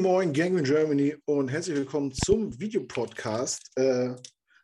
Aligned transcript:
Guten 0.00 0.12
Morgen, 0.12 0.32
Gangrene 0.32 0.62
Germany 0.62 1.16
und 1.26 1.50
herzlich 1.50 1.76
willkommen 1.76 2.10
zum 2.10 2.58
Videopodcast 2.58 3.70
äh, 3.76 4.14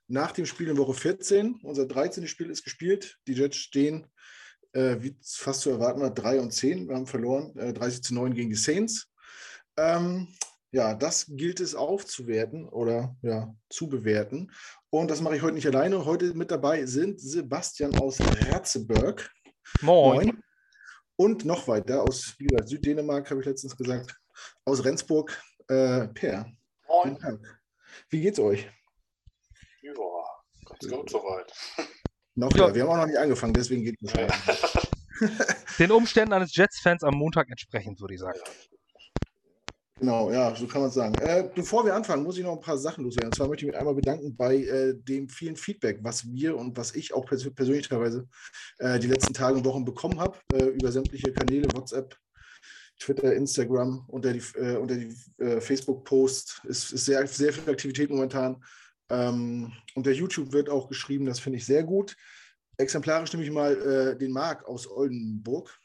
nach 0.09 0.33
dem 0.33 0.47
Spiel 0.47 0.69
in 0.69 0.79
Woche 0.79 0.95
14. 0.95 1.61
Unser 1.63 1.85
13. 1.85 2.27
Spiel 2.27 2.49
ist 2.49 2.65
gespielt. 2.65 3.19
Die 3.27 3.35
Jets 3.35 3.59
stehen, 3.59 4.07
äh, 4.73 4.97
wie 5.01 5.15
fast 5.23 5.61
zu 5.61 5.69
erwarten 5.69 6.01
war, 6.01 6.09
3 6.09 6.41
und 6.41 6.53
10. 6.53 6.89
Wir 6.89 6.97
haben 6.97 7.07
verloren, 7.07 7.55
äh, 7.59 7.75
30 7.75 8.03
zu 8.03 8.15
9 8.15 8.33
gegen 8.33 8.49
die 8.49 8.57
Saints. 8.57 9.13
Ähm, 9.77 10.29
ja, 10.73 10.95
das 10.95 11.27
gilt 11.29 11.61
es 11.61 11.75
aufzuwerten 11.75 12.67
oder 12.67 13.15
ja, 13.21 13.55
zu 13.69 13.91
bewerten. 13.91 14.51
Und 14.89 15.11
das 15.11 15.21
mache 15.21 15.37
ich 15.37 15.43
heute 15.43 15.57
nicht 15.57 15.67
alleine. 15.67 16.07
Heute 16.07 16.33
mit 16.33 16.51
dabei 16.51 16.87
sind 16.87 17.21
Sebastian 17.21 17.95
aus 17.99 18.19
Ratzeburg. 18.23 19.31
Moin. 19.83 20.29
Moin. 20.29 20.43
Und 21.17 21.45
noch 21.45 21.69
weiter 21.69 22.05
aus, 22.05 22.37
wie 22.39 22.47
gesagt, 22.47 22.71
Süddänemark, 22.71 23.31
habe 23.31 23.41
ich 23.41 23.47
letztens 23.47 23.77
gesagt, 23.77 24.17
aus 24.65 24.85
Rendsburg, 24.85 25.41
äh, 25.69 26.09
Per. 26.09 26.47
Moin. 26.89 27.19
Wie 28.11 28.21
geht's 28.21 28.39
euch? 28.39 28.69
Ja, 29.83 29.93
ganz 30.65 30.89
gut 30.89 31.11
soweit. 31.11 31.53
Noch 32.35 32.53
ja. 32.57 32.75
wir 32.75 32.83
haben 32.83 32.91
auch 32.91 32.97
noch 32.97 33.07
nicht 33.07 33.19
angefangen, 33.19 33.55
deswegen 33.55 33.83
geht 33.83 33.97
es 34.01 34.15
wahrscheinlich. 34.15 34.89
Den 35.79 35.91
Umständen 35.91 36.35
eines 36.35 36.55
Jets-Fans 36.55 37.03
am 37.03 37.15
Montag 37.15 37.49
entsprechend, 37.49 38.01
würde 38.01 38.15
ich 38.15 38.21
sagen. 38.21 38.39
Genau, 39.99 40.31
ja, 40.31 40.55
so 40.55 40.67
kann 40.67 40.83
man 40.83 40.89
es 40.89 40.95
sagen. 40.95 41.15
Äh, 41.23 41.49
bevor 41.55 41.87
wir 41.87 41.95
anfangen, 41.95 42.23
muss 42.23 42.37
ich 42.37 42.45
noch 42.45 42.53
ein 42.53 42.61
paar 42.61 42.77
Sachen 42.77 43.05
loswerden. 43.05 43.29
Und 43.29 43.35
zwar 43.35 43.49
möchte 43.49 43.65
ich 43.65 43.73
mich 43.73 43.79
einmal 43.79 43.95
bedanken 43.95 44.37
bei 44.37 44.57
äh, 44.57 44.95
dem 44.95 45.27
vielen 45.31 45.57
Feedback, 45.57 46.01
was 46.03 46.31
wir 46.31 46.55
und 46.59 46.77
was 46.77 46.95
ich 46.95 47.15
auch 47.15 47.25
pers 47.25 47.49
persönlich 47.55 47.89
teilweise 47.89 48.29
äh, 48.79 48.99
die 48.99 49.07
letzten 49.07 49.33
Tage 49.33 49.57
und 49.57 49.65
Wochen 49.65 49.87
bekommen 49.87 50.21
habe, 50.21 50.37
äh, 50.53 50.65
über 50.65 50.93
sämtliche 50.93 51.33
Kanäle, 51.33 51.69
WhatsApp, 51.75 52.15
Twitter, 52.99 53.35
Instagram, 53.35 54.05
unter 54.09 54.33
die, 54.33 54.43
äh, 54.59 54.77
unter 54.77 54.97
die 54.97 55.15
äh, 55.39 55.61
Facebook-Posts. 55.61 56.63
Ist, 56.65 56.93
ist 56.93 57.05
sehr, 57.05 57.27
sehr 57.27 57.53
viel 57.53 57.71
Aktivität 57.71 58.11
momentan. 58.11 58.63
Ähm, 59.11 59.73
unter 59.95 60.11
YouTube 60.11 60.53
wird 60.53 60.69
auch 60.69 60.89
geschrieben, 60.89 61.27
das 61.27 61.41
finde 61.41 61.59
ich 61.59 61.67
sehr 61.67 61.85
gut. 61.85 62.17
Exemplarisch 62.79 63.33
nehme 63.33 63.45
ich 63.45 63.51
mal 63.51 64.17
den 64.19 64.33
Marc 64.33 64.67
aus 64.67 64.87
Oldenburg 64.87 65.81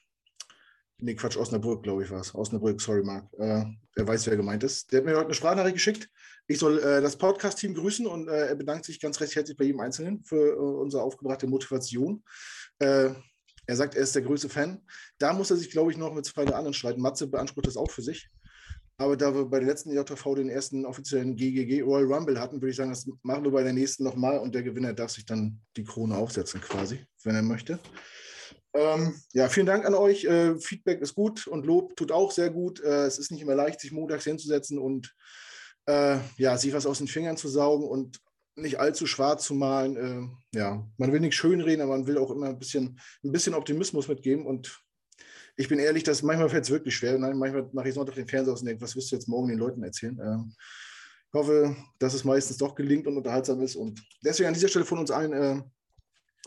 Nee, 1.04 1.16
Quatsch, 1.16 1.36
Osnabrück, 1.36 1.82
glaube 1.82 2.04
ich, 2.04 2.12
war 2.12 2.22
es. 2.22 2.36
Osnabrück, 2.36 2.80
sorry, 2.80 3.02
Marc. 3.02 3.28
Äh, 3.40 3.66
er 3.96 4.08
weiß, 4.08 4.28
wer 4.28 4.38
gemeint 4.38 4.64
ist. 4.64 4.92
Der 4.92 5.00
hat 5.00 5.06
mir 5.06 5.16
heute 5.16 5.26
eine 5.26 5.34
Sprachnachricht 5.34 5.74
geschickt. 5.74 6.08
Ich 6.46 6.60
soll 6.60 6.78
äh, 6.78 7.02
das 7.02 7.18
Podcast-Team 7.18 7.74
grüßen 7.74 8.06
und 8.06 8.28
äh, 8.28 8.50
er 8.50 8.56
bedankt 8.56 8.86
sich 8.86 9.00
ganz 9.00 9.20
recht 9.20 9.36
herzlich 9.36 9.58
bei 9.58 9.64
jedem 9.64 9.80
Einzelnen 9.80 10.24
für 10.24 10.52
äh, 10.54 10.60
unsere 10.60 11.02
aufgebrachte 11.02 11.48
Motivation. 11.48 12.24
Er 13.72 13.78
sagt, 13.78 13.96
er 13.96 14.04
ist 14.04 14.14
der 14.14 14.22
größte 14.22 14.50
Fan. 14.50 14.82
Da 15.18 15.32
muss 15.32 15.50
er 15.50 15.56
sich, 15.56 15.72
glaube 15.72 15.92
ich, 15.92 15.98
noch 15.98 16.14
mit 16.14 16.26
zwei 16.26 16.44
der 16.44 16.58
anderen 16.58 16.74
streiten. 16.74 17.00
Matze 17.00 17.26
beansprucht 17.26 17.68
das 17.68 17.78
auch 17.78 17.90
für 17.90 18.02
sich. 18.02 18.30
Aber 18.98 19.16
da 19.16 19.34
wir 19.34 19.46
bei 19.46 19.60
der 19.60 19.70
letzten 19.70 19.94
JV 19.94 20.36
den 20.36 20.50
ersten 20.50 20.86
offiziellen 20.86 21.38
GGG 21.38 21.82
Royal 21.82 22.12
Rumble 22.12 22.38
hatten, 22.38 22.58
würde 22.58 22.72
ich 22.72 22.76
sagen, 22.76 22.90
das 22.90 23.08
machen 23.24 23.46
wir 23.46 23.52
bei 23.52 23.64
der 23.64 23.72
nächsten 23.72 24.04
nochmal 24.04 24.40
und 24.40 24.54
der 24.54 24.64
Gewinner 24.64 24.92
darf 24.92 25.12
sich 25.12 25.26
dann 25.26 25.62
die 25.78 25.86
Krone 25.86 26.18
aufsetzen, 26.18 26.60
quasi, 26.60 27.00
wenn 27.24 27.34
er 27.34 27.44
möchte. 27.44 27.80
Ähm, 28.74 29.16
ja, 29.32 29.48
vielen 29.48 29.68
Dank 29.68 29.86
an 29.86 29.94
euch. 29.94 30.26
Äh, 30.26 30.60
Feedback 30.60 31.00
ist 31.00 31.16
gut 31.16 31.48
und 31.48 31.66
Lob 31.66 31.96
tut 31.96 32.12
auch 32.12 32.32
sehr 32.32 32.50
gut. 32.50 32.82
Äh, 32.82 33.06
es 33.06 33.20
ist 33.20 33.32
nicht 33.32 33.42
immer 33.42 33.56
leicht, 33.56 33.80
sich 33.80 33.94
montags 33.94 34.26
hinzusetzen 34.26 34.80
und 34.80 35.16
äh, 35.86 36.18
ja, 36.36 36.58
sich 36.58 36.74
was 36.74 36.86
aus 36.86 36.98
den 36.98 37.08
Fingern 37.08 37.38
zu 37.38 37.48
saugen 37.48 37.86
und 37.86 38.20
nicht 38.56 38.80
allzu 38.80 39.06
schwarz 39.08 39.46
zu 39.46 39.54
malen. 39.54 39.96
Äh, 40.54 40.58
ja, 40.58 40.88
man 40.98 41.12
will 41.12 41.20
nicht 41.20 41.36
schönreden, 41.36 41.82
aber 41.82 41.98
man 41.98 42.08
will 42.08 42.18
auch 42.18 42.32
immer 42.32 42.48
ein 42.48 42.60
bisschen, 42.60 43.00
ein 43.24 43.32
bisschen 43.32 43.54
Optimismus 43.54 44.08
mitgeben. 44.08 44.46
Und 44.46 44.84
ich 45.56 45.68
bin 45.68 45.80
ehrlich, 45.80 46.04
dass 46.04 46.24
manchmal 46.24 46.50
fällt 46.50 46.66
es 46.66 46.72
wirklich 46.72 46.96
schwer. 46.96 47.18
Nein, 47.18 47.38
manchmal 47.38 47.70
mache 47.74 47.90
ich 47.90 47.96
Sonntag 47.96 48.16
den 48.16 48.28
Fernseher 48.28 48.54
aus 48.54 48.62
und 48.62 48.68
denke, 48.68 48.82
was 48.82 48.96
wirst 48.96 49.12
du 49.12 49.16
jetzt 49.16 49.28
morgen 49.28 49.50
den 49.50 49.60
Leuten 49.60 49.84
erzählen? 49.84 50.20
Ähm, 50.20 50.56
ich 51.28 51.34
hoffe, 51.34 51.76
dass 51.98 52.14
es 52.14 52.26
meistens 52.26 52.58
doch 52.58 52.76
gelingt 52.76 53.08
und 53.08 53.18
unterhaltsam 53.18 53.62
ist. 53.62 53.76
Und 53.76 54.04
deswegen 54.24 54.48
an 54.48 54.54
dieser 54.54 54.68
Stelle 54.68 54.86
von 54.86 55.00
uns 55.00 55.12
allen 55.12 55.34
äh, 55.34 55.62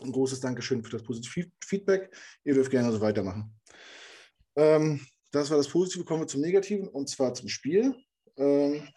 ein 0.03 0.11
großes 0.11 0.39
Dankeschön 0.39 0.83
für 0.83 0.91
das 0.91 1.03
positive 1.03 1.49
Feedback. 1.65 2.15
Ihr 2.43 2.53
dürft 2.53 2.69
gerne 2.69 2.91
so 2.91 3.01
weitermachen. 3.01 3.51
Ähm, 4.55 5.05
das 5.31 5.49
war 5.49 5.57
das 5.57 5.67
Positive. 5.67 6.05
Kommen 6.05 6.21
wir 6.21 6.27
zum 6.27 6.41
Negativen 6.41 6.87
und 6.87 7.09
zwar 7.09 7.33
zum 7.33 7.49
Spiel. 7.49 7.95
Ähm, 8.37 8.87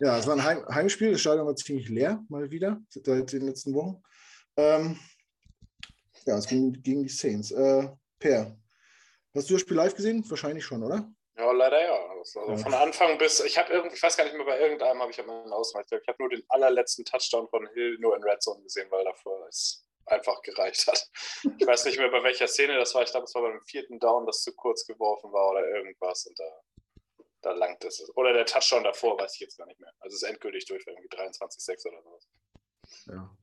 ja, 0.00 0.18
es 0.18 0.26
war 0.26 0.34
ein 0.34 0.44
Heim 0.44 0.66
Heimspiel. 0.68 1.12
Das 1.12 1.20
Stadion 1.20 1.46
war 1.46 1.56
ziemlich 1.56 1.88
leer, 1.88 2.24
mal 2.28 2.50
wieder, 2.50 2.80
seit 2.88 3.32
den 3.32 3.46
letzten 3.46 3.74
Wochen. 3.74 4.02
Ähm, 4.56 4.98
ja, 6.24 6.36
es 6.38 6.46
ging 6.46 6.72
gegen 6.82 7.02
die 7.02 7.08
Saints. 7.08 7.50
Äh, 7.50 7.88
per, 8.18 8.56
hast 9.34 9.48
du 9.48 9.54
das 9.54 9.60
Spiel 9.60 9.76
live 9.76 9.94
gesehen? 9.94 10.28
Wahrscheinlich 10.28 10.64
schon, 10.64 10.82
oder? 10.82 11.08
Ja, 11.36 11.52
leider 11.52 11.82
ja. 11.82 11.98
Also 12.18 12.48
ja. 12.48 12.56
von 12.56 12.74
Anfang 12.74 13.18
bis, 13.18 13.40
ich 13.40 13.58
habe 13.58 13.72
irgendwie, 13.72 13.94
ich 13.94 14.02
weiß 14.02 14.16
gar 14.16 14.24
nicht 14.24 14.36
mehr, 14.36 14.46
bei 14.46 14.58
irgendeinem 14.58 15.00
habe 15.00 15.10
ich 15.10 15.20
einen 15.20 15.52
Auswahl. 15.52 15.84
Ich 15.88 16.08
habe 16.08 16.16
nur 16.18 16.30
den 16.30 16.42
allerletzten 16.48 17.04
Touchdown 17.04 17.48
von 17.48 17.66
Hill 17.74 17.98
nur 18.00 18.16
in 18.16 18.22
Red 18.22 18.42
Zone 18.42 18.62
gesehen, 18.62 18.90
weil 18.90 19.04
davor 19.04 19.46
es 19.48 19.84
einfach 20.06 20.40
gereicht 20.42 20.86
hat. 20.86 21.10
Ich 21.58 21.66
weiß 21.66 21.84
nicht 21.84 21.98
mehr, 21.98 22.10
bei 22.10 22.22
welcher 22.22 22.48
Szene 22.48 22.76
das 22.76 22.94
war. 22.94 23.02
Ich 23.02 23.10
glaube, 23.10 23.24
es 23.24 23.34
war 23.34 23.42
beim 23.42 23.60
vierten 23.66 23.98
Down, 23.98 24.26
das 24.26 24.42
zu 24.42 24.54
kurz 24.54 24.86
geworfen 24.86 25.32
war 25.32 25.50
oder 25.50 25.68
irgendwas 25.68 26.26
und 26.26 26.38
da, 26.38 26.44
da 27.46 27.52
langt 27.52 27.84
es. 27.84 28.04
Oder 28.16 28.32
der 28.32 28.44
Touchdown 28.44 28.82
davor, 28.82 29.18
weiß 29.18 29.34
ich 29.34 29.40
jetzt 29.40 29.56
gar 29.56 29.66
nicht 29.66 29.78
mehr. 29.78 29.92
Also 30.00 30.16
es 30.16 30.22
ist 30.22 30.28
endgültig 30.28 30.66
durch, 30.66 30.84
irgendwie 30.86 31.08
23,6 31.08 31.88
oder 31.88 32.02
sowas. 32.02 32.28
Ja. 33.06 33.36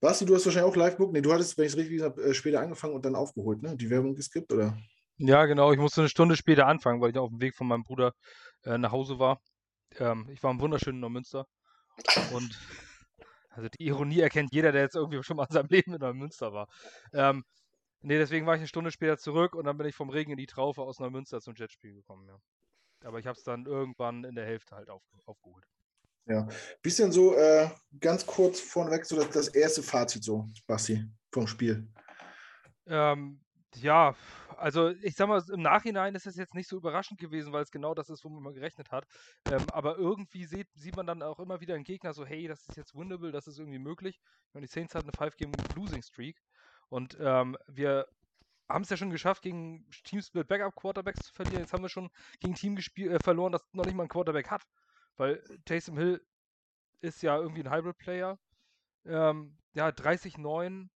Basti, 0.00 0.24
du 0.24 0.34
hast 0.34 0.46
wahrscheinlich 0.46 0.72
auch 0.72 0.76
live 0.76 0.96
geguckt. 0.96 1.12
Nee, 1.12 1.20
du 1.20 1.32
hattest, 1.32 1.56
wenn 1.58 1.66
ich 1.66 1.72
es 1.72 1.78
richtig 1.78 1.98
gesagt 1.98 2.16
habe, 2.16 2.30
äh, 2.30 2.34
später 2.34 2.60
angefangen 2.60 2.94
und 2.94 3.04
dann 3.04 3.14
aufgeholt, 3.14 3.62
ne? 3.62 3.76
Die 3.76 3.90
Werbung 3.90 4.14
geskippt, 4.14 4.52
oder? 4.52 4.76
Ja, 5.18 5.44
genau. 5.44 5.72
Ich 5.72 5.78
musste 5.78 6.00
eine 6.00 6.08
Stunde 6.08 6.34
später 6.34 6.66
anfangen, 6.66 7.00
weil 7.00 7.10
ich 7.10 7.18
auf 7.18 7.28
dem 7.28 7.40
Weg 7.40 7.54
von 7.54 7.68
meinem 7.68 7.84
Bruder 7.84 8.14
äh, 8.64 8.78
nach 8.78 8.90
Hause 8.90 9.18
war. 9.18 9.40
Ähm, 9.98 10.28
ich 10.32 10.42
war 10.42 10.50
im 10.50 10.60
wunderschönen 10.60 10.98
Neumünster. 10.98 11.46
Und 12.32 12.58
also 13.50 13.68
die 13.68 13.86
Ironie 13.86 14.20
erkennt 14.20 14.52
jeder, 14.52 14.72
der 14.72 14.82
jetzt 14.82 14.96
irgendwie 14.96 15.22
schon 15.22 15.36
mal 15.36 15.46
in 15.48 15.52
seinem 15.52 15.68
Leben 15.68 15.92
in 15.92 16.00
Neumünster 16.00 16.52
war. 16.54 16.68
Ähm, 17.12 17.44
nee, 18.00 18.16
deswegen 18.18 18.46
war 18.46 18.54
ich 18.54 18.60
eine 18.60 18.68
Stunde 18.68 18.90
später 18.90 19.18
zurück 19.18 19.54
und 19.54 19.66
dann 19.66 19.76
bin 19.76 19.86
ich 19.86 19.94
vom 19.94 20.08
Regen 20.08 20.32
in 20.32 20.38
die 20.38 20.46
Traufe 20.46 20.80
aus 20.80 20.98
Neumünster 21.00 21.40
zum 21.40 21.54
Jetspiel 21.54 21.92
gekommen, 21.92 22.26
ja. 22.26 22.38
Aber 23.04 23.18
ich 23.18 23.26
habe 23.26 23.36
es 23.36 23.44
dann 23.44 23.66
irgendwann 23.66 24.24
in 24.24 24.34
der 24.34 24.46
Hälfte 24.46 24.76
halt 24.76 24.88
auf, 24.88 25.02
aufgeholt. 25.26 25.66
Ja. 26.26 26.46
Denn 26.84 27.12
so, 27.12 27.34
äh, 27.34 27.68
ganz 28.00 28.24
kurz 28.26 28.60
vorneweg, 28.60 29.04
so 29.04 29.16
das, 29.16 29.30
das 29.30 29.48
erste 29.48 29.82
Fazit 29.82 30.22
so, 30.22 30.48
Basti, 30.66 31.04
vom 31.32 31.46
Spiel? 31.46 31.88
Ähm, 32.86 33.40
ja, 33.76 34.14
also 34.56 34.90
ich 34.90 35.16
sag 35.16 35.28
mal, 35.28 35.42
im 35.52 35.62
Nachhinein 35.62 36.14
ist 36.14 36.26
es 36.26 36.36
jetzt 36.36 36.54
nicht 36.54 36.68
so 36.68 36.76
überraschend 36.76 37.18
gewesen, 37.18 37.52
weil 37.52 37.62
es 37.62 37.70
genau 37.70 37.94
das 37.94 38.10
ist, 38.10 38.24
womit 38.24 38.42
man 38.42 38.54
gerechnet 38.54 38.90
hat. 38.92 39.06
Ähm, 39.50 39.64
aber 39.72 39.96
irgendwie 39.96 40.44
sieht, 40.44 40.68
sieht 40.74 40.94
man 40.94 41.06
dann 41.06 41.22
auch 41.22 41.40
immer 41.40 41.60
wieder 41.60 41.74
einen 41.74 41.84
Gegner 41.84 42.12
so, 42.12 42.24
hey, 42.24 42.46
das 42.46 42.68
ist 42.68 42.76
jetzt 42.76 42.94
winnable, 42.94 43.32
das 43.32 43.46
ist 43.46 43.58
irgendwie 43.58 43.78
möglich. 43.78 44.20
Und 44.52 44.62
die 44.62 44.68
Saints 44.68 44.94
hatten 44.94 45.10
eine 45.10 45.30
5-Game-Losing-Streak. 45.30 46.36
Und 46.88 47.16
ähm, 47.20 47.56
wir 47.66 48.06
haben 48.72 48.82
es 48.82 48.90
ja 48.90 48.96
schon 48.96 49.10
geschafft, 49.10 49.42
gegen 49.42 49.88
Teams 50.04 50.32
mit 50.34 50.48
Backup-Quarterbacks 50.48 51.26
zu 51.26 51.32
verlieren. 51.32 51.60
Jetzt 51.60 51.72
haben 51.72 51.82
wir 51.82 51.88
schon 51.88 52.10
gegen 52.40 52.54
ein 52.54 52.56
Team 52.56 52.76
äh, 52.76 53.18
verloren, 53.22 53.52
das 53.52 53.66
noch 53.72 53.84
nicht 53.84 53.94
mal 53.94 54.04
einen 54.04 54.08
Quarterback 54.08 54.50
hat. 54.50 54.66
Weil 55.16 55.42
Taysom 55.64 55.98
Hill 55.98 56.24
ist 57.00 57.22
ja 57.22 57.36
irgendwie 57.36 57.62
ein 57.62 57.72
Hybrid-Player. 57.72 58.38
Ähm, 59.04 59.58
ja, 59.74 59.88
30-9 59.88 60.88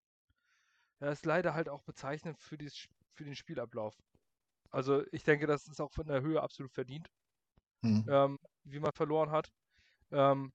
ja, 1.00 1.10
ist 1.10 1.26
leider 1.26 1.54
halt 1.54 1.68
auch 1.68 1.82
bezeichnend 1.82 2.38
für, 2.38 2.56
dieses, 2.56 2.88
für 3.12 3.24
den 3.24 3.36
Spielablauf. 3.36 3.96
Also 4.70 5.04
ich 5.12 5.24
denke, 5.24 5.46
das 5.46 5.68
ist 5.68 5.80
auch 5.80 5.92
von 5.92 6.06
der 6.06 6.22
Höhe 6.22 6.42
absolut 6.42 6.72
verdient, 6.72 7.10
hm. 7.82 8.06
ähm, 8.08 8.38
wie 8.64 8.80
man 8.80 8.92
verloren 8.92 9.30
hat. 9.30 9.52
Ähm, 10.10 10.52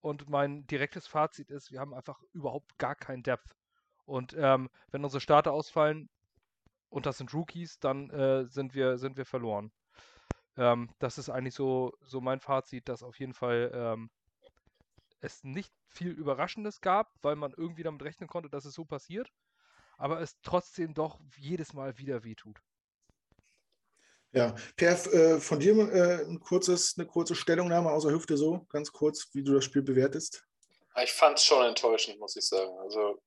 und 0.00 0.28
mein 0.28 0.66
direktes 0.66 1.06
Fazit 1.06 1.50
ist, 1.50 1.72
wir 1.72 1.80
haben 1.80 1.94
einfach 1.94 2.22
überhaupt 2.32 2.78
gar 2.78 2.94
keinen 2.94 3.22
Depth. 3.22 3.56
Und 4.04 4.34
ähm, 4.38 4.70
wenn 4.90 5.04
unsere 5.04 5.20
Starter 5.20 5.52
ausfallen 5.52 6.08
und 6.88 7.06
das 7.06 7.18
sind 7.18 7.32
Rookies, 7.34 7.78
dann 7.78 8.10
äh, 8.10 8.46
sind, 8.46 8.74
wir, 8.74 8.98
sind 8.98 9.16
wir 9.16 9.26
verloren. 9.26 9.72
Ähm, 10.56 10.90
das 10.98 11.18
ist 11.18 11.30
eigentlich 11.30 11.54
so, 11.54 11.92
so 12.02 12.20
mein 12.20 12.40
Fazit, 12.40 12.88
dass 12.88 13.02
auf 13.02 13.18
jeden 13.18 13.34
Fall 13.34 13.70
ähm, 13.74 14.10
es 15.20 15.44
nicht 15.44 15.72
viel 15.88 16.10
Überraschendes 16.10 16.80
gab, 16.80 17.12
weil 17.22 17.36
man 17.36 17.52
irgendwie 17.56 17.82
damit 17.82 18.02
rechnen 18.02 18.28
konnte, 18.28 18.50
dass 18.50 18.64
es 18.64 18.74
so 18.74 18.84
passiert 18.84 19.30
aber 19.98 20.20
es 20.20 20.40
trotzdem 20.42 20.94
doch 20.94 21.18
jedes 21.36 21.74
Mal 21.74 21.98
wieder 21.98 22.24
wehtut. 22.24 22.58
Ja, 24.32 24.54
Per, 24.76 24.92
äh, 25.12 25.40
von 25.40 25.58
dir 25.58 25.74
äh, 25.92 26.24
ein 26.24 26.38
kurzes, 26.38 26.94
eine 26.96 27.06
kurze 27.06 27.34
Stellungnahme 27.34 27.90
außer 27.90 28.10
Hüfte 28.10 28.36
so, 28.36 28.66
ganz 28.68 28.92
kurz, 28.92 29.28
wie 29.32 29.42
du 29.42 29.54
das 29.54 29.64
Spiel 29.64 29.82
bewertest. 29.82 30.44
Ich 31.02 31.12
fand 31.12 31.38
es 31.38 31.44
schon 31.44 31.64
enttäuschend, 31.64 32.18
muss 32.18 32.36
ich 32.36 32.46
sagen. 32.46 32.70
Also 32.80 33.22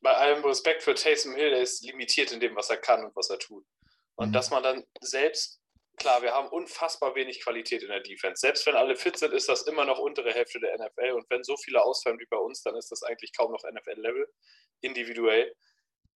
bei 0.00 0.12
allem 0.14 0.44
Respekt 0.44 0.82
für 0.82 0.94
Taysom 0.94 1.34
Hill, 1.34 1.50
der 1.50 1.60
ist 1.60 1.84
limitiert 1.84 2.32
in 2.32 2.40
dem, 2.40 2.56
was 2.56 2.70
er 2.70 2.78
kann 2.78 3.04
und 3.04 3.14
was 3.16 3.30
er 3.30 3.38
tut. 3.38 3.64
Und 4.16 4.28
mhm. 4.28 4.32
dass 4.32 4.50
man 4.50 4.62
dann 4.62 4.84
selbst, 5.00 5.60
klar, 5.96 6.22
wir 6.22 6.32
haben 6.32 6.48
unfassbar 6.48 7.14
wenig 7.14 7.42
Qualität 7.42 7.82
in 7.82 7.88
der 7.88 8.00
Defense. 8.00 8.40
Selbst 8.40 8.66
wenn 8.66 8.76
alle 8.76 8.96
fit 8.96 9.18
sind, 9.18 9.32
ist 9.32 9.48
das 9.48 9.62
immer 9.62 9.84
noch 9.84 9.98
untere 9.98 10.32
Hälfte 10.32 10.60
der 10.60 10.76
NFL. 10.78 11.12
Und 11.12 11.28
wenn 11.30 11.44
so 11.44 11.56
viele 11.56 11.82
ausfallen 11.82 12.18
wie 12.18 12.26
bei 12.26 12.36
uns, 12.38 12.62
dann 12.62 12.76
ist 12.76 12.90
das 12.90 13.02
eigentlich 13.02 13.36
kaum 13.36 13.52
noch 13.52 13.62
NFL-Level, 13.62 14.26
individuell. 14.80 15.54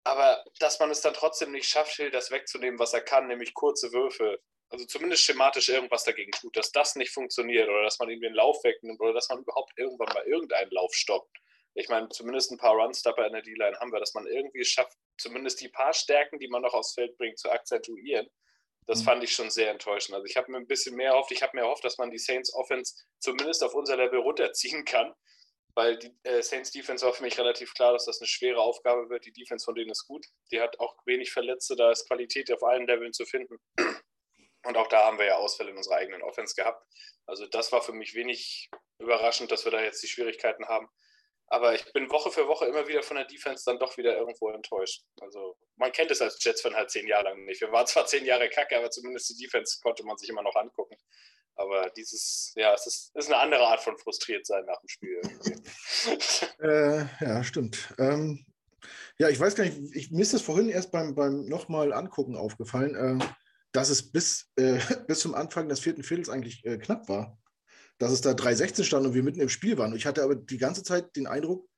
Aber 0.04 0.44
dass 0.58 0.78
man 0.80 0.90
es 0.90 1.00
dann 1.00 1.14
trotzdem 1.14 1.52
nicht 1.52 1.68
schafft, 1.68 1.96
Hill 1.96 2.10
das 2.10 2.30
wegzunehmen, 2.30 2.78
was 2.78 2.94
er 2.94 3.02
kann, 3.02 3.26
nämlich 3.26 3.54
kurze 3.54 3.92
Würfe, 3.92 4.40
also 4.70 4.86
zumindest 4.86 5.24
schematisch 5.24 5.68
irgendwas 5.68 6.04
dagegen 6.04 6.30
tut, 6.32 6.56
dass 6.56 6.72
das 6.72 6.94
nicht 6.94 7.12
funktioniert 7.12 7.68
oder 7.68 7.82
dass 7.82 7.98
man 7.98 8.08
irgendwie 8.08 8.28
einen 8.28 8.36
Lauf 8.36 8.62
wegnimmt 8.62 9.00
oder 9.00 9.12
dass 9.12 9.28
man 9.28 9.40
überhaupt 9.40 9.72
irgendwann 9.76 10.14
mal 10.14 10.24
irgendeinen 10.24 10.70
Lauf 10.70 10.94
stoppt. 10.94 11.36
Ich 11.74 11.88
meine, 11.88 12.08
zumindest 12.08 12.50
ein 12.50 12.58
paar 12.58 12.74
Runstopper 12.74 13.26
in 13.26 13.32
der 13.32 13.42
D-Line 13.42 13.78
haben 13.78 13.92
wir, 13.92 14.00
dass 14.00 14.14
man 14.14 14.26
irgendwie 14.26 14.64
schafft, 14.64 14.96
zumindest 15.18 15.60
die 15.60 15.68
paar 15.68 15.92
Stärken, 15.92 16.38
die 16.38 16.48
man 16.48 16.62
noch 16.62 16.74
aufs 16.74 16.94
Feld 16.94 17.16
bringt, 17.16 17.38
zu 17.38 17.50
akzentuieren. 17.50 18.28
Das 18.86 19.00
mhm. 19.00 19.04
fand 19.04 19.24
ich 19.24 19.32
schon 19.32 19.50
sehr 19.50 19.70
enttäuschend. 19.70 20.14
Also 20.14 20.26
ich 20.26 20.36
habe 20.36 20.50
mir 20.50 20.58
ein 20.58 20.66
bisschen 20.66 20.96
mehr 20.96 21.12
erhofft, 21.12 21.30
ich 21.30 21.42
habe 21.42 21.56
mir 21.56 21.62
erhofft, 21.62 21.84
dass 21.84 21.98
man 21.98 22.10
die 22.10 22.18
Saints 22.18 22.52
Offense 22.54 22.94
zumindest 23.20 23.62
auf 23.62 23.74
unser 23.74 23.96
Level 23.96 24.18
runterziehen 24.18 24.84
kann, 24.84 25.14
weil 25.74 25.98
die 25.98 26.12
äh, 26.24 26.42
Saints 26.42 26.72
Defense 26.72 27.06
war 27.06 27.12
für 27.12 27.22
mich 27.22 27.38
relativ 27.38 27.72
klar, 27.74 27.92
dass 27.92 28.06
das 28.06 28.20
eine 28.20 28.26
schwere 28.26 28.60
Aufgabe 28.60 29.08
wird. 29.08 29.24
Die 29.26 29.32
Defense 29.32 29.64
von 29.64 29.76
denen 29.76 29.90
ist 29.90 30.06
gut. 30.06 30.26
Die 30.50 30.60
hat 30.60 30.80
auch 30.80 30.96
wenig 31.06 31.30
Verletzte, 31.30 31.76
da 31.76 31.92
ist 31.92 32.08
Qualität 32.08 32.50
auf 32.52 32.62
allen 32.64 32.86
Leveln 32.86 33.12
zu 33.12 33.24
finden. 33.26 33.58
Und 34.64 34.76
auch 34.76 34.88
da 34.88 35.04
haben 35.04 35.18
wir 35.18 35.26
ja 35.26 35.36
Ausfälle 35.36 35.70
in 35.70 35.76
unserer 35.76 35.96
eigenen 35.96 36.22
Offense 36.22 36.54
gehabt. 36.54 36.84
Also 37.26 37.46
das 37.46 37.72
war 37.72 37.82
für 37.82 37.92
mich 37.92 38.14
wenig 38.14 38.68
überraschend, 38.98 39.50
dass 39.52 39.64
wir 39.64 39.72
da 39.72 39.80
jetzt 39.80 40.02
die 40.02 40.08
Schwierigkeiten 40.08 40.66
haben. 40.66 40.88
Aber 41.52 41.74
ich 41.74 41.84
bin 41.92 42.10
Woche 42.10 42.30
für 42.30 42.46
Woche 42.46 42.66
immer 42.66 42.86
wieder 42.86 43.02
von 43.02 43.16
der 43.16 43.26
Defense 43.26 43.64
dann 43.66 43.78
doch 43.78 43.96
wieder 43.96 44.16
irgendwo 44.16 44.50
enttäuscht. 44.50 45.02
Also 45.20 45.56
man 45.76 45.90
kennt 45.90 46.10
es 46.10 46.22
als 46.22 46.42
Jets-Fan 46.42 46.74
halt 46.74 46.90
zehn 46.90 47.08
Jahre 47.08 47.24
lang 47.24 47.44
nicht. 47.44 47.60
Wir 47.60 47.72
waren 47.72 47.86
zwar 47.86 48.06
zehn 48.06 48.24
Jahre 48.24 48.48
kacke, 48.48 48.76
aber 48.76 48.90
zumindest 48.90 49.30
die 49.30 49.44
Defense 49.44 49.80
konnte 49.82 50.04
man 50.04 50.16
sich 50.16 50.28
immer 50.28 50.42
noch 50.42 50.54
angucken. 50.54 50.96
Aber 51.56 51.90
dieses, 51.90 52.52
ja, 52.54 52.72
es 52.72 52.86
ist, 52.86 53.10
ist 53.14 53.26
eine 53.26 53.38
andere 53.38 53.66
Art 53.66 53.82
von 53.82 53.98
frustriert 53.98 54.46
sein 54.46 54.64
nach 54.64 54.80
dem 54.80 54.88
Spiel. 54.88 55.20
äh, 56.60 57.04
ja, 57.24 57.42
stimmt. 57.42 57.94
Ähm, 57.98 58.46
ja, 59.18 59.28
ich 59.28 59.38
weiß 59.38 59.56
gar 59.56 59.64
nicht, 59.64 59.78
ich, 59.94 60.10
mir 60.12 60.22
ist 60.22 60.32
das 60.32 60.42
vorhin 60.42 60.70
erst 60.70 60.92
beim, 60.92 61.14
beim 61.14 61.46
nochmal 61.46 61.92
angucken 61.92 62.36
aufgefallen. 62.36 62.94
Äh, 62.94 63.24
dass 63.72 63.90
es 63.90 64.10
bis, 64.10 64.48
äh, 64.56 64.78
bis 65.06 65.20
zum 65.20 65.34
Anfang 65.34 65.68
des 65.68 65.80
vierten 65.80 66.02
Viertels 66.02 66.28
eigentlich 66.28 66.64
äh, 66.64 66.78
knapp 66.78 67.08
war. 67.08 67.38
Dass 68.00 68.10
es 68.10 68.20
da 68.20 68.32
3-16 68.32 68.82
stand 68.82 69.06
und 69.06 69.14
wir 69.14 69.22
mitten 69.22 69.40
im 69.40 69.48
Spiel 69.48 69.78
waren. 69.78 69.94
Ich 69.94 70.06
hatte 70.06 70.24
aber 70.24 70.34
die 70.34 70.58
ganze 70.58 70.82
Zeit 70.82 71.14
den 71.14 71.28
Eindruck, 71.28 71.68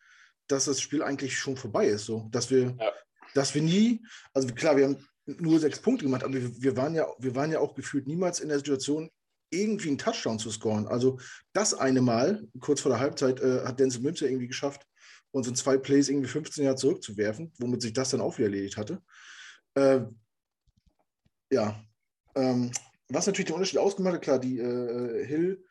dass 0.46 0.64
das 0.64 0.80
Spiel 0.80 1.02
eigentlich 1.02 1.36
schon 1.36 1.56
vorbei 1.56 1.86
ist. 1.86 2.06
So, 2.06 2.28
dass 2.30 2.50
wir, 2.50 2.74
ja. 2.78 2.92
dass 3.34 3.54
wir 3.54 3.60
nie, 3.60 4.02
also 4.32 4.48
klar, 4.54 4.76
wir 4.76 4.84
haben 4.84 5.06
nur 5.26 5.60
sechs 5.60 5.80
Punkte 5.80 6.04
gemacht, 6.04 6.24
aber 6.24 6.34
wir, 6.34 6.62
wir, 6.62 6.76
waren 6.76 6.94
ja, 6.94 7.06
wir 7.18 7.34
waren 7.34 7.52
ja 7.52 7.60
auch 7.60 7.74
gefühlt 7.74 8.06
niemals 8.06 8.40
in 8.40 8.48
der 8.48 8.58
Situation, 8.58 9.10
irgendwie 9.50 9.88
einen 9.88 9.98
Touchdown 9.98 10.38
zu 10.38 10.50
scoren. 10.50 10.86
Also 10.88 11.18
das 11.52 11.74
eine 11.74 12.00
Mal, 12.00 12.48
kurz 12.60 12.80
vor 12.80 12.90
der 12.90 13.00
Halbzeit, 13.00 13.40
äh, 13.40 13.64
hat 13.64 13.78
Denzel 13.78 14.00
Mims 14.00 14.20
ja 14.20 14.28
irgendwie 14.28 14.48
geschafft, 14.48 14.86
uns 15.30 15.48
in 15.48 15.54
zwei 15.54 15.76
Plays 15.76 16.08
irgendwie 16.08 16.28
15 16.28 16.64
Jahre 16.64 16.76
zurückzuwerfen, 16.76 17.52
womit 17.58 17.82
sich 17.82 17.92
das 17.92 18.10
dann 18.10 18.20
auch 18.20 18.38
wieder 18.38 18.48
erledigt 18.48 18.76
hatte. 18.76 19.02
Äh, 19.74 20.02
ja, 21.50 21.82
ähm, 22.34 22.70
was 23.08 23.26
natürlich 23.26 23.46
den 23.46 23.54
Unterschied 23.54 23.78
ausgemacht 23.78 24.14
hat, 24.14 24.22
klar, 24.22 24.38
die 24.38 24.58
äh, 24.58 25.26
Hill 25.26 25.64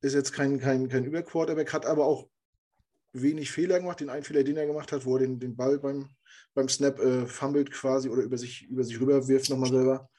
ist 0.00 0.14
jetzt 0.14 0.32
kein, 0.32 0.58
kein, 0.58 0.88
kein 0.88 1.04
Überquarterback, 1.04 1.72
hat 1.72 1.86
aber 1.86 2.06
auch 2.06 2.28
wenig 3.12 3.50
Fehler 3.50 3.80
gemacht. 3.80 4.00
Den 4.00 4.10
einen 4.10 4.24
Fehler, 4.24 4.44
den 4.44 4.56
er 4.56 4.66
gemacht 4.66 4.92
hat, 4.92 5.04
wo 5.04 5.16
er 5.16 5.20
den, 5.20 5.38
den 5.38 5.56
Ball 5.56 5.78
beim, 5.78 6.08
beim 6.54 6.68
Snap 6.68 6.98
äh, 7.00 7.26
fummelt 7.26 7.70
quasi 7.70 8.08
oder 8.08 8.22
über 8.22 8.38
sich, 8.38 8.62
über 8.68 8.84
sich 8.84 9.00
rüber 9.00 9.26
wirft 9.28 9.50
nochmal 9.50 9.70
selber. 9.70 10.10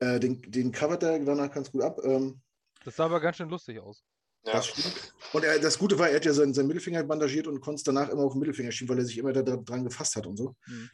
Äh, 0.00 0.20
den, 0.20 0.42
den 0.42 0.72
covert 0.72 1.02
er 1.02 1.18
danach 1.20 1.50
ganz 1.50 1.70
gut 1.70 1.82
ab. 1.82 2.00
Ähm, 2.04 2.40
das 2.84 2.96
sah 2.96 3.06
aber 3.06 3.20
ganz 3.20 3.36
schön 3.36 3.48
lustig 3.48 3.80
aus. 3.80 4.04
Das 4.44 4.66
stimmt. 4.66 5.14
Und 5.32 5.44
er, 5.44 5.58
das 5.58 5.78
Gute 5.78 5.98
war, 5.98 6.10
er 6.10 6.16
hat 6.16 6.24
ja 6.26 6.34
seinen, 6.34 6.52
seinen 6.52 6.66
Mittelfinger 6.66 7.02
bandagiert 7.04 7.46
und 7.46 7.60
konnte 7.60 7.76
es 7.76 7.82
danach 7.82 8.10
immer 8.10 8.24
auf 8.24 8.32
den 8.32 8.40
Mittelfinger 8.40 8.72
schieben, 8.72 8.90
weil 8.90 9.02
er 9.02 9.06
sich 9.06 9.16
immer 9.16 9.32
da, 9.32 9.42
da 9.42 9.56
dran 9.56 9.84
gefasst 9.84 10.16
hat 10.16 10.26
und 10.26 10.36
so. 10.36 10.54
Mhm. 10.66 10.90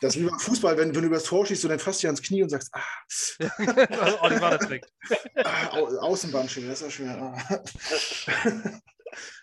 Das 0.00 0.14
ist 0.14 0.22
wie 0.22 0.26
beim 0.26 0.38
Fußball, 0.38 0.76
wenn, 0.76 0.94
wenn 0.94 1.02
du 1.02 1.08
übers 1.08 1.24
Tor 1.24 1.44
schießt 1.44 1.64
und 1.64 1.70
dann 1.70 1.78
fasst 1.78 2.02
du 2.02 2.08
ans 2.08 2.22
Knie 2.22 2.42
und 2.42 2.48
sagst, 2.48 2.70
ah. 2.72 2.82
Der 3.58 4.58
Trick. 4.58 4.86
Ah, 5.36 5.78
Außenbandschirm, 6.00 6.68
das 6.68 6.80
ist 6.80 6.86
ja 6.86 6.90
schwer. 6.90 7.18
Ah. 7.20 7.62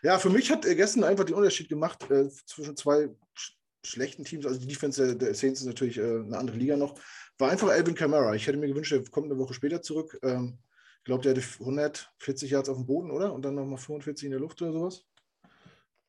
ja, 0.04 0.18
für 0.20 0.30
mich 0.30 0.52
hat 0.52 0.64
gestern 0.64 1.04
einfach 1.04 1.26
den 1.26 1.36
Unterschied 1.36 1.70
gemacht 1.70 2.10
äh, 2.10 2.30
zwischen 2.46 2.76
zwei 2.76 3.10
sch 3.36 3.58
schlechten 3.84 4.24
Teams. 4.24 4.46
Also 4.46 4.60
die 4.60 4.68
Defense 4.68 5.04
der, 5.04 5.16
der 5.16 5.34
Saints 5.34 5.62
ist 5.62 5.66
natürlich 5.66 5.98
äh, 5.98 6.02
eine 6.02 6.38
andere 6.38 6.58
Liga 6.58 6.78
noch. 6.78 7.00
War 7.40 7.50
einfach 7.50 7.70
Alvin 7.70 7.96
Kamara. 7.96 8.36
Ich 8.36 8.46
hätte 8.46 8.60
mir 8.60 8.68
gewünscht, 8.68 8.92
er 8.92 9.04
kommt 9.10 9.26
eine 9.26 9.40
Woche 9.40 9.56
später 9.56 9.82
zurück. 9.82 10.20
Ähm, 10.24 10.60
ich 11.00 11.06
glaube, 11.06 11.24
der 11.24 11.32
hatte 11.32 11.44
140 11.60 12.52
Yards 12.52 12.70
auf 12.70 12.78
dem 12.78 12.86
Boden, 12.86 13.10
oder? 13.10 13.34
Und 13.34 13.44
dann 13.44 13.56
nochmal 13.56 13.80
45 13.80 14.26
in 14.26 14.32
der 14.32 14.40
Luft 14.40 14.62
oder 14.62 14.72
sowas. 14.72 15.04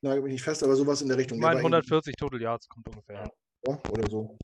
Nagel 0.02 0.22
mich 0.22 0.32
nicht 0.32 0.42
fest, 0.42 0.62
aber 0.62 0.76
sowas 0.76 1.00
in 1.00 1.08
der 1.08 1.16
Richtung. 1.16 1.38
Ich 1.38 1.42
meine, 1.42 1.58
140 1.58 2.14
Total 2.16 2.40
Yards 2.40 2.68
kommt 2.68 2.88
ungefähr 2.88 3.32
oder 3.64 4.10
so. 4.10 4.38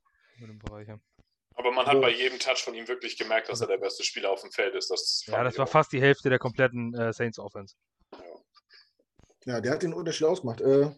Aber 1.55 1.73
man 1.73 1.87
hat 1.87 2.01
bei 2.01 2.11
jedem 2.11 2.39
Touch 2.39 2.63
von 2.63 2.75
ihm 2.75 2.87
wirklich 2.87 3.19
gemerkt, 3.19 3.49
dass 3.49 3.61
er 3.61 3.67
der 3.67 3.79
beste 3.79 4.05
Spieler 4.05 4.31
auf 4.31 4.43
dem 4.43 4.53
Feld 4.53 4.75
ist. 4.75 4.91
Das 4.91 5.25
ja, 5.27 5.43
das 5.43 5.59
war 5.59 5.67
fast 5.67 5.93
die 5.93 6.01
Hälfte 6.01 6.31
der 6.31 6.39
kompletten 6.39 6.95
äh, 6.95 7.13
Saints 7.13 7.39
Offense. 7.39 7.75
Ja. 9.45 9.61
der 9.61 9.73
hat 9.73 9.83
den 9.83 9.95
Unterschied 9.95 10.27
ausgemacht. 10.27 10.61
Äh, 10.61 10.93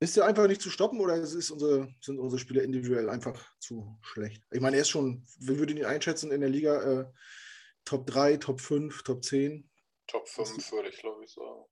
ist 0.00 0.16
der 0.16 0.26
einfach 0.26 0.46
nicht 0.46 0.60
zu 0.60 0.70
stoppen 0.70 1.00
oder 1.00 1.16
ist 1.16 1.50
unsere, 1.50 1.92
sind 2.00 2.18
unsere 2.18 2.38
Spieler 2.38 2.62
individuell 2.62 3.08
einfach 3.08 3.42
zu 3.58 3.98
schlecht? 4.02 4.42
Ich 4.50 4.60
meine, 4.60 4.76
er 4.76 4.82
ist 4.82 4.90
schon, 4.90 5.26
wie 5.38 5.58
würde 5.58 5.72
ihn 5.72 5.84
einschätzen 5.84 6.30
in 6.30 6.40
der 6.40 6.50
Liga? 6.50 6.82
Äh, 6.82 7.12
Top 7.84 8.06
3, 8.06 8.36
Top 8.38 8.60
5, 8.60 9.02
Top 9.02 9.24
10? 9.24 9.68
Top 10.06 10.28
5 10.28 10.72
würde 10.72 10.90
ich, 10.90 10.98
glaube 10.98 11.24
ich, 11.24 11.32
sagen. 11.32 11.64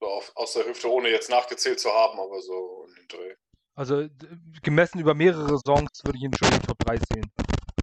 So 0.00 0.06
auf, 0.06 0.32
aus 0.34 0.52
der 0.54 0.66
Hüfte, 0.66 0.90
ohne 0.90 1.08
jetzt 1.08 1.30
nachgezählt 1.30 1.80
zu 1.80 1.90
haben, 1.90 2.18
aber 2.18 2.40
so 2.40 2.86
in 2.88 2.94
den 2.94 3.08
Dreh. 3.08 3.34
Also 3.74 4.08
gemessen 4.62 5.00
über 5.00 5.14
mehrere 5.14 5.58
Songs 5.58 6.04
würde 6.04 6.18
ich 6.18 6.24
ihn 6.24 6.32
schon 6.38 6.52
in 6.52 6.60
die 6.60 6.66
Top 6.66 6.78
3 6.78 6.96
sehen. 6.96 7.32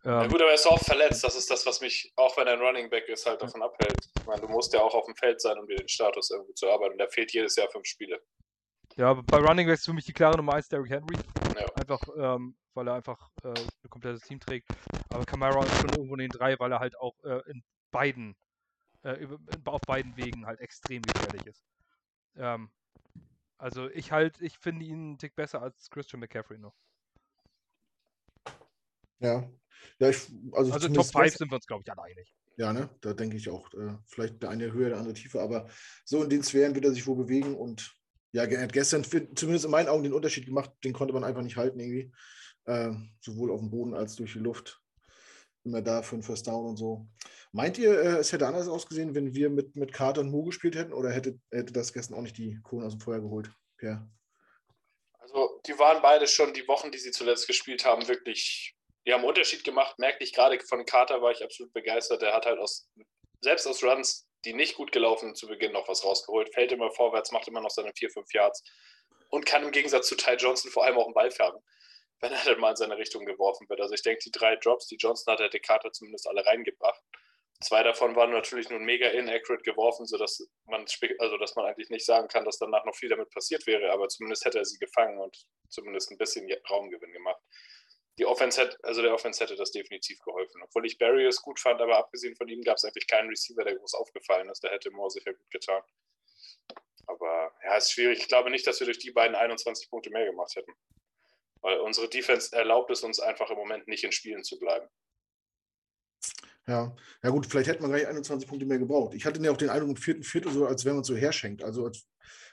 Ähm, 0.04 0.12
ja 0.12 0.28
gut, 0.28 0.42
aber 0.42 0.50
er 0.50 0.56
ist 0.56 0.66
auch 0.66 0.80
verletzt. 0.80 1.24
Das 1.24 1.36
ist 1.36 1.52
das, 1.52 1.66
was 1.66 1.82
mich, 1.82 2.12
auch 2.16 2.36
wenn 2.38 2.48
er 2.48 2.54
ein 2.54 2.62
Running 2.62 2.90
Back 2.90 3.08
ist, 3.10 3.26
halt 3.26 3.42
davon 3.42 3.62
abhält. 3.62 4.10
Ich 4.18 4.26
meine, 4.26 4.42
du 4.42 4.48
musst 4.48 4.74
ja 4.74 4.82
auch 4.82 4.96
auf 4.96 5.06
dem 5.06 5.16
Feld 5.16 5.42
sein, 5.42 5.60
um 5.60 5.68
dir 5.68 5.76
den 5.76 5.88
Status 5.88 6.32
irgendwie 6.32 6.54
zu 6.54 6.70
arbeiten. 6.70 6.94
Und 6.94 6.98
der 6.98 7.10
fehlt 7.10 7.32
jedes 7.34 7.56
Jahr 7.56 7.70
fünf 7.70 7.86
Spiele. 7.86 8.20
Ja, 8.96 9.14
bei 9.14 9.38
Running 9.38 9.68
Backs 9.68 9.86
für 9.86 9.94
mich 9.94 10.06
die 10.06 10.14
klare 10.14 10.38
Nummer 10.38 10.54
1 10.54 10.70
Derrick 10.70 10.92
Henry. 10.92 11.18
Ja. 11.56 11.68
Einfach, 11.76 12.02
ähm, 12.18 12.56
weil 12.74 12.88
er 12.88 12.96
einfach 12.96 13.30
äh, 13.44 13.50
ein 13.50 13.90
komplettes 13.90 14.22
Team 14.22 14.40
trägt. 14.40 14.68
Aber 15.10 15.26
Camara 15.26 15.64
ist 15.64 15.76
schon 15.78 15.90
irgendwo 15.90 16.16
in 16.16 16.22
den 16.22 16.30
drei, 16.30 16.58
weil 16.60 16.72
er 16.72 16.80
halt 16.80 16.98
auch 16.98 17.16
äh, 17.24 17.42
in 17.50 17.64
beiden, 17.92 18.36
äh, 19.04 19.28
auf 19.66 19.82
beiden 19.82 20.16
Wegen 20.18 20.46
halt 20.46 20.60
extrem 20.62 21.02
gefährlich 21.04 21.46
ist. 21.46 21.64
Ähm, 22.38 22.72
also 23.62 23.90
ich 23.92 24.12
halt, 24.12 24.42
ich 24.42 24.58
finde 24.58 24.86
ihn 24.86 24.94
einen 24.94 25.18
Tick 25.18 25.36
besser 25.36 25.62
als 25.62 25.90
Christian 25.90 26.20
McCaffrey 26.20 26.58
noch. 26.58 26.76
Ja. 29.20 29.48
Ja, 30.00 30.10
ich, 30.10 30.32
also, 30.52 30.74
also 30.74 30.90
Top 30.90 31.06
5 31.06 31.36
sind 31.36 31.52
wir 31.52 31.56
uns, 31.56 31.68
glaube 31.68 31.84
ich, 31.86 31.92
alle 31.92 32.04
einig. 32.04 32.36
Ja, 32.58 32.74
ne? 32.74 32.90
Da 33.02 33.14
denke 33.14 33.38
ich 33.38 33.50
auch. 33.50 33.72
Äh, 33.74 33.98
vielleicht 34.08 34.42
der 34.42 34.50
eine 34.50 34.74
höher, 34.74 34.90
der 34.90 34.98
andere 34.98 35.14
tiefer, 35.14 35.42
aber 35.42 35.70
so 36.06 36.24
in 36.24 36.30
den 36.30 36.44
Sphären 36.44 36.76
wird 36.76 36.86
er 36.86 36.92
sich 36.92 37.06
wohl 37.06 37.16
bewegen 37.16 37.56
und 37.56 37.96
ja, 38.34 38.44
er 38.44 38.64
hat 38.64 38.74
gestern 38.74 39.04
zumindest 39.04 39.66
in 39.66 39.72
meinen 39.72 39.90
Augen 39.90 40.04
den 40.04 40.14
Unterschied 40.14 40.46
gemacht, 40.46 40.72
den 40.84 40.94
konnte 40.94 41.14
man 41.14 41.24
einfach 41.24 41.42
nicht 41.42 41.58
halten 41.58 41.80
irgendwie. 41.80 42.12
Äh, 42.66 42.92
sowohl 43.20 43.52
auf 43.52 43.60
dem 43.60 43.70
Boden 43.70 43.94
als 43.94 44.16
durch 44.16 44.34
die 44.34 44.40
Luft. 44.40 44.81
Immer 45.64 45.82
da 45.82 46.02
für 46.02 46.16
ein 46.16 46.24
First 46.24 46.48
Down 46.48 46.66
und 46.66 46.78
so. 46.78 47.08
Meint 47.52 47.78
ihr, 47.78 47.92
äh, 47.92 48.18
es 48.18 48.32
hätte 48.32 48.48
anders 48.48 48.68
ausgesehen, 48.68 49.14
wenn 49.14 49.36
wir 49.36 49.50
mit, 49.50 49.76
mit 49.76 49.94
Carter 49.94 50.22
und 50.22 50.32
Mo 50.32 50.44
gespielt 50.44 50.76
hätten 50.76 50.94
oder 50.94 51.10
hätte, 51.12 51.40
hätte 51.52 51.74
das 51.74 51.94
gestern 51.94 52.16
auch 52.16 52.22
nicht 52.22 52.38
die 52.38 52.60
Kohlen 52.64 52.86
aus 52.86 52.94
dem 52.94 53.02
Feuer 53.02 53.20
geholt, 53.20 53.52
Pierre? 53.78 54.10
Also, 55.20 55.62
die 55.68 55.78
waren 55.78 56.02
beide 56.02 56.28
schon 56.28 56.54
die 56.54 56.68
Wochen, 56.68 56.92
die 56.92 56.98
sie 56.98 57.12
zuletzt 57.12 57.48
gespielt 57.48 57.86
haben, 57.86 58.08
wirklich, 58.08 58.76
die 59.06 59.14
haben 59.14 59.20
einen 59.20 59.30
Unterschied 59.30 59.64
gemacht. 59.64 60.00
Merkte 60.00 60.24
ich 60.24 60.34
gerade 60.34 60.60
von 60.62 60.86
Carter, 60.86 61.22
war 61.22 61.32
ich 61.32 61.44
absolut 61.44 61.74
begeistert. 61.74 62.22
Der 62.22 62.34
hat 62.34 62.46
halt 62.46 62.60
aus, 62.60 62.90
selbst 63.42 63.68
aus 63.68 63.84
Runs, 63.84 64.28
die 64.46 64.54
nicht 64.54 64.76
gut 64.76 64.92
gelaufen 64.92 65.36
zu 65.36 65.48
Beginn 65.48 65.74
noch 65.74 65.88
was 65.88 66.04
rausgeholt. 66.04 66.54
Fällt 66.54 66.72
immer 66.72 66.92
vorwärts, 66.92 67.32
macht 67.32 67.48
immer 67.48 67.62
noch 67.62 67.70
seine 67.70 67.92
4, 67.96 68.10
5 68.10 68.34
Yards 68.34 68.64
und 69.30 69.46
kann 69.46 69.64
im 69.64 69.72
Gegensatz 69.72 70.08
zu 70.08 70.16
Ty 70.16 70.36
Johnson 70.36 70.72
vor 70.72 70.86
allem 70.86 70.98
auch 70.98 71.06
einen 71.06 71.14
Ball 71.14 71.32
färben 71.32 71.62
wenn 72.22 72.32
er 72.32 72.44
dann 72.46 72.60
mal 72.60 72.72
in 72.72 72.76
seine 72.76 72.98
Richtung 72.98 73.26
geworfen 73.26 73.68
wird. 73.68 73.82
Also 73.82 73.94
ich 73.94 74.04
denke, 74.04 74.22
die 74.24 74.32
drei 74.32 74.56
Drops, 74.56 74.88
die 74.88 74.96
Johnson 74.96 75.34
hat, 75.34 75.40
hätte 75.40 75.60
Carter 75.60 75.92
zumindest 75.92 76.28
alle 76.28 76.46
reingebracht. 76.46 77.02
Zwei 77.62 77.84
davon 77.84 78.16
waren 78.16 78.32
natürlich 78.32 78.70
nun 78.70 78.84
mega 78.84 79.08
inaccurate 79.10 79.64
geworfen, 79.64 80.08
sodass 80.08 80.48
man, 80.66 80.86
also 81.20 81.38
dass 81.38 81.56
man 81.56 81.66
eigentlich 81.66 81.90
nicht 81.90 82.06
sagen 82.06 82.28
kann, 82.28 82.44
dass 82.44 82.58
danach 82.58 82.86
noch 82.86 82.96
viel 82.96 83.10
damit 83.10 83.30
passiert 83.30 83.68
wäre, 83.68 83.92
aber 83.92 84.08
zumindest 84.08 84.46
hätte 84.46 84.58
er 84.58 84.66
sie 84.66 84.80
gefangen 84.80 85.20
und 85.20 85.46
zumindest 85.70 86.10
ein 86.10 86.18
bisschen 86.18 86.50
Raumgewinn 86.70 87.12
gemacht. 87.12 87.40
Die 88.18 88.26
Offense 88.26 88.62
hätte, 88.62 88.78
also 88.84 89.02
der 89.02 89.14
Offense 89.14 89.44
hätte 89.44 89.56
das 89.56 89.72
definitiv 89.72 90.20
geholfen. 90.22 90.62
Obwohl 90.64 90.86
ich 90.86 90.98
Barriers 90.98 91.42
gut 91.42 91.60
fand, 91.60 91.82
aber 91.82 91.98
abgesehen 91.98 92.36
von 92.36 92.48
ihm 92.48 92.62
gab 92.62 92.78
es 92.78 92.84
eigentlich 92.84 93.08
keinen 93.08 93.30
Receiver, 93.30 93.64
der 93.64 93.76
groß 93.76 93.94
aufgefallen 93.94 94.50
ist. 94.50 94.64
Der 94.64 94.72
hätte 94.72 94.92
Moore 94.92 95.12
sicher 95.12 95.34
gut 95.34 95.50
getan. 95.50 95.82
Aber 97.08 97.54
ja, 97.64 97.78
ist 97.78 97.92
schwierig. 97.92 98.20
Ich 98.20 98.28
glaube 98.28 98.50
nicht, 98.50 98.68
dass 98.68 98.80
wir 98.80 98.86
durch 98.86 99.00
die 99.00 99.12
beiden 99.12 99.36
21 99.36 99.90
Punkte 99.90 100.10
mehr 100.10 100.26
gemacht 100.26 100.56
hätten. 100.56 100.74
Weil 101.62 101.80
unsere 101.80 102.10
Defense 102.10 102.56
erlaubt 102.56 102.92
es 102.92 103.04
uns 103.04 103.20
einfach 103.20 103.50
im 103.50 103.58
Moment 103.58 103.88
nicht 103.88 104.04
in 104.04 104.12
Spielen 104.12 104.44
zu 104.44 104.58
bleiben. 104.60 104.88
Ja, 106.68 106.96
ja 107.24 107.30
gut, 107.30 107.46
vielleicht 107.46 107.70
hätte 107.70 107.82
man 107.82 107.92
gleich 107.92 108.08
21 108.08 108.48
Punkte 108.48 108.66
mehr 108.66 108.80
gebraucht. 108.80 109.16
Ich 109.16 109.26
hatte 109.26 109.42
ja 109.42 109.52
auch 109.52 109.58
den 109.58 109.70
Eindruck 109.70 109.90
im 109.90 109.96
vierten 109.96 110.24
Viertel 110.24 110.52
so, 110.52 110.66
als 110.66 110.86
wenn 110.86 110.96
man 110.96 111.04
so 111.04 111.16
herschenkt. 111.16 111.64
Also 111.64 111.86
als, 111.86 112.08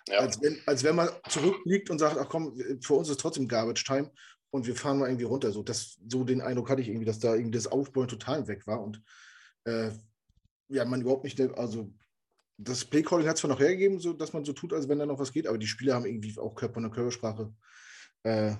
ja. 0.08 0.18
als, 0.18 0.40
wenn, 0.42 0.60
als 0.66 0.82
wenn 0.82 0.96
man 0.96 1.10
zurückliegt 1.28 1.90
und 1.90 1.98
sagt, 1.98 2.16
ach 2.18 2.28
komm, 2.28 2.58
für 2.82 2.94
uns 2.94 3.08
ist 3.08 3.20
trotzdem 3.20 3.48
Garbage 3.48 3.84
Time. 3.84 4.10
und 4.50 4.66
wir 4.66 4.74
fahren 4.74 4.98
mal 4.98 5.08
irgendwie 5.08 5.24
runter. 5.24 5.52
So, 5.52 5.62
das, 5.62 5.98
so 6.08 6.24
den 6.24 6.40
Eindruck 6.40 6.70
hatte 6.70 6.80
ich 6.80 6.88
irgendwie, 6.88 7.04
dass 7.04 7.18
da 7.18 7.34
irgendwie 7.34 7.58
das 7.58 7.66
Aufbauen 7.66 8.08
total 8.08 8.48
weg 8.48 8.66
war 8.66 8.82
und 8.82 9.02
äh, 9.64 9.90
ja, 10.68 10.84
man 10.84 11.00
überhaupt 11.00 11.24
nicht, 11.24 11.40
also 11.40 11.90
das 12.58 12.84
Playcalling 12.84 13.26
hat 13.26 13.36
es 13.36 13.40
zwar 13.40 13.50
noch 13.50 13.60
hergegeben, 13.60 14.00
so, 14.00 14.12
dass 14.12 14.32
man 14.32 14.44
so 14.44 14.52
tut, 14.52 14.72
als 14.72 14.88
wenn 14.88 14.98
da 14.98 15.06
noch 15.06 15.18
was 15.18 15.32
geht, 15.32 15.46
aber 15.46 15.58
die 15.58 15.66
Spieler 15.66 15.94
haben 15.94 16.06
irgendwie 16.06 16.36
auch 16.38 16.54
Körper 16.54 16.78
und 16.78 16.90
Körpersprache 16.90 17.54
äh, 18.24 18.54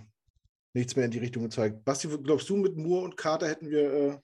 nichts 0.72 0.96
mehr 0.96 1.04
in 1.04 1.10
die 1.10 1.18
Richtung 1.18 1.42
gezeigt. 1.42 1.84
Basti, 1.84 2.08
glaubst 2.22 2.48
du, 2.48 2.56
mit 2.56 2.76
Moore 2.76 3.04
und 3.04 3.16
Carter 3.16 3.48
hätten 3.48 3.70
wir 3.70 3.92
äh, 3.92 4.18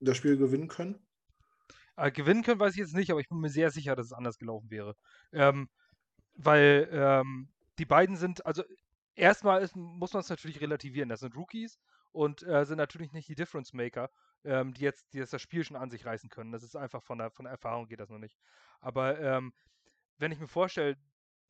das 0.00 0.16
Spiel 0.16 0.36
gewinnen 0.36 0.68
können? 0.68 0.98
Äh, 1.96 2.10
gewinnen 2.12 2.42
können 2.42 2.60
weiß 2.60 2.72
ich 2.72 2.80
jetzt 2.80 2.94
nicht, 2.94 3.10
aber 3.10 3.20
ich 3.20 3.28
bin 3.28 3.38
mir 3.38 3.48
sehr 3.48 3.70
sicher, 3.70 3.96
dass 3.96 4.06
es 4.06 4.12
anders 4.12 4.38
gelaufen 4.38 4.70
wäre. 4.70 4.94
Ähm, 5.32 5.68
weil 6.34 6.88
ähm, 6.92 7.48
die 7.78 7.86
beiden 7.86 8.16
sind, 8.16 8.44
also 8.44 8.62
erstmal 9.14 9.62
ist, 9.62 9.74
muss 9.74 10.12
man 10.12 10.20
es 10.20 10.28
natürlich 10.28 10.60
relativieren. 10.60 11.08
Das 11.08 11.20
sind 11.20 11.36
Rookies 11.36 11.78
und 12.12 12.42
äh, 12.42 12.64
sind 12.64 12.78
natürlich 12.78 13.12
nicht 13.12 13.28
die 13.28 13.34
Difference 13.34 13.72
Maker, 13.72 14.10
ähm, 14.44 14.74
die, 14.74 14.82
jetzt, 14.82 15.12
die 15.12 15.18
jetzt 15.18 15.32
das 15.32 15.42
Spiel 15.42 15.64
schon 15.64 15.76
an 15.76 15.90
sich 15.90 16.04
reißen 16.04 16.30
können. 16.30 16.52
Das 16.52 16.62
ist 16.62 16.76
einfach 16.76 17.02
von 17.02 17.18
der, 17.18 17.30
von 17.30 17.44
der 17.44 17.52
Erfahrung 17.52 17.88
geht 17.88 18.00
das 18.00 18.10
noch 18.10 18.18
nicht. 18.18 18.36
Aber 18.80 19.18
ähm, 19.20 19.52
wenn 20.18 20.32
ich 20.32 20.38
mir 20.38 20.48
vorstelle, 20.48 20.96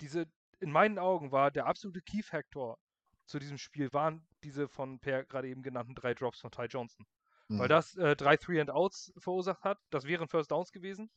diese, 0.01 0.27
in 0.61 0.71
meinen 0.71 0.99
Augen 0.99 1.33
war 1.33 1.51
der 1.51 1.67
absolute 1.67 2.03
Key-Factor 2.03 2.79
zu 3.27 3.39
diesem 3.39 3.59
Spiel, 3.59 3.93
waren 3.93 4.27
diese 4.43 4.69
von 4.69 4.99
Per 4.99 5.25
gerade 5.25 5.49
eben 5.49 5.63
genannten 5.63 5.95
drei 5.95 6.15
Drops 6.15 6.41
von 6.41 6.51
Ty 6.51 6.65
Johnson. 6.65 7.07
Mhm. 7.49 7.59
Weil 7.59 7.69
das 7.69 7.97
äh, 7.97 8.17
drei 8.17 8.37
Three-and-Outs 8.37 9.13
verursacht 9.19 9.63
hat. 9.65 9.79
Das 9.91 10.07
wären 10.07 10.29
First 10.29 10.51
Downs 10.51 10.73
gewesen. 10.73 11.11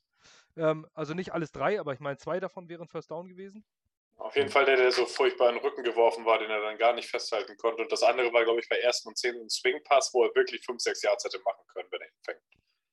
Ähm, 0.57 0.87
also 0.93 1.13
nicht 1.13 1.33
alles 1.33 1.51
drei, 1.51 1.79
aber 1.79 1.93
ich 1.93 1.99
meine, 1.99 2.17
zwei 2.17 2.39
davon 2.39 2.69
wären 2.69 2.87
First 2.87 3.11
Down 3.11 3.27
gewesen. 3.27 3.65
Auf 4.17 4.35
jeden 4.35 4.49
Fall 4.49 4.65
der, 4.65 4.75
der 4.75 4.91
so 4.91 5.05
furchtbar 5.05 5.49
in 5.49 5.55
den 5.55 5.63
Rücken 5.63 5.81
geworfen 5.81 6.25
war, 6.25 6.39
den 6.39 6.49
er 6.49 6.61
dann 6.61 6.77
gar 6.77 6.93
nicht 6.93 7.07
festhalten 7.09 7.55
konnte. 7.55 7.81
Und 7.81 7.91
das 7.91 8.03
andere 8.03 8.33
war, 8.33 8.43
glaube 8.43 8.59
ich, 8.59 8.67
bei 8.67 8.75
ersten 8.75 9.07
und 9.07 9.17
zehn 9.17 9.33
ein 9.35 9.49
Swing-Pass, 9.49 10.13
wo 10.13 10.25
er 10.25 10.35
wirklich 10.35 10.63
5, 10.65 10.81
6 10.81 11.03
Yards 11.03 11.23
hätte 11.23 11.39
machen 11.45 11.65
können, 11.67 11.87
wenn 11.89 12.01
er 12.01 12.07
ihn 12.07 12.23
fängt. 12.25 12.41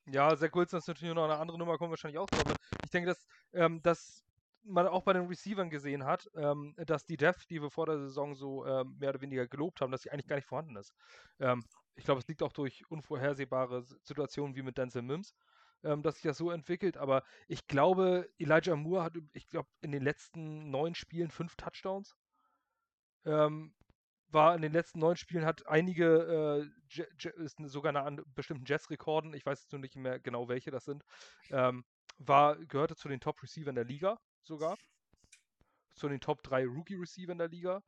Ja, 0.09 0.37
Zach 0.37 0.55
Wilson 0.55 0.79
ist 0.79 0.87
natürlich 0.87 1.13
noch 1.15 1.25
eine 1.25 1.37
andere 1.37 1.59
Nummer, 1.59 1.77
kommen 1.79 1.91
wir 1.91 1.95
wahrscheinlich 1.95 2.21
auch 2.21 2.31
drauf. 2.31 2.55
Ich 2.85 2.91
denke, 2.91 3.09
dass, 3.09 3.27
ähm, 3.55 3.83
dass 3.83 4.25
man 4.67 4.87
auch 4.87 5.03
bei 5.03 5.13
den 5.13 5.27
Receivern 5.27 5.71
gesehen 5.71 6.05
hat, 6.05 6.29
ähm, 6.35 6.75
dass 6.77 7.05
die 7.05 7.17
Depth, 7.17 7.49
die 7.51 7.63
wir 7.63 7.71
vor 7.71 7.87
der 7.87 7.99
Saison 7.99 8.35
so 8.35 8.67
ähm, 8.67 8.97
mehr 8.99 9.11
oder 9.11 9.21
weniger 9.21 9.47
gelobt 9.47 9.81
haben, 9.81 9.93
dass 9.93 10.03
sie 10.03 10.11
eigentlich 10.11 10.29
gar 10.29 10.37
nicht 10.37 10.49
vorhanden 10.49 10.77
ist. 10.77 10.95
Ähm, 11.39 11.65
ich 11.95 12.05
glaube, 12.05 12.21
es 12.21 12.29
liegt 12.29 12.43
auch 12.43 12.53
durch 12.53 12.85
unvorhersehbare 12.91 13.83
Situationen 14.03 14.55
wie 14.57 14.63
mit 14.63 14.77
Denzel 14.77 15.03
Mims 15.03 15.35
ähm, 15.85 16.03
dass 16.03 16.17
sich 16.17 16.25
das 16.25 16.39
so 16.39 16.51
entwickelt. 16.51 16.97
Aber 16.97 17.23
ich 17.49 17.67
glaube, 17.67 18.29
Elijah 18.39 18.77
Moore 18.77 19.05
hat, 19.05 19.15
ich 19.33 19.47
glaube, 19.47 19.69
in 19.81 19.93
den 19.93 20.03
letzten 20.03 20.71
neun 20.71 20.95
Spielen 20.95 21.31
fünf 21.31 21.57
Touchdowns. 21.57 22.17
Ähm, 23.25 23.75
war 24.29 24.57
in 24.57 24.63
den 24.63 24.73
letzten 24.73 24.99
neun 24.99 25.17
Spielen, 25.17 25.45
hat 25.45 25.67
einige, 25.69 26.69
äh, 26.93 27.03
ist 27.37 27.59
sogar 27.67 27.95
an 27.95 28.21
bestimmten 28.35 28.65
Jets-Rekorden, 28.67 29.35
ich 29.35 29.47
weiß 29.47 29.63
jetzt 29.63 29.73
nur 29.73 29.81
nicht 29.81 29.95
mehr 29.95 30.19
genau, 30.19 30.49
welche 30.49 30.73
das 30.73 30.85
sind, 30.85 31.05
war, 31.49 32.57
gehörte 32.57 32.97
zu 32.97 33.09
den 33.09 33.21
Top-Receivern 33.21 33.77
der 33.77 33.85
Liga 33.85 34.19
sogar. 34.47 34.77
Zu 35.95 36.09
den 36.09 36.21
Top 36.21 36.43
3 36.43 36.67
Rookie-Receivern 36.67 37.39
der 37.39 37.49
Liga. 37.49 37.83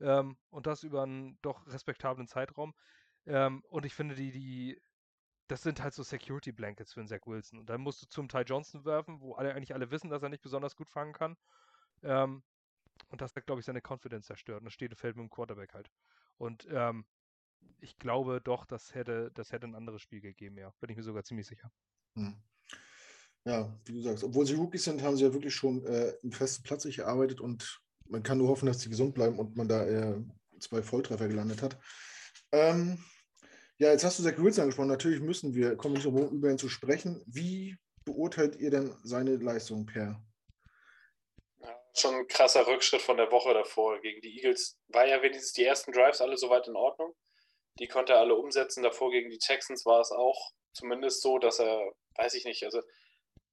Ähm, 0.00 0.36
und 0.50 0.66
das 0.66 0.82
über 0.82 1.02
einen 1.02 1.38
doch 1.42 1.66
respektablen 1.66 2.26
Zeitraum. 2.26 2.74
Ähm, 3.26 3.62
und 3.68 3.84
ich 3.84 3.94
finde, 3.94 4.14
die, 4.14 4.32
die 4.32 4.80
das 5.50 5.62
sind 5.62 5.82
halt 5.82 5.94
so 5.94 6.04
Security 6.04 6.52
Blankets 6.52 6.92
für 6.92 7.00
einen 7.00 7.08
Zach 7.08 7.26
Wilson. 7.26 7.58
Und 7.58 7.68
dann 7.68 7.80
musst 7.80 8.02
du 8.02 8.06
zum 8.06 8.28
Ty 8.28 8.42
Johnson 8.42 8.84
werfen, 8.84 9.20
wo 9.20 9.34
alle 9.34 9.52
eigentlich 9.52 9.74
alle 9.74 9.90
wissen, 9.90 10.08
dass 10.08 10.22
er 10.22 10.28
nicht 10.28 10.42
besonders 10.42 10.76
gut 10.76 10.88
fangen 10.88 11.12
kann. 11.12 11.36
Ähm, 12.02 12.44
und 13.08 13.20
das 13.20 13.34
hat, 13.34 13.46
glaube 13.46 13.60
ich, 13.60 13.66
seine 13.66 13.82
Confidence 13.82 14.26
zerstört. 14.26 14.60
Und 14.60 14.66
das 14.66 14.74
steht 14.74 14.92
und 14.92 14.96
fällt 14.96 15.16
mit 15.16 15.24
dem 15.24 15.30
Quarterback 15.30 15.74
halt. 15.74 15.90
Und 16.38 16.68
ähm, 16.70 17.04
ich 17.80 17.98
glaube 17.98 18.40
doch, 18.40 18.64
das 18.64 18.94
hätte, 18.94 19.32
das 19.32 19.50
hätte 19.50 19.66
ein 19.66 19.74
anderes 19.74 20.00
Spiel 20.02 20.20
gegeben, 20.20 20.56
ja. 20.56 20.72
Bin 20.80 20.90
ich 20.90 20.96
mir 20.96 21.02
sogar 21.02 21.24
ziemlich 21.24 21.46
sicher. 21.46 21.72
Hm. 22.14 22.40
Ja, 23.44 23.74
wie 23.86 23.92
du 23.92 24.02
sagst, 24.02 24.22
obwohl 24.22 24.46
sie 24.46 24.54
Rookies 24.54 24.84
sind, 24.84 25.02
haben 25.02 25.16
sie 25.16 25.24
ja 25.24 25.32
wirklich 25.32 25.54
schon 25.54 25.84
äh, 25.86 26.12
einen 26.22 26.32
festen 26.32 26.62
Platz 26.62 26.82
sich 26.82 26.98
erarbeitet 26.98 27.40
und 27.40 27.80
man 28.06 28.22
kann 28.22 28.38
nur 28.38 28.48
hoffen, 28.48 28.66
dass 28.66 28.80
sie 28.80 28.90
gesund 28.90 29.14
bleiben 29.14 29.38
und 29.38 29.56
man 29.56 29.68
da 29.68 29.86
äh, 29.86 30.20
zwei 30.58 30.82
Volltreffer 30.82 31.28
gelandet 31.28 31.62
hat. 31.62 31.78
Ähm, 32.52 33.02
ja, 33.78 33.90
jetzt 33.92 34.04
hast 34.04 34.18
du 34.18 34.22
Zach 34.22 34.36
Wilson 34.36 34.62
angesprochen. 34.62 34.88
Natürlich 34.88 35.20
müssen 35.20 35.54
wir, 35.54 35.76
kommen 35.76 35.94
nicht 35.94 36.06
um 36.06 36.16
über 36.16 36.50
ihn 36.50 36.58
zu 36.58 36.68
sprechen. 36.68 37.22
Wie 37.26 37.78
beurteilt 38.04 38.56
ihr 38.56 38.70
denn 38.70 38.94
seine 39.04 39.36
Leistung, 39.36 39.86
Per? 39.86 40.22
Ja, 41.60 41.82
schon 41.94 42.14
ein 42.14 42.26
krasser 42.26 42.66
Rückschritt 42.66 43.00
von 43.00 43.16
der 43.16 43.30
Woche 43.32 43.54
davor 43.54 43.98
gegen 44.00 44.20
die 44.20 44.36
Eagles. 44.36 44.76
War 44.88 45.06
ja 45.06 45.22
wenigstens 45.22 45.52
die 45.52 45.64
ersten 45.64 45.92
Drives 45.92 46.20
alle 46.20 46.36
soweit 46.36 46.68
in 46.68 46.76
Ordnung. 46.76 47.14
Die 47.78 47.88
konnte 47.88 48.12
er 48.12 48.20
alle 48.20 48.34
umsetzen. 48.34 48.82
Davor 48.82 49.10
gegen 49.12 49.30
die 49.30 49.38
Texans 49.38 49.86
war 49.86 50.00
es 50.00 50.10
auch 50.10 50.50
zumindest 50.74 51.22
so, 51.22 51.38
dass 51.38 51.58
er, 51.58 51.92
weiß 52.16 52.34
ich 52.34 52.44
nicht, 52.44 52.64
also 52.64 52.82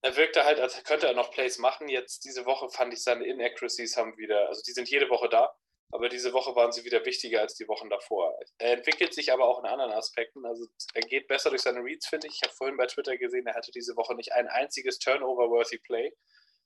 er 0.07 0.15
wirkte 0.17 0.45
halt, 0.45 0.59
als 0.59 0.83
könnte 0.83 1.07
er 1.07 1.13
noch 1.13 1.31
Plays 1.31 1.57
machen. 1.57 1.89
Jetzt 1.89 2.25
diese 2.25 2.45
Woche 2.45 2.69
fand 2.69 2.93
ich 2.93 3.03
seine 3.03 3.25
Inaccuracies 3.25 3.97
haben 3.97 4.17
wieder, 4.17 4.47
also 4.47 4.61
die 4.65 4.71
sind 4.71 4.89
jede 4.89 5.09
Woche 5.09 5.29
da 5.29 5.53
aber 5.91 6.09
diese 6.09 6.33
Woche 6.33 6.55
waren 6.55 6.71
sie 6.71 6.83
wieder 6.83 7.05
wichtiger 7.05 7.41
als 7.41 7.55
die 7.55 7.67
Wochen 7.67 7.89
davor. 7.89 8.37
Er 8.57 8.73
entwickelt 8.73 9.13
sich 9.13 9.31
aber 9.31 9.47
auch 9.47 9.59
in 9.59 9.65
anderen 9.65 9.93
Aspekten. 9.93 10.45
Also 10.45 10.67
er 10.93 11.01
geht 11.01 11.27
besser 11.27 11.49
durch 11.49 11.61
seine 11.61 11.79
Reads, 11.79 12.07
finde 12.07 12.27
ich. 12.27 12.35
Ich 12.35 12.41
habe 12.43 12.53
vorhin 12.53 12.77
bei 12.77 12.87
Twitter 12.87 13.17
gesehen, 13.17 13.47
er 13.47 13.55
hatte 13.55 13.71
diese 13.71 13.95
Woche 13.95 14.13
nicht 14.15 14.33
ein 14.33 14.47
einziges 14.47 14.99
Turnover-worthy 14.99 15.77
Play. 15.79 16.11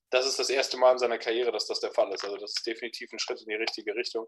Das 0.09 0.25
ist 0.25 0.39
das 0.39 0.49
erste 0.49 0.77
Mal 0.77 0.93
in 0.93 0.97
seiner 0.97 1.19
Karriere, 1.19 1.51
dass 1.51 1.67
das 1.67 1.79
der 1.79 1.91
Fall 1.91 2.11
ist. 2.13 2.23
Also 2.23 2.37
das 2.37 2.51
ist 2.57 2.65
definitiv 2.65 3.11
ein 3.13 3.19
Schritt 3.19 3.41
in 3.41 3.47
die 3.47 3.55
richtige 3.55 3.95
Richtung. 3.95 4.27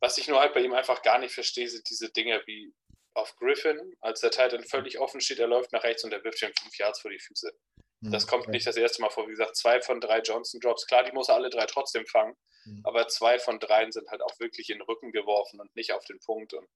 Was 0.00 0.18
ich 0.18 0.28
nur 0.28 0.40
halt 0.40 0.54
bei 0.54 0.60
ihm 0.60 0.74
einfach 0.74 1.02
gar 1.02 1.18
nicht 1.18 1.32
verstehe, 1.32 1.68
sind 1.68 1.88
diese 1.88 2.10
Dinge 2.10 2.42
wie 2.46 2.74
auf 3.14 3.34
Griffin, 3.36 3.96
als 4.00 4.20
der 4.20 4.30
Titan 4.30 4.64
völlig 4.64 4.98
offen 4.98 5.22
steht, 5.22 5.38
er 5.38 5.46
läuft 5.46 5.72
nach 5.72 5.84
rechts 5.84 6.04
und 6.04 6.12
er 6.12 6.22
wirft 6.22 6.42
ihm 6.42 6.52
fünf 6.60 6.76
Yards 6.76 7.00
vor 7.00 7.10
die 7.10 7.18
Füße. 7.18 7.50
Hm, 8.06 8.12
das 8.12 8.26
kommt 8.26 8.48
nicht 8.48 8.66
das 8.66 8.76
erste 8.76 9.02
Mal 9.02 9.10
vor. 9.10 9.26
Wie 9.26 9.32
gesagt, 9.32 9.56
zwei 9.56 9.80
von 9.80 10.00
drei 10.00 10.20
Johnson 10.20 10.60
Drops. 10.60 10.86
Klar, 10.86 11.04
die 11.04 11.12
muss 11.12 11.28
er 11.28 11.36
alle 11.36 11.50
drei 11.50 11.66
trotzdem 11.66 12.06
fangen. 12.06 12.36
Mhm. 12.64 12.82
Aber 12.84 13.08
zwei 13.08 13.38
von 13.38 13.58
dreien 13.58 13.92
sind 13.92 14.08
halt 14.10 14.22
auch 14.22 14.38
wirklich 14.40 14.70
in 14.70 14.78
den 14.78 14.84
Rücken 14.84 15.12
geworfen 15.12 15.60
und 15.60 15.74
nicht 15.76 15.92
auf 15.92 16.04
den 16.04 16.18
Punkt. 16.20 16.54
Und 16.54 16.66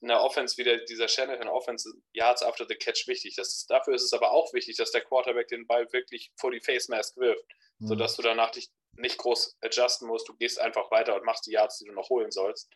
in 0.00 0.08
der 0.08 0.20
Offense 0.20 0.56
wieder 0.56 0.78
dieser 0.78 1.08
Shanahan 1.08 1.48
Offense 1.48 1.88
Yards 2.12 2.42
after 2.42 2.66
the 2.68 2.74
Catch 2.74 3.06
wichtig. 3.06 3.36
Das, 3.36 3.66
dafür 3.66 3.94
ist 3.94 4.02
es 4.02 4.12
aber 4.12 4.32
auch 4.32 4.52
wichtig, 4.52 4.76
dass 4.76 4.90
der 4.90 5.02
Quarterback 5.02 5.48
den 5.48 5.66
Ball 5.66 5.90
wirklich 5.92 6.32
vor 6.36 6.50
die 6.50 6.60
Face 6.60 6.88
Mask 6.88 7.16
wirft, 7.16 7.44
mhm. 7.78 7.86
sodass 7.86 8.16
du 8.16 8.22
danach 8.22 8.50
dich 8.50 8.68
nicht 8.96 9.18
groß 9.18 9.56
adjusten 9.60 10.08
musst. 10.08 10.28
Du 10.28 10.34
gehst 10.34 10.60
einfach 10.60 10.90
weiter 10.90 11.14
und 11.14 11.24
machst 11.24 11.46
die 11.46 11.52
Yards, 11.52 11.78
die 11.78 11.84
du 11.84 11.92
noch 11.92 12.10
holen 12.10 12.32
sollst. 12.32 12.68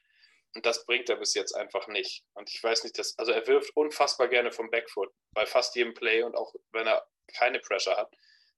Und 0.54 0.64
das 0.64 0.86
bringt 0.86 1.10
er 1.10 1.16
bis 1.16 1.34
jetzt 1.34 1.52
einfach 1.52 1.86
nicht. 1.88 2.25
Und 2.34 2.48
ich 2.48 2.62
weiß 2.62 2.84
nicht, 2.84 2.98
dass, 2.98 3.18
also 3.18 3.32
er 3.32 3.46
wirft 3.46 3.76
unfassbar 3.76 4.28
gerne 4.28 4.52
vom 4.52 4.70
Backfoot 4.70 5.12
bei 5.34 5.44
fast 5.44 5.75
jedem 5.76 5.92
Play 5.92 6.22
und 6.22 6.34
auch 6.34 6.54
wenn 6.72 6.86
er 6.86 7.06
keine 7.35 7.61
Pressure 7.61 7.97
hat 7.97 8.16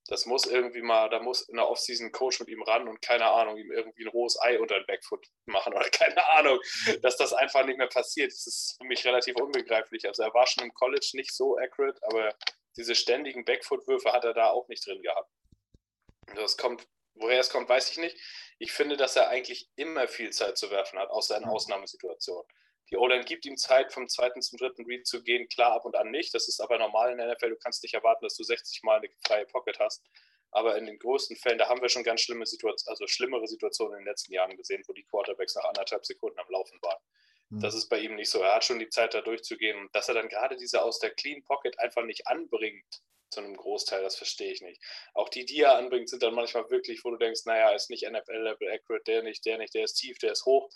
das 0.09 0.25
muss 0.25 0.47
irgendwie 0.47 0.81
mal, 0.81 1.11
da 1.11 1.21
muss 1.21 1.43
in 1.43 1.57
der 1.57 1.69
Offseason 1.69 2.11
Coach 2.13 2.41
mit 2.41 2.49
ihm 2.49 2.63
ran 2.63 2.89
und 2.89 3.03
keine 3.03 3.27
Ahnung, 3.27 3.59
ihm 3.59 3.71
irgendwie 3.71 4.05
ein 4.05 4.09
rohes 4.09 4.41
Ei 4.41 4.59
unter 4.59 4.77
den 4.81 4.87
Backfoot 4.87 5.27
machen 5.45 5.75
oder 5.75 5.89
keine 5.91 6.25
Ahnung, 6.33 6.59
dass 7.03 7.19
das 7.19 7.35
einfach 7.35 7.65
nicht 7.67 7.77
mehr 7.77 7.89
passiert. 7.89 8.33
Das 8.33 8.47
ist 8.47 8.77
für 8.79 8.87
mich 8.87 9.05
relativ 9.05 9.37
unbegreiflich. 9.37 10.07
Also 10.07 10.23
er 10.23 10.33
war 10.33 10.47
schon 10.47 10.65
im 10.65 10.73
College 10.73 11.11
nicht 11.13 11.35
so 11.35 11.59
accurate, 11.59 12.01
aber 12.03 12.35
diese 12.77 12.95
ständigen 12.95 13.45
Backfoot-Würfe 13.45 14.13
hat 14.13 14.25
er 14.25 14.33
da 14.33 14.49
auch 14.49 14.67
nicht 14.69 14.87
drin 14.87 15.03
gehabt. 15.03 15.31
Das 16.35 16.57
kommt, 16.57 16.89
woher 17.15 17.41
es 17.41 17.51
kommt, 17.51 17.69
weiß 17.69 17.91
ich 17.91 17.99
nicht. 17.99 18.17
Ich 18.59 18.73
finde, 18.73 18.97
dass 18.97 19.15
er 19.15 19.29
eigentlich 19.29 19.69
immer 19.77 20.09
viel 20.09 20.31
Zeit 20.31 20.57
zu 20.57 20.71
werfen 20.71 20.99
hat, 20.99 21.11
außer 21.11 21.37
in 21.37 21.45
Ausnahmesituationen. 21.45 22.49
Die 22.91 22.97
O-Line 22.97 23.25
gibt 23.25 23.45
ihm 23.45 23.57
Zeit, 23.57 23.93
vom 23.93 24.09
zweiten 24.09 24.41
zum 24.41 24.59
dritten 24.59 24.85
Read 24.87 25.07
zu 25.07 25.23
gehen, 25.23 25.49
klar 25.49 25.73
ab 25.73 25.85
und 25.85 25.97
an 25.97 26.11
nicht. 26.11 26.35
Das 26.35 26.49
ist 26.49 26.61
aber 26.61 26.79
normal 26.79 27.13
in 27.13 27.19
der 27.19 27.33
NFL. 27.33 27.51
Du 27.51 27.57
kannst 27.57 27.83
nicht 27.83 27.95
erwarten, 27.95 28.25
dass 28.25 28.37
du 28.37 28.45
60 28.45 28.83
Mal 28.83 28.99
eine 28.99 29.09
freie 29.27 29.47
Pocket 29.47 29.79
hast. 29.79 30.03
Aber 30.51 30.79
in 30.79 30.87
den 30.87 30.99
größten 30.99 31.37
Fällen, 31.37 31.59
da 31.59 31.69
haben 31.69 31.83
wir 31.83 31.91
schon 31.91 32.05
ganz 32.05 32.23
schlimme 32.23 32.47
Situationen, 32.47 32.91
also 32.91 33.07
schlimmere 33.07 33.47
Situationen 33.47 33.95
in 33.95 34.01
den 34.01 34.09
letzten 34.09 34.33
Jahren 34.33 34.57
gesehen, 34.57 34.83
wo 34.87 34.95
die 34.95 35.05
Quarterbacks 35.05 35.55
nach 35.57 35.65
anderthalb 35.65 36.07
Sekunden 36.07 36.39
am 36.39 36.49
Laufen 36.49 36.79
waren. 36.81 37.03
Mhm. 37.51 37.61
Das 37.61 37.75
ist 37.75 37.89
bei 37.89 37.99
ihm 37.99 38.15
nicht 38.15 38.31
so. 38.31 38.41
Er 38.41 38.55
hat 38.55 38.65
schon 38.65 38.79
die 38.79 38.89
Zeit, 38.89 39.13
da 39.13 39.21
durchzugehen. 39.21 39.79
Und 39.79 39.95
dass 39.95 40.09
er 40.09 40.15
dann 40.15 40.29
gerade 40.29 40.57
diese 40.57 40.83
aus 40.83 40.99
der 40.99 41.11
Clean 41.11 41.43
Pocket 41.45 41.79
einfach 41.79 42.05
nicht 42.05 42.27
anbringt, 42.27 43.03
zu 43.31 43.41
einem 43.41 43.59
Großteil, 43.59 44.03
das 44.03 44.17
verstehe 44.17 44.51
ich 44.51 44.63
nicht. 44.63 44.83
Auch 45.13 45.29
die, 45.29 45.45
die 45.45 45.61
er 45.61 45.77
anbringt, 45.77 46.09
sind 46.09 46.23
dann 46.23 46.35
manchmal 46.35 46.71
wirklich, 46.71 47.05
wo 47.05 47.11
du 47.11 47.19
denkst, 47.19 47.45
naja, 47.45 47.73
ist 47.73 47.91
nicht 47.91 48.09
NFL-Level 48.09 48.73
accurate, 48.73 49.05
der 49.05 49.23
nicht, 49.23 49.45
der 49.45 49.59
nicht, 49.59 49.75
der 49.75 49.85
ist 49.85 49.95
tief, 49.95 50.17
der 50.17 50.33
ist 50.33 50.47
hoch 50.47 50.71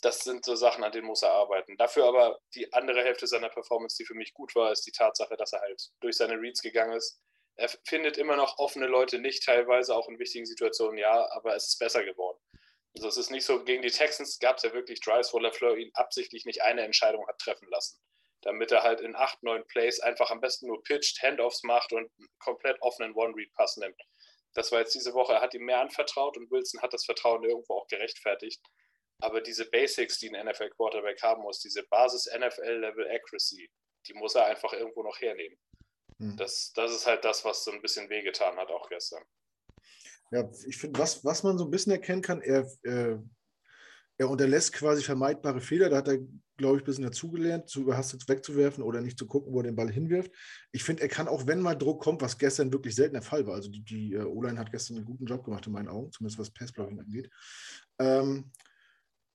das 0.00 0.20
sind 0.20 0.44
so 0.44 0.54
Sachen, 0.54 0.84
an 0.84 0.92
denen 0.92 1.06
muss 1.06 1.22
er 1.22 1.32
arbeiten. 1.32 1.76
Dafür 1.76 2.06
aber 2.06 2.40
die 2.54 2.72
andere 2.72 3.02
Hälfte 3.02 3.26
seiner 3.26 3.48
Performance, 3.48 3.96
die 3.96 4.06
für 4.06 4.14
mich 4.14 4.34
gut 4.34 4.54
war, 4.54 4.72
ist 4.72 4.86
die 4.86 4.92
Tatsache, 4.92 5.36
dass 5.36 5.52
er 5.52 5.60
halt 5.60 5.90
durch 6.00 6.16
seine 6.16 6.34
Reads 6.34 6.62
gegangen 6.62 6.96
ist. 6.96 7.20
Er 7.56 7.68
findet 7.84 8.16
immer 8.18 8.36
noch 8.36 8.58
offene 8.58 8.86
Leute 8.86 9.18
nicht, 9.18 9.44
teilweise 9.44 9.94
auch 9.94 10.08
in 10.08 10.18
wichtigen 10.18 10.46
Situationen, 10.46 10.98
ja, 10.98 11.28
aber 11.32 11.56
es 11.56 11.68
ist 11.68 11.78
besser 11.78 12.04
geworden. 12.04 12.38
Also 12.94 13.08
es 13.08 13.16
ist 13.16 13.30
nicht 13.30 13.44
so, 13.44 13.64
gegen 13.64 13.82
die 13.82 13.90
Texans 13.90 14.38
gab 14.38 14.56
es 14.56 14.62
ja 14.62 14.72
wirklich 14.72 15.00
Drives, 15.00 15.32
wo 15.32 15.38
LaFleur 15.38 15.76
ihn 15.76 15.90
absichtlich 15.94 16.44
nicht 16.44 16.62
eine 16.62 16.82
Entscheidung 16.82 17.26
hat 17.26 17.38
treffen 17.38 17.68
lassen. 17.70 18.00
Damit 18.42 18.70
er 18.70 18.84
halt 18.84 19.00
in 19.00 19.16
acht, 19.16 19.42
neun 19.42 19.66
Plays 19.66 20.00
einfach 20.00 20.30
am 20.30 20.40
besten 20.40 20.68
nur 20.68 20.82
pitcht, 20.84 21.20
Handoffs 21.22 21.64
macht 21.64 21.92
und 21.92 22.10
komplett 22.38 22.80
offenen 22.80 23.14
One-Read-Pass 23.14 23.76
nimmt. 23.78 24.00
Das 24.54 24.72
war 24.72 24.80
jetzt 24.80 24.94
diese 24.94 25.14
Woche, 25.14 25.34
er 25.34 25.40
hat 25.40 25.54
ihm 25.54 25.64
mehr 25.64 25.80
anvertraut 25.80 26.36
und 26.36 26.50
Wilson 26.50 26.80
hat 26.80 26.92
das 26.92 27.04
Vertrauen 27.04 27.44
irgendwo 27.44 27.74
auch 27.74 27.86
gerechtfertigt. 27.88 28.60
Aber 29.20 29.40
diese 29.40 29.68
Basics, 29.68 30.18
die 30.18 30.34
ein 30.34 30.46
NFL-Quarterback 30.46 31.20
haben 31.22 31.42
muss, 31.42 31.60
diese 31.60 31.82
Basis-NFL-Level-Accuracy, 31.84 33.68
die 34.06 34.14
muss 34.14 34.34
er 34.34 34.46
einfach 34.46 34.72
irgendwo 34.72 35.02
noch 35.02 35.20
hernehmen. 35.20 35.58
Hm. 36.20 36.36
Das, 36.36 36.72
das 36.74 36.92
ist 36.92 37.06
halt 37.06 37.24
das, 37.24 37.44
was 37.44 37.64
so 37.64 37.72
ein 37.72 37.82
bisschen 37.82 38.08
wehgetan 38.08 38.56
hat, 38.56 38.68
auch 38.68 38.88
gestern. 38.88 39.22
Ja, 40.30 40.48
ich 40.66 40.76
finde, 40.76 41.00
was, 41.00 41.24
was 41.24 41.42
man 41.42 41.58
so 41.58 41.64
ein 41.64 41.70
bisschen 41.70 41.92
erkennen 41.92 42.22
kann, 42.22 42.42
er, 42.42 42.70
äh, 42.82 43.16
er 44.18 44.28
unterlässt 44.28 44.72
quasi 44.72 45.02
vermeidbare 45.02 45.60
Fehler. 45.60 45.88
Da 45.88 45.96
hat 45.96 46.08
er, 46.08 46.18
glaube 46.56 46.76
ich, 46.76 46.82
ein 46.82 46.84
bisschen 46.84 47.04
dazugelernt, 47.04 47.68
zu 47.68 47.80
überhastet 47.80 48.28
wegzuwerfen 48.28 48.82
oder 48.82 49.00
nicht 49.00 49.18
zu 49.18 49.26
gucken, 49.26 49.52
wo 49.52 49.60
er 49.60 49.64
den 49.64 49.76
Ball 49.76 49.90
hinwirft. 49.90 50.32
Ich 50.72 50.84
finde, 50.84 51.02
er 51.02 51.08
kann 51.08 51.28
auch, 51.28 51.46
wenn 51.46 51.60
mal 51.60 51.76
Druck 51.76 52.02
kommt, 52.02 52.20
was 52.20 52.36
gestern 52.36 52.72
wirklich 52.72 52.94
selten 52.94 53.14
der 53.14 53.22
Fall 53.22 53.46
war. 53.46 53.54
Also 53.54 53.70
die, 53.70 53.82
die 53.82 54.16
uh, 54.16 54.26
O-Line 54.26 54.58
hat 54.58 54.70
gestern 54.70 54.96
einen 54.96 55.06
guten 55.06 55.24
Job 55.24 55.44
gemacht 55.44 55.66
in 55.66 55.72
meinen 55.72 55.88
Augen, 55.88 56.12
zumindest 56.12 56.38
was 56.38 56.50
Passblocking 56.50 57.00
angeht. 57.00 57.30
Ähm, 57.98 58.50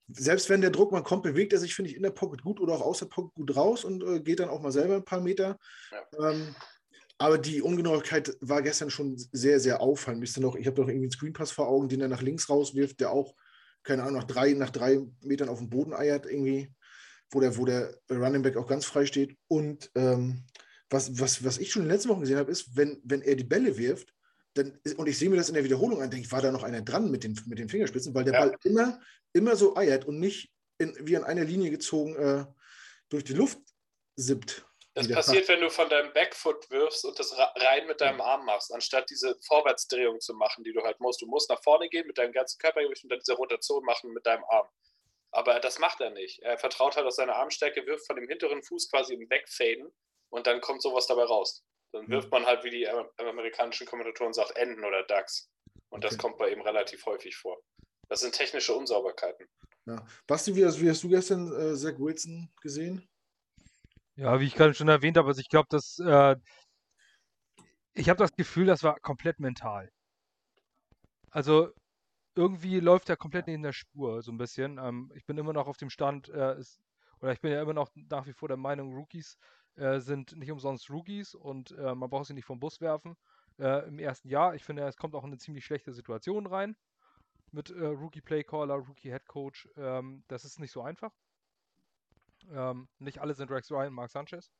selbst 0.07 0.50
wenn 0.50 0.62
der 0.62 0.69
Druck 0.69 0.91
mal 0.91 1.03
kommt, 1.03 1.24
bewegt 1.24 1.53
er 1.53 1.60
sich, 1.60 1.75
finde 1.75 1.91
ich, 1.91 1.98
in 1.98 2.03
der 2.03 2.12
Pocket 2.12 2.41
gut 2.41 2.60
oder 2.60 2.74
auch 2.74 2.81
aus 2.81 3.00
der 3.00 3.05
Pocket 3.07 3.33
gut 3.36 3.55
raus 3.55 3.83
und 3.83 4.03
äh, 4.03 4.19
geht 4.19 4.39
dann 4.39 4.50
auch 4.50 4.62
mal 4.62 4.72
selber 4.72 4.95
ein 4.95 5.05
paar 5.05 5.22
Meter. 5.22 5.57
Ja. 5.91 6.31
Ähm, 6.31 6.55
aber 7.17 7.38
die 7.38 7.62
Ungenauigkeit 7.62 8.36
war 8.41 8.62
gestern 8.62 8.89
schon 8.89 9.15
sehr, 9.31 9.60
sehr 9.60 9.81
auffallend. 9.81 10.24
Ich, 10.24 10.36
noch, 10.38 10.55
ich 10.55 10.65
habe 10.65 10.75
doch 10.75 10.88
irgendwie 10.88 11.05
einen 11.05 11.12
Screenpass 11.12 11.51
vor 11.51 11.67
Augen, 11.67 11.88
den 11.88 12.01
er 12.01 12.07
nach 12.07 12.22
links 12.22 12.50
rauswirft, 12.50 13.00
der 13.00 13.12
auch, 13.12 13.36
keine 13.83 14.03
Ahnung, 14.03 14.15
nach 14.15 14.24
drei, 14.25 14.53
nach 14.53 14.72
drei 14.72 15.00
Metern 15.22 15.50
auf 15.50 15.60
dem 15.60 15.69
Boden 15.69 15.93
eiert, 15.93 16.25
irgendwie, 16.25 16.74
wo 17.31 17.39
der, 17.39 17.57
wo 17.57 17.65
der 17.65 17.98
Running 18.10 18.41
Back 18.41 18.57
auch 18.57 18.67
ganz 18.67 18.86
frei 18.86 19.05
steht. 19.05 19.38
Und 19.48 19.91
ähm, 19.95 20.43
was, 20.89 21.19
was, 21.19 21.43
was 21.43 21.60
ich 21.60 21.72
schon 21.72 21.83
in 21.83 21.88
den 21.88 21.93
letzten 21.93 22.10
Wochen 22.10 22.22
gesehen 22.22 22.38
habe, 22.38 22.51
ist, 22.51 22.75
wenn, 22.75 23.00
wenn 23.03 23.22
er 23.22 23.36
die 23.36 23.43
Bälle 23.43 23.77
wirft, 23.77 24.13
dann, 24.53 24.79
und 24.98 25.07
ich 25.07 25.17
sehe 25.17 25.29
mir 25.29 25.38
das 25.38 25.50
in 25.50 25.55
der 25.55 25.63
Wiederholung 25.63 26.01
an, 26.01 26.12
denke 26.12 26.25
ich, 26.25 26.31
war 26.31 26.41
da 26.41 26.51
noch 26.51 26.63
einer 26.63 26.81
dran 26.81 27.10
mit 27.10 27.24
den, 27.24 27.39
mit 27.48 27.60
den 27.60 27.69
Fingerspitzen, 27.69 28.13
weil 28.13 28.24
der 28.24 28.33
ja. 28.33 28.39
Ball 28.39 28.57
immer, 28.63 29.00
immer 29.33 29.55
so 29.55 29.75
eiert 29.75 30.05
und 30.05 30.19
nicht 30.19 30.51
in, 30.77 30.95
wie 31.00 31.17
an 31.17 31.24
einer 31.24 31.43
Linie 31.43 31.72
gezogen 31.72 32.15
äh, 32.15 32.45
durch 33.10 33.24
die 33.24 33.33
Luft 33.33 33.60
sippt. 34.15 34.65
Das 34.95 35.07
passiert, 35.07 35.48
wenn 35.48 35.60
du 35.60 35.72
von 35.72 35.89
deinem 35.89 36.13
Backfoot 36.13 36.69
wirfst 36.69 37.03
und 37.03 37.17
das 37.17 37.36
rein 37.36 37.88
mit 37.88 38.00
deinem 38.00 38.22
Arm 38.22 38.45
machst, 38.45 38.72
anstatt 38.72 39.10
diese 39.10 39.36
Vorwärtsdrehung 39.48 40.19
zu 40.19 40.36
machen, 40.36 40.63
die 40.63 40.72
du 40.72 40.83
halt 40.83 41.00
musst. 41.00 41.19
Du 41.22 41.25
musst 41.25 41.50
nach 41.50 41.62
vorne 41.63 41.89
gehen 41.89 42.05
mit 42.05 42.19
deinem 42.19 42.31
ganzen 42.31 42.60
Körpergewicht 42.60 43.03
und 43.03 43.10
dann 43.10 43.19
diese 43.19 43.33
Rotation 43.33 43.83
machen 43.86 44.13
mit 44.13 44.25
deinem 44.27 44.43
Arm. 44.45 44.67
Aber 45.31 45.60
das 45.60 45.79
macht 45.79 46.00
er 46.00 46.12
nicht. 46.12 46.43
Er 46.43 46.60
vertraut 46.60 46.95
halt 46.95 47.07
auf 47.07 47.13
seine 47.13 47.36
Armstärke, 47.36 47.88
wirft 47.88 48.05
von 48.05 48.17
dem 48.17 48.27
hinteren 48.27 48.62
Fuß 48.62 48.91
quasi 48.91 49.15
im 49.15 49.27
Wegfaden 49.31 49.91
und 50.29 50.45
dann 50.45 50.62
kommt 50.62 50.83
sowas 50.83 51.07
dabei 51.07 51.24
raus. 51.24 51.63
Dann 51.94 52.10
wirft 52.10 52.32
man 52.32 52.46
halt, 52.46 52.64
wie 52.64 52.72
die 52.72 52.88
amerikanischen 53.20 53.86
Kommentatoren 53.86 54.34
sagen, 54.34 54.52
Enden 54.56 54.84
oder 54.84 55.04
Ducks. 55.04 55.50
Und 55.90 56.04
das 56.04 56.18
kommt 56.18 56.38
bei 56.38 56.50
ihm 56.50 56.62
relativ 56.62 57.06
häufig 57.06 57.36
vor. 57.36 57.62
Das 58.10 58.22
sind 58.22 58.34
technische 58.34 58.74
Unsauberkeiten. 58.74 59.48
Ja. 59.86 60.03
Basti, 60.25 60.56
wie 60.56 60.66
hast, 60.66 60.82
wie 60.82 60.90
hast 60.90 61.03
du 61.03 61.10
gestern 61.10 61.53
äh, 61.53 61.75
Zach 61.75 62.00
Wilson 62.00 62.51
gesehen? 62.62 63.08
Ja, 64.16 64.40
wie 64.40 64.48
ich 64.48 64.56
gerade 64.56 64.74
schon 64.74 64.88
erwähnt 64.88 65.18
habe, 65.18 65.27
also 65.27 65.40
ich 65.40 65.50
glaube, 65.50 65.68
dass 65.70 66.00
äh, 66.00 66.36
ich 67.94 68.10
habe 68.10 68.18
das 68.18 68.34
Gefühl, 68.36 68.66
das 68.66 68.82
war 68.82 69.00
komplett 69.00 69.40
mental. 69.40 69.92
Also 71.29 71.72
irgendwie 72.36 72.79
läuft 72.79 73.10
er 73.10 73.18
komplett 73.18 73.48
in 73.48 73.62
der 73.62 73.74
Spur, 73.74 74.24
so 74.24 74.32
ein 74.32 74.38
bisschen. 74.38 74.79
Ähm, 74.79 75.12
ich 75.16 75.25
bin 75.25 75.38
immer 75.38 75.53
noch 75.53 75.68
auf 75.68 75.77
dem 75.77 75.92
Stand, 75.92 76.29
äh, 76.29 76.58
ist, 76.58 76.82
oder 77.20 77.34
ich 77.34 77.42
bin 77.42 77.51
ja 77.51 77.62
immer 77.62 77.74
noch 77.74 77.92
nach 77.94 78.25
wie 78.25 78.34
vor 78.34 78.48
der 78.48 78.58
Meinung, 78.58 78.96
Rookies 78.96 79.38
äh, 79.75 80.00
sind 80.00 80.36
nicht 80.36 80.51
umsonst 80.51 80.90
Rookies 80.90 81.36
und 81.36 81.72
äh, 81.72 81.96
man 81.96 82.09
braucht 82.09 82.27
sie 82.27 82.33
nicht 82.33 82.46
vom 82.46 82.59
Bus 82.59 82.81
werfen. 82.81 83.16
Äh, 83.59 83.88
Im 83.88 84.00
ersten 84.00 84.29
Jahr, 84.29 84.55
ich 84.55 84.64
finde, 84.64 84.83
es 84.83 84.98
kommt 84.98 85.16
auch 85.16 85.24
in 85.24 85.31
eine 85.31 85.38
ziemlich 85.38 85.66
schlechte 85.66 85.94
Situation 85.94 86.46
rein 86.46 86.75
mit 87.51 87.70
äh, 87.70 87.86
Rookie 87.86 88.22
Playcaller, 88.22 88.75
Rookie 88.75 89.12
Head 89.12 89.27
Coach. 89.27 89.70
Ähm, 89.77 90.24
das 90.27 90.46
ist 90.46 90.59
nicht 90.59 90.72
so 90.72 90.81
einfach. 90.81 91.12
Ähm, 92.51 92.88
nicht 93.00 93.20
alle 93.20 93.33
sind 93.36 93.51
Rex 93.51 93.72
Ryan 93.72 93.94
Mark 93.94 94.12
Sanchez, 94.12 94.51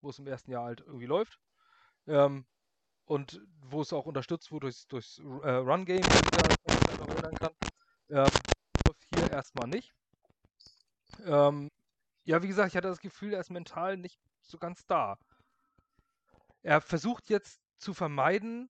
wo 0.00 0.10
es 0.10 0.18
im 0.18 0.26
ersten 0.26 0.50
Jahr 0.50 0.64
halt 0.64 0.80
irgendwie 0.80 1.06
läuft. 1.06 1.40
Ähm, 2.06 2.46
und 3.04 3.40
wo 3.62 3.80
es 3.80 3.92
auch 3.92 4.06
unterstützt 4.06 4.52
wurde 4.52 4.66
durchs, 4.66 4.86
durchs 4.86 5.18
äh, 5.18 5.50
Run-Game, 5.50 6.04
erinnern 7.28 7.34
kann. 7.36 7.52
Ähm, 8.10 8.30
läuft 8.86 9.04
hier 9.14 9.30
erstmal 9.30 9.68
nicht. 9.68 9.92
Ähm, 11.24 11.70
ja, 12.24 12.42
wie 12.42 12.48
gesagt, 12.48 12.68
ich 12.68 12.76
hatte 12.76 12.88
das 12.88 13.00
Gefühl, 13.00 13.32
er 13.32 13.40
ist 13.40 13.50
mental 13.50 13.96
nicht 13.96 14.20
so 14.50 14.58
ganz 14.58 14.86
da. 14.86 15.18
Er 16.62 16.80
versucht 16.80 17.28
jetzt 17.28 17.60
zu 17.78 17.94
vermeiden, 17.94 18.68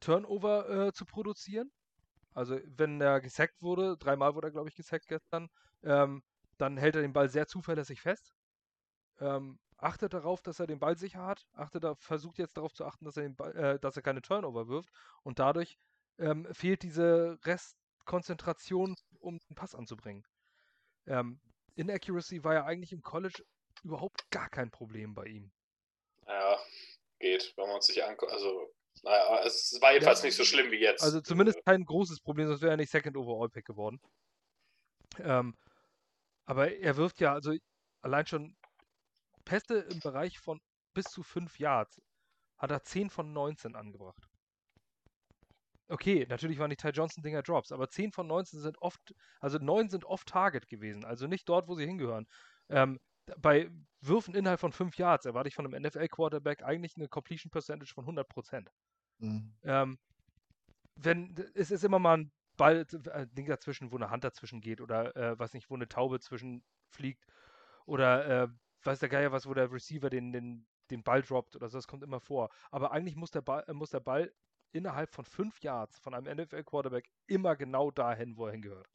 Turnover 0.00 0.68
äh, 0.68 0.92
zu 0.92 1.04
produzieren. 1.04 1.70
Also 2.34 2.58
wenn 2.66 3.00
er 3.00 3.20
gesackt 3.20 3.60
wurde, 3.60 3.96
dreimal 3.96 4.34
wurde 4.34 4.48
er, 4.48 4.52
glaube 4.52 4.68
ich, 4.68 4.74
gesackt 4.74 5.08
gestern, 5.08 5.48
ähm, 5.82 6.22
dann 6.56 6.76
hält 6.76 6.96
er 6.96 7.02
den 7.02 7.12
Ball 7.12 7.28
sehr 7.28 7.46
zuverlässig 7.46 8.00
fest. 8.00 8.32
Ähm, 9.20 9.58
achtet 9.76 10.14
darauf, 10.14 10.42
dass 10.42 10.60
er 10.60 10.66
den 10.66 10.78
Ball 10.78 10.96
sicher 10.96 11.24
hat. 11.24 11.46
Achtet 11.52 11.84
da, 11.84 11.94
versucht 11.96 12.38
jetzt 12.38 12.56
darauf 12.56 12.72
zu 12.72 12.84
achten, 12.84 13.04
dass 13.04 13.16
er, 13.16 13.28
Ball, 13.30 13.56
äh, 13.56 13.78
dass 13.80 13.96
er 13.96 14.02
keine 14.02 14.22
Turnover 14.22 14.68
wirft. 14.68 14.90
Und 15.22 15.38
dadurch 15.38 15.78
ähm, 16.18 16.46
fehlt 16.52 16.82
diese 16.82 17.38
Restkonzentration, 17.44 18.94
um 19.20 19.38
den 19.38 19.54
Pass 19.54 19.74
anzubringen. 19.74 20.24
Ähm, 21.06 21.40
Inaccuracy 21.74 22.42
war 22.44 22.54
ja 22.54 22.64
eigentlich 22.64 22.92
im 22.92 23.02
College 23.02 23.42
überhaupt 23.84 24.30
gar 24.30 24.48
kein 24.48 24.70
Problem 24.70 25.14
bei 25.14 25.26
ihm. 25.26 25.52
Ja, 26.26 26.58
geht, 27.18 27.52
wenn 27.56 27.68
man 27.68 27.80
sich 27.80 28.04
anguckt. 28.04 28.32
Also, 28.32 28.72
naja, 29.02 29.42
es 29.44 29.78
war 29.80 29.92
jedenfalls 29.92 30.20
ja, 30.20 30.26
nicht 30.26 30.36
so 30.36 30.44
schlimm 30.44 30.70
wie 30.70 30.80
jetzt. 30.80 31.02
Also 31.02 31.20
zumindest 31.20 31.64
kein 31.64 31.84
großes 31.84 32.20
Problem, 32.20 32.48
sonst 32.48 32.62
wäre 32.62 32.72
er 32.72 32.76
nicht 32.76 32.90
Second 32.90 33.16
Overall 33.16 33.48
Pick 33.48 33.64
geworden. 33.64 34.00
Ähm, 35.20 35.56
aber 36.46 36.72
er 36.72 36.96
wirft 36.96 37.20
ja, 37.20 37.32
also 37.32 37.54
allein 38.02 38.26
schon 38.26 38.56
Pässe 39.44 39.80
im 39.80 40.00
Bereich 40.00 40.38
von 40.38 40.60
bis 40.94 41.06
zu 41.06 41.22
5 41.22 41.58
Yards 41.58 42.00
hat 42.58 42.70
er 42.70 42.82
10 42.82 43.10
von 43.10 43.32
19 43.32 43.76
angebracht. 43.76 44.28
Okay, 45.90 46.26
natürlich 46.28 46.58
waren 46.58 46.70
die 46.70 46.76
Ty 46.76 46.90
Johnson-Dinger 46.90 47.42
Drops, 47.42 47.72
aber 47.72 47.88
10 47.88 48.12
von 48.12 48.26
19 48.26 48.60
sind 48.60 48.78
oft, 48.82 49.14
also 49.40 49.58
9 49.58 49.88
sind 49.88 50.04
oft 50.04 50.28
Target 50.28 50.68
gewesen, 50.68 51.04
also 51.04 51.26
nicht 51.26 51.48
dort, 51.48 51.66
wo 51.66 51.76
sie 51.76 51.86
hingehören. 51.86 52.26
Ähm, 52.68 53.00
bei 53.36 53.70
Würfen 54.00 54.34
innerhalb 54.34 54.60
von 54.60 54.72
5 54.72 54.96
Yards 54.96 55.26
erwarte 55.26 55.48
ich 55.48 55.54
von 55.54 55.66
einem 55.66 55.82
NFL-Quarterback 55.82 56.62
eigentlich 56.62 56.96
eine 56.96 57.08
Completion 57.08 57.50
Percentage 57.50 57.92
von 57.92 58.06
100%. 58.06 58.68
Mhm. 59.18 59.52
Ähm, 59.64 59.98
wenn, 60.94 61.34
es 61.54 61.70
ist 61.70 61.84
immer 61.84 61.98
mal 61.98 62.18
ein 62.18 62.32
Ball, 62.56 62.86
äh, 63.12 63.26
Ding 63.28 63.46
dazwischen, 63.46 63.92
wo 63.92 63.96
eine 63.96 64.10
Hand 64.10 64.24
dazwischen 64.24 64.60
geht 64.60 64.80
oder 64.80 65.16
äh, 65.16 65.38
weiß 65.38 65.54
nicht, 65.54 65.70
wo 65.70 65.74
eine 65.74 65.88
Taube 65.88 66.20
zwischen 66.20 66.62
fliegt 66.88 67.24
oder 67.86 68.44
äh, 68.44 68.48
weiß 68.82 68.98
der 69.00 69.08
Geier 69.08 69.32
was, 69.32 69.46
wo 69.46 69.54
der 69.54 69.70
Receiver 69.72 70.10
den, 70.10 70.32
den, 70.32 70.66
den 70.90 71.02
Ball 71.02 71.22
droppt 71.22 71.56
oder 71.56 71.68
so, 71.68 71.78
das 71.78 71.86
kommt 71.86 72.02
immer 72.02 72.20
vor. 72.20 72.50
Aber 72.70 72.92
eigentlich 72.92 73.16
muss 73.16 73.30
der 73.30 73.42
Ball, 73.42 73.64
äh, 73.66 73.72
muss 73.72 73.90
der 73.90 74.00
Ball 74.00 74.32
innerhalb 74.72 75.10
von 75.10 75.24
fünf 75.24 75.60
Yards 75.62 75.98
von 75.98 76.14
einem 76.14 76.36
NFL-Quarterback 76.36 77.08
immer 77.26 77.56
genau 77.56 77.90
dahin, 77.90 78.36
wo 78.36 78.46
er 78.46 78.52
hingehört. 78.52 78.88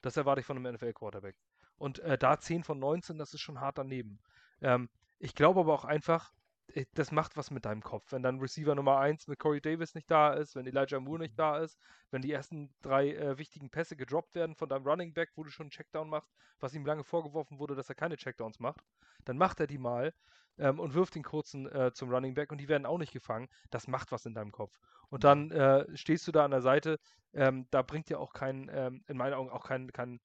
Das 0.00 0.16
erwarte 0.16 0.40
ich 0.40 0.46
von 0.46 0.56
einem 0.56 0.74
NFL-Quarterback. 0.74 1.36
Und 1.78 1.98
äh, 2.00 2.18
da 2.18 2.38
10 2.38 2.64
von 2.64 2.78
19, 2.78 3.18
das 3.18 3.34
ist 3.34 3.40
schon 3.40 3.60
hart 3.60 3.78
daneben. 3.78 4.20
Ähm, 4.60 4.88
ich 5.18 5.34
glaube 5.34 5.60
aber 5.60 5.74
auch 5.74 5.84
einfach, 5.84 6.32
äh, 6.74 6.84
das 6.94 7.12
macht 7.12 7.36
was 7.36 7.50
mit 7.50 7.64
deinem 7.64 7.82
Kopf. 7.82 8.12
Wenn 8.12 8.22
dann 8.22 8.40
Receiver 8.40 8.74
Nummer 8.74 8.98
1 8.98 9.28
mit 9.28 9.38
Corey 9.38 9.60
Davis 9.60 9.94
nicht 9.94 10.10
da 10.10 10.32
ist, 10.32 10.54
wenn 10.54 10.66
Elijah 10.66 11.00
Moore 11.00 11.20
nicht 11.20 11.38
da 11.38 11.58
ist, 11.58 11.78
wenn 12.10 12.22
die 12.22 12.32
ersten 12.32 12.72
drei 12.82 13.14
äh, 13.14 13.38
wichtigen 13.38 13.70
Pässe 13.70 13.96
gedroppt 13.96 14.34
werden 14.34 14.54
von 14.54 14.68
deinem 14.68 14.86
Running 14.86 15.12
Back, 15.12 15.30
wo 15.34 15.44
du 15.44 15.50
schon 15.50 15.64
einen 15.64 15.70
Checkdown 15.70 16.08
machst, 16.08 16.32
was 16.60 16.74
ihm 16.74 16.86
lange 16.86 17.04
vorgeworfen 17.04 17.58
wurde, 17.58 17.74
dass 17.74 17.88
er 17.88 17.94
keine 17.94 18.16
Checkdowns 18.16 18.60
macht, 18.60 18.84
dann 19.24 19.38
macht 19.38 19.60
er 19.60 19.66
die 19.66 19.78
mal 19.78 20.12
ähm, 20.58 20.78
und 20.78 20.94
wirft 20.94 21.14
den 21.14 21.24
kurzen 21.24 21.70
äh, 21.70 21.92
zum 21.92 22.10
Running 22.10 22.34
Back 22.34 22.52
und 22.52 22.58
die 22.58 22.68
werden 22.68 22.86
auch 22.86 22.98
nicht 22.98 23.12
gefangen. 23.12 23.48
Das 23.70 23.88
macht 23.88 24.12
was 24.12 24.26
in 24.26 24.34
deinem 24.34 24.52
Kopf. 24.52 24.78
Und 25.08 25.24
dann 25.24 25.50
äh, 25.50 25.86
stehst 25.96 26.26
du 26.26 26.32
da 26.32 26.44
an 26.44 26.50
der 26.50 26.62
Seite, 26.62 26.98
ähm, 27.34 27.66
da 27.70 27.82
bringt 27.82 28.08
dir 28.08 28.20
auch 28.20 28.32
kein, 28.32 28.70
ähm, 28.72 29.04
in 29.08 29.16
meinen 29.16 29.34
Augen 29.34 29.50
auch 29.50 29.64
kein, 29.64 29.92
kein 29.92 30.20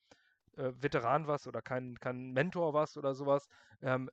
äh, 0.58 0.74
Veteran 0.82 1.28
was 1.28 1.48
oder 1.48 1.62
kein, 1.62 2.00
kein 2.00 2.32
Mentor 2.32 2.74
was 2.74 2.98
oder 2.98 3.14
sowas. 3.16 3.48
Ähm, 3.82 4.10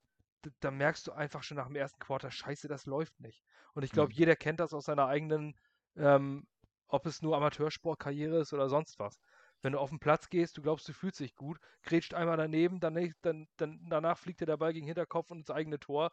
da 0.60 0.70
merkst 0.70 1.06
du 1.06 1.12
einfach 1.12 1.42
schon 1.42 1.56
nach 1.56 1.66
dem 1.66 1.76
ersten 1.76 1.98
Quarter, 1.98 2.30
scheiße, 2.30 2.68
das 2.68 2.86
läuft 2.86 3.18
nicht. 3.20 3.42
Und 3.72 3.82
ich 3.82 3.90
glaube, 3.90 4.12
mhm. 4.12 4.18
jeder 4.18 4.36
kennt 4.36 4.60
das 4.60 4.74
aus 4.74 4.84
seiner 4.84 5.06
eigenen, 5.06 5.54
ähm, 5.96 6.46
ob 6.88 7.06
es 7.06 7.22
nur 7.22 7.36
Amateursportkarriere 7.36 8.38
ist 8.38 8.52
oder 8.52 8.68
sonst 8.68 8.98
was. 8.98 9.18
Wenn 9.62 9.72
du 9.72 9.78
auf 9.78 9.88
den 9.88 9.98
Platz 9.98 10.28
gehst, 10.28 10.58
du 10.58 10.62
glaubst, 10.62 10.86
du 10.88 10.92
fühlst 10.92 11.20
dich 11.20 11.34
gut, 11.34 11.58
grätscht 11.82 12.12
einmal 12.12 12.36
daneben, 12.36 12.80
dann, 12.80 12.94
dann, 13.22 13.48
dann 13.56 13.80
danach 13.88 14.18
fliegt 14.18 14.40
dir 14.40 14.46
der 14.46 14.58
Ball 14.58 14.74
gegen 14.74 14.86
Hinterkopf 14.86 15.30
und 15.30 15.38
ins 15.38 15.50
eigene 15.50 15.78
Tor, 15.80 16.12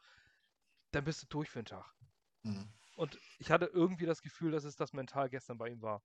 dann 0.91 1.03
bist 1.03 1.23
du 1.23 1.27
durch 1.27 1.49
für 1.49 1.59
den 1.59 1.65
Tag. 1.65 1.93
Mhm. 2.43 2.71
Und 2.95 3.19
ich 3.39 3.51
hatte 3.51 3.65
irgendwie 3.65 4.05
das 4.05 4.21
Gefühl, 4.21 4.51
dass 4.51 4.63
es 4.63 4.75
das 4.75 4.93
mental 4.93 5.29
gestern 5.29 5.57
bei 5.57 5.69
ihm 5.69 5.81
war. 5.81 6.01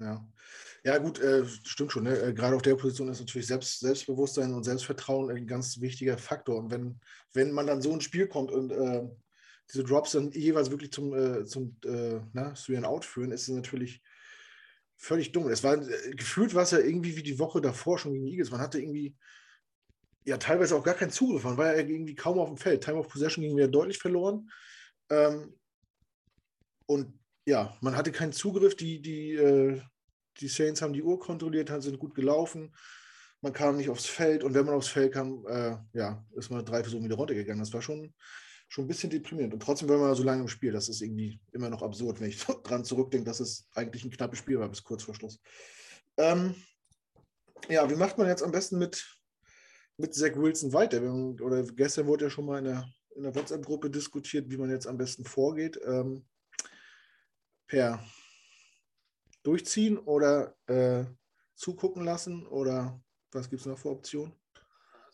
Ja, 0.00 0.26
ja 0.84 0.98
gut, 0.98 1.20
äh, 1.20 1.44
stimmt 1.46 1.92
schon. 1.92 2.04
Ne? 2.04 2.18
Äh, 2.18 2.34
gerade 2.34 2.56
auf 2.56 2.62
der 2.62 2.74
Position 2.74 3.08
ist 3.08 3.20
natürlich 3.20 3.46
Selbst, 3.46 3.80
Selbstbewusstsein 3.80 4.52
und 4.52 4.64
Selbstvertrauen 4.64 5.30
ein 5.30 5.46
ganz 5.46 5.80
wichtiger 5.80 6.18
Faktor. 6.18 6.58
Und 6.58 6.70
wenn, 6.70 7.00
wenn 7.32 7.52
man 7.52 7.66
dann 7.66 7.80
so 7.80 7.92
ins 7.92 8.04
Spiel 8.04 8.26
kommt 8.26 8.50
und 8.50 8.70
äh, 8.72 9.02
diese 9.72 9.84
Drops 9.84 10.12
dann 10.12 10.30
jeweils 10.32 10.70
wirklich 10.70 10.92
zum, 10.92 11.14
äh, 11.14 11.44
zum 11.46 11.76
äh, 11.84 12.20
na, 12.32 12.52
Three 12.52 12.76
and 12.76 12.86
Out 12.86 13.04
führen, 13.04 13.30
ist 13.30 13.48
es 13.48 13.54
natürlich 13.54 14.02
völlig 14.96 15.32
dumm. 15.32 15.48
Es 15.48 15.62
war 15.62 15.74
äh, 15.76 16.10
gefühlt 16.10 16.54
war 16.54 16.64
es 16.64 16.72
ja 16.72 16.78
irgendwie 16.78 17.16
wie 17.16 17.22
die 17.22 17.38
Woche 17.38 17.60
davor 17.60 17.98
schon 17.98 18.12
gegen 18.12 18.26
Eagles. 18.26 18.50
Man 18.50 18.60
hatte 18.60 18.80
irgendwie 18.80 19.16
ja 20.24 20.38
teilweise 20.38 20.74
auch 20.76 20.84
gar 20.84 20.94
keinen 20.94 21.10
Zugriff. 21.10 21.44
Man 21.44 21.56
war 21.56 21.76
ja 21.76 21.86
irgendwie 21.86 22.14
kaum 22.14 22.38
auf 22.38 22.48
dem 22.48 22.56
Feld. 22.56 22.82
Time 22.82 22.98
of 22.98 23.08
Possession 23.08 23.42
ging 23.42 23.56
wieder 23.56 23.68
deutlich 23.68 23.98
verloren. 23.98 24.50
Ähm, 25.10 25.54
und 26.86 27.18
ja, 27.46 27.76
man 27.80 27.96
hatte 27.96 28.12
keinen 28.12 28.32
Zugriff. 28.32 28.76
Die, 28.76 29.00
die, 29.00 29.32
äh, 29.34 29.80
die 30.40 30.48
Saints 30.48 30.82
haben 30.82 30.92
die 30.92 31.02
Uhr 31.02 31.18
kontrolliert, 31.18 31.70
sind 31.82 31.98
gut 31.98 32.14
gelaufen. 32.14 32.74
Man 33.40 33.52
kam 33.52 33.76
nicht 33.76 33.90
aufs 33.90 34.06
Feld 34.06 34.42
und 34.42 34.54
wenn 34.54 34.64
man 34.64 34.74
aufs 34.74 34.88
Feld 34.88 35.12
kam, 35.12 35.46
äh, 35.46 35.76
ja, 35.92 36.24
ist 36.34 36.50
man 36.50 36.64
drei 36.64 36.82
Versuche 36.82 37.04
wieder 37.04 37.16
runtergegangen. 37.16 37.62
Das 37.62 37.74
war 37.74 37.82
schon, 37.82 38.14
schon 38.68 38.84
ein 38.84 38.88
bisschen 38.88 39.10
deprimierend. 39.10 39.52
Und 39.52 39.60
trotzdem 39.60 39.88
war 39.88 39.98
man 39.98 40.14
so 40.14 40.22
lange 40.22 40.42
im 40.42 40.48
Spiel. 40.48 40.72
Das 40.72 40.88
ist 40.88 41.02
irgendwie 41.02 41.40
immer 41.52 41.68
noch 41.68 41.82
absurd, 41.82 42.20
wenn 42.20 42.30
ich 42.30 42.42
dran 42.64 42.84
zurückdenke, 42.84 43.26
dass 43.26 43.40
es 43.40 43.68
eigentlich 43.74 44.04
ein 44.04 44.10
knappes 44.10 44.38
Spiel 44.38 44.58
war 44.58 44.68
bis 44.68 44.82
kurz 44.82 45.02
vor 45.02 45.14
Schluss. 45.14 45.38
Ähm, 46.16 46.54
ja, 47.68 47.88
wie 47.90 47.96
macht 47.96 48.16
man 48.16 48.28
jetzt 48.28 48.42
am 48.42 48.52
besten 48.52 48.78
mit, 48.78 49.18
mit 49.98 50.14
Zach 50.14 50.36
Wilson 50.36 50.72
weiter? 50.72 51.02
Oder 51.42 51.62
gestern 51.64 52.06
wurde 52.06 52.24
ja 52.26 52.30
schon 52.30 52.46
mal 52.46 52.58
in 52.58 52.64
der, 52.64 52.88
in 53.16 53.24
der 53.24 53.34
WhatsApp-Gruppe 53.34 53.90
diskutiert, 53.90 54.50
wie 54.50 54.56
man 54.56 54.70
jetzt 54.70 54.86
am 54.86 54.96
besten 54.96 55.24
vorgeht. 55.24 55.78
Ähm, 55.84 56.24
per 57.74 57.98
durchziehen 59.42 59.98
oder 59.98 60.56
äh, 60.68 61.04
zugucken 61.56 62.04
lassen 62.04 62.46
oder 62.46 63.02
was 63.32 63.50
gibt 63.50 63.60
es 63.62 63.66
noch 63.66 63.78
für 63.78 63.90
Optionen? 63.90 64.32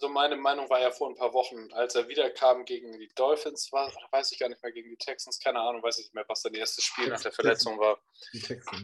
Also 0.00 0.10
meine 0.14 0.36
Meinung 0.36 0.70
war 0.70 0.80
ja 0.80 0.90
vor 0.90 1.10
ein 1.10 1.14
paar 1.14 1.34
Wochen, 1.34 1.70
als 1.74 1.94
er 1.94 2.08
wiederkam 2.08 2.64
gegen 2.64 2.98
die 2.98 3.10
Dolphins, 3.14 3.70
war, 3.70 3.92
weiß 4.12 4.32
ich 4.32 4.38
gar 4.38 4.48
nicht 4.48 4.62
mehr, 4.62 4.72
gegen 4.72 4.88
die 4.88 4.96
Texans, 4.96 5.38
keine 5.38 5.60
Ahnung, 5.60 5.82
weiß 5.82 5.98
ich 5.98 6.06
nicht 6.06 6.14
mehr, 6.14 6.24
was 6.26 6.40
sein 6.40 6.54
erstes 6.54 6.84
Spiel 6.84 7.08
nach 7.08 7.20
der 7.20 7.32
Verletzung 7.32 7.78
war. 7.78 7.98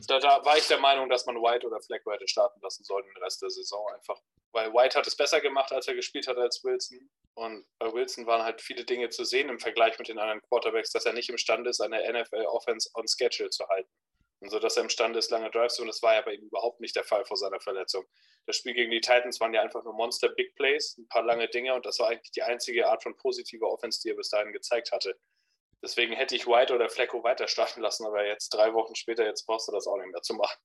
Da, 0.09 0.18
da, 0.18 0.44
war 0.44 0.59
ich 0.59 0.68
der 0.68 0.79
Meinung, 0.79 1.09
dass 1.09 1.24
man 1.24 1.37
White 1.37 1.66
oder 1.66 1.81
Flacco 1.81 2.12
hätte 2.12 2.29
starten 2.29 2.61
lassen 2.61 2.85
sollen 2.85 3.07
den 3.07 3.22
Rest 3.22 3.40
der 3.40 3.48
Saison 3.48 3.88
einfach. 3.94 4.20
Weil 4.52 4.74
White 4.74 4.98
hat 4.98 5.07
es 5.07 5.16
besser 5.16 5.40
gemacht, 5.40 5.72
als 5.72 5.88
er 5.88 5.94
gespielt 5.94 6.26
hat 6.29 6.37
als 6.37 6.62
Wilson. 6.62 7.09
Und 7.35 7.66
bei 7.79 7.90
Wilson 7.90 8.26
waren 8.26 8.42
halt 8.42 8.61
viele 8.61 8.85
Dinge 8.85 9.09
zu 9.09 9.24
sehen 9.24 9.48
im 9.48 9.59
Vergleich 9.59 9.98
mit 9.98 10.09
den 10.09 10.18
anderen 10.18 10.42
Quarterbacks, 10.42 10.90
dass 10.92 11.07
er 11.07 11.14
nicht 11.14 11.31
imstande 11.31 11.70
ist, 11.70 11.81
eine 11.81 11.98
NFL-Offense 12.12 12.90
on 12.94 13.07
Schedule 13.09 13.48
zu 13.48 13.66
halten. 13.68 13.90
Und 14.40 14.51
so, 14.51 14.59
dass 14.59 14.77
er 14.77 14.83
imstande 14.83 15.18
ist, 15.18 15.31
lange 15.31 15.51
Drives 15.51 15.77
zu 15.77 15.83
und 15.83 15.88
das 15.88 16.03
war 16.03 16.14
ja 16.14 16.20
bei 16.20 16.35
ihm 16.35 16.42
überhaupt 16.42 16.81
nicht 16.81 16.94
der 16.94 17.05
Fall 17.05 17.25
vor 17.25 17.37
seiner 17.37 17.61
Verletzung. 17.61 18.05
Das 18.46 18.57
Spiel 18.57 18.75
gegen 18.75 18.90
die 18.90 19.01
Titans 19.01 19.40
waren 19.40 19.55
ja 19.55 19.62
einfach 19.62 19.83
nur 19.83 19.94
Monster 19.94 20.29
Big 20.29 20.55
Plays, 20.57 20.96
ein 20.99 21.09
paar 21.09 21.22
lange 21.22 21.49
Dinge 21.49 21.75
und 21.75 21.87
das 21.87 21.99
war 21.99 22.09
eigentlich 22.09 22.33
die 22.33 22.42
einzige 22.42 22.87
Art 22.87 23.03
von 23.03 23.16
positiver 23.16 23.70
Offense, 23.70 24.01
die 24.03 24.11
er 24.11 24.16
bis 24.16 24.29
dahin 24.29 24.53
gezeigt 24.53 24.92
hatte. 24.92 25.18
Deswegen 25.83 26.14
hätte 26.14 26.37
ich 26.37 26.46
White 26.46 26.75
oder 26.75 26.88
Flecko 26.88 27.22
weiter 27.22 27.49
starten 27.49 27.81
lassen, 27.81 28.07
aber 28.07 28.27
jetzt 28.27 28.51
drei 28.51 28.75
Wochen 28.75 28.94
später, 28.94 29.25
jetzt 29.25 29.46
brauchst 29.46 29.68
du 29.68 29.72
das 29.72 29.87
auch 29.87 29.96
nicht 29.96 30.12
mehr 30.12 30.22
zu 30.22 30.35
machen. 30.35 30.59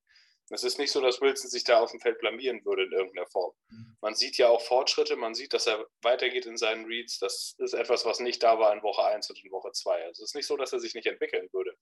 Es 0.53 0.63
ist 0.63 0.77
nicht 0.77 0.91
so, 0.91 0.99
dass 0.99 1.21
Wilson 1.21 1.49
sich 1.49 1.63
da 1.63 1.79
auf 1.79 1.91
dem 1.91 2.01
Feld 2.01 2.19
blamieren 2.19 2.63
würde 2.65 2.83
in 2.83 2.91
irgendeiner 2.91 3.27
Form. 3.27 3.53
Mhm. 3.69 3.97
Man 4.01 4.15
sieht 4.15 4.37
ja 4.37 4.49
auch 4.49 4.61
Fortschritte, 4.61 5.15
man 5.15 5.33
sieht, 5.33 5.53
dass 5.53 5.65
er 5.65 5.87
weitergeht 6.01 6.45
in 6.45 6.57
seinen 6.57 6.85
Reads. 6.85 7.19
Das 7.19 7.55
ist 7.57 7.73
etwas, 7.73 8.05
was 8.05 8.19
nicht 8.19 8.43
da 8.43 8.59
war 8.59 8.73
in 8.73 8.83
Woche 8.83 9.05
1 9.05 9.29
und 9.29 9.43
in 9.43 9.51
Woche 9.51 9.71
2. 9.71 10.03
Also 10.05 10.23
es 10.23 10.31
ist 10.31 10.35
nicht 10.35 10.47
so, 10.47 10.57
dass 10.57 10.73
er 10.73 10.79
sich 10.79 10.93
nicht 10.93 11.07
entwickeln 11.07 11.47
würde. 11.53 11.77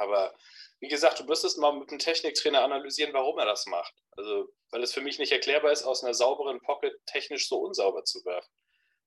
Aber 0.00 0.34
wie 0.80 0.88
gesagt, 0.88 1.20
du 1.20 1.24
müsstest 1.24 1.58
mal 1.58 1.72
mit 1.72 1.90
dem 1.90 1.98
Techniktrainer 1.98 2.62
analysieren, 2.62 3.12
warum 3.12 3.38
er 3.38 3.44
das 3.44 3.66
macht. 3.66 3.94
Also, 4.12 4.48
weil 4.70 4.82
es 4.82 4.94
für 4.94 5.02
mich 5.02 5.18
nicht 5.18 5.30
erklärbar 5.30 5.72
ist, 5.72 5.84
aus 5.84 6.02
einer 6.02 6.14
sauberen 6.14 6.58
Pocket 6.60 6.94
technisch 7.04 7.48
so 7.48 7.58
unsauber 7.58 8.02
zu 8.04 8.24
werfen. 8.24 8.50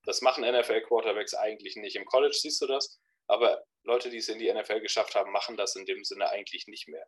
Das 0.06 0.22
machen 0.22 0.44
NFL-Quarterbacks 0.44 1.34
eigentlich 1.34 1.76
nicht. 1.78 1.96
Im 1.96 2.06
College 2.06 2.36
siehst 2.40 2.62
du 2.62 2.68
das, 2.68 3.00
aber 3.28 3.64
Leute, 3.84 4.12
die 4.12 4.18
es 4.18 4.30
in 4.30 4.38
die 4.38 4.54
NFL 4.54 4.82
geschafft 4.82 5.16
haben, 5.16 5.32
machen 5.32 5.58
das 5.58 5.76
in 5.76 5.86
dem 5.86 6.04
Sinne 6.04 6.30
eigentlich 6.30 6.68
nicht 6.68 6.88
mehr. 6.88 7.08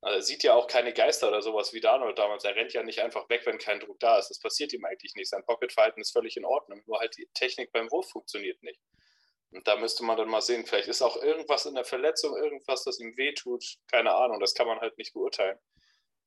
Also 0.00 0.18
er 0.18 0.22
sieht 0.22 0.44
ja 0.44 0.54
auch 0.54 0.68
keine 0.68 0.92
Geister 0.92 1.26
oder 1.26 1.42
sowas 1.42 1.72
wie 1.72 1.80
Darnold 1.80 2.18
damals. 2.18 2.44
Er 2.44 2.54
rennt 2.54 2.72
ja 2.72 2.84
nicht 2.84 3.00
einfach 3.00 3.28
weg, 3.28 3.42
wenn 3.46 3.58
kein 3.58 3.80
Druck 3.80 3.98
da 3.98 4.16
ist. 4.18 4.28
Das 4.28 4.38
passiert 4.38 4.72
ihm 4.72 4.84
eigentlich 4.84 5.14
nicht. 5.16 5.28
Sein 5.28 5.44
Pocket-Verhalten 5.44 6.00
ist 6.00 6.12
völlig 6.12 6.36
in 6.36 6.44
Ordnung. 6.44 6.82
Nur 6.86 7.00
halt 7.00 7.16
die 7.16 7.28
Technik 7.34 7.72
beim 7.72 7.90
Wurf 7.90 8.08
funktioniert 8.10 8.62
nicht. 8.62 8.80
Und 9.50 9.66
da 9.66 9.76
müsste 9.76 10.04
man 10.04 10.16
dann 10.16 10.28
mal 10.28 10.42
sehen, 10.42 10.66
vielleicht 10.66 10.88
ist 10.88 11.00
auch 11.00 11.16
irgendwas 11.22 11.64
in 11.64 11.74
der 11.74 11.84
Verletzung, 11.84 12.36
irgendwas, 12.36 12.84
das 12.84 13.00
ihm 13.00 13.16
wehtut. 13.16 13.64
Keine 13.90 14.14
Ahnung, 14.14 14.40
das 14.40 14.54
kann 14.54 14.66
man 14.66 14.80
halt 14.80 14.98
nicht 14.98 15.14
beurteilen. 15.14 15.58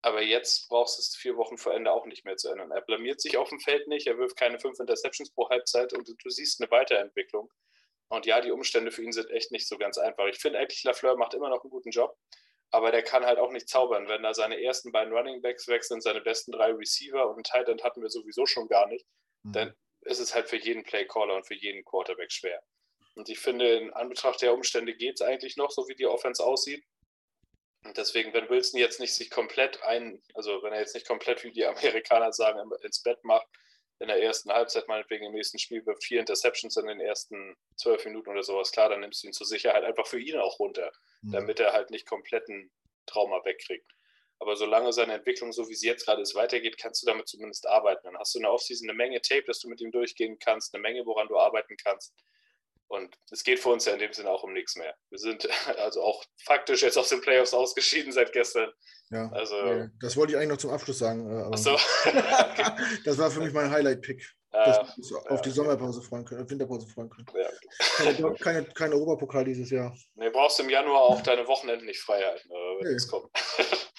Aber 0.01 0.21
jetzt 0.23 0.67
brauchst 0.69 0.97
du 0.97 1.01
es 1.01 1.15
vier 1.15 1.37
Wochen 1.37 1.57
vor 1.57 1.75
Ende 1.75 1.91
auch 1.91 2.07
nicht 2.07 2.25
mehr 2.25 2.35
zu 2.35 2.49
ändern. 2.49 2.71
Er 2.71 2.81
blamiert 2.81 3.21
sich 3.21 3.37
auf 3.37 3.49
dem 3.49 3.59
Feld 3.59 3.87
nicht, 3.87 4.07
er 4.07 4.17
wirft 4.17 4.35
keine 4.35 4.59
fünf 4.59 4.79
Interceptions 4.79 5.31
pro 5.31 5.49
Halbzeit 5.49 5.93
und 5.93 6.07
du 6.07 6.29
siehst 6.29 6.59
eine 6.59 6.71
Weiterentwicklung. 6.71 7.51
Und 8.09 8.25
ja, 8.25 8.41
die 8.41 8.51
Umstände 8.51 8.91
für 8.91 9.03
ihn 9.03 9.11
sind 9.11 9.29
echt 9.29 9.51
nicht 9.51 9.67
so 9.67 9.77
ganz 9.77 9.97
einfach. 9.99 10.25
Ich 10.25 10.39
finde 10.39 10.59
eigentlich, 10.59 10.83
Lafleur 10.83 11.15
macht 11.15 11.35
immer 11.35 11.49
noch 11.49 11.61
einen 11.61 11.69
guten 11.69 11.91
Job, 11.91 12.17
aber 12.71 12.91
der 12.91 13.03
kann 13.03 13.25
halt 13.25 13.37
auch 13.37 13.51
nicht 13.51 13.69
zaubern. 13.69 14.09
Wenn 14.09 14.23
da 14.23 14.33
seine 14.33 14.61
ersten 14.61 14.91
beiden 14.91 15.13
Running 15.13 15.41
Backs 15.41 15.67
wechseln, 15.67 16.01
seine 16.01 16.21
besten 16.21 16.51
drei 16.51 16.71
Receiver 16.71 17.27
und 17.27 17.35
einen 17.35 17.43
Tight 17.43 17.69
End 17.69 17.83
hatten 17.83 18.01
wir 18.01 18.09
sowieso 18.09 18.47
schon 18.47 18.67
gar 18.67 18.87
nicht, 18.87 19.05
mhm. 19.43 19.53
dann 19.53 19.75
ist 20.01 20.19
es 20.19 20.33
halt 20.33 20.49
für 20.49 20.57
jeden 20.57 20.83
Playcaller 20.83 21.35
und 21.35 21.45
für 21.45 21.53
jeden 21.53 21.85
Quarterback 21.85 22.31
schwer. 22.31 22.61
Und 23.21 23.29
ich 23.29 23.37
finde, 23.37 23.77
in 23.77 23.93
Anbetracht 23.93 24.41
der 24.41 24.51
Umstände 24.51 24.95
geht 24.95 25.13
es 25.13 25.21
eigentlich 25.21 25.55
noch, 25.55 25.69
so 25.69 25.87
wie 25.87 25.93
die 25.93 26.07
Offense 26.07 26.43
aussieht. 26.43 26.83
Und 27.83 27.95
deswegen, 27.95 28.33
wenn 28.33 28.49
Wilson 28.49 28.79
jetzt 28.79 28.99
nicht 28.99 29.13
sich 29.13 29.29
komplett 29.29 29.79
ein, 29.83 30.23
also 30.33 30.63
wenn 30.63 30.73
er 30.73 30.79
jetzt 30.79 30.95
nicht 30.95 31.07
komplett, 31.07 31.43
wie 31.43 31.51
die 31.51 31.63
Amerikaner 31.67 32.33
sagen, 32.33 32.67
ins 32.81 33.03
Bett 33.03 33.23
macht, 33.23 33.45
in 33.99 34.07
der 34.07 34.23
ersten 34.23 34.51
Halbzeit, 34.51 34.87
meinetwegen 34.87 35.25
im 35.25 35.33
nächsten 35.33 35.59
Spiel, 35.59 35.85
wirft 35.85 36.03
vier 36.03 36.19
Interceptions 36.19 36.77
in 36.77 36.87
den 36.87 36.99
ersten 36.99 37.55
zwölf 37.75 38.03
Minuten 38.05 38.31
oder 38.31 38.41
sowas, 38.41 38.71
klar, 38.71 38.89
dann 38.89 39.01
nimmst 39.01 39.21
du 39.21 39.27
ihn 39.27 39.33
zur 39.33 39.45
Sicherheit 39.45 39.83
einfach 39.83 40.07
für 40.07 40.19
ihn 40.19 40.37
auch 40.37 40.57
runter, 40.57 40.91
mhm. 41.21 41.33
damit 41.33 41.59
er 41.59 41.73
halt 41.73 41.91
nicht 41.91 42.07
kompletten 42.07 42.71
Trauma 43.05 43.45
wegkriegt. 43.45 43.85
Aber 44.39 44.55
solange 44.55 44.93
seine 44.93 45.13
Entwicklung, 45.13 45.51
so 45.51 45.69
wie 45.69 45.75
sie 45.75 45.85
jetzt 45.85 46.07
gerade 46.07 46.23
ist, 46.23 46.33
weitergeht, 46.33 46.79
kannst 46.79 47.03
du 47.03 47.05
damit 47.05 47.27
zumindest 47.27 47.67
arbeiten. 47.67 48.01
Dann 48.05 48.17
hast 48.17 48.33
du 48.33 48.39
in 48.39 48.43
der 48.45 48.51
Offseason 48.51 48.89
eine 48.89 48.97
Menge 48.97 49.21
Tape, 49.21 49.43
dass 49.43 49.59
du 49.59 49.69
mit 49.69 49.79
ihm 49.79 49.91
durchgehen 49.91 50.39
kannst, 50.39 50.73
eine 50.73 50.81
Menge, 50.81 51.05
woran 51.05 51.27
du 51.27 51.37
arbeiten 51.37 51.77
kannst. 51.77 52.15
Und 52.91 53.17
es 53.31 53.45
geht 53.45 53.59
für 53.59 53.69
uns 53.69 53.85
ja 53.85 53.93
in 53.93 53.99
dem 53.99 54.11
Sinne 54.11 54.29
auch 54.29 54.43
um 54.43 54.51
nichts 54.51 54.75
mehr. 54.75 54.93
Wir 55.09 55.17
sind 55.17 55.47
also 55.79 56.03
auch 56.03 56.25
faktisch 56.43 56.81
jetzt 56.81 56.97
aus 56.97 57.07
den 57.07 57.21
Playoffs 57.21 57.53
ausgeschieden 57.53 58.11
seit 58.11 58.33
gestern. 58.33 58.69
Ja, 59.11 59.29
also, 59.31 59.87
das 60.01 60.15
wollte 60.17 60.33
ich 60.33 60.37
eigentlich 60.37 60.49
noch 60.49 60.57
zum 60.57 60.71
Abschluss 60.71 60.99
sagen. 60.99 61.29
Äh, 61.29 61.43
aber 61.43 61.57
so. 61.57 61.71
das 63.05 63.17
war 63.17 63.31
für 63.31 63.39
mich 63.39 63.53
mein 63.53 63.71
Highlight-Pick. 63.71 64.25
Dass 64.51 64.77
wir 64.77 64.97
uns 64.97 65.13
auf 65.29 65.41
die 65.41 65.49
Sommerpause 65.49 66.01
freuen 66.01 66.25
können, 66.25 66.49
Winterpause 66.49 66.85
freuen 66.85 67.09
können. 67.09 67.25
Ja. 67.33 67.49
Keine, 67.95 68.35
keine, 68.35 68.65
keine 68.65 68.95
Europapokal 68.95 69.45
dieses 69.45 69.69
Jahr. 69.69 69.95
Nee, 70.15 70.29
brauchst 70.29 70.59
du 70.59 70.63
im 70.63 70.69
Januar 70.69 71.03
auch 71.03 71.21
deine 71.21 71.47
Wochenende 71.47 71.85
nicht 71.85 72.01
frei 72.01 72.21
halten, 72.21 72.49
wenn 72.49 72.89
nee. 72.89 72.95
es 72.95 73.07
kommt. 73.07 73.29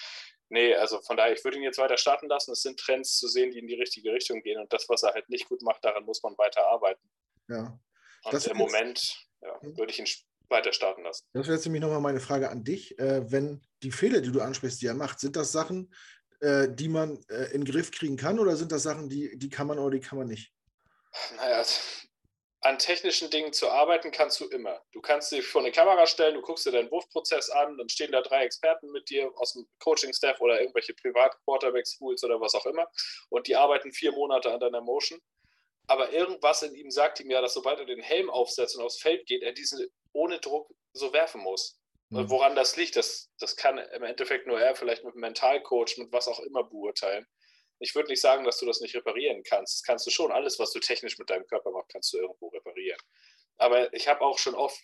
nee, 0.51 0.75
also 0.75 1.01
von 1.01 1.17
daher, 1.17 1.33
ich 1.33 1.43
würde 1.43 1.57
ihn 1.57 1.63
jetzt 1.63 1.79
weiter 1.79 1.97
starten 1.97 2.29
lassen. 2.29 2.53
Es 2.53 2.61
sind 2.61 2.79
Trends 2.79 3.17
zu 3.17 3.29
sehen, 3.29 3.51
die 3.51 3.61
in 3.61 3.67
die 3.67 3.81
richtige 3.81 4.13
Richtung 4.13 4.43
gehen. 4.43 4.61
Und 4.61 4.71
das, 4.71 4.87
was 4.91 5.03
er 5.03 5.15
halt 5.15 5.31
nicht 5.31 5.49
gut 5.49 5.63
macht, 5.63 5.83
daran 5.83 6.05
muss 6.05 6.23
man 6.23 6.37
weiter 6.37 6.67
arbeiten. 6.67 7.09
Ja. 7.49 7.79
Und 8.25 8.35
das 8.35 8.47
im 8.47 8.57
Moment 8.57 9.27
ja, 9.41 9.59
würde 9.63 9.93
ich 9.93 9.99
ihn 9.99 10.07
weiter 10.49 10.73
starten 10.73 11.03
lassen. 11.03 11.25
Das 11.33 11.47
wäre 11.47 11.57
jetzt 11.57 11.65
nämlich 11.65 11.83
nochmal 11.83 12.01
meine 12.01 12.21
Frage 12.21 12.51
an 12.51 12.63
dich. 12.63 12.99
Äh, 12.99 13.31
wenn 13.31 13.63
die 13.83 13.91
Fehler, 13.91 14.21
die 14.21 14.31
du 14.31 14.41
ansprichst, 14.41 14.81
die 14.83 14.87
er 14.87 14.95
macht, 14.95 15.19
sind 15.19 15.37
das 15.37 15.51
Sachen, 15.51 15.93
äh, 16.41 16.69
die 16.71 16.89
man 16.89 17.25
äh, 17.29 17.53
in 17.53 17.65
den 17.65 17.73
Griff 17.73 17.91
kriegen 17.91 18.17
kann 18.17 18.39
oder 18.39 18.57
sind 18.57 18.71
das 18.71 18.83
Sachen, 18.83 19.09
die, 19.09 19.37
die 19.39 19.49
kann 19.49 19.67
man 19.67 19.79
oder 19.79 19.99
die 19.99 20.01
kann 20.01 20.19
man 20.19 20.29
nicht? 20.29 20.53
Naja, 21.37 21.65
an 22.65 22.79
technischen 22.79 23.29
Dingen 23.29 23.53
zu 23.53 23.69
arbeiten 23.69 24.13
kannst 24.13 24.39
du 24.41 24.47
immer. 24.47 24.81
Du 24.93 25.01
kannst 25.01 25.33
dich 25.33 25.45
vor 25.45 25.63
eine 25.63 25.73
Kamera 25.73 26.07
stellen, 26.07 26.35
du 26.35 26.43
guckst 26.43 26.65
dir 26.65 26.71
deinen 26.71 26.91
Wurfprozess 26.93 27.51
an, 27.51 27.77
dann 27.77 27.89
stehen 27.89 28.13
da 28.13 28.23
drei 28.23 28.45
Experten 28.45 28.91
mit 28.93 29.11
dir 29.11 29.33
aus 29.37 29.55
dem 29.55 29.67
Coaching-Staff 29.81 30.41
oder 30.41 30.61
irgendwelche 30.61 30.95
Privat-Quarterback-Schools 30.95 32.23
oder 32.23 32.41
was 32.41 32.55
auch 32.55 32.67
immer 32.67 32.87
und 33.31 33.49
die 33.49 33.57
arbeiten 33.57 33.93
vier 33.93 34.13
Monate 34.13 34.53
an 34.53 34.61
deiner 34.61 34.81
Motion 34.81 35.21
aber 35.87 36.13
irgendwas 36.13 36.63
in 36.63 36.75
ihm 36.75 36.91
sagt 36.91 37.21
ihm 37.21 37.31
ja, 37.31 37.41
dass 37.41 37.55
sobald 37.55 37.79
er 37.79 37.87
den 37.87 38.01
Helm 38.01 38.31
aufsetzt 38.31 38.77
und 38.77 38.83
aufs 38.83 39.01
Feld 39.01 39.27
geht, 39.27 39.43
er 39.43 39.53
diesen 39.53 39.87
ohne 40.13 40.39
Druck 40.39 40.71
so 40.93 41.13
werfen 41.13 41.41
muss. 41.41 41.79
Mhm. 42.11 42.31
Woran 42.31 42.55
das 42.55 42.77
liegt, 42.77 42.97
das, 42.97 43.31
das 43.39 43.57
kann 43.57 43.79
im 43.79 44.03
Endeffekt 44.03 44.47
nur 44.47 44.61
er 44.61 44.75
vielleicht 44.75 45.05
mit 45.05 45.15
einem 45.15 45.23
Mentalcoach, 45.23 45.97
mit 45.99 46.13
was 46.13 46.29
auch 46.29 46.41
immer 46.41 46.65
beurteilen. 46.65 47.27
Ich 47.79 47.95
würde 47.95 48.11
nicht 48.11 48.21
sagen, 48.21 48.45
dass 48.45 48.59
du 48.59 48.67
das 48.67 48.81
nicht 48.81 48.95
reparieren 48.95 49.43
kannst. 49.43 49.79
Das 49.79 49.83
kannst 49.83 50.07
du 50.07 50.11
schon. 50.11 50.31
Alles, 50.31 50.59
was 50.59 50.73
du 50.73 50.79
technisch 50.79 51.19
mit 51.19 51.31
deinem 51.31 51.47
Körper 51.47 51.71
machst, 51.71 51.91
kannst 51.91 52.13
du 52.13 52.19
irgendwo 52.19 52.49
reparieren. 52.49 53.01
Aber 53.57 53.93
ich 53.95 54.09
habe 54.09 54.21
auch 54.21 54.39
schon 54.39 54.55
oft 54.55 54.81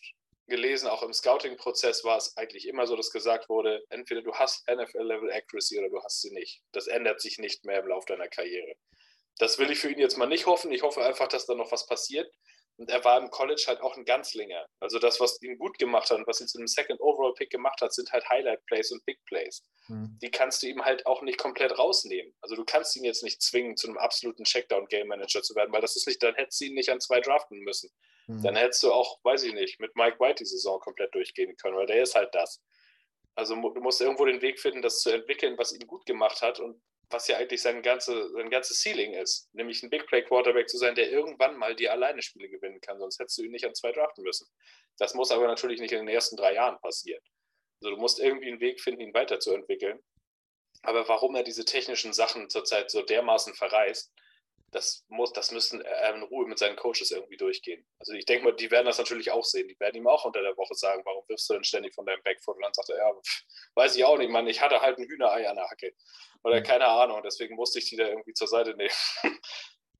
gelesen, 0.48 0.88
auch 0.88 1.02
im 1.02 1.12
Scouting-Prozess 1.12 2.04
war 2.04 2.16
es 2.16 2.36
eigentlich 2.36 2.66
immer 2.66 2.86
so, 2.86 2.96
dass 2.96 3.12
gesagt 3.12 3.48
wurde, 3.48 3.84
entweder 3.90 4.22
du 4.22 4.32
hast 4.34 4.66
NFL-Level 4.68 5.30
Accuracy 5.30 5.78
oder 5.78 5.90
du 5.90 6.02
hast 6.02 6.22
sie 6.22 6.32
nicht. 6.32 6.62
Das 6.72 6.86
ändert 6.86 7.20
sich 7.20 7.38
nicht 7.38 7.64
mehr 7.64 7.80
im 7.80 7.88
Laufe 7.88 8.06
deiner 8.06 8.28
Karriere. 8.28 8.74
Das 9.38 9.58
will 9.58 9.70
ich 9.70 9.78
für 9.78 9.90
ihn 9.90 9.98
jetzt 9.98 10.16
mal 10.16 10.26
nicht 10.26 10.46
hoffen. 10.46 10.72
Ich 10.72 10.82
hoffe 10.82 11.04
einfach, 11.04 11.28
dass 11.28 11.46
da 11.46 11.54
noch 11.54 11.72
was 11.72 11.86
passiert. 11.86 12.30
Und 12.78 12.90
er 12.90 13.04
war 13.04 13.20
im 13.20 13.30
College 13.30 13.64
halt 13.66 13.80
auch 13.80 13.96
ein 13.96 14.04
Ganzlinger. 14.04 14.64
Also 14.78 15.00
das, 15.00 15.18
was 15.18 15.42
ihn 15.42 15.58
gut 15.58 15.78
gemacht 15.78 16.10
hat 16.10 16.18
und 16.18 16.28
was 16.28 16.40
ihn 16.40 16.46
zu 16.46 16.58
einem 16.58 16.68
Second 16.68 17.00
Overall 17.00 17.34
Pick 17.34 17.50
gemacht 17.50 17.80
hat, 17.80 17.92
sind 17.92 18.12
halt 18.12 18.28
Highlight 18.28 18.64
Plays 18.66 18.92
und 18.92 19.04
Big 19.04 19.18
Plays. 19.24 19.64
Mhm. 19.88 20.16
Die 20.22 20.30
kannst 20.30 20.62
du 20.62 20.68
ihm 20.68 20.84
halt 20.84 21.04
auch 21.04 21.22
nicht 21.22 21.38
komplett 21.38 21.76
rausnehmen. 21.76 22.32
Also 22.40 22.54
du 22.54 22.64
kannst 22.64 22.94
ihn 22.94 23.02
jetzt 23.02 23.24
nicht 23.24 23.42
zwingen, 23.42 23.76
zu 23.76 23.88
einem 23.88 23.98
absoluten 23.98 24.44
Checkdown 24.44 24.86
Game 24.86 25.08
Manager 25.08 25.42
zu 25.42 25.56
werden, 25.56 25.72
weil 25.72 25.80
das 25.80 25.96
ist 25.96 26.06
nicht, 26.06 26.22
dann 26.22 26.36
hättest 26.36 26.60
du 26.60 26.66
ihn 26.66 26.74
nicht 26.74 26.90
an 26.90 27.00
zwei 27.00 27.20
draften 27.20 27.58
müssen. 27.58 27.90
Mhm. 28.28 28.42
Dann 28.44 28.54
hättest 28.54 28.84
du 28.84 28.92
auch, 28.92 29.18
weiß 29.24 29.42
ich 29.42 29.54
nicht, 29.54 29.80
mit 29.80 29.96
Mike 29.96 30.20
White 30.20 30.44
die 30.44 30.46
Saison 30.46 30.78
komplett 30.78 31.12
durchgehen 31.16 31.56
können, 31.56 31.76
weil 31.76 31.86
der 31.86 32.02
ist 32.02 32.14
halt 32.14 32.32
das. 32.32 32.62
Also 33.34 33.56
du 33.56 33.80
musst 33.80 34.00
irgendwo 34.00 34.24
den 34.24 34.40
Weg 34.40 34.60
finden, 34.60 34.82
das 34.82 35.00
zu 35.00 35.10
entwickeln, 35.10 35.58
was 35.58 35.72
ihn 35.72 35.86
gut 35.86 36.06
gemacht 36.06 36.42
hat 36.42 36.60
und 36.60 36.80
was 37.10 37.28
ja 37.28 37.38
eigentlich 37.38 37.62
sein, 37.62 37.82
ganze, 37.82 38.30
sein 38.30 38.50
ganzes 38.50 38.82
Ceiling 38.82 39.14
ist, 39.14 39.48
nämlich 39.54 39.82
ein 39.82 39.90
Big 39.90 40.06
Play 40.06 40.22
Quarterback 40.22 40.68
zu 40.68 40.76
sein, 40.76 40.94
der 40.94 41.10
irgendwann 41.10 41.56
mal 41.56 41.74
die 41.74 41.88
alleine 41.88 42.22
Spiele 42.22 42.48
gewinnen 42.48 42.80
kann, 42.80 42.98
sonst 42.98 43.18
hättest 43.18 43.38
du 43.38 43.42
ihn 43.44 43.50
nicht 43.50 43.64
an 43.64 43.74
zwei 43.74 43.92
draften 43.92 44.24
müssen. 44.24 44.46
Das 44.98 45.14
muss 45.14 45.30
aber 45.30 45.46
natürlich 45.46 45.80
nicht 45.80 45.92
in 45.92 45.98
den 45.98 46.08
ersten 46.08 46.36
drei 46.36 46.54
Jahren 46.54 46.78
passieren. 46.80 47.22
Also 47.80 47.94
du 47.94 48.00
musst 48.00 48.18
irgendwie 48.18 48.48
einen 48.48 48.60
Weg 48.60 48.80
finden, 48.80 49.00
ihn 49.00 49.14
weiterzuentwickeln. 49.14 50.00
Aber 50.82 51.08
warum 51.08 51.34
er 51.34 51.42
diese 51.42 51.64
technischen 51.64 52.12
Sachen 52.12 52.50
zurzeit 52.50 52.90
so 52.90 53.02
dermaßen 53.02 53.54
verreist, 53.54 54.12
das 54.70 55.04
muss, 55.08 55.32
das 55.32 55.50
müssen 55.50 55.80
er 55.80 56.14
in 56.14 56.22
Ruhe 56.22 56.46
mit 56.46 56.58
seinen 56.58 56.76
Coaches 56.76 57.10
irgendwie 57.10 57.36
durchgehen. 57.36 57.86
Also 57.98 58.12
ich 58.12 58.26
denke 58.26 58.44
mal, 58.44 58.54
die 58.54 58.70
werden 58.70 58.86
das 58.86 58.98
natürlich 58.98 59.30
auch 59.30 59.44
sehen. 59.44 59.66
Die 59.66 59.78
werden 59.80 59.96
ihm 59.96 60.06
auch 60.06 60.24
unter 60.24 60.42
der 60.42 60.56
Woche 60.56 60.74
sagen, 60.74 61.02
warum 61.04 61.24
wirfst 61.28 61.48
du 61.48 61.54
denn 61.54 61.64
ständig 61.64 61.94
von 61.94 62.04
deinem 62.04 62.22
Backfoot? 62.22 62.56
Und 62.56 62.62
dann 62.62 62.74
sagt 62.74 62.90
er, 62.90 62.98
ja, 62.98 63.12
pff, 63.14 63.42
weiß 63.74 63.96
ich 63.96 64.04
auch 64.04 64.18
nicht, 64.18 64.30
Mann, 64.30 64.46
ich 64.46 64.60
hatte 64.60 64.80
halt 64.80 64.98
ein 64.98 65.08
Hühnerei 65.08 65.48
an 65.48 65.56
der 65.56 65.68
Hacke. 65.70 65.94
Oder 66.44 66.60
mhm. 66.60 66.64
keine 66.64 66.86
Ahnung, 66.86 67.22
deswegen 67.24 67.54
musste 67.54 67.78
ich 67.78 67.88
die 67.88 67.96
da 67.96 68.08
irgendwie 68.08 68.34
zur 68.34 68.48
Seite 68.48 68.74
nehmen. 68.74 68.94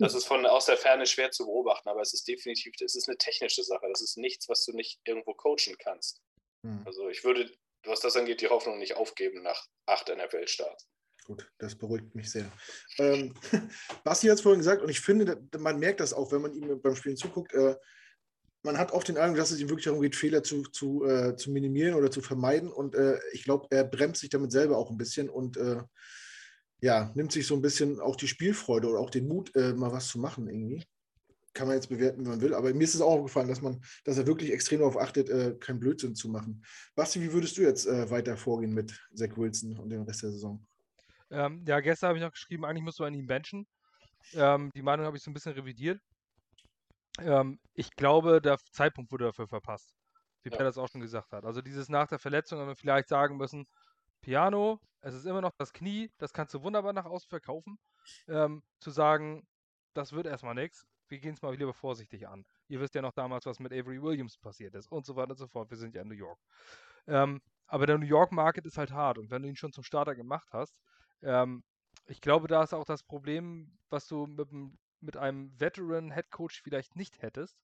Das 0.00 0.14
ist 0.14 0.26
von 0.26 0.46
aus 0.46 0.66
der 0.66 0.76
Ferne 0.76 1.06
schwer 1.06 1.32
zu 1.32 1.44
beobachten, 1.44 1.88
aber 1.88 2.00
es 2.02 2.14
ist 2.14 2.28
definitiv, 2.28 2.72
es 2.80 2.94
ist 2.94 3.08
eine 3.08 3.18
technische 3.18 3.64
Sache. 3.64 3.88
Das 3.88 4.00
ist 4.00 4.16
nichts, 4.16 4.48
was 4.48 4.64
du 4.64 4.70
nicht 4.70 5.00
irgendwo 5.04 5.34
coachen 5.34 5.76
kannst. 5.76 6.22
Hm. 6.64 6.84
Also 6.86 7.08
ich 7.08 7.24
würde, 7.24 7.50
was 7.84 7.98
das 7.98 8.14
angeht, 8.14 8.40
die 8.40 8.46
Hoffnung 8.46 8.78
nicht 8.78 8.94
aufgeben 8.94 9.42
nach 9.42 9.66
acht 9.86 10.08
NFL-Starts. 10.08 10.86
Gut, 11.28 11.46
das 11.58 11.74
beruhigt 11.74 12.14
mich 12.14 12.30
sehr. 12.30 12.50
Ähm, 12.96 13.34
Basti 14.04 14.28
hat 14.28 14.36
es 14.36 14.40
vorhin 14.40 14.60
gesagt, 14.60 14.80
und 14.80 14.88
ich 14.88 15.00
finde, 15.00 15.38
man 15.58 15.78
merkt 15.78 16.00
das 16.00 16.14
auch, 16.14 16.32
wenn 16.32 16.40
man 16.40 16.54
ihm 16.54 16.80
beim 16.80 16.96
Spielen 16.96 17.18
zuguckt. 17.18 17.52
Äh, 17.52 17.76
man 18.62 18.78
hat 18.78 18.92
auch 18.92 19.04
den 19.04 19.18
Eindruck, 19.18 19.36
dass 19.36 19.50
es 19.50 19.60
ihm 19.60 19.68
wirklich 19.68 19.84
darum 19.84 20.00
geht, 20.00 20.16
Fehler 20.16 20.42
zu, 20.42 20.62
zu, 20.62 21.04
äh, 21.04 21.36
zu 21.36 21.50
minimieren 21.50 21.96
oder 21.96 22.10
zu 22.10 22.22
vermeiden. 22.22 22.72
Und 22.72 22.94
äh, 22.94 23.18
ich 23.32 23.44
glaube, 23.44 23.66
er 23.68 23.84
bremst 23.84 24.22
sich 24.22 24.30
damit 24.30 24.52
selber 24.52 24.78
auch 24.78 24.90
ein 24.90 24.96
bisschen 24.96 25.28
und 25.28 25.58
äh, 25.58 25.82
ja, 26.80 27.12
nimmt 27.14 27.32
sich 27.32 27.46
so 27.46 27.54
ein 27.54 27.62
bisschen 27.62 28.00
auch 28.00 28.16
die 28.16 28.26
Spielfreude 28.26 28.88
oder 28.88 28.98
auch 28.98 29.10
den 29.10 29.28
Mut, 29.28 29.54
äh, 29.54 29.74
mal 29.74 29.92
was 29.92 30.08
zu 30.08 30.18
machen 30.18 30.48
irgendwie. 30.48 30.86
Kann 31.52 31.66
man 31.66 31.76
jetzt 31.76 31.90
bewerten, 31.90 32.24
wie 32.24 32.28
man 32.30 32.40
will. 32.40 32.54
Aber 32.54 32.72
mir 32.72 32.84
ist 32.84 32.94
es 32.94 33.02
auch 33.02 33.18
aufgefallen, 33.18 33.48
dass 33.48 33.60
man, 33.60 33.82
dass 34.04 34.16
er 34.16 34.26
wirklich 34.26 34.50
extrem 34.50 34.78
darauf 34.78 34.96
achtet, 34.96 35.28
äh, 35.28 35.56
keinen 35.60 35.78
Blödsinn 35.78 36.14
zu 36.14 36.30
machen. 36.30 36.64
Basti, 36.94 37.20
wie 37.20 37.34
würdest 37.34 37.58
du 37.58 37.62
jetzt 37.62 37.86
weiter 37.86 38.38
vorgehen 38.38 38.72
mit 38.72 38.98
Zach 39.14 39.36
Wilson 39.36 39.78
und 39.78 39.90
dem 39.90 40.04
Rest 40.04 40.22
der 40.22 40.30
Saison? 40.30 40.66
Ähm, 41.30 41.64
ja, 41.66 41.80
gestern 41.80 42.08
habe 42.08 42.18
ich 42.18 42.24
noch 42.24 42.32
geschrieben, 42.32 42.64
eigentlich 42.64 42.84
musst 42.84 42.98
du 42.98 43.04
an 43.04 43.14
ihm 43.14 43.26
benchen. 43.26 43.66
Ähm, 44.34 44.70
die 44.74 44.82
Meinung 44.82 45.06
habe 45.06 45.16
ich 45.16 45.22
so 45.22 45.30
ein 45.30 45.34
bisschen 45.34 45.52
revidiert. 45.52 46.00
Ähm, 47.20 47.58
ich 47.74 47.90
glaube, 47.96 48.40
der 48.40 48.58
Zeitpunkt 48.72 49.10
wurde 49.12 49.26
dafür 49.26 49.48
verpasst. 49.48 49.94
Wie 50.42 50.50
ja. 50.50 50.56
Per 50.56 50.64
das 50.64 50.78
auch 50.78 50.88
schon 50.88 51.00
gesagt 51.00 51.32
hat. 51.32 51.44
Also 51.44 51.62
dieses 51.62 51.88
nach 51.88 52.06
der 52.06 52.18
Verletzung 52.18 52.58
haben 52.58 52.68
wir 52.68 52.76
vielleicht 52.76 53.08
sagen 53.08 53.36
müssen, 53.36 53.66
Piano, 54.20 54.80
es 55.00 55.14
ist 55.14 55.26
immer 55.26 55.40
noch 55.40 55.52
das 55.58 55.72
Knie, 55.72 56.10
das 56.18 56.32
kannst 56.32 56.54
du 56.54 56.62
wunderbar 56.62 56.92
nach 56.92 57.04
außen 57.04 57.28
verkaufen. 57.28 57.78
Ähm, 58.26 58.62
zu 58.80 58.90
sagen, 58.90 59.46
das 59.94 60.12
wird 60.12 60.26
erstmal 60.26 60.54
nichts, 60.54 60.86
wir 61.08 61.18
gehen 61.18 61.34
es 61.34 61.42
mal 61.42 61.54
lieber 61.54 61.74
vorsichtig 61.74 62.28
an. 62.28 62.44
Ihr 62.68 62.80
wisst 62.80 62.94
ja 62.94 63.02
noch 63.02 63.12
damals, 63.12 63.46
was 63.46 63.58
mit 63.58 63.72
Avery 63.72 64.02
Williams 64.02 64.38
passiert 64.38 64.74
ist 64.74 64.90
und 64.90 65.06
so 65.06 65.16
weiter 65.16 65.30
und 65.30 65.38
so 65.38 65.48
fort. 65.48 65.70
Wir 65.70 65.76
sind 65.76 65.94
ja 65.94 66.02
in 66.02 66.08
New 66.08 66.14
York. 66.14 66.38
Ähm, 67.06 67.40
aber 67.66 67.86
der 67.86 67.98
New 67.98 68.06
York 68.06 68.32
Market 68.32 68.64
ist 68.66 68.78
halt 68.78 68.92
hart 68.92 69.18
und 69.18 69.30
wenn 69.30 69.42
du 69.42 69.48
ihn 69.48 69.56
schon 69.56 69.72
zum 69.72 69.84
Starter 69.84 70.14
gemacht 70.14 70.48
hast, 70.52 70.74
ähm, 71.22 71.62
ich 72.06 72.20
glaube, 72.20 72.48
da 72.48 72.62
ist 72.62 72.74
auch 72.74 72.84
das 72.84 73.02
Problem, 73.02 73.78
was 73.90 74.06
du 74.08 74.26
mit, 74.26 74.48
mit 75.00 75.16
einem 75.16 75.58
Veteran-Head 75.60 76.30
Coach 76.30 76.62
vielleicht 76.62 76.96
nicht 76.96 77.20
hättest. 77.22 77.56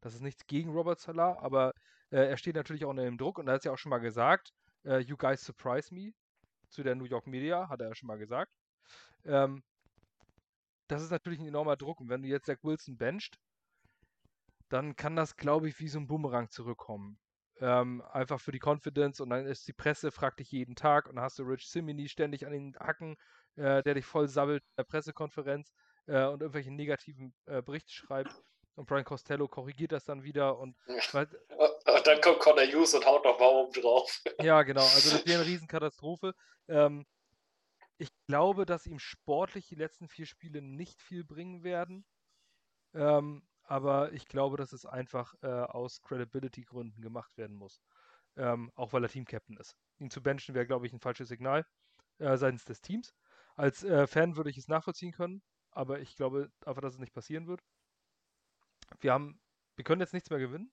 Das 0.00 0.14
ist 0.14 0.22
nichts 0.22 0.46
gegen 0.46 0.70
Robert 0.70 0.98
Salah, 1.00 1.38
aber 1.40 1.72
äh, 2.10 2.26
er 2.28 2.36
steht 2.36 2.56
natürlich 2.56 2.84
auch 2.84 2.90
unter 2.90 3.04
dem 3.04 3.18
Druck 3.18 3.38
und 3.38 3.46
er 3.48 3.54
hat 3.54 3.60
es 3.60 3.64
ja 3.64 3.72
auch 3.72 3.78
schon 3.78 3.90
mal 3.90 3.98
gesagt, 3.98 4.52
äh, 4.84 4.98
you 4.98 5.16
guys 5.16 5.44
surprise 5.44 5.94
me 5.94 6.12
zu 6.70 6.82
der 6.82 6.94
New 6.94 7.04
York 7.04 7.26
Media, 7.26 7.68
hat 7.68 7.80
er 7.80 7.88
ja 7.88 7.94
schon 7.94 8.08
mal 8.08 8.18
gesagt. 8.18 8.50
Ähm, 9.24 9.62
das 10.88 11.02
ist 11.02 11.10
natürlich 11.10 11.38
ein 11.38 11.46
enormer 11.46 11.76
Druck 11.76 12.00
und 12.00 12.08
wenn 12.08 12.22
du 12.22 12.28
jetzt 12.28 12.46
Zach 12.46 12.58
Wilson 12.62 12.96
bencht, 12.96 13.38
dann 14.68 14.96
kann 14.96 15.16
das, 15.16 15.36
glaube 15.36 15.68
ich, 15.68 15.78
wie 15.80 15.88
so 15.88 15.98
ein 15.98 16.06
Boomerang 16.06 16.50
zurückkommen. 16.50 17.18
Ähm, 17.62 18.02
einfach 18.10 18.40
für 18.40 18.50
die 18.50 18.58
Confidence 18.58 19.20
und 19.20 19.30
dann 19.30 19.46
ist 19.46 19.68
die 19.68 19.72
Presse, 19.72 20.10
fragt 20.10 20.40
dich 20.40 20.50
jeden 20.50 20.74
Tag 20.74 21.06
und 21.08 21.14
dann 21.14 21.24
hast 21.24 21.38
du 21.38 21.44
Rich 21.44 21.70
Simini 21.70 22.08
ständig 22.08 22.44
an 22.44 22.50
den 22.50 22.74
Hacken, 22.76 23.16
äh, 23.54 23.84
der 23.84 23.94
dich 23.94 24.04
voll 24.04 24.26
sabbelt 24.26 24.64
in 24.64 24.74
der 24.78 24.82
Pressekonferenz 24.84 25.72
äh, 26.06 26.24
und 26.24 26.42
irgendwelche 26.42 26.72
negativen 26.72 27.32
äh, 27.46 27.62
Berichte 27.62 27.92
schreibt. 27.92 28.34
Und 28.74 28.88
Brian 28.88 29.04
Costello 29.04 29.46
korrigiert 29.46 29.92
das 29.92 30.04
dann 30.04 30.24
wieder 30.24 30.58
und, 30.58 30.76
weil, 31.12 31.28
und 31.56 32.04
dann 32.04 32.20
kommt 32.20 32.40
Connor 32.40 32.64
Hughes 32.64 32.94
und 32.94 33.06
haut 33.06 33.24
noch 33.24 33.38
Baum 33.38 33.70
drauf. 33.70 34.20
Ja, 34.42 34.64
genau. 34.64 34.82
Also 34.82 35.16
das 35.16 35.24
wäre 35.24 35.42
eine 35.42 35.48
Riesenkatastrophe. 35.48 36.34
Ähm, 36.66 37.06
ich 37.98 38.08
glaube, 38.26 38.66
dass 38.66 38.86
ihm 38.86 38.98
sportlich 38.98 39.68
die 39.68 39.76
letzten 39.76 40.08
vier 40.08 40.26
Spiele 40.26 40.62
nicht 40.62 41.00
viel 41.00 41.22
bringen 41.22 41.62
werden. 41.62 42.04
Ähm, 42.92 43.46
aber 43.72 44.12
ich 44.12 44.28
glaube, 44.28 44.58
dass 44.58 44.74
es 44.74 44.84
einfach 44.84 45.34
äh, 45.40 45.46
aus 45.46 46.02
Credibility-Gründen 46.02 47.00
gemacht 47.00 47.38
werden 47.38 47.56
muss. 47.56 47.80
Ähm, 48.36 48.70
auch 48.74 48.92
weil 48.92 49.02
er 49.02 49.08
Team-Captain 49.08 49.56
ist. 49.56 49.78
Ihn 49.98 50.10
zu 50.10 50.22
benchen 50.22 50.54
wäre, 50.54 50.66
glaube 50.66 50.86
ich, 50.86 50.92
ein 50.92 51.00
falsches 51.00 51.28
Signal 51.28 51.64
äh, 52.18 52.36
seitens 52.36 52.66
des 52.66 52.82
Teams. 52.82 53.14
Als 53.56 53.82
äh, 53.82 54.06
Fan 54.06 54.36
würde 54.36 54.50
ich 54.50 54.58
es 54.58 54.68
nachvollziehen 54.68 55.12
können, 55.12 55.40
aber 55.70 56.00
ich 56.00 56.16
glaube 56.16 56.52
einfach, 56.66 56.82
dass 56.82 56.92
es 56.92 57.00
nicht 57.00 57.14
passieren 57.14 57.46
wird. 57.46 57.62
Wir 59.00 59.14
haben, 59.14 59.40
wir 59.76 59.84
können 59.84 60.02
jetzt 60.02 60.12
nichts 60.12 60.28
mehr 60.28 60.38
gewinnen, 60.38 60.70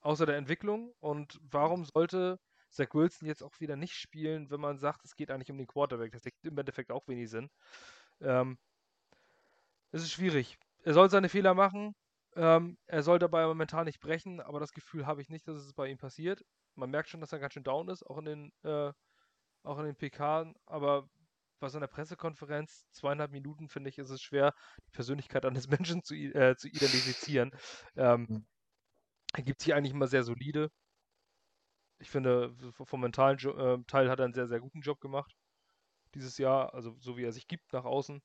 außer 0.00 0.26
der 0.26 0.36
Entwicklung. 0.36 0.94
Und 1.00 1.40
warum 1.42 1.84
sollte 1.84 2.38
Zach 2.68 2.94
Wilson 2.94 3.26
jetzt 3.26 3.42
auch 3.42 3.58
wieder 3.58 3.74
nicht 3.74 3.94
spielen, 3.94 4.48
wenn 4.48 4.60
man 4.60 4.78
sagt, 4.78 5.04
es 5.04 5.16
geht 5.16 5.32
eigentlich 5.32 5.50
um 5.50 5.58
den 5.58 5.66
Quarterback? 5.66 6.12
Das 6.12 6.24
ergibt 6.24 6.46
im 6.46 6.56
Endeffekt 6.56 6.92
auch 6.92 7.08
wenig 7.08 7.30
Sinn. 7.30 7.50
Ähm, 8.20 8.58
es 9.90 10.02
ist 10.02 10.12
schwierig 10.12 10.56
er 10.82 10.94
soll 10.94 11.10
seine 11.10 11.28
Fehler 11.28 11.54
machen. 11.54 11.94
Ähm, 12.36 12.78
er 12.86 13.02
soll 13.02 13.18
dabei 13.18 13.46
momentan 13.46 13.86
nicht 13.86 14.00
brechen, 14.00 14.40
aber 14.40 14.60
das 14.60 14.72
Gefühl 14.72 15.06
habe 15.06 15.20
ich 15.20 15.28
nicht, 15.28 15.48
dass 15.48 15.56
es 15.56 15.74
bei 15.74 15.88
ihm 15.88 15.98
passiert. 15.98 16.44
Man 16.76 16.90
merkt 16.90 17.08
schon, 17.08 17.20
dass 17.20 17.32
er 17.32 17.40
ganz 17.40 17.54
schön 17.54 17.64
down 17.64 17.88
ist, 17.88 18.04
auch 18.04 18.18
in 18.18 18.24
den, 18.24 18.52
äh, 18.62 18.92
auch 19.64 19.78
in 19.78 19.86
den 19.86 19.96
PK. 19.96 20.52
Aber 20.66 21.08
was 21.58 21.74
in 21.74 21.80
der 21.80 21.88
Pressekonferenz, 21.88 22.86
zweieinhalb 22.92 23.32
Minuten, 23.32 23.68
finde 23.68 23.90
ich, 23.90 23.98
ist 23.98 24.10
es 24.10 24.22
schwer, 24.22 24.54
die 24.86 24.90
Persönlichkeit 24.92 25.44
eines 25.44 25.68
Menschen 25.68 26.02
zu, 26.04 26.14
äh, 26.14 26.56
zu 26.56 26.68
identifizieren. 26.68 27.50
Ähm, 27.96 28.28
hm. 28.28 28.46
er 29.34 29.42
gibt 29.42 29.60
sich 29.60 29.74
eigentlich 29.74 29.92
immer 29.92 30.06
sehr 30.06 30.22
solide. 30.22 30.70
Ich 31.98 32.10
finde, 32.10 32.54
vom 32.72 33.00
mentalen 33.00 33.38
jo 33.38 33.52
äh, 33.56 33.82
Teil 33.86 34.08
hat 34.08 34.20
er 34.20 34.24
einen 34.24 34.34
sehr, 34.34 34.46
sehr 34.46 34.60
guten 34.60 34.80
Job 34.80 35.00
gemacht 35.00 35.34
dieses 36.14 36.38
Jahr, 36.38 36.74
also 36.74 36.96
so 36.98 37.16
wie 37.16 37.24
er 37.24 37.32
sich 37.32 37.46
gibt 37.46 37.72
nach 37.72 37.84
außen. 37.84 38.20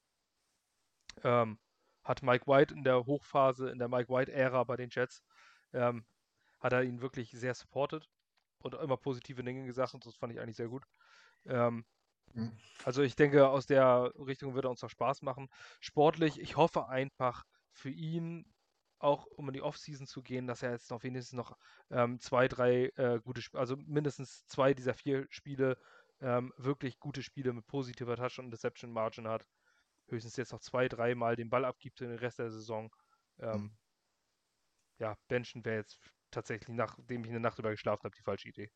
Ähm, 1.23 1.59
hat 2.05 2.21
Mike 2.21 2.47
White 2.47 2.73
in 2.73 2.83
der 2.83 3.05
Hochphase, 3.05 3.69
in 3.69 3.79
der 3.79 3.89
Mike 3.89 4.09
White-Ära 4.09 4.63
bei 4.63 4.77
den 4.77 4.89
Jets, 4.91 5.23
ähm, 5.73 6.05
hat 6.59 6.71
er 6.71 6.83
ihn 6.83 7.01
wirklich 7.01 7.31
sehr 7.31 7.55
supported 7.55 8.07
und 8.59 8.75
immer 8.75 8.95
positive 8.95 9.43
Dinge 9.43 9.65
gesagt 9.65 9.93
und 9.93 10.05
das 10.05 10.15
fand 10.15 10.31
ich 10.31 10.39
eigentlich 10.39 10.55
sehr 10.55 10.69
gut. 10.69 10.83
Ähm, 11.45 11.83
mhm. 12.33 12.57
Also 12.83 13.01
ich 13.01 13.15
denke, 13.15 13.49
aus 13.49 13.65
der 13.65 14.13
Richtung 14.17 14.55
wird 14.55 14.65
er 14.65 14.71
uns 14.71 14.83
auch 14.83 14.89
Spaß 14.89 15.23
machen. 15.23 15.49
Sportlich, 15.79 16.39
ich 16.39 16.55
hoffe 16.55 16.87
einfach 16.87 17.43
für 17.71 17.89
ihn, 17.89 18.45
auch 18.99 19.25
um 19.25 19.47
in 19.49 19.53
die 19.53 19.61
Offseason 19.61 20.07
zu 20.07 20.21
gehen, 20.21 20.47
dass 20.47 20.63
er 20.63 20.71
jetzt 20.71 20.89
noch 20.89 21.03
wenigstens 21.03 21.35
noch 21.35 21.57
ähm, 21.89 22.19
zwei, 22.19 22.47
drei 22.47 22.91
äh, 22.95 23.19
gute, 23.23 23.41
Spiele, 23.41 23.59
also 23.59 23.75
mindestens 23.77 24.45
zwei 24.47 24.73
dieser 24.73 24.93
vier 24.93 25.27
Spiele 25.29 25.77
ähm, 26.21 26.53
wirklich 26.57 26.99
gute 26.99 27.21
Spiele 27.21 27.51
mit 27.51 27.67
positiver 27.67 28.15
Touch 28.15 28.39
und 28.39 28.51
Deception 28.51 28.91
Margin 28.91 29.27
hat 29.27 29.45
höchstens 30.07 30.35
jetzt 30.35 30.51
noch 30.51 30.61
zwei, 30.61 30.87
dreimal 30.87 31.35
den 31.35 31.49
Ball 31.49 31.65
abgibt 31.65 32.01
in 32.01 32.09
den 32.09 32.19
Rest 32.19 32.39
der 32.39 32.51
Saison. 32.51 32.93
Ähm, 33.39 33.61
mhm. 33.61 33.77
Ja, 34.99 35.17
Benchen 35.27 35.65
wäre 35.65 35.77
jetzt 35.77 35.99
tatsächlich, 36.31 36.75
nachdem 36.75 37.23
ich 37.23 37.29
eine 37.29 37.39
Nacht 37.39 37.57
drüber 37.57 37.71
geschlafen 37.71 38.03
habe, 38.03 38.15
die 38.15 38.23
falsche 38.23 38.49
Idee. 38.49 38.71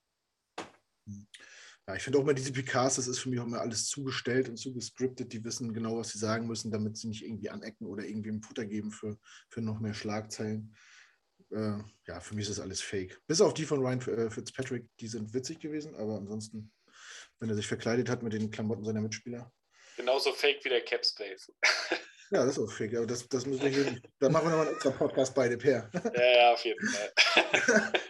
Mhm. 1.06 1.28
Ja, 1.88 1.96
ich 1.96 2.04
finde 2.04 2.20
auch 2.20 2.24
immer 2.24 2.36
diese 2.36 2.54
PKs, 2.54 2.98
das 2.98 3.08
ist 3.08 3.20
für 3.20 3.30
mich 3.30 3.40
auch 3.40 3.48
immer 3.48 3.62
alles 3.62 3.88
zugestellt 3.88 4.48
und 4.48 4.58
zugescriptet. 4.58 5.34
Die 5.34 5.44
wissen 5.44 5.74
genau, 5.74 5.98
was 5.98 6.10
sie 6.10 6.20
sagen 6.20 6.46
müssen, 6.46 6.72
damit 6.72 6.98
sie 6.98 7.08
nicht 7.08 7.26
irgendwie 7.26 7.50
anecken 7.50 7.88
oder 7.88 8.06
irgendwie 8.06 8.30
ein 8.30 8.44
Futter 8.44 8.66
geben 8.66 8.92
für, 8.92 9.18
für 9.50 9.62
noch 9.62 9.80
mehr 9.80 9.96
Schlagzeilen. 9.96 10.76
Äh, 11.50 11.80
ja, 12.06 12.20
für 12.20 12.36
mich 12.36 12.44
ist 12.44 12.58
das 12.58 12.64
alles 12.64 12.82
fake. 12.82 13.20
Bis 13.26 13.42
auf 13.42 13.56
die 13.56 13.66
von 13.66 13.80
Ryan 13.80 14.02
äh, 14.02 14.30
Fitzpatrick, 14.30 14.86
die 15.00 15.08
sind 15.08 15.34
witzig 15.34 15.60
gewesen, 15.60 15.96
aber 15.96 16.18
ansonsten, 16.18 16.72
wenn 17.40 17.50
er 17.50 17.56
sich 17.56 17.68
verkleidet 17.68 18.08
hat 18.08 18.22
mit 18.22 18.34
den 18.34 18.52
Klamotten 18.52 18.84
seiner 18.84 19.02
Mitspieler, 19.02 19.52
Genauso 20.10 20.34
fake 20.34 20.66
wie 20.66 20.70
der 20.70 20.82
Cap 20.82 21.06
Space. 21.06 21.52
Ja, 22.32 22.46
das 22.46 22.58
ist 22.58 22.64
auch 22.64 22.72
fake, 22.72 22.96
aber 22.96 23.08
das, 23.08 23.28
das 23.28 23.48
müssen 23.48 23.64
wir 23.64 23.70
hier, 23.70 24.00
da 24.20 24.30
machen 24.30 24.46
wir 24.46 24.52
nochmal 24.52 24.68
einen 24.68 24.76
extra 24.76 24.92
Podcast 24.92 25.34
beide 25.34 25.58
per. 25.58 25.90
Ja, 26.16 26.32
ja, 26.38 26.54
auf 26.54 26.64
jeden 26.64 26.88
Fall. 26.88 27.12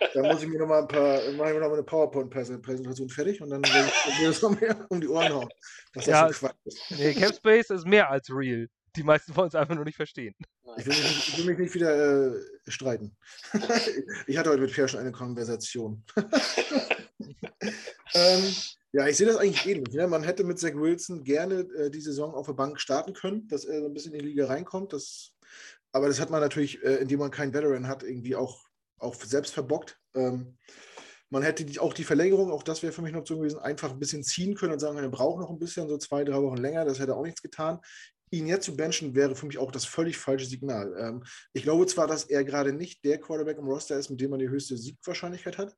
da 0.14 0.22
muss 0.24 0.44
ich 0.44 0.50
mir 0.50 0.60
nochmal 0.60 0.82
ein 0.82 0.90
paar, 0.90 1.22
mache 1.38 1.48
ich 1.48 1.54
mir 1.54 1.62
nochmal 1.62 1.78
eine 1.78 1.84
PowerPoint-Präsentation 1.84 3.08
fertig 3.08 3.42
und 3.42 3.50
dann 3.50 3.64
will 3.64 3.90
ich 4.10 4.28
das 4.28 4.42
noch 4.42 4.60
mehr 4.60 4.86
um 4.90 5.00
die 5.00 5.08
Ohren 5.08 5.34
hauen. 5.34 5.50
Was 5.94 6.06
ja, 6.06 6.28
das 6.28 6.40
Quatsch 6.40 6.58
ist. 6.66 6.82
Nee, 6.90 7.14
Capspace 7.14 7.70
ist 7.70 7.86
mehr 7.86 8.10
als 8.10 8.30
real. 8.30 8.68
Die 8.98 9.04
meisten 9.04 9.34
von 9.34 9.46
uns 9.46 9.56
einfach 9.56 9.76
nur 9.76 9.86
nicht 9.86 9.96
verstehen. 9.96 10.36
Ich 10.76 10.86
will 10.86 10.94
mich 10.94 11.04
nicht, 11.04 11.28
ich 11.30 11.38
will 11.38 11.46
mich 11.46 11.58
nicht 11.58 11.76
wieder 11.76 12.34
äh, 12.36 12.42
streiten. 12.68 13.16
ich 14.28 14.38
hatte 14.38 14.50
heute 14.50 14.64
mit 14.64 14.74
Per 14.74 14.90
schon 14.90 15.00
eine 15.00 15.14
Konversation. 15.14 16.04
Ähm, 18.14 18.54
ja, 18.92 19.08
ich 19.08 19.18
sehe 19.18 19.28
das 19.28 19.38
eigentlich 19.38 19.66
ähnlich. 19.68 19.94
Ne? 19.94 20.08
Man 20.08 20.24
hätte 20.24 20.44
mit 20.44 20.60
Zach 20.60 20.74
Wilson 20.74 21.24
gerne 21.24 21.60
äh, 21.78 21.92
die 21.92 22.02
Saison 22.02 22.34
auf 22.34 22.48
der 22.48 22.54
Bank 22.54 22.80
starten 22.80 23.14
können, 23.14 23.48
dass 23.48 23.66
er 23.66 23.82
so 23.82 23.88
ein 23.88 23.94
bisschen 23.94 24.14
in 24.14 24.20
die 24.20 24.30
Liga 24.30 24.48
reinkommt. 24.48 24.94
Das, 24.94 25.34
aber 25.92 26.08
das 26.08 26.20
hat 26.20 26.32
man 26.32 26.42
natürlich, 26.42 26.84
äh, 26.84 26.96
indem 26.96 27.20
man 27.20 27.32
keinen 27.32 27.54
Veteran 27.54 27.88
hat, 27.88 28.04
irgendwie 28.04 28.36
auch, 28.36 28.66
auch 28.98 29.16
selbst 29.16 29.54
verbockt. 29.54 30.00
Ähm, 30.16 30.58
man 31.30 31.44
hätte 31.44 31.64
die, 31.66 31.80
auch 31.80 31.94
die 31.94 32.04
Verlängerung, 32.04 32.52
auch 32.52 32.64
das 32.64 32.82
wäre 32.82 32.92
für 32.92 33.04
mich 33.04 33.14
noch 33.14 33.26
so 33.26 33.38
gewesen, 33.38 33.60
einfach 33.60 33.92
ein 33.92 34.00
bisschen 34.00 34.24
ziehen 34.24 34.56
können 34.56 34.74
und 34.74 34.80
sagen, 34.80 34.98
er 34.98 35.10
braucht 35.10 35.40
noch 35.40 35.52
ein 35.52 35.60
bisschen, 35.60 35.88
so 35.88 35.98
zwei, 36.00 36.24
drei 36.24 36.42
Wochen 36.42 36.58
länger. 36.58 36.86
Das 36.86 37.00
hätte 37.00 37.16
auch 37.16 37.24
nichts 37.24 37.44
getan. 37.44 37.80
Ihn 38.32 38.48
jetzt 38.48 38.66
zu 38.66 38.76
benchen 38.76 39.14
wäre 39.14 39.36
für 39.36 39.46
mich 39.46 39.60
auch 39.60 39.72
das 39.72 39.86
völlig 39.86 40.18
falsche 40.18 40.48
Signal. 40.48 40.96
Ähm, 40.98 41.24
ich 41.54 41.62
glaube 41.62 41.86
zwar, 41.86 42.08
dass 42.08 42.24
er 42.24 42.44
gerade 42.44 42.74
nicht 42.74 43.06
der 43.06 43.20
Quarterback 43.20 43.60
im 43.60 43.68
Roster 43.68 44.00
ist, 44.00 44.10
mit 44.10 44.20
dem 44.20 44.32
man 44.32 44.40
die 44.40 44.50
höchste 44.50 44.78
Siegwahrscheinlichkeit 44.78 45.60
hat. 45.60 45.76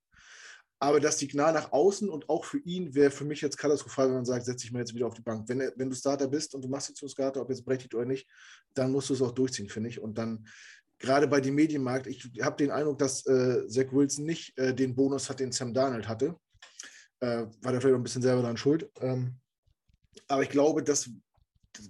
Aber 0.84 1.00
das 1.00 1.20
Signal 1.20 1.54
nach 1.54 1.72
außen 1.72 2.10
und 2.10 2.28
auch 2.28 2.44
für 2.44 2.58
ihn 2.58 2.96
wäre 2.96 3.12
für 3.12 3.24
mich 3.24 3.39
jetzt 3.41 3.56
katastrophal, 3.56 4.08
wenn 4.08 4.15
man 4.15 4.26
sagt, 4.26 4.46
setz 4.46 4.63
dich 4.63 4.72
mal 4.72 4.80
jetzt 4.80 4.96
wieder 4.96 5.06
auf 5.06 5.13
die 5.13 5.22
Bank. 5.22 5.48
Wenn, 5.48 5.60
wenn 5.76 5.89
du 5.91 5.96
Starter 5.96 6.28
bist 6.28 6.56
und 6.56 6.63
du 6.63 6.70
machst 6.70 6.89
dich 6.89 6.96
zum 6.96 7.08
Starter, 7.08 7.39
ob 7.39 7.50
jetzt 7.50 7.63
berechtigt 7.63 7.94
oder 7.94 8.06
nicht, 8.06 8.28
dann 8.74 8.91
musst 8.91 9.10
du 9.10 9.13
es 9.13 9.22
auch 9.22 9.32
durchziehen, 9.32 9.70
finde 9.70 9.89
ich. 9.89 10.02
Und 10.02 10.17
dann, 10.17 10.48
gerade 10.98 11.28
bei 11.28 11.39
dem 11.39 11.54
Medienmarkt, 11.54 12.08
ich 12.08 12.28
habe 12.41 12.58
den 12.58 12.72
Eindruck, 12.72 12.98
dass 12.98 13.24
äh, 13.28 13.67
Zach 13.67 13.91
Wilson 13.91 14.26
nicht 14.26 14.58
äh, 14.58 14.74
den 14.74 14.96
Bonus 14.96 15.30
hat, 15.30 15.39
den 15.39 15.52
Sam 15.52 15.72
Darnold 15.72 16.08
hatte. 16.08 16.36
Äh, 17.20 17.46
war 17.62 17.74
da 17.74 17.80
vielleicht 17.80 17.96
ein 17.96 18.02
bisschen 18.02 18.24
selber 18.24 18.41
daran 18.41 18.58
schuld. 18.58 18.89
Ähm, 19.02 19.36
aber 20.28 20.41
ich 20.41 20.50
glaube, 20.50 20.82
dass 20.82 21.12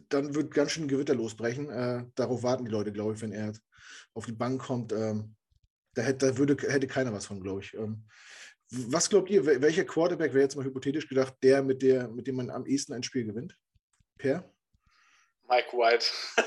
dann 0.10 0.36
wird 0.36 0.54
ganz 0.54 0.72
schön 0.72 0.84
ein 0.84 0.90
Gewitter 0.90 1.16
losbrechen. 1.16 1.70
Äh, 1.70 2.04
darauf 2.16 2.44
warten 2.44 2.66
die 2.66 2.72
Leute, 2.72 2.92
glaube 2.92 3.14
ich, 3.14 3.22
wenn 3.22 3.32
er 3.32 3.54
auf 4.14 4.26
die 4.26 4.34
Bank 4.34 4.62
kommt. 4.62 4.92
Ähm, 4.92 5.34
da, 5.94 6.02
hätte, 6.02 6.28
da 6.28 6.38
würde, 6.38 6.58
hätte 6.68 6.88
keiner 6.88 7.14
was 7.14 7.26
von, 7.26 7.42
glaube 7.42 7.62
ich. 7.62 7.74
Ähm, 7.74 8.04
was 8.72 9.10
glaubt 9.10 9.30
ihr, 9.30 9.46
welcher 9.46 9.84
Quarterback 9.84 10.34
wäre 10.34 10.44
jetzt 10.44 10.56
mal 10.56 10.66
hypothetisch 10.66 11.08
gedacht, 11.08 11.36
der 11.44 11.62
mit, 11.62 11.82
der, 11.82 12.08
mit 12.08 12.28
dem 12.28 12.38
man 12.38 12.50
am 12.50 12.66
ehesten 12.66 12.94
ein 12.94 13.04
Spiel 13.04 13.26
gewinnt? 13.26 13.58
Per? 14.18 14.50
Mike 15.50 15.76
White. 15.76 16.06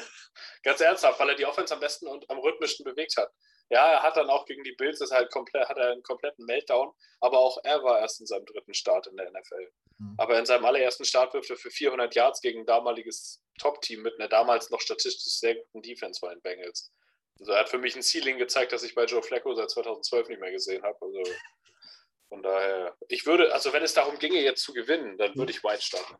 Ganz 0.62 0.80
ernsthaft, 0.80 1.20
weil 1.20 1.28
er 1.28 1.34
die 1.34 1.44
Offense 1.44 1.74
am 1.74 1.80
besten 1.80 2.06
und 2.06 2.28
am 2.30 2.38
rhythmischsten 2.38 2.84
bewegt 2.84 3.16
hat. 3.18 3.30
Ja, 3.70 3.92
er 3.92 4.02
hat 4.02 4.16
dann 4.16 4.30
auch 4.30 4.46
gegen 4.46 4.62
die 4.62 4.72
Bills, 4.72 4.98
das 4.98 5.10
halt 5.10 5.30
komplett, 5.30 5.68
hat 5.68 5.76
er 5.76 5.92
einen 5.92 6.02
kompletten 6.02 6.44
Meltdown, 6.46 6.92
aber 7.20 7.38
auch 7.38 7.58
er 7.64 7.82
war 7.82 8.00
erst 8.00 8.20
in 8.20 8.26
seinem 8.26 8.46
dritten 8.46 8.74
Start 8.74 9.06
in 9.06 9.16
der 9.16 9.30
NFL. 9.30 9.70
Mhm. 9.98 10.14
Aber 10.18 10.38
in 10.38 10.46
seinem 10.46 10.64
allerersten 10.64 11.04
Start 11.04 11.34
wirft 11.34 11.50
er 11.50 11.56
für 11.56 11.70
400 11.70 12.14
Yards 12.14 12.40
gegen 12.40 12.60
ein 12.60 12.66
damaliges 12.66 13.42
Top-Team 13.58 14.02
mit 14.02 14.14
einer 14.18 14.28
damals 14.28 14.70
noch 14.70 14.80
statistisch 14.80 15.34
sehr 15.38 15.56
guten 15.56 15.82
Defense 15.82 16.20
bei 16.20 16.30
den 16.30 16.40
Bengals. 16.40 16.92
Also 17.40 17.52
er 17.52 17.60
hat 17.60 17.68
für 17.68 17.78
mich 17.78 17.96
ein 17.96 18.02
Ceiling 18.02 18.38
gezeigt, 18.38 18.72
das 18.72 18.84
ich 18.84 18.94
bei 18.94 19.04
Joe 19.04 19.22
Flacco 19.22 19.54
seit 19.54 19.70
2012 19.70 20.28
nicht 20.28 20.40
mehr 20.40 20.52
gesehen 20.52 20.82
habe. 20.82 20.96
Also 21.00 21.22
von 22.28 22.42
daher, 22.42 22.96
ich 23.08 23.26
würde, 23.26 23.52
also 23.52 23.72
wenn 23.72 23.82
es 23.82 23.94
darum 23.94 24.18
ginge, 24.18 24.40
jetzt 24.40 24.62
zu 24.62 24.72
gewinnen, 24.72 25.16
dann 25.18 25.34
würde 25.37 25.52
ich 25.52 25.62
White 25.62 25.82
starten. 25.82 26.16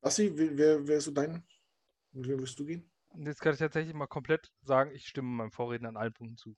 Basti, 0.00 0.32
wer, 0.34 0.86
wer 0.86 0.96
ist 0.96 1.04
so 1.04 1.10
dein, 1.12 1.46
wer 2.12 2.38
wirst 2.38 2.58
du 2.58 2.64
gehen? 2.64 2.90
Jetzt 3.14 3.40
kann 3.40 3.52
ich 3.52 3.58
tatsächlich 3.58 3.94
mal 3.94 4.06
komplett 4.06 4.50
sagen, 4.62 4.90
ich 4.94 5.06
stimme 5.06 5.28
meinem 5.28 5.52
Vorredner 5.52 5.90
an 5.90 5.96
allen 5.96 6.14
Punkten 6.14 6.36
zu. 6.36 6.56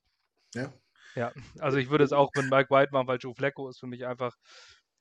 Ja? 0.53 0.73
Ja, 1.15 1.33
also 1.59 1.77
ich 1.77 1.89
würde 1.89 2.03
es 2.03 2.13
auch 2.13 2.31
mit 2.35 2.49
Mike 2.49 2.69
White 2.69 2.91
machen, 2.91 3.07
weil 3.07 3.19
Joe 3.19 3.35
Flacco 3.35 3.69
ist 3.69 3.79
für 3.79 3.87
mich 3.87 4.05
einfach, 4.05 4.35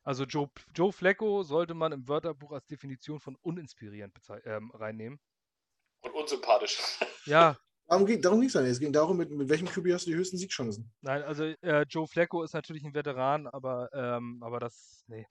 also 0.02 0.24
Joe, 0.24 0.50
Joe 0.74 0.92
Flacco 0.92 1.42
sollte 1.42 1.74
man 1.74 1.92
im 1.92 2.06
Wörterbuch 2.08 2.52
als 2.52 2.66
Definition 2.66 3.20
von 3.20 3.36
uninspirierend 3.36 4.14
ähm, 4.44 4.70
reinnehmen. 4.72 5.20
Und 6.02 6.12
unsympathisch. 6.12 6.78
Ja, 7.24 7.56
Darum 7.86 8.06
ging 8.06 8.22
darum 8.22 8.42
es 8.42 8.54
Es 8.54 8.80
ging 8.80 8.92
darum, 8.92 9.16
mit, 9.16 9.30
mit 9.30 9.48
welchem 9.48 9.68
QB 9.68 9.92
hast 9.92 10.06
du 10.06 10.10
die 10.10 10.16
höchsten 10.16 10.38
Siegchancen? 10.38 10.92
Nein, 11.02 11.22
also 11.22 11.44
äh, 11.44 11.84
Joe 11.88 12.06
Flacco 12.06 12.42
ist 12.42 12.54
natürlich 12.54 12.84
ein 12.84 12.94
Veteran, 12.94 13.46
aber, 13.46 13.90
ähm, 13.92 14.42
aber 14.42 14.58
das, 14.58 15.04
nee. 15.06 15.26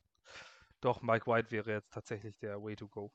Doch, 0.82 1.02
Mike 1.02 1.26
White 1.28 1.50
wäre 1.52 1.72
jetzt 1.72 1.92
tatsächlich 1.92 2.38
der 2.38 2.62
Way 2.62 2.76
to 2.76 2.88
go. 2.88 3.12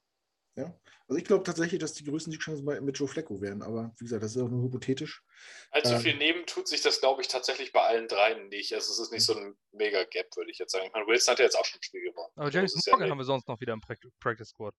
Ja, 0.57 0.75
also 1.07 1.19
ich 1.19 1.25
glaube 1.25 1.45
tatsächlich, 1.45 1.79
dass 1.79 1.93
die 1.93 2.03
größten 2.03 2.33
Siegchancen 2.33 2.65
mit 2.85 2.99
Joe 2.99 3.07
Flacco 3.07 3.41
wären, 3.41 3.63
aber 3.63 3.95
wie 3.99 4.05
gesagt, 4.05 4.25
das 4.25 4.35
ist 4.35 4.43
auch 4.43 4.49
nur 4.49 4.65
hypothetisch. 4.65 5.23
Allzu 5.71 5.95
ähm, 5.95 6.01
viel 6.01 6.17
nehmen 6.17 6.47
tut 6.47 6.67
sich 6.67 6.81
das, 6.81 6.99
glaube 6.99 7.23
ich, 7.23 7.29
tatsächlich 7.29 7.73
bei 7.73 7.81
allen 7.83 8.09
dreien 8.09 8.49
nicht. 8.49 8.75
Also 8.75 8.91
es 8.91 8.99
ist 8.99 9.13
nicht 9.13 9.25
so 9.25 9.37
ein 9.37 9.57
mega 9.71 10.03
Gap, 10.03 10.27
würde 10.37 10.51
ich 10.51 10.59
jetzt 10.59 10.73
sagen. 10.73 10.87
Ich 10.87 10.93
meine, 10.93 11.07
Wilson 11.07 11.33
hat 11.33 11.39
ja 11.39 11.45
jetzt 11.45 11.57
auch 11.57 11.65
schon 11.65 11.79
ein 11.79 11.83
Spiel 11.85 12.03
gewonnen. 12.03 12.33
Aber 12.35 12.51
James 12.51 12.75
Morgan 12.75 13.07
ja 13.07 13.11
haben 13.11 13.19
wir 13.19 13.25
sonst 13.25 13.47
noch 13.47 13.61
wieder 13.61 13.73
im 13.73 13.81
Practice 13.81 14.49
Squad. 14.49 14.75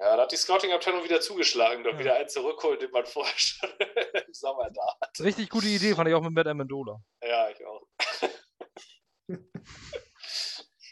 Ja, 0.00 0.16
da 0.16 0.22
hat 0.22 0.32
die 0.32 0.36
Scouting-Abteilung 0.36 1.04
wieder 1.04 1.20
zugeschlagen, 1.20 1.84
doch 1.84 1.92
ja. 1.92 1.98
wieder 1.98 2.16
einen 2.16 2.28
zurückholt, 2.28 2.80
den 2.80 2.90
man 2.90 3.04
vorher 3.06 3.36
schon 3.36 3.68
im 3.78 4.32
Sommer 4.32 4.70
da 4.70 4.96
hat. 4.98 5.20
Richtig 5.20 5.50
gute 5.50 5.66
Idee, 5.66 5.94
fand 5.94 6.08
ich 6.08 6.14
auch 6.14 6.22
mit 6.22 6.32
Matt 6.32 6.46
Amendola. 6.46 7.02
Ja, 7.22 7.50
ich 7.50 7.66
auch. 7.66 7.86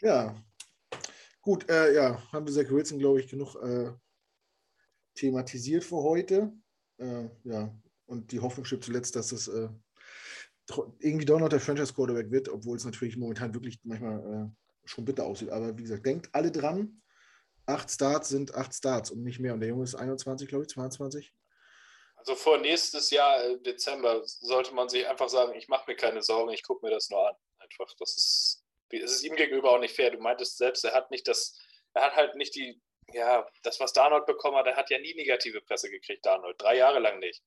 ja. 0.01 0.35
Gut, 1.41 1.67
äh, 1.69 1.95
ja, 1.95 2.21
haben 2.31 2.45
wir 2.45 2.53
Zach 2.53 2.69
Wilson, 2.69 2.99
glaube 2.99 3.19
ich, 3.21 3.27
genug 3.27 3.55
äh, 3.55 3.91
thematisiert 5.15 5.83
für 5.83 6.03
heute. 6.03 6.53
Äh, 6.99 7.29
ja, 7.45 7.73
und 8.05 8.31
die 8.31 8.39
Hoffnung 8.39 8.65
stirbt 8.65 8.83
zuletzt, 8.83 9.15
dass 9.15 9.31
es 9.31 9.47
äh, 9.47 9.69
irgendwie 10.99 11.25
doch 11.25 11.39
noch 11.39 11.49
der 11.49 11.59
Franchise-Quarterback 11.59 12.29
wird, 12.29 12.49
obwohl 12.49 12.77
es 12.77 12.85
natürlich 12.85 13.17
momentan 13.17 13.55
wirklich 13.55 13.79
manchmal 13.83 14.19
äh, 14.53 14.87
schon 14.87 15.05
bitter 15.05 15.25
aussieht. 15.25 15.49
Aber 15.49 15.75
wie 15.75 15.83
gesagt, 15.83 16.05
denkt 16.05 16.29
alle 16.31 16.51
dran, 16.51 17.01
acht 17.69 17.89
Starts 17.91 18.29
sind 18.29 18.55
acht 18.55 18.73
Starts 18.73 19.11
und 19.11 19.23
nicht 19.23 19.39
mehr. 19.39 19.53
Und 19.53 19.61
der 19.61 19.69
Junge 19.69 19.83
ist 19.83 19.95
21, 19.95 20.47
glaube 20.47 20.63
ich, 20.63 20.69
22. 20.69 21.33
Also 22.15 22.35
vor 22.35 22.57
nächstes 22.57 23.11
Jahr 23.11 23.43
im 23.45 23.63
Dezember 23.63 24.21
sollte 24.25 24.73
man 24.73 24.89
sich 24.89 25.07
einfach 25.07 25.29
sagen, 25.29 25.53
ich 25.55 25.69
mache 25.69 25.89
mir 25.89 25.95
keine 25.95 26.21
Sorgen, 26.21 26.51
ich 26.51 26.63
gucke 26.63 26.85
mir 26.85 26.91
das 26.91 27.09
nur 27.09 27.27
an. 27.27 27.35
Einfach, 27.59 27.93
das 27.97 28.17
ist, 28.17 28.63
es 28.89 29.11
ist 29.11 29.23
ihm 29.23 29.35
gegenüber 29.35 29.71
auch 29.71 29.79
nicht 29.79 29.95
fair. 29.95 30.11
Du 30.11 30.19
meintest 30.19 30.57
selbst, 30.57 30.83
er 30.83 30.93
hat 30.93 31.11
nicht 31.11 31.27
das, 31.27 31.57
er 31.93 32.03
hat 32.03 32.15
halt 32.15 32.35
nicht 32.35 32.55
die, 32.55 32.81
ja, 33.13 33.47
das, 33.63 33.79
was 33.79 33.93
Darnold 33.93 34.25
bekommen 34.25 34.57
hat, 34.57 34.67
er 34.67 34.75
hat 34.75 34.89
ja 34.89 34.99
nie 34.99 35.15
negative 35.15 35.61
Presse 35.61 35.89
gekriegt, 35.89 36.25
Darnold. 36.25 36.61
Drei 36.61 36.75
Jahre 36.75 36.99
lang 36.99 37.19
nicht 37.19 37.41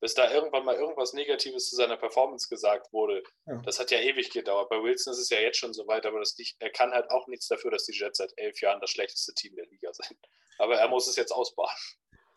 bis 0.00 0.14
da 0.14 0.32
irgendwann 0.32 0.64
mal 0.64 0.76
irgendwas 0.76 1.12
Negatives 1.12 1.68
zu 1.68 1.76
seiner 1.76 1.96
Performance 1.96 2.48
gesagt 2.48 2.92
wurde. 2.92 3.22
Ja. 3.46 3.60
Das 3.64 3.78
hat 3.78 3.90
ja 3.90 4.00
ewig 4.00 4.30
gedauert. 4.30 4.68
Bei 4.68 4.82
Wilson 4.82 5.12
ist 5.12 5.20
es 5.20 5.30
ja 5.30 5.40
jetzt 5.40 5.58
schon 5.58 5.72
so 5.72 5.86
weit, 5.86 6.06
aber 6.06 6.18
das 6.18 6.36
nicht, 6.38 6.56
er 6.58 6.70
kann 6.70 6.92
halt 6.92 7.10
auch 7.10 7.26
nichts 7.26 7.48
dafür, 7.48 7.70
dass 7.70 7.84
die 7.84 7.96
Jets 7.96 8.18
seit 8.18 8.32
elf 8.36 8.60
Jahren 8.60 8.80
das 8.80 8.90
schlechteste 8.90 9.32
Team 9.34 9.54
der 9.56 9.66
Liga 9.66 9.92
sind. 9.92 10.18
Aber 10.58 10.76
er 10.76 10.88
muss 10.88 11.08
es 11.08 11.16
jetzt 11.16 11.32
ausbaden. 11.32 11.76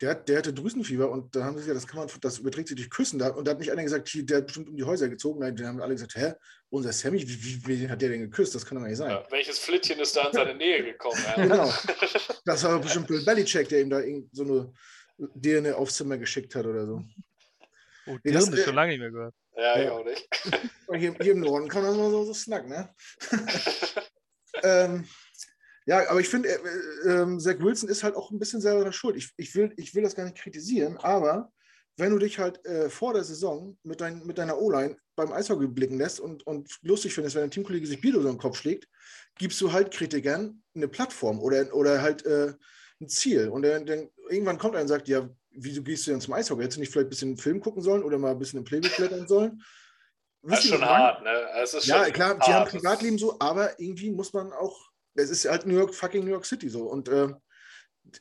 Der, 0.00 0.14
der 0.14 0.38
hatte 0.38 0.52
Drüsenfieber 0.52 1.10
und 1.10 1.34
da 1.34 1.44
haben 1.44 1.58
sie 1.58 1.64
gesagt, 1.64 1.76
das 1.76 1.86
kann 1.88 1.98
man, 1.98 2.08
das 2.20 2.38
überträgt 2.38 2.68
sich 2.68 2.76
durch 2.76 2.88
Küssen. 2.88 3.20
und 3.20 3.44
da 3.44 3.50
hat 3.50 3.58
nicht 3.58 3.72
einer 3.72 3.82
gesagt, 3.82 4.08
der 4.14 4.36
hat 4.38 4.46
bestimmt 4.46 4.68
um 4.68 4.76
die 4.76 4.84
Häuser 4.84 5.08
gezogen. 5.08 5.40
Nein, 5.40 5.56
die 5.56 5.64
haben 5.64 5.80
alle 5.82 5.94
gesagt, 5.94 6.14
hä, 6.14 6.34
unser 6.70 6.92
Sammy, 6.92 7.20
wie, 7.20 7.66
wie, 7.66 7.66
wie 7.66 7.88
hat 7.88 8.00
der 8.00 8.10
denn 8.10 8.20
geküsst? 8.20 8.54
Das 8.54 8.64
kann 8.64 8.78
doch 8.78 8.86
nicht 8.86 8.96
sein. 8.96 9.10
Ja, 9.10 9.26
welches 9.30 9.58
Flittchen 9.58 9.98
ist 9.98 10.16
da 10.16 10.28
in 10.28 10.32
seine 10.32 10.54
Nähe 10.56 10.84
gekommen? 10.84 11.20
Ja? 11.26 11.34
genau. 11.34 11.72
Das 12.44 12.62
war 12.62 12.78
bestimmt 12.78 13.08
Bill 13.08 13.24
Belichick, 13.24 13.68
der 13.68 13.80
ihm 13.80 13.90
da 13.90 14.00
so 14.32 14.44
eine 14.44 14.72
DNA 15.18 15.74
aufs 15.74 15.96
Zimmer 15.96 16.16
geschickt 16.16 16.54
hat 16.54 16.64
oder 16.64 16.86
so. 16.86 17.02
Oh, 18.08 18.12
haben 18.12 18.50
das 18.50 18.64
schon 18.64 18.74
lange 18.74 18.92
nicht 18.92 19.00
mehr 19.00 19.10
gehört. 19.10 19.34
Ja, 19.56 19.78
ja. 19.78 19.84
ich 19.84 19.90
auch 19.90 20.04
nicht. 20.04 20.28
Hier, 20.94 21.14
hier, 21.20 21.32
im 21.32 21.40
Norden 21.40 21.68
kann 21.68 21.82
man 21.82 21.94
so, 21.94 22.10
so, 22.10 22.24
so 22.24 22.34
snacken, 22.34 22.70
ne? 22.70 22.94
ähm, 24.62 25.06
ja, 25.84 26.08
aber 26.10 26.20
ich 26.20 26.28
finde, 26.28 26.48
äh, 26.48 27.08
äh, 27.08 27.38
Zach 27.38 27.58
Wilson 27.60 27.88
ist 27.88 28.02
halt 28.02 28.14
auch 28.14 28.30
ein 28.30 28.38
bisschen 28.38 28.60
selber 28.60 28.90
schuld. 28.92 29.16
Ich, 29.16 29.32
ich, 29.36 29.54
will, 29.54 29.72
ich 29.76 29.94
will 29.94 30.02
das 30.02 30.14
gar 30.14 30.24
nicht 30.24 30.38
kritisieren, 30.38 30.96
aber 30.98 31.52
wenn 31.98 32.12
du 32.12 32.18
dich 32.18 32.38
halt 32.38 32.64
äh, 32.64 32.88
vor 32.88 33.12
der 33.12 33.24
Saison 33.24 33.76
mit, 33.82 34.00
dein, 34.00 34.24
mit 34.24 34.38
deiner 34.38 34.58
O-Line 34.58 34.96
beim 35.16 35.32
Eishockey 35.32 35.66
blicken 35.66 35.98
lässt 35.98 36.20
und, 36.20 36.46
und 36.46 36.78
lustig 36.82 37.12
findest, 37.12 37.36
wenn 37.36 37.42
ein 37.42 37.50
Teamkollege 37.50 37.86
sich 37.86 38.00
Bier 38.00 38.14
so 38.14 38.22
den 38.22 38.38
Kopf 38.38 38.56
schlägt, 38.56 38.86
gibst 39.36 39.60
du 39.60 39.72
halt 39.72 39.92
Kritikern 39.92 40.62
eine 40.74 40.88
Plattform 40.88 41.40
oder, 41.40 41.74
oder 41.74 42.00
halt 42.00 42.24
äh, 42.24 42.54
ein 43.00 43.08
Ziel. 43.08 43.48
Und 43.48 43.62
dann, 43.62 43.84
dann 43.84 44.08
irgendwann 44.28 44.58
kommt 44.58 44.74
einer 44.74 44.82
und 44.82 44.88
sagt, 44.88 45.08
ja, 45.08 45.28
wieso 45.60 45.82
gehst 45.82 46.06
du 46.06 46.10
denn 46.10 46.20
zum 46.20 46.34
Eishockey? 46.34 46.62
Hättest 46.62 46.76
du 46.76 46.80
nicht 46.80 46.92
vielleicht 46.92 47.06
ein 47.06 47.10
bisschen 47.10 47.36
Film 47.36 47.60
gucken 47.60 47.82
sollen 47.82 48.02
oder 48.02 48.18
mal 48.18 48.32
ein 48.32 48.38
bisschen 48.38 48.58
im 48.58 48.64
Playbook 48.64 48.92
klettern 48.92 49.26
sollen? 49.26 49.62
das 50.42 50.64
ist 50.64 50.70
schon 50.70 50.84
hart, 50.84 51.22
ne? 51.22 51.46
Es 51.62 51.74
ist 51.74 51.86
ja, 51.86 52.08
klar, 52.10 52.30
hart. 52.30 52.46
die 52.46 52.52
haben 52.52 52.70
Privatleben 52.70 53.18
so, 53.18 53.36
aber 53.40 53.78
irgendwie 53.80 54.10
muss 54.10 54.32
man 54.32 54.52
auch, 54.52 54.90
es 55.14 55.30
ist 55.30 55.48
halt 55.48 55.66
New 55.66 55.74
York, 55.74 55.94
fucking 55.94 56.24
New 56.24 56.30
York 56.30 56.46
City 56.46 56.68
so. 56.68 56.84
Und 56.84 57.08
äh, 57.08 57.28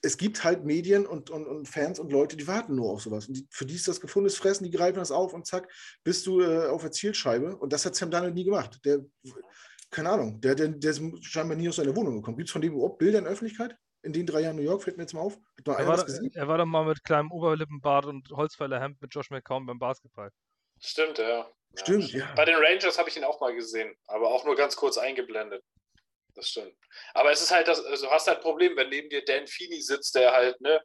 es 0.02 0.18
gibt 0.18 0.44
halt 0.44 0.66
Medien 0.66 1.06
und, 1.06 1.30
und, 1.30 1.46
und, 1.46 1.68
Fans 1.68 2.00
und 2.00 2.12
Leute, 2.12 2.36
die 2.36 2.48
warten 2.48 2.76
nur 2.76 2.92
auf 2.92 3.02
sowas. 3.02 3.28
Und 3.28 3.38
die, 3.38 3.48
für 3.52 3.66
die 3.66 3.76
ist 3.76 3.88
das 3.88 4.02
gefundenes 4.02 4.38
Fressen, 4.38 4.64
die 4.64 4.72
greifen 4.72 4.98
das 4.98 5.12
auf 5.12 5.34
und 5.34 5.46
zack, 5.46 5.72
bist 6.04 6.26
du 6.26 6.42
äh, 6.42 6.68
auf 6.68 6.82
der 6.82 6.92
Zielscheibe. 6.92 7.56
Und 7.56 7.72
das 7.72 7.86
hat 7.86 7.96
Sam 7.96 8.12
Darnold 8.12 8.34
nie 8.34 8.44
gemacht. 8.44 8.80
Der, 8.84 9.06
keine 9.90 10.10
Ahnung, 10.10 10.42
der, 10.42 10.56
der, 10.56 10.70
der 10.70 10.92
ist 10.92 11.02
scheinbar 11.22 11.56
nie 11.56 11.70
aus 11.70 11.78
seiner 11.78 11.96
Wohnung 11.96 12.16
gekommen. 12.16 12.38
Gibt 12.38 12.50
es 12.50 12.54
von 12.54 12.62
dem 12.62 12.74
überhaupt 12.74 12.98
Bilder 12.98 13.20
in 13.20 13.24
der 13.26 13.34
Öffentlichkeit? 13.34 13.78
In 14.04 14.14
den 14.14 14.26
drei 14.26 14.42
Jahren 14.42 14.56
New 14.56 14.62
York, 14.62 14.84
fällt 14.84 14.98
mir 14.98 15.04
jetzt 15.04 15.14
mal 15.14 15.22
auf. 15.22 15.38
Hat 15.68 15.80
er, 15.80 15.88
war, 15.88 16.06
er 16.34 16.48
war 16.48 16.58
dann 16.58 16.70
mal 16.70 16.86
mit 16.86 17.04
kleinem 17.04 17.32
Oberlippenbart 17.32 18.06
und 18.06 18.30
Holzfällerhemd 18.30 19.02
mit 19.02 19.14
Josh 19.14 19.30
McCown 19.30 19.66
beim 19.66 19.80
Basketball. 19.80 20.32
Stimmt, 20.80 21.18
ja. 21.18 21.50
Stimmt, 21.76 22.12
ja. 22.14 22.34
Bei 22.36 22.46
den 22.46 22.56
Rangers 22.56 22.98
habe 22.98 23.10
ich 23.10 23.18
ihn 23.18 23.24
auch 23.24 23.40
mal 23.42 23.54
gesehen, 23.54 23.96
aber 24.08 24.32
auch 24.32 24.46
nur 24.46 24.56
ganz 24.56 24.76
kurz 24.76 24.98
eingeblendet. 24.98 25.64
Das 26.36 26.50
stimmt. 26.50 26.74
Aber 27.14 27.32
es 27.32 27.42
ist 27.42 27.52
halt 27.52 27.68
das, 27.68 27.84
also 27.84 28.06
du 28.06 28.12
hast 28.12 28.28
halt 28.28 28.38
ein 28.38 28.44
Problem, 28.44 28.76
wenn 28.76 28.90
neben 28.90 29.10
dir 29.10 29.26
Dan 29.26 29.48
Feeney 29.48 29.82
sitzt, 29.82 30.16
der 30.16 30.32
halt, 30.32 30.62
ne, 30.62 30.82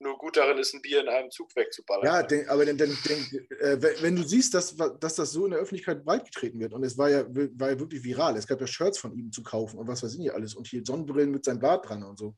nur 0.00 0.18
gut 0.18 0.36
darin 0.36 0.58
ist, 0.58 0.74
ein 0.74 0.82
Bier 0.82 1.00
in 1.00 1.08
einem 1.08 1.30
Zug 1.30 1.54
wegzuballern. 1.54 2.04
Ja, 2.04 2.22
denk, 2.22 2.48
aber 2.48 2.66
dann, 2.66 2.76
dann 2.76 2.96
denk, 3.08 3.32
äh, 3.60 4.02
wenn 4.02 4.16
du 4.16 4.22
siehst, 4.22 4.52
dass, 4.54 4.76
dass 4.76 5.14
das 5.14 5.30
so 5.30 5.44
in 5.44 5.52
der 5.52 5.60
Öffentlichkeit 5.60 6.04
breitgetreten 6.04 6.60
wird 6.60 6.74
und 6.74 6.84
es 6.84 6.98
war 6.98 7.10
ja, 7.10 7.24
war 7.28 7.70
ja 7.70 7.78
wirklich 7.78 8.02
viral, 8.02 8.36
es 8.36 8.46
gab 8.46 8.60
ja 8.60 8.66
Shirts 8.66 8.98
von 8.98 9.16
ihm 9.16 9.30
zu 9.32 9.42
kaufen 9.42 9.78
und 9.78 9.88
was 9.88 10.02
weiß 10.02 10.12
ich 10.14 10.18
nicht 10.18 10.32
alles 10.32 10.54
und 10.54 10.66
hier 10.66 10.82
Sonnenbrillen 10.84 11.30
mit 11.30 11.44
seinem 11.44 11.60
Bart 11.60 11.88
dran 11.88 12.02
und 12.02 12.18
so, 12.18 12.34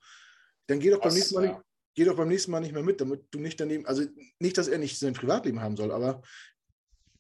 dann 0.67 0.81
geh 0.81 0.91
doch 0.91 1.01
beim 1.01 1.15
nächsten 1.15 1.35
Mal 1.35 1.45
ja. 1.45 1.51
nicht, 1.53 1.63
geh 1.95 2.05
doch 2.05 2.17
beim 2.17 2.29
nächsten 2.29 2.51
Mal 2.51 2.61
nicht 2.61 2.73
mehr 2.73 2.83
mit, 2.83 3.01
damit 3.01 3.25
du 3.31 3.39
nicht 3.39 3.59
daneben, 3.59 3.87
also 3.87 4.05
nicht, 4.39 4.59
dass 4.59 4.69
er 4.69 4.79
nicht 4.79 4.99
sein 4.99 5.15
Privatleben 5.15 5.61
haben 5.61 5.77
soll, 5.77 5.93
aber 5.93 6.23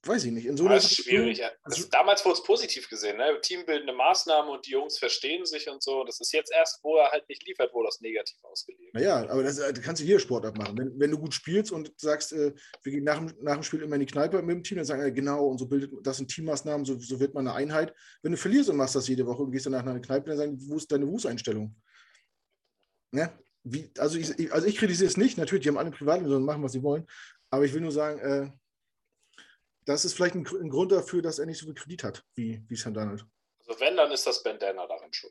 weiß 0.06 0.24
ich 0.24 0.32
nicht. 0.32 0.46
In 0.46 0.56
so 0.56 0.68
das 0.68 0.84
ist 0.84 1.04
schwierig. 1.04 1.42
Also, 1.62 1.88
damals 1.90 2.24
wurde 2.24 2.34
es 2.34 2.42
positiv 2.42 2.88
gesehen, 2.88 3.16
ne? 3.16 3.38
teambildende 3.40 3.92
Maßnahmen 3.92 4.50
und 4.50 4.66
die 4.66 4.72
Jungs 4.72 4.98
verstehen 4.98 5.44
sich 5.46 5.68
und 5.68 5.82
so. 5.82 6.04
Das 6.04 6.20
ist 6.20 6.32
jetzt 6.32 6.52
erst, 6.52 6.82
wo 6.82 6.96
er 6.96 7.10
halt 7.10 7.28
nicht 7.28 7.46
liefert, 7.46 7.72
wo 7.72 7.82
das 7.82 8.00
negativ 8.00 8.36
ausgelegt 8.42 8.94
Naja, 8.94 9.28
aber 9.28 9.42
das, 9.42 9.56
das 9.56 9.80
kannst 9.80 10.02
du 10.02 10.06
hier 10.06 10.18
Sport 10.18 10.46
abmachen. 10.46 10.76
Wenn, 10.76 10.98
wenn 10.98 11.10
du 11.10 11.18
gut 11.18 11.34
spielst 11.34 11.72
und 11.72 11.92
sagst, 11.96 12.32
äh, 12.32 12.52
wir 12.82 12.92
gehen 12.92 13.04
nach, 13.04 13.20
nach 13.40 13.54
dem 13.54 13.62
Spiel 13.62 13.82
immer 13.82 13.96
in 13.96 14.00
die 14.00 14.06
Kneipe 14.06 14.40
mit 14.42 14.56
dem 14.56 14.62
Team, 14.62 14.78
dann 14.78 14.86
sagen 14.86 15.02
wir, 15.02 15.10
genau, 15.10 15.46
und 15.46 15.58
so 15.58 15.66
bildet 15.66 15.90
das 16.02 16.18
sind 16.18 16.28
Teammaßnahmen, 16.28 16.84
so, 16.84 16.98
so 16.98 17.18
wird 17.20 17.34
man 17.34 17.46
eine 17.46 17.56
Einheit. 17.56 17.94
Wenn 18.22 18.32
du 18.32 18.38
verlierst 18.38 18.70
und 18.70 18.76
machst 18.76 18.94
das 18.94 19.08
jede 19.08 19.26
Woche 19.26 19.42
und 19.42 19.52
gehst 19.52 19.66
danach 19.66 19.84
nach 19.84 19.92
einer 19.92 20.00
Kneipe, 20.00 20.30
dann 20.30 20.38
sagen, 20.38 20.56
wo 20.68 20.76
ist 20.76 20.90
deine 20.90 21.06
Wußeinstellung? 21.06 21.74
Ne? 23.12 23.32
Wie, 23.64 23.90
also, 23.98 24.18
ich, 24.18 24.52
also 24.52 24.66
ich 24.66 24.76
kritisiere 24.76 25.08
es 25.08 25.16
nicht, 25.16 25.38
natürlich, 25.38 25.62
die 25.64 25.68
haben 25.68 25.78
alle 25.78 25.90
Privatleben, 25.90 26.28
sondern 26.28 26.46
machen, 26.46 26.62
was 26.62 26.72
sie 26.72 26.82
wollen. 26.82 27.06
Aber 27.50 27.64
ich 27.64 27.72
will 27.72 27.80
nur 27.80 27.92
sagen, 27.92 28.18
äh, 28.20 28.50
das 29.86 30.04
ist 30.04 30.14
vielleicht 30.14 30.34
ein, 30.34 30.46
ein, 30.46 30.68
Grund 30.68 30.92
dafür, 30.92 31.22
dass 31.22 31.38
er 31.38 31.46
nicht 31.46 31.58
so 31.58 31.66
viel 31.66 31.74
Kredit 31.74 32.04
hat, 32.04 32.24
wie, 32.34 32.62
wie 32.68 32.76
Sam 32.76 32.92
Donald. 32.92 33.24
Also 33.66 33.80
wenn, 33.80 33.96
dann 33.96 34.10
ist 34.12 34.26
das 34.26 34.42
Bandana 34.42 34.86
darin 34.86 35.12
schon. 35.12 35.30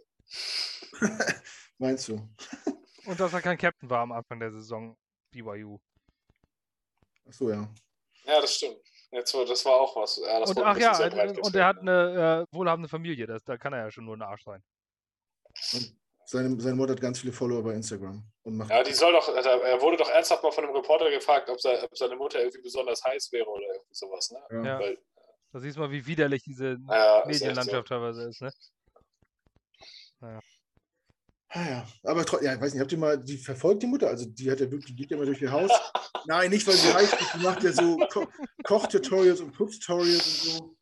Meinst 1.77 2.07
du? 2.07 2.27
Und 3.05 3.19
dass 3.19 3.33
er 3.33 3.41
kein 3.41 3.57
Captain 3.57 3.89
war 3.89 3.99
am 3.99 4.11
Anfang 4.13 4.39
der 4.39 4.51
Saison, 4.51 4.97
BYU. 5.31 5.77
Achso, 7.27 7.49
ja. 7.49 7.69
Ja, 8.23 8.41
das 8.41 8.55
stimmt. 8.55 8.77
Jetzt, 9.11 9.33
das 9.33 9.65
war 9.65 9.73
auch 9.73 9.95
was. 9.95 10.17
Ja, 10.17 10.39
und 10.39 10.59
ach 10.59 10.77
ja, 10.77 10.97
und 11.41 11.55
er 11.55 11.65
hat 11.67 11.79
eine 11.79 12.47
äh, 12.51 12.55
wohlhabende 12.55 12.89
Familie, 12.89 13.27
das, 13.27 13.43
da 13.43 13.57
kann 13.57 13.71
er 13.71 13.85
ja 13.85 13.91
schon 13.91 14.05
nur 14.05 14.17
ein 14.17 14.21
Arsch 14.21 14.43
sein. 14.43 14.61
Und 15.73 15.95
seine, 16.25 16.59
seine 16.59 16.75
Mutter 16.75 16.93
hat 16.93 17.01
ganz 17.01 17.19
viele 17.19 17.33
Follower 17.33 17.63
bei 17.63 17.73
Instagram. 17.73 18.23
Und 18.43 18.57
macht 18.57 18.69
ja, 18.69 18.83
die 18.83 18.93
soll 18.93 19.13
doch, 19.13 19.27
also 19.27 19.49
er 19.49 19.81
wurde 19.81 19.97
doch 19.97 20.09
ernsthaft 20.09 20.43
mal 20.43 20.51
von 20.51 20.63
einem 20.63 20.75
Reporter 20.75 21.09
gefragt, 21.09 21.49
ob, 21.49 21.59
seine, 21.59 21.83
ob 21.83 21.97
seine 21.97 22.15
Mutter 22.15 22.39
irgendwie 22.39 22.61
besonders 22.61 23.03
heiß 23.03 23.31
wäre 23.31 23.47
oder 23.47 23.65
irgendwie 23.65 23.93
sowas. 23.93 24.31
Ne? 24.31 24.63
Ja. 24.63 24.79
Weil, 24.79 24.97
da 25.51 25.59
siehst 25.59 25.77
du 25.77 25.81
mal, 25.81 25.91
wie 25.91 26.05
widerlich 26.05 26.43
diese 26.43 26.77
ja, 26.89 27.23
Medienlandschaft 27.25 27.87
so. 27.87 27.95
teilweise 27.95 28.29
ist. 28.29 28.41
Ne? 28.41 28.51
Naja. 30.19 30.39
Ah 31.49 31.69
ja, 31.69 31.87
aber 32.03 32.25
ja, 32.43 32.55
ich 32.55 32.61
weiß 32.61 32.73
nicht, 32.73 32.81
habt 32.81 32.91
ihr 32.91 32.97
mal, 32.97 33.17
die 33.17 33.37
verfolgt 33.37 33.81
die 33.81 33.87
Mutter? 33.87 34.09
Also 34.09 34.25
die 34.25 34.51
hat 34.51 34.59
ja 34.59 34.69
wirklich, 34.69 34.87
die 34.87 34.95
geht 34.95 35.11
ja 35.11 35.15
immer 35.15 35.25
durch 35.25 35.41
ihr 35.41 35.51
Haus. 35.51 35.71
Nein, 36.25 36.49
nicht, 36.49 36.67
weil 36.67 36.73
sie 36.73 36.93
heiß 36.93 37.13
ist, 37.13 37.33
die 37.33 37.43
macht 37.43 37.63
ja 37.63 37.71
so 37.71 37.95
Ko 38.11 38.27
Koch-Tutorials 38.63 39.39
und 39.39 39.53
Putz-Tutorials 39.53 40.27
und 40.27 40.51
so. 40.51 40.75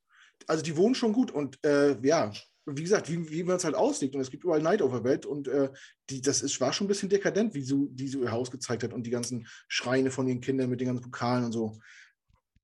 Also 0.48 0.64
die 0.64 0.76
wohnen 0.76 0.96
schon 0.96 1.14
gut 1.14 1.30
und 1.30 1.64
äh, 1.64 1.96
ja, 2.02 2.32
wie 2.66 2.84
gesagt, 2.84 3.10
wie, 3.10 3.30
wie 3.30 3.44
man 3.44 3.58
es 3.58 3.64
halt 3.64 3.76
auslegt. 3.76 4.16
Und 4.16 4.22
es 4.22 4.32
gibt 4.32 4.44
überall 4.44 4.62
Neid 4.62 4.82
auf 4.82 4.92
der 4.92 5.04
Welt. 5.04 5.26
Und 5.26 5.48
äh, 5.48 5.70
die, 6.10 6.22
das 6.22 6.42
ist, 6.42 6.60
war 6.62 6.74
schon 6.74 6.86
ein 6.86 6.88
bisschen 6.88 7.10
dekadent, 7.10 7.54
wie 7.54 7.64
so, 7.64 7.88
die 7.90 8.08
so 8.08 8.22
ihr 8.22 8.32
Haus 8.32 8.52
gezeigt 8.52 8.84
hat 8.84 8.94
und 8.94 9.04
die 9.04 9.12
ganzen 9.12 9.48
Schreine 9.68 10.12
von 10.12 10.26
den 10.26 10.42
Kindern 10.42 10.70
mit 10.70 10.80
den 10.80 10.88
ganzen 10.88 11.04
Pokalen 11.04 11.46
und 11.46 11.52
so. 11.52 11.78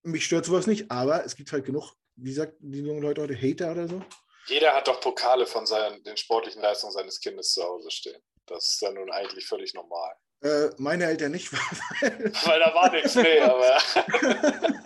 Mich 0.04 0.26
stört 0.26 0.46
sowas 0.46 0.68
nicht, 0.68 0.90
aber 0.90 1.26
es 1.26 1.36
gibt 1.36 1.52
halt 1.52 1.66
genug, 1.66 1.94
wie 2.16 2.34
sagt 2.34 2.56
die 2.60 2.80
jungen 2.80 3.02
Leute 3.02 3.22
heute, 3.22 3.36
Hater 3.36 3.72
oder 3.72 3.88
so. 3.88 4.02
Jeder 4.48 4.74
hat 4.74 4.88
doch 4.88 5.00
Pokale 5.00 5.46
von 5.46 5.66
seinen, 5.66 6.04
den 6.04 6.18
sportlichen 6.18 6.62
Leistungen 6.62 6.94
seines 6.94 7.20
Kindes 7.20 7.54
zu 7.54 7.64
Hause 7.64 7.92
stehen. 7.92 8.22
Das 8.48 8.66
ist 8.66 8.82
dann 8.82 8.96
nun 8.96 9.12
eigentlich 9.12 9.46
völlig 9.46 9.74
normal. 9.74 10.12
Äh, 10.42 10.70
meine 10.78 11.06
Eltern 11.06 11.34
nicht, 11.34 11.52
weil, 12.02 12.34
weil 12.46 12.60
da 12.60 12.74
war 12.74 12.92
nichts 12.92 13.16
mehr, 13.16 13.54
aber. 13.54 13.78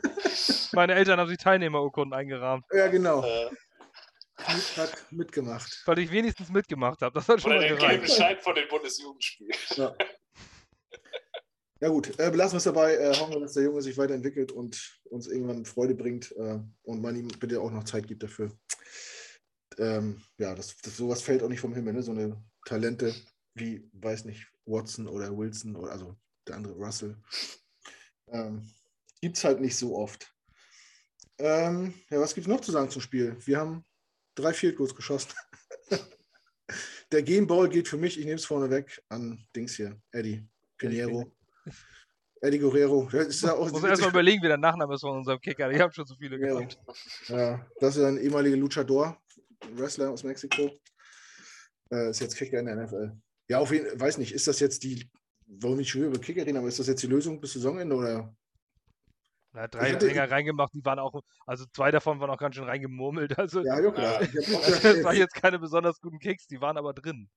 meine 0.73 0.95
Eltern 0.95 1.19
haben 1.19 1.29
sich 1.29 1.37
Teilnehmerurkunden 1.37 2.13
eingerahmt. 2.13 2.65
Ja, 2.71 2.87
genau. 2.87 3.23
Äh, 3.23 3.49
hat 4.47 5.11
mitgemacht. 5.11 5.83
Weil 5.85 5.99
ich 5.99 6.11
wenigstens 6.11 6.49
mitgemacht 6.49 7.01
habe. 7.01 7.13
Das 7.13 7.27
hat 7.27 7.41
schon 7.41 7.51
Oder 7.51 7.61
mal 7.61 7.67
den 7.67 7.77
gelben 7.77 8.07
Schein 8.07 8.37
von 8.39 8.55
den 8.55 8.67
Bundesjugendspielen. 8.67 9.53
Ja. 9.75 9.95
Ja 11.81 11.89
gut, 11.89 12.17
äh, 12.17 12.31
belassen 12.31 12.53
wir 12.53 12.57
es 12.59 12.63
dabei. 12.63 12.95
Äh, 12.95 13.13
hoffen 13.13 13.33
wir, 13.33 13.41
dass 13.41 13.53
der 13.53 13.63
Junge 13.63 13.81
sich 13.81 13.97
weiterentwickelt 13.97 14.53
und 14.53 15.01
uns 15.03 15.27
irgendwann 15.27 15.65
Freude 15.65 15.93
bringt 15.93 16.31
äh, 16.37 16.59
und 16.83 17.01
man 17.01 17.13
ihm 17.13 17.27
bitte 17.27 17.59
auch 17.59 17.71
noch 17.71 17.83
Zeit 17.83 18.07
gibt 18.07 18.23
dafür. 18.23 18.57
Ähm, 19.77 20.21
ja, 20.37 20.55
das, 20.55 20.77
das, 20.77 20.95
sowas 20.95 21.21
fällt 21.21 21.43
auch 21.43 21.49
nicht 21.49 21.59
vom 21.59 21.73
Himmel, 21.73 21.93
ne? 21.93 22.01
so 22.01 22.11
eine 22.11 22.41
Talente 22.65 23.13
wie, 23.55 23.89
weiß 23.93 24.23
nicht, 24.23 24.47
Watson 24.65 25.09
oder 25.09 25.35
Wilson 25.37 25.75
oder 25.75 25.91
also 25.91 26.15
der 26.47 26.55
andere 26.55 26.73
Russell. 26.75 27.17
Ähm, 28.27 28.69
gibt 29.19 29.37
es 29.37 29.43
halt 29.43 29.59
nicht 29.59 29.75
so 29.75 29.97
oft. 29.97 30.33
Ähm, 31.37 31.93
ja, 32.09 32.19
was 32.19 32.33
gibt 32.33 32.47
es 32.47 32.49
noch 32.49 32.61
zu 32.61 32.71
sagen 32.71 32.89
zum 32.89 33.01
Spiel? 33.01 33.35
Wir 33.45 33.59
haben 33.59 33.83
drei 34.35 34.53
Field 34.53 34.77
Goals 34.77 34.95
geschossen. 34.95 35.31
Der 37.11 37.21
Gameball 37.21 37.69
geht 37.69 37.87
für 37.87 37.97
mich, 37.97 38.17
ich 38.17 38.25
nehme 38.25 38.37
es 38.37 38.45
vorne 38.45 38.69
weg, 38.69 39.03
an 39.09 39.45
Dings 39.55 39.75
hier, 39.75 40.01
Eddie 40.11 40.47
Pinheiro. 40.77 41.31
Eddie 42.43 42.59
Guerrero. 42.59 43.07
Das 43.09 43.27
ist 43.27 43.43
ja 43.43 43.53
auch, 43.53 43.71
muss 43.71 43.83
erstmal 43.83 44.09
überlegen, 44.09 44.43
wie 44.43 44.47
der 44.47 44.57
Nachname 44.57 44.95
ist 44.95 45.01
von 45.01 45.17
unserem 45.17 45.39
Kicker. 45.39 45.71
Ich 45.71 45.79
habe 45.79 45.93
schon 45.93 46.05
so 46.05 46.15
viele 46.15 46.37
gehört. 46.37 46.77
Ja, 47.27 47.65
das 47.79 47.95
ist 47.95 48.03
ein 48.03 48.17
ehemaliger 48.17 48.57
Luchador, 48.57 49.17
Wrestler 49.75 50.09
aus 50.09 50.23
Mexiko. 50.23 50.77
Äh, 51.89 52.09
ist 52.09 52.19
jetzt 52.19 52.35
Kicker 52.35 52.59
in 52.59 52.65
der 52.65 52.75
NFL. 52.75 53.13
Ja, 53.47 53.59
auf 53.59 53.71
jeden 53.71 53.87
Fall, 53.87 53.99
weiß 53.99 54.17
nicht, 54.17 54.33
ist 54.33 54.47
das 54.47 54.59
jetzt 54.59 54.83
die, 54.83 55.09
warum 55.45 55.79
ich 55.79 55.89
schon 55.89 56.03
über 56.03 56.19
Kicker 56.19 56.45
reden, 56.45 56.57
aber 56.57 56.67
ist 56.67 56.79
das 56.79 56.87
jetzt 56.87 57.01
die 57.01 57.07
Lösung 57.07 57.39
bis 57.39 57.53
Saisonende 57.53 57.95
oder 57.95 58.35
er 59.53 59.63
hat 59.63 59.75
drei 59.75 59.93
Dinger 59.93 60.29
reingemacht, 60.29 60.73
die 60.73 60.83
waren 60.83 60.99
auch, 60.99 61.21
also 61.45 61.65
zwei 61.73 61.91
davon 61.91 62.19
waren 62.19 62.29
auch 62.29 62.37
ganz 62.37 62.55
schön 62.55 62.65
reingemurmelt. 62.65 63.37
Also, 63.43 63.61
ja, 63.61 63.79
ja, 63.79 63.91
klar. 63.91 64.19
das 64.33 65.03
waren 65.03 65.17
jetzt 65.17 65.35
keine 65.35 65.59
besonders 65.59 65.99
guten 65.99 66.19
Kicks, 66.19 66.47
die 66.47 66.61
waren 66.61 66.77
aber 66.77 66.93
drin. 66.93 67.29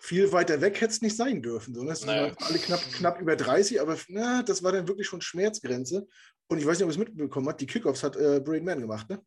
Viel 0.00 0.30
weiter 0.32 0.60
weg 0.60 0.80
hätte 0.80 0.92
es 0.92 1.00
nicht 1.00 1.16
sein 1.16 1.40
dürfen. 1.40 1.74
So, 1.74 1.82
ne? 1.82 1.90
Das 1.90 2.04
naja. 2.04 2.24
waren 2.24 2.36
alle 2.38 2.58
knapp, 2.58 2.80
knapp 2.92 3.20
über 3.20 3.36
30, 3.36 3.80
aber 3.80 3.96
na, 4.08 4.42
das 4.42 4.62
war 4.62 4.72
dann 4.72 4.86
wirklich 4.86 5.06
schon 5.06 5.22
Schmerzgrenze. 5.22 6.06
Und 6.48 6.58
ich 6.58 6.66
weiß 6.66 6.78
nicht, 6.78 6.84
ob 6.84 6.90
es 6.90 6.98
mitbekommen 6.98 7.48
hat, 7.48 7.60
die 7.60 7.66
Kickoffs 7.66 8.02
hat 8.02 8.16
äh, 8.16 8.40
Brain 8.40 8.64
Man 8.64 8.80
gemacht, 8.80 9.08
ne? 9.08 9.24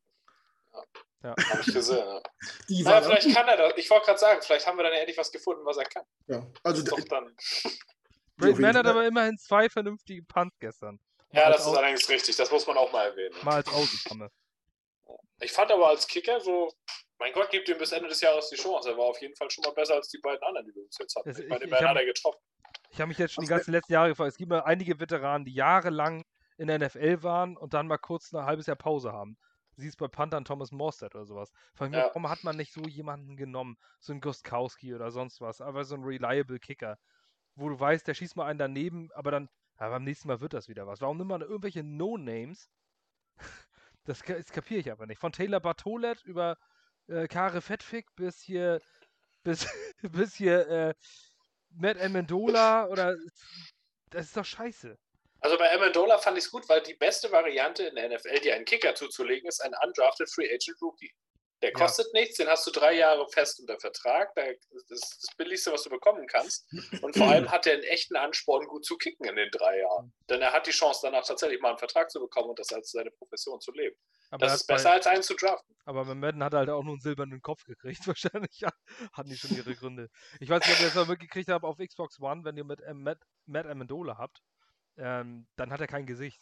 Ja, 1.24 1.36
habe 1.50 1.62
ich 1.66 1.74
gesehen. 1.74 1.98
Ja. 1.98 2.22
Die 2.70 2.84
naja, 2.84 3.02
vielleicht 3.02 3.36
kann 3.36 3.48
er 3.48 3.58
das. 3.58 3.74
Ich 3.78 3.90
wollte 3.90 4.06
gerade 4.06 4.20
sagen, 4.20 4.40
vielleicht 4.44 4.68
haben 4.68 4.78
wir 4.78 4.84
dann 4.84 4.94
endlich 4.94 5.18
was 5.18 5.32
gefunden, 5.32 5.66
was 5.66 5.78
er 5.78 5.86
kann. 5.86 6.04
Ja, 6.28 6.46
also 6.64 6.84
doch 6.84 7.00
dann. 7.06 7.36
Brain 8.38 8.58
Man 8.62 8.78
hat 8.78 8.86
aber 8.86 9.08
immerhin 9.08 9.38
zwei 9.38 9.68
vernünftige 9.70 10.22
Punts 10.24 10.56
gestern. 10.60 11.00
Ja, 11.32 11.50
das 11.50 11.66
ist 11.66 11.76
allerdings 11.76 12.08
richtig. 12.10 12.36
Das 12.36 12.52
muss 12.52 12.66
man 12.68 12.78
auch 12.78 12.92
mal 12.92 13.08
erwähnen. 13.08 13.36
Mal 13.44 13.56
als 13.56 13.70
Ausnahme. 13.70 14.32
Ich 15.40 15.52
fand 15.52 15.72
aber 15.72 15.90
als 15.90 16.08
Kicker 16.08 16.40
so, 16.40 16.72
mein 17.20 17.34
Gott, 17.34 17.50
gibt 17.50 17.70
ihm 17.70 17.78
bis 17.78 17.92
Ende 17.92 18.10
des 18.10 18.22
Jahres 18.22 18.50
die 18.50 18.56
Chance. 18.56 18.90
Er 18.90 18.98
war 18.98 19.06
auf 19.06 19.22
jeden 19.22 19.36
Fall 19.36 19.50
schon 19.52 19.64
mal 19.64 19.74
besser 19.74 19.96
als 19.96 20.10
die 20.10 20.20
beiden 20.20 20.42
anderen, 20.44 20.66
die 20.66 20.76
wir 20.76 20.84
uns 20.84 20.98
jetzt 20.98 21.16
hatten. 21.16 21.30
ich 21.30 21.48
meine, 21.48 21.64
immerhin 21.64 21.88
hat 21.88 21.98
er 21.98 22.06
getroffen. 22.06 22.40
Ich 22.90 23.00
habe 23.00 23.10
mich 23.10 23.18
jetzt 23.18 23.34
schon 23.34 23.44
die 23.44 23.50
ganzen 23.50 23.72
letzten 23.72 23.94
Jahre 23.94 24.10
gefragt. 24.10 24.32
Es 24.32 24.38
gibt 24.38 24.50
mal 24.50 24.62
einige 24.62 25.00
Veteranen, 25.00 25.46
die 25.46 25.54
jahrelang 25.54 26.24
in 26.58 26.68
der 26.68 26.80
NFL 26.80 27.24
waren 27.24 27.58
und 27.58 27.74
dann 27.74 27.88
mal 27.88 27.98
kurz 27.98 28.34
ein 28.34 28.46
halbes 28.46 28.66
Jahr 28.66 28.76
Pause 28.76 29.12
haben. 29.12 29.38
Siehst 29.76 29.98
bei 30.00 30.08
Panthern 30.08 30.46
Thomas 30.46 30.72
Morstead 30.72 31.14
oder 31.14 31.26
sowas. 31.26 31.52
Ja. 31.80 31.90
Mir, 31.90 31.98
warum 31.98 32.30
hat 32.30 32.44
man 32.44 32.58
nicht 32.58 32.74
so 32.74 32.82
jemanden 32.82 33.38
genommen? 33.38 33.78
So 34.00 34.12
einen 34.12 34.22
Gostkowski 34.22 34.96
oder 34.96 35.12
sonst 35.12 35.40
was. 35.40 35.62
Aber 35.62 35.84
so 35.84 35.96
ein 35.96 36.04
reliable 36.04 36.60
Kicker. 36.60 36.98
Wo 37.56 37.70
du 37.70 37.80
weißt, 37.80 38.08
der 38.08 38.16
schießt 38.16 38.36
mal 38.36 38.48
einen 38.48 38.58
daneben, 38.58 39.12
aber 39.14 39.30
dann 39.30 39.50
aber 39.78 39.92
beim 39.96 40.04
nächsten 40.04 40.28
Mal 40.28 40.42
wird 40.42 40.54
das 40.54 40.68
wieder 40.68 40.88
was. 40.88 41.02
Warum 41.02 41.18
nimmt 41.18 41.30
man 41.30 41.42
irgendwelche 41.42 41.84
No-Names? 41.84 42.70
Das, 44.06 44.22
das 44.22 44.54
kapiere 44.54 44.80
ich 44.80 44.90
aber 44.90 45.06
nicht. 45.06 45.20
Von 45.20 45.34
Taylor 45.34 45.60
Bartolet 45.60 46.24
über 46.24 46.58
äh, 47.08 47.28
Kare 47.28 47.60
Fettfick 47.60 48.16
bis 48.16 48.40
hier 48.40 48.80
bis, 49.44 49.68
bis 50.02 50.36
hier 50.36 50.66
äh, 50.70 50.94
Matt 51.72 52.00
Amendola 52.00 52.88
oder 52.88 53.18
das 54.10 54.28
ist 54.28 54.38
doch 54.38 54.46
scheiße. 54.46 54.98
Also 55.42 55.58
bei 55.58 55.72
Amendola 55.72 56.18
fand 56.18 56.38
ich 56.38 56.46
es 56.46 56.52
gut, 56.52 56.68
weil 56.68 56.82
die 56.82 56.96
beste 56.96 57.32
Variante 57.32 57.84
in 57.84 57.96
der 57.96 58.10
NFL, 58.10 58.40
dir 58.40 58.56
einen 58.56 58.66
Kicker 58.66 58.96
zuzulegen, 58.96 59.48
ist 59.48 59.62
ein 59.62 59.74
undrafted 59.86 60.30
Free 60.32 60.48
Agent 60.48 60.82
Rookie. 60.82 61.14
Der 61.64 61.72
kostet 61.72 62.08
ja. 62.14 62.20
nichts, 62.20 62.38
den 62.38 62.48
hast 62.48 62.68
du 62.68 62.72
drei 62.72 62.94
Jahre 62.94 63.28
fest 63.30 63.60
unter 63.60 63.80
Vertrag. 63.80 64.34
Das 64.36 64.54
ist 64.90 65.28
das 65.28 65.36
Billigste, 65.38 65.72
was 65.72 65.84
du 65.84 65.90
bekommen 65.90 66.28
kannst. 66.28 66.72
Und 67.02 67.18
vor 67.18 67.28
allem 67.28 67.50
hat 67.52 67.66
er 67.66 67.74
einen 67.74 67.84
echten 67.84 68.16
Ansporn, 68.16 68.68
gut 68.68 68.86
zu 68.86 68.96
kicken 68.96 69.28
in 69.28 69.36
den 69.36 69.50
drei 69.50 69.80
Jahren. 69.80 70.14
Denn 70.30 70.42
er 70.42 70.54
hat 70.54 70.68
die 70.68 70.72
Chance, 70.72 71.00
danach 71.04 71.26
tatsächlich 71.26 71.60
mal 71.60 71.70
einen 71.70 71.80
Vertrag 71.80 72.12
zu 72.12 72.20
bekommen 72.20 72.50
und 72.50 72.60
das 72.60 72.72
als 72.72 72.92
seine 72.92 73.10
Profession 73.10 73.60
zu 73.60 73.72
leben. 73.72 73.96
Aber 74.30 74.46
das 74.46 74.56
ist 74.56 74.68
besser, 74.68 74.90
bei, 74.90 74.96
als 74.96 75.08
einen 75.08 75.24
zu 75.24 75.36
draften. 75.36 75.76
Aber 75.86 76.04
Madden 76.14 76.44
hat 76.44 76.54
halt 76.54 76.70
auch 76.70 76.84
nur 76.84 76.94
einen 76.94 77.02
silbernen 77.02 77.42
Kopf 77.42 77.64
gekriegt. 77.64 78.00
Wahrscheinlich 78.08 78.64
hatten 79.14 79.30
die 79.30 79.38
schon 79.38 79.56
ihre 79.56 79.76
Gründe. 79.76 80.10
Ich 80.40 80.50
weiß 80.50 80.66
nicht, 80.66 80.76
ob 80.76 80.80
ihr 80.80 80.86
das 80.88 80.96
mal 80.96 81.08
mitgekriegt 81.08 81.50
habt 81.50 81.66
auf 81.66 81.78
Xbox 81.78 82.20
One, 82.20 82.44
wenn 82.44 82.58
ihr 82.58 82.66
mit 82.66 82.82
äh, 82.82 82.94
Matt, 82.94 83.20
Matt 83.46 83.66
Amendola 83.66 84.18
habt, 84.18 84.42
ähm, 84.98 85.48
dann 85.56 85.72
hat 85.72 85.82
er 85.82 85.88
kein 85.88 86.06
Gesicht. 86.06 86.42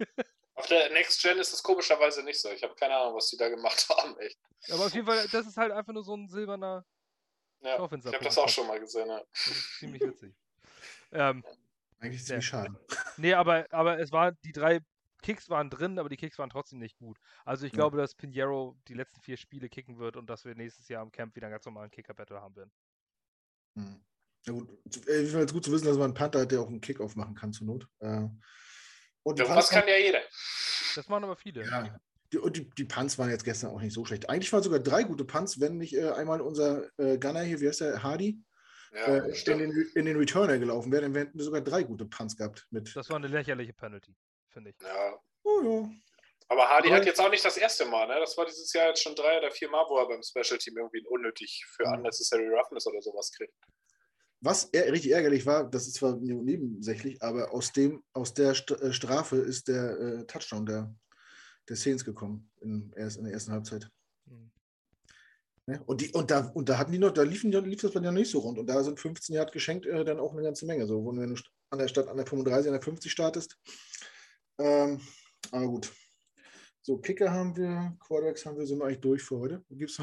Der 0.70 0.90
Next 0.90 1.22
Gen 1.22 1.38
ist 1.38 1.52
es 1.52 1.62
komischerweise 1.62 2.22
nicht 2.22 2.40
so. 2.40 2.50
Ich 2.50 2.62
habe 2.62 2.74
keine 2.74 2.94
Ahnung, 2.96 3.16
was 3.16 3.28
die 3.28 3.36
da 3.36 3.48
gemacht 3.48 3.88
haben, 3.96 4.18
echt. 4.18 4.38
Aber 4.70 4.86
auf 4.86 4.94
jeden 4.94 5.06
Fall, 5.06 5.26
das 5.28 5.46
ist 5.46 5.56
halt 5.56 5.72
einfach 5.72 5.92
nur 5.92 6.04
so 6.04 6.14
ein 6.14 6.28
silberner 6.28 6.84
ja, 7.60 7.74
Ich 7.74 7.90
habe 7.90 8.24
das 8.24 8.38
auch 8.38 8.48
schon 8.48 8.66
mal 8.66 8.78
gesehen, 8.78 9.08
ja. 9.08 9.22
ziemlich 9.32 10.02
witzig. 10.02 10.34
Ähm, 11.10 11.44
Eigentlich 11.98 12.24
ziemlich 12.24 12.44
nee. 12.44 12.50
schade. 12.50 12.80
Nee, 13.16 13.34
aber, 13.34 13.66
aber 13.70 13.98
es 13.98 14.12
war, 14.12 14.32
die 14.32 14.52
drei 14.52 14.80
Kicks 15.22 15.50
waren 15.50 15.68
drin, 15.68 15.98
aber 15.98 16.08
die 16.08 16.16
Kicks 16.16 16.38
waren 16.38 16.50
trotzdem 16.50 16.78
nicht 16.78 16.96
gut. 16.98 17.18
Also 17.44 17.66
ich 17.66 17.72
ja. 17.72 17.78
glaube, 17.78 17.96
dass 17.96 18.14
Pinheiro 18.14 18.76
die 18.86 18.94
letzten 18.94 19.20
vier 19.20 19.36
Spiele 19.36 19.68
kicken 19.68 19.98
wird 19.98 20.16
und 20.16 20.30
dass 20.30 20.44
wir 20.44 20.54
nächstes 20.54 20.88
Jahr 20.88 21.02
im 21.02 21.10
Camp 21.10 21.34
wieder 21.34 21.46
einen 21.46 21.54
ganz 21.54 21.64
normalen 21.64 21.90
Kicker-Battle 21.90 22.40
haben 22.40 22.54
werden. 22.54 22.72
Hm. 23.74 24.00
Ja 24.46 24.52
gut, 24.52 24.68
äh, 25.08 25.22
es 25.22 25.52
gut 25.52 25.64
zu 25.64 25.72
wissen, 25.72 25.86
dass 25.86 25.96
man 25.96 26.06
einen 26.06 26.14
Panther 26.14 26.40
hat, 26.40 26.52
der 26.52 26.60
auch 26.60 26.68
einen 26.68 26.80
Kickoff 26.80 27.16
machen 27.16 27.34
kann 27.34 27.52
zur 27.52 27.66
Not. 27.66 27.88
Äh, 27.98 28.28
und 29.22 29.38
ja, 29.38 29.54
das 29.54 29.70
kann 29.70 29.86
ja 29.88 29.96
jeder. 29.96 30.20
Das 30.94 31.08
machen 31.08 31.24
aber 31.24 31.36
viele. 31.36 31.64
Ja. 31.64 31.98
Die, 32.32 32.38
und 32.38 32.56
die, 32.56 32.68
die 32.70 32.84
Punts 32.84 33.18
waren 33.18 33.30
jetzt 33.30 33.44
gestern 33.44 33.70
auch 33.70 33.80
nicht 33.80 33.94
so 33.94 34.04
schlecht. 34.04 34.28
Eigentlich 34.28 34.52
waren 34.52 34.62
sogar 34.62 34.80
drei 34.80 35.02
gute 35.02 35.24
Punts, 35.24 35.60
wenn 35.60 35.78
nicht 35.78 35.94
äh, 35.94 36.10
einmal 36.10 36.40
unser 36.40 36.88
äh, 36.98 37.16
Gunner 37.18 37.42
hier, 37.42 37.60
wie 37.60 37.68
heißt 37.68 37.80
der, 37.80 38.02
Hardy, 38.02 38.38
ja, 38.92 39.16
äh, 39.16 39.50
in, 39.50 39.58
den, 39.58 39.90
in 39.94 40.04
den 40.04 40.16
Returner 40.16 40.58
gelaufen 40.58 40.92
wäre, 40.92 41.02
dann 41.02 41.14
hätten 41.14 41.38
wir 41.38 41.44
sogar 41.44 41.60
drei 41.60 41.82
gute 41.82 42.04
Punts 42.04 42.36
gehabt. 42.36 42.66
Mit. 42.70 42.94
Das 42.94 43.08
war 43.08 43.16
eine 43.16 43.28
lächerliche 43.28 43.72
Penalty, 43.72 44.14
finde 44.50 44.70
ich. 44.70 44.76
Ja. 44.82 45.18
Oh, 45.44 45.60
ja. 45.62 45.90
Aber 46.50 46.68
Hardy 46.68 46.88
hat 46.88 47.04
jetzt 47.04 47.20
auch 47.20 47.30
nicht 47.30 47.44
das 47.44 47.58
erste 47.58 47.84
Mal, 47.84 48.06
ne? 48.06 48.16
Das 48.20 48.36
war 48.36 48.46
dieses 48.46 48.72
Jahr 48.72 48.88
jetzt 48.88 49.02
schon 49.02 49.14
drei 49.14 49.38
oder 49.38 49.50
vier 49.50 49.68
Mal, 49.68 49.84
wo 49.88 49.98
er 49.98 50.08
beim 50.08 50.22
Special 50.22 50.58
Team 50.58 50.78
irgendwie 50.78 51.06
unnötig 51.06 51.64
für 51.68 51.84
unnecessary 51.84 52.48
roughness 52.48 52.86
oder 52.86 53.02
sowas 53.02 53.30
kriegt. 53.32 53.54
Was 54.40 54.64
er, 54.66 54.92
richtig 54.92 55.12
ärgerlich 55.12 55.46
war, 55.46 55.68
das 55.68 55.88
ist 55.88 55.94
zwar 55.94 56.16
nebensächlich, 56.16 57.20
aber 57.22 57.52
aus, 57.52 57.72
dem, 57.72 58.04
aus 58.12 58.34
der 58.34 58.50
äh, 58.50 58.92
Strafe 58.92 59.36
ist 59.36 59.68
der 59.68 59.98
äh, 59.98 60.26
Touchdown 60.26 60.64
der, 60.64 60.94
der 61.68 61.76
Saints 61.76 62.04
gekommen 62.04 62.48
in, 62.60 62.92
erst 62.96 63.16
in 63.16 63.24
der 63.24 63.32
ersten 63.32 63.52
Halbzeit. 63.52 63.90
Mhm. 64.26 64.50
Ne? 65.66 65.82
Und, 65.86 66.00
die, 66.00 66.12
und, 66.12 66.30
da, 66.30 66.46
und 66.54 66.68
da 66.68 66.78
hatten 66.78 66.92
die 66.92 66.98
noch, 66.98 67.10
da 67.10 67.22
liefen, 67.22 67.50
lief 67.50 67.82
das 67.82 67.92
bei 67.92 68.00
ja 68.00 68.12
nicht 68.12 68.30
so 68.30 68.38
rund. 68.38 68.58
Und 68.58 68.66
da 68.68 68.82
sind 68.82 69.00
15 69.00 69.34
Yard 69.34 69.52
geschenkt 69.52 69.86
äh, 69.86 70.04
dann 70.04 70.20
auch 70.20 70.32
eine 70.32 70.42
ganze 70.42 70.66
Menge. 70.66 70.86
So, 70.86 71.04
wenn 71.04 71.34
du 71.34 71.42
an 71.70 71.78
der 71.78 71.88
Stadt 71.88 72.08
an 72.08 72.16
der 72.16 72.26
35, 72.26 72.68
an 72.68 72.74
der 72.74 72.82
50 72.82 73.12
startest. 73.12 73.58
Ähm, 74.58 75.00
aber 75.50 75.66
gut. 75.66 75.92
So, 76.80 76.96
Kicker 76.96 77.30
haben 77.30 77.54
wir, 77.56 77.96
Quarterbacks 78.00 78.46
haben 78.46 78.56
wir, 78.56 78.66
sind 78.66 78.78
wir 78.78 78.86
eigentlich 78.86 79.00
durch 79.00 79.22
für 79.22 79.38
heute. 79.38 79.62
Gibt's 79.68 80.00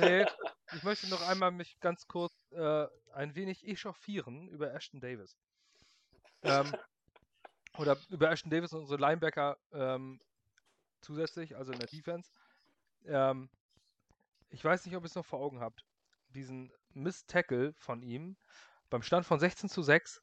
nee, 0.00 0.26
ich 0.76 0.82
möchte 0.82 1.08
noch 1.08 1.26
einmal 1.26 1.50
mich 1.50 1.80
ganz 1.80 2.06
kurz 2.06 2.52
äh, 2.52 2.86
ein 3.14 3.34
wenig 3.34 3.66
echauffieren 3.66 4.48
über 4.48 4.74
Ashton 4.74 5.00
Davis. 5.00 5.36
Ähm, 6.42 6.72
oder 7.78 7.96
über 8.10 8.30
Ashton 8.30 8.50
Davis 8.50 8.72
und 8.72 8.80
unsere 8.80 9.00
Linebacker 9.00 9.56
ähm, 9.72 10.20
zusätzlich, 11.00 11.56
also 11.56 11.72
in 11.72 11.78
der 11.78 11.88
Defense. 11.88 12.30
Ähm, 13.06 13.48
ich 14.50 14.62
weiß 14.62 14.84
nicht, 14.84 14.94
ob 14.96 15.02
ihr 15.02 15.06
es 15.06 15.14
noch 15.14 15.24
vor 15.24 15.40
Augen 15.40 15.60
habt. 15.60 15.84
Diesen 16.28 16.70
Miss-Tackle 16.90 17.72
von 17.74 18.02
ihm 18.02 18.36
beim 18.90 19.02
Stand 19.02 19.24
von 19.24 19.40
16 19.40 19.70
zu 19.70 19.82
6, 19.82 20.22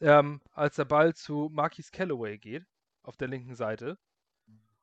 ähm, 0.00 0.40
als 0.52 0.76
der 0.76 0.84
Ball 0.84 1.14
zu 1.14 1.50
Marquis 1.52 1.90
Callaway 1.90 2.38
geht, 2.38 2.64
auf 3.02 3.16
der 3.16 3.28
linken 3.28 3.56
Seite. 3.56 3.98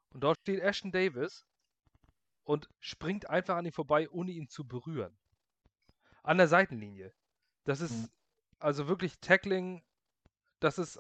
Und 0.09 0.21
dort 0.21 0.39
steht 0.41 0.59
Ashton 0.59 0.91
Davis 0.91 1.45
und 2.43 2.69
springt 2.79 3.29
einfach 3.29 3.57
an 3.57 3.65
ihm 3.65 3.73
vorbei, 3.73 4.09
ohne 4.09 4.31
ihn 4.31 4.49
zu 4.49 4.67
berühren. 4.67 5.17
An 6.23 6.37
der 6.37 6.47
Seitenlinie. 6.47 7.13
Das 7.63 7.81
ist 7.81 7.93
mhm. 7.93 8.09
also 8.59 8.87
wirklich 8.87 9.19
Tackling, 9.19 9.83
das 10.59 10.77
ist 10.77 10.99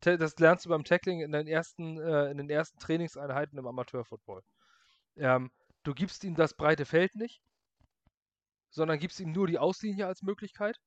das 0.00 0.38
lernst 0.38 0.66
du 0.66 0.68
beim 0.68 0.84
Tackling 0.84 1.20
in 1.20 1.32
den 1.32 1.46
ersten, 1.46 1.98
äh, 1.98 2.30
in 2.30 2.36
den 2.36 2.50
ersten 2.50 2.78
Trainingseinheiten 2.78 3.58
im 3.58 3.66
Amateurfootball. 3.66 4.42
Ähm, 5.16 5.50
du 5.82 5.94
gibst 5.94 6.24
ihm 6.24 6.34
das 6.34 6.54
breite 6.54 6.84
Feld 6.84 7.14
nicht, 7.14 7.42
sondern 8.70 8.98
gibst 8.98 9.20
ihm 9.20 9.32
nur 9.32 9.46
die 9.46 9.58
Auslinie 9.58 10.06
als 10.06 10.22
Möglichkeit. 10.22 10.80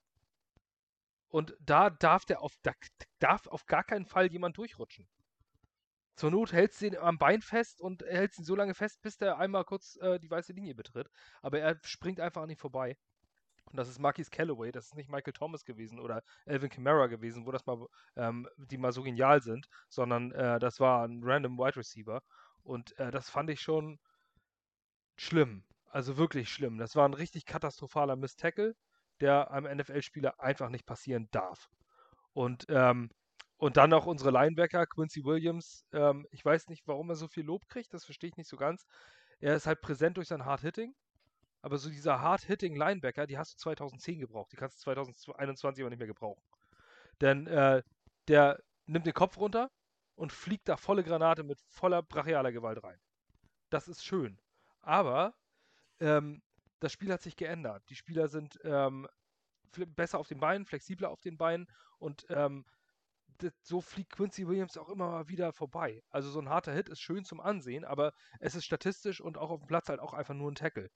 Und 1.29 1.55
da 1.59 1.89
darf 1.89 2.25
der 2.25 2.41
auf, 2.41 2.53
da 2.61 2.73
darf 3.19 3.47
auf 3.47 3.65
gar 3.65 3.83
keinen 3.83 4.05
Fall 4.05 4.31
jemand 4.31 4.57
durchrutschen. 4.57 5.07
Zur 6.17 6.31
Not 6.31 6.51
hältst 6.51 6.81
du 6.81 6.87
ihn 6.87 6.97
am 6.97 7.19
Bein 7.19 7.43
fest 7.43 7.79
und 7.79 8.01
hältst 8.01 8.39
ihn 8.39 8.45
so 8.45 8.55
lange 8.55 8.73
fest, 8.73 9.03
bis 9.03 9.17
der 9.17 9.37
einmal 9.37 9.63
kurz 9.65 9.97
äh, 9.97 10.19
die 10.19 10.31
weiße 10.31 10.51
Linie 10.51 10.73
betritt. 10.73 11.11
Aber 11.43 11.59
er 11.59 11.79
springt 11.83 12.19
einfach 12.19 12.41
an 12.41 12.49
ihm 12.49 12.57
vorbei. 12.57 12.97
Und 13.65 13.77
das 13.77 13.87
ist 13.87 13.99
Marquis 13.99 14.31
Callaway, 14.31 14.71
das 14.71 14.87
ist 14.87 14.95
nicht 14.95 15.09
Michael 15.09 15.33
Thomas 15.33 15.63
gewesen 15.63 15.99
oder 15.99 16.23
Elvin 16.45 16.71
Kamara 16.71 17.05
gewesen, 17.05 17.45
wo 17.45 17.51
das 17.51 17.67
mal, 17.67 17.85
ähm, 18.15 18.47
die 18.57 18.79
mal 18.79 18.93
so 18.93 19.03
genial 19.03 19.43
sind, 19.43 19.67
sondern 19.89 20.31
äh, 20.31 20.57
das 20.57 20.79
war 20.79 21.07
ein 21.07 21.21
random 21.23 21.57
Wide 21.59 21.75
Receiver. 21.75 22.23
Und 22.63 22.97
äh, 22.97 23.11
das 23.11 23.29
fand 23.29 23.51
ich 23.51 23.61
schon 23.61 23.99
schlimm. 25.17 25.65
Also 25.85 26.17
wirklich 26.17 26.49
schlimm. 26.49 26.79
Das 26.79 26.95
war 26.95 27.07
ein 27.07 27.13
richtig 27.13 27.45
katastrophaler 27.45 28.15
Miss-Tackle, 28.15 28.75
der 29.19 29.51
einem 29.51 29.77
NFL-Spieler 29.77 30.39
einfach 30.39 30.69
nicht 30.69 30.87
passieren 30.87 31.27
darf. 31.31 31.69
Und, 32.33 32.65
ähm, 32.69 33.11
und 33.57 33.77
dann 33.77 33.93
auch 33.93 34.05
unsere 34.05 34.31
Linebacker, 34.31 34.85
Quincy 34.85 35.23
Williams. 35.25 35.85
Ähm, 35.91 36.27
ich 36.31 36.43
weiß 36.45 36.67
nicht, 36.69 36.87
warum 36.87 37.09
er 37.09 37.15
so 37.15 37.27
viel 37.27 37.43
Lob 37.43 37.67
kriegt, 37.67 37.93
das 37.93 38.05
verstehe 38.05 38.29
ich 38.29 38.37
nicht 38.37 38.49
so 38.49 38.57
ganz. 38.57 38.85
Er 39.39 39.55
ist 39.55 39.67
halt 39.67 39.81
präsent 39.81 40.17
durch 40.17 40.27
sein 40.27 40.45
Hard-Hitting. 40.45 40.95
Aber 41.61 41.77
so 41.77 41.89
dieser 41.89 42.21
Hard-Hitting-Linebacker, 42.21 43.27
die 43.27 43.37
hast 43.37 43.53
du 43.53 43.57
2010 43.57 44.19
gebraucht. 44.19 44.51
Die 44.51 44.57
kannst 44.57 44.77
du 44.77 44.83
2021 44.83 45.83
aber 45.83 45.89
nicht 45.89 45.99
mehr 45.99 46.07
gebrauchen. 46.07 46.41
Denn 47.19 47.47
äh, 47.47 47.81
der 48.27 48.61
nimmt 48.85 49.05
den 49.05 49.13
Kopf 49.13 49.37
runter 49.37 49.71
und 50.15 50.31
fliegt 50.31 50.69
da 50.69 50.77
volle 50.77 51.03
Granate 51.03 51.43
mit 51.43 51.59
voller 51.69 52.03
brachialer 52.03 52.51
Gewalt 52.51 52.83
rein. 52.83 52.99
Das 53.69 53.87
ist 53.87 54.05
schön. 54.05 54.39
Aber 54.81 55.33
ähm, 55.99 56.41
das 56.79 56.91
Spiel 56.91 57.11
hat 57.11 57.21
sich 57.21 57.35
geändert. 57.35 57.83
Die 57.89 57.95
Spieler 57.95 58.27
sind 58.27 58.59
ähm, 58.63 59.07
besser 59.87 60.19
auf 60.19 60.27
den 60.27 60.39
Beinen, 60.39 60.65
flexibler 60.65 61.09
auf 61.09 61.21
den 61.21 61.37
Beinen 61.37 61.67
und 61.97 62.25
ähm, 62.29 62.65
so 63.61 63.81
fliegt 63.81 64.13
Quincy 64.13 64.47
Williams 64.47 64.77
auch 64.77 64.89
immer 64.89 65.09
mal 65.09 65.27
wieder 65.29 65.53
vorbei. 65.53 66.03
Also 66.09 66.29
so 66.29 66.39
ein 66.39 66.49
harter 66.49 66.73
Hit 66.73 66.89
ist 66.89 67.01
schön 67.01 67.25
zum 67.25 67.39
Ansehen, 67.39 67.85
aber 67.85 68.13
es 68.39 68.55
ist 68.55 68.65
statistisch 68.65 69.21
und 69.21 69.37
auch 69.37 69.49
auf 69.49 69.59
dem 69.61 69.67
Platz 69.67 69.89
halt 69.89 69.99
auch 69.99 70.13
einfach 70.13 70.33
nur 70.33 70.51
ein 70.51 70.55
Tackle 70.55 70.89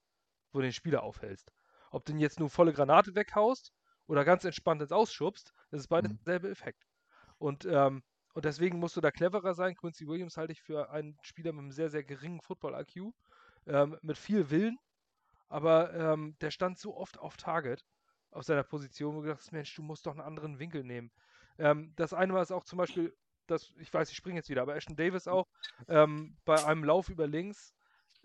wo 0.52 0.58
du 0.58 0.62
den 0.62 0.72
Spieler 0.72 1.02
aufhältst. 1.02 1.52
Ob 1.90 2.04
du 2.04 2.12
ihn 2.12 2.18
jetzt 2.18 2.38
nur 2.38 2.50
volle 2.50 2.72
Granate 2.72 3.14
weghaust 3.14 3.72
oder 4.06 4.24
ganz 4.24 4.44
entspannt 4.44 4.82
ins 4.82 4.92
Ausschubst, 4.92 5.52
das 5.70 5.80
ist 5.80 5.88
beides 5.88 6.12
mhm. 6.12 6.16
derselbe 6.16 6.50
Effekt. 6.50 6.86
Und, 7.38 7.64
ähm, 7.64 8.02
und 8.34 8.44
deswegen 8.44 8.78
musst 8.78 8.96
du 8.96 9.00
da 9.00 9.10
cleverer 9.10 9.54
sein. 9.54 9.74
Quincy 9.74 10.06
Williams 10.06 10.36
halte 10.36 10.52
ich 10.52 10.62
für 10.62 10.90
einen 10.90 11.18
Spieler 11.22 11.52
mit 11.52 11.60
einem 11.60 11.72
sehr, 11.72 11.90
sehr 11.90 12.04
geringen 12.04 12.40
Football-IQ, 12.40 13.12
ähm, 13.66 13.98
mit 14.02 14.18
viel 14.18 14.50
Willen, 14.50 14.78
aber 15.48 15.92
ähm, 15.92 16.36
der 16.40 16.50
stand 16.50 16.78
so 16.78 16.96
oft 16.96 17.18
auf 17.18 17.36
Target 17.36 17.84
auf 18.30 18.44
seiner 18.44 18.62
Position, 18.62 19.14
wo 19.14 19.22
du 19.22 19.28
dachtest, 19.28 19.52
Mensch, 19.52 19.74
du 19.74 19.82
musst 19.82 20.06
doch 20.06 20.12
einen 20.12 20.22
anderen 20.22 20.58
Winkel 20.58 20.84
nehmen. 20.84 21.12
Ähm, 21.58 21.92
das 21.96 22.14
eine 22.14 22.32
war 22.34 22.42
es 22.42 22.50
auch 22.50 22.64
zum 22.64 22.78
Beispiel, 22.78 23.14
das, 23.46 23.72
ich 23.78 23.92
weiß, 23.92 24.10
ich 24.10 24.16
springe 24.16 24.36
jetzt 24.36 24.48
wieder, 24.48 24.62
aber 24.62 24.76
Ashton 24.76 24.96
Davis 24.96 25.28
auch, 25.28 25.48
ähm, 25.88 26.36
bei 26.44 26.64
einem 26.64 26.84
Lauf 26.84 27.08
über 27.08 27.26
links, 27.26 27.74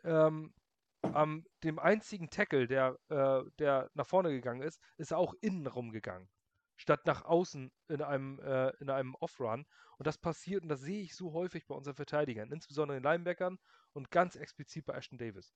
ähm, 0.04 0.54
am 1.02 1.46
dem 1.64 1.80
einzigen 1.80 2.30
Tackle, 2.30 2.68
der, 2.68 2.98
äh, 3.10 3.44
der 3.60 3.90
nach 3.94 4.08
vorne 4.08 4.30
gegangen 4.30 4.62
ist, 4.62 4.82
ist 4.98 5.12
er 5.12 5.18
auch 5.18 5.34
innen 5.42 5.68
rumgegangen. 5.68 6.30
Statt 6.76 7.06
nach 7.06 7.26
außen 7.26 7.72
in 7.88 8.02
einem, 8.02 8.40
äh, 8.40 8.70
in 8.80 8.90
einem 8.90 9.16
Off-Run. 9.16 9.66
Und 9.98 10.08
das 10.08 10.18
passiert, 10.18 10.62
und 10.64 10.70
das 10.70 10.82
sehe 10.82 11.02
ich 11.02 11.16
so 11.16 11.34
häufig 11.34 11.66
bei 11.66 11.76
unseren 11.76 11.96
Verteidigern, 11.96 12.52
insbesondere 12.52 13.00
den 13.00 13.04
Linebackern 13.04 13.58
und 13.94 14.12
ganz 14.12 14.36
explizit 14.36 14.86
bei 14.86 14.94
Ashton 14.94 15.18
Davis. 15.18 15.54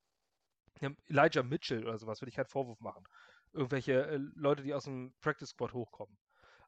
Elijah 1.07 1.43
Mitchell 1.43 1.84
oder 1.84 1.97
sowas 1.97 2.22
will 2.22 2.30
ich 2.30 2.36
keinen 2.36 2.47
Vorwurf 2.47 2.80
machen. 2.80 3.05
Irgendwelche 3.53 4.07
äh, 4.07 4.17
Leute, 4.36 4.63
die 4.63 4.74
aus 4.74 4.86
dem 4.86 5.13
Practice 5.22 5.49
Squad 5.49 5.74
hochkommen. 5.74 6.17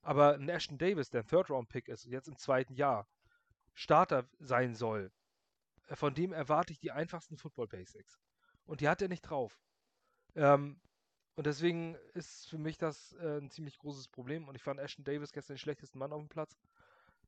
Aber 0.03 0.35
ein 0.35 0.49
Ashton 0.49 0.77
Davis, 0.77 1.09
der 1.09 1.21
ein 1.21 1.27
Third-Round-Pick 1.27 1.87
ist, 1.87 2.05
jetzt 2.05 2.27
im 2.27 2.37
zweiten 2.37 2.75
Jahr, 2.75 3.07
Starter 3.73 4.29
sein 4.39 4.75
soll, 4.75 5.11
äh, 5.87 5.95
von 5.95 6.13
dem 6.13 6.33
erwarte 6.33 6.73
ich 6.73 6.79
die 6.79 6.91
einfachsten 6.91 7.37
Football-Basics. 7.37 8.19
Und 8.65 8.81
die 8.81 8.89
hat 8.89 9.01
er 9.01 9.07
nicht 9.07 9.21
drauf. 9.23 9.59
Ähm, 10.35 10.79
und 11.35 11.47
deswegen 11.47 11.95
ist 12.13 12.49
für 12.49 12.57
mich 12.57 12.77
das 12.77 13.13
äh, 13.13 13.39
ein 13.39 13.49
ziemlich 13.49 13.79
großes 13.79 14.09
Problem. 14.09 14.47
Und 14.47 14.55
ich 14.55 14.61
fand 14.61 14.79
Ashton 14.79 15.03
Davis 15.03 15.31
gestern 15.31 15.55
den 15.55 15.59
schlechtesten 15.59 15.97
Mann 15.97 16.13
auf 16.13 16.21
dem 16.21 16.29
Platz. 16.29 16.59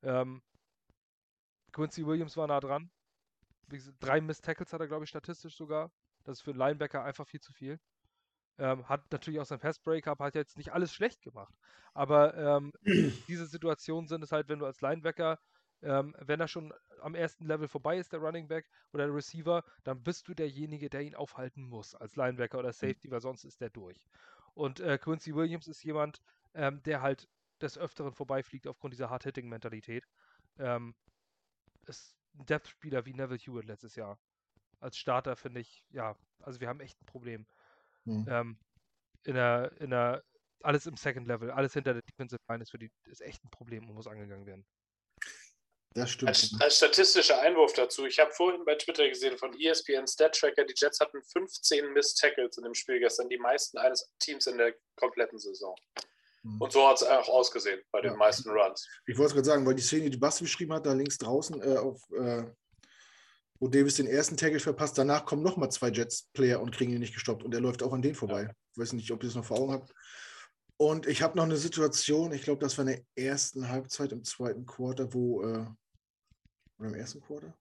Ähm, 0.03 0.43
Quincy 1.71 2.05
Williams 2.05 2.37
war 2.37 2.47
nah 2.47 2.59
dran. 2.59 2.91
Drei 3.99 4.21
Miss 4.21 4.41
Tackles 4.41 4.71
hat 4.73 4.81
er, 4.81 4.87
glaube 4.87 5.05
ich, 5.05 5.09
statistisch 5.09 5.55
sogar. 5.55 5.91
Das 6.23 6.37
ist 6.37 6.41
für 6.43 6.51
einen 6.51 6.59
Linebacker 6.59 7.03
einfach 7.03 7.27
viel 7.27 7.41
zu 7.41 7.51
viel. 7.51 7.79
Ähm, 8.57 8.87
hat 8.87 9.11
natürlich 9.11 9.39
auch 9.39 9.45
sein 9.45 9.59
Pass 9.59 9.79
Breakup, 9.79 10.19
hat 10.19 10.35
jetzt 10.35 10.57
nicht 10.57 10.71
alles 10.71 10.93
schlecht 10.93 11.21
gemacht. 11.21 11.53
Aber 11.93 12.35
ähm, 12.35 12.71
diese 13.27 13.45
Situationen 13.45 14.07
sind 14.07 14.23
es 14.23 14.31
halt, 14.31 14.47
wenn 14.47 14.59
du 14.59 14.65
als 14.65 14.81
Linebacker 14.81 15.39
ähm, 15.85 16.15
wenn 16.19 16.39
er 16.39 16.47
schon 16.47 16.73
am 17.01 17.15
ersten 17.15 17.45
Level 17.45 17.67
vorbei 17.67 17.97
ist, 17.97 18.11
der 18.11 18.19
Running 18.19 18.47
Back 18.47 18.67
oder 18.91 19.05
der 19.05 19.15
Receiver, 19.15 19.63
dann 19.83 20.01
bist 20.01 20.27
du 20.27 20.33
derjenige, 20.33 20.89
der 20.89 21.01
ihn 21.01 21.15
aufhalten 21.15 21.63
muss 21.63 21.95
als 21.95 22.15
Linebacker 22.15 22.59
oder 22.59 22.69
mhm. 22.69 22.73
Safety, 22.73 23.11
weil 23.11 23.21
sonst 23.21 23.43
ist 23.43 23.61
der 23.61 23.69
durch. 23.69 24.07
Und 24.53 24.79
äh, 24.79 24.97
Quincy 24.97 25.35
Williams 25.35 25.67
ist 25.67 25.83
jemand, 25.83 26.21
ähm, 26.53 26.81
der 26.83 27.01
halt 27.01 27.27
des 27.61 27.77
Öfteren 27.77 28.13
vorbeifliegt 28.13 28.67
aufgrund 28.67 28.93
dieser 28.93 29.09
Hard-Hitting-Mentalität. 29.09 30.07
Ähm, 30.57 30.95
ist 31.85 32.15
ein 32.37 32.45
Depth-Spieler 32.45 33.05
wie 33.05 33.13
Neville 33.13 33.39
Hewitt 33.39 33.65
letztes 33.65 33.95
Jahr. 33.95 34.17
Als 34.79 34.97
Starter 34.97 35.35
finde 35.35 35.61
ich, 35.61 35.85
ja, 35.89 36.15
also 36.41 36.59
wir 36.59 36.67
haben 36.67 36.79
echt 36.79 37.01
ein 37.01 37.05
Problem. 37.05 37.45
Mhm. 38.05 38.25
Ähm, 38.29 38.59
in 39.23 39.35
der, 39.35 39.71
in 39.79 39.89
der 39.89 40.23
alles 40.61 40.85
im 40.85 40.97
Second 40.97 41.27
Level, 41.27 41.51
alles 41.51 41.73
hinter 41.73 41.93
der 41.93 42.01
Defensive 42.01 42.39
Line 42.49 42.63
ist 42.63 42.71
für 42.71 42.79
die 42.79 42.89
ist 43.05 43.21
echt 43.21 43.43
ein 43.43 43.49
Problem 43.49 43.87
und 43.87 43.95
muss 43.95 44.07
angegangen 44.07 44.45
werden. 44.45 44.65
Das 45.93 46.11
stimmt. 46.11 46.29
Als, 46.29 46.53
als 46.59 46.77
statistischer 46.77 47.39
Einwurf 47.39 47.73
dazu, 47.73 48.05
ich 48.05 48.19
habe 48.19 48.31
vorhin 48.31 48.65
bei 48.65 48.75
Twitter 48.75 49.07
gesehen 49.07 49.37
von 49.37 49.57
ESPN 49.57 50.07
Stat 50.07 50.37
Tracker, 50.37 50.65
die 50.65 50.73
Jets 50.75 50.99
hatten 50.99 51.21
15 51.23 51.93
Miss 51.93 52.13
Tackles 52.15 52.57
in 52.57 52.65
dem 52.65 52.73
Spiel 52.73 52.99
gestern, 52.99 53.29
die 53.29 53.37
meisten 53.37 53.77
eines 53.77 54.11
Teams 54.19 54.45
in 54.47 54.57
der 54.57 54.75
kompletten 54.97 55.39
Saison. 55.39 55.73
Mhm. 56.43 56.61
Und 56.61 56.71
so 56.73 56.85
hat 56.85 56.97
es 56.97 57.03
auch 57.03 57.29
ausgesehen 57.29 57.81
bei 57.91 58.01
den 58.01 58.11
ja. 58.11 58.17
meisten 58.17 58.49
Runs. 58.49 58.85
Ich 59.07 59.17
wollte 59.17 59.27
es 59.27 59.33
gerade 59.33 59.45
sagen, 59.45 59.65
weil 59.65 59.75
die 59.75 59.81
Szene, 59.81 60.09
die 60.09 60.17
Basti 60.17 60.43
beschrieben 60.43 60.73
hat, 60.73 60.85
da 60.85 60.91
links 60.91 61.17
draußen, 61.17 61.61
äh, 61.61 61.77
auf, 61.77 62.01
äh, 62.11 62.43
wo 63.59 63.67
Davis 63.67 63.95
den 63.95 64.07
ersten 64.07 64.37
Tackle 64.37 64.59
verpasst, 64.59 64.97
danach 64.97 65.25
kommen 65.25 65.43
nochmal 65.43 65.71
zwei 65.71 65.89
Jets-Player 65.89 66.61
und 66.61 66.71
kriegen 66.71 66.91
ihn 66.91 66.99
nicht 66.99 67.13
gestoppt 67.13 67.43
und 67.43 67.53
er 67.53 67.61
läuft 67.61 67.83
auch 67.83 67.93
an 67.93 68.01
den 68.01 68.15
vorbei. 68.15 68.43
Ja. 68.43 68.51
Ich 68.73 68.77
weiß 68.77 68.93
nicht, 68.93 69.11
ob 69.11 69.23
ihr 69.23 69.29
es 69.29 69.35
noch 69.35 69.45
vor 69.45 69.59
Augen 69.59 69.73
habt. 69.73 69.93
Und 70.77 71.07
ich 71.07 71.21
habe 71.21 71.37
noch 71.37 71.45
eine 71.45 71.55
Situation, 71.55 72.33
ich 72.33 72.41
glaube, 72.41 72.59
das 72.59 72.77
war 72.77 72.85
in 72.85 72.97
der 73.15 73.25
ersten 73.25 73.69
Halbzeit 73.69 74.11
im 74.11 74.25
zweiten 74.25 74.65
Quarter, 74.65 75.13
wo 75.13 75.41
äh, 75.43 75.65
oder 76.79 76.89
im 76.89 76.95
ersten 76.95 77.21
Quarter? 77.21 77.53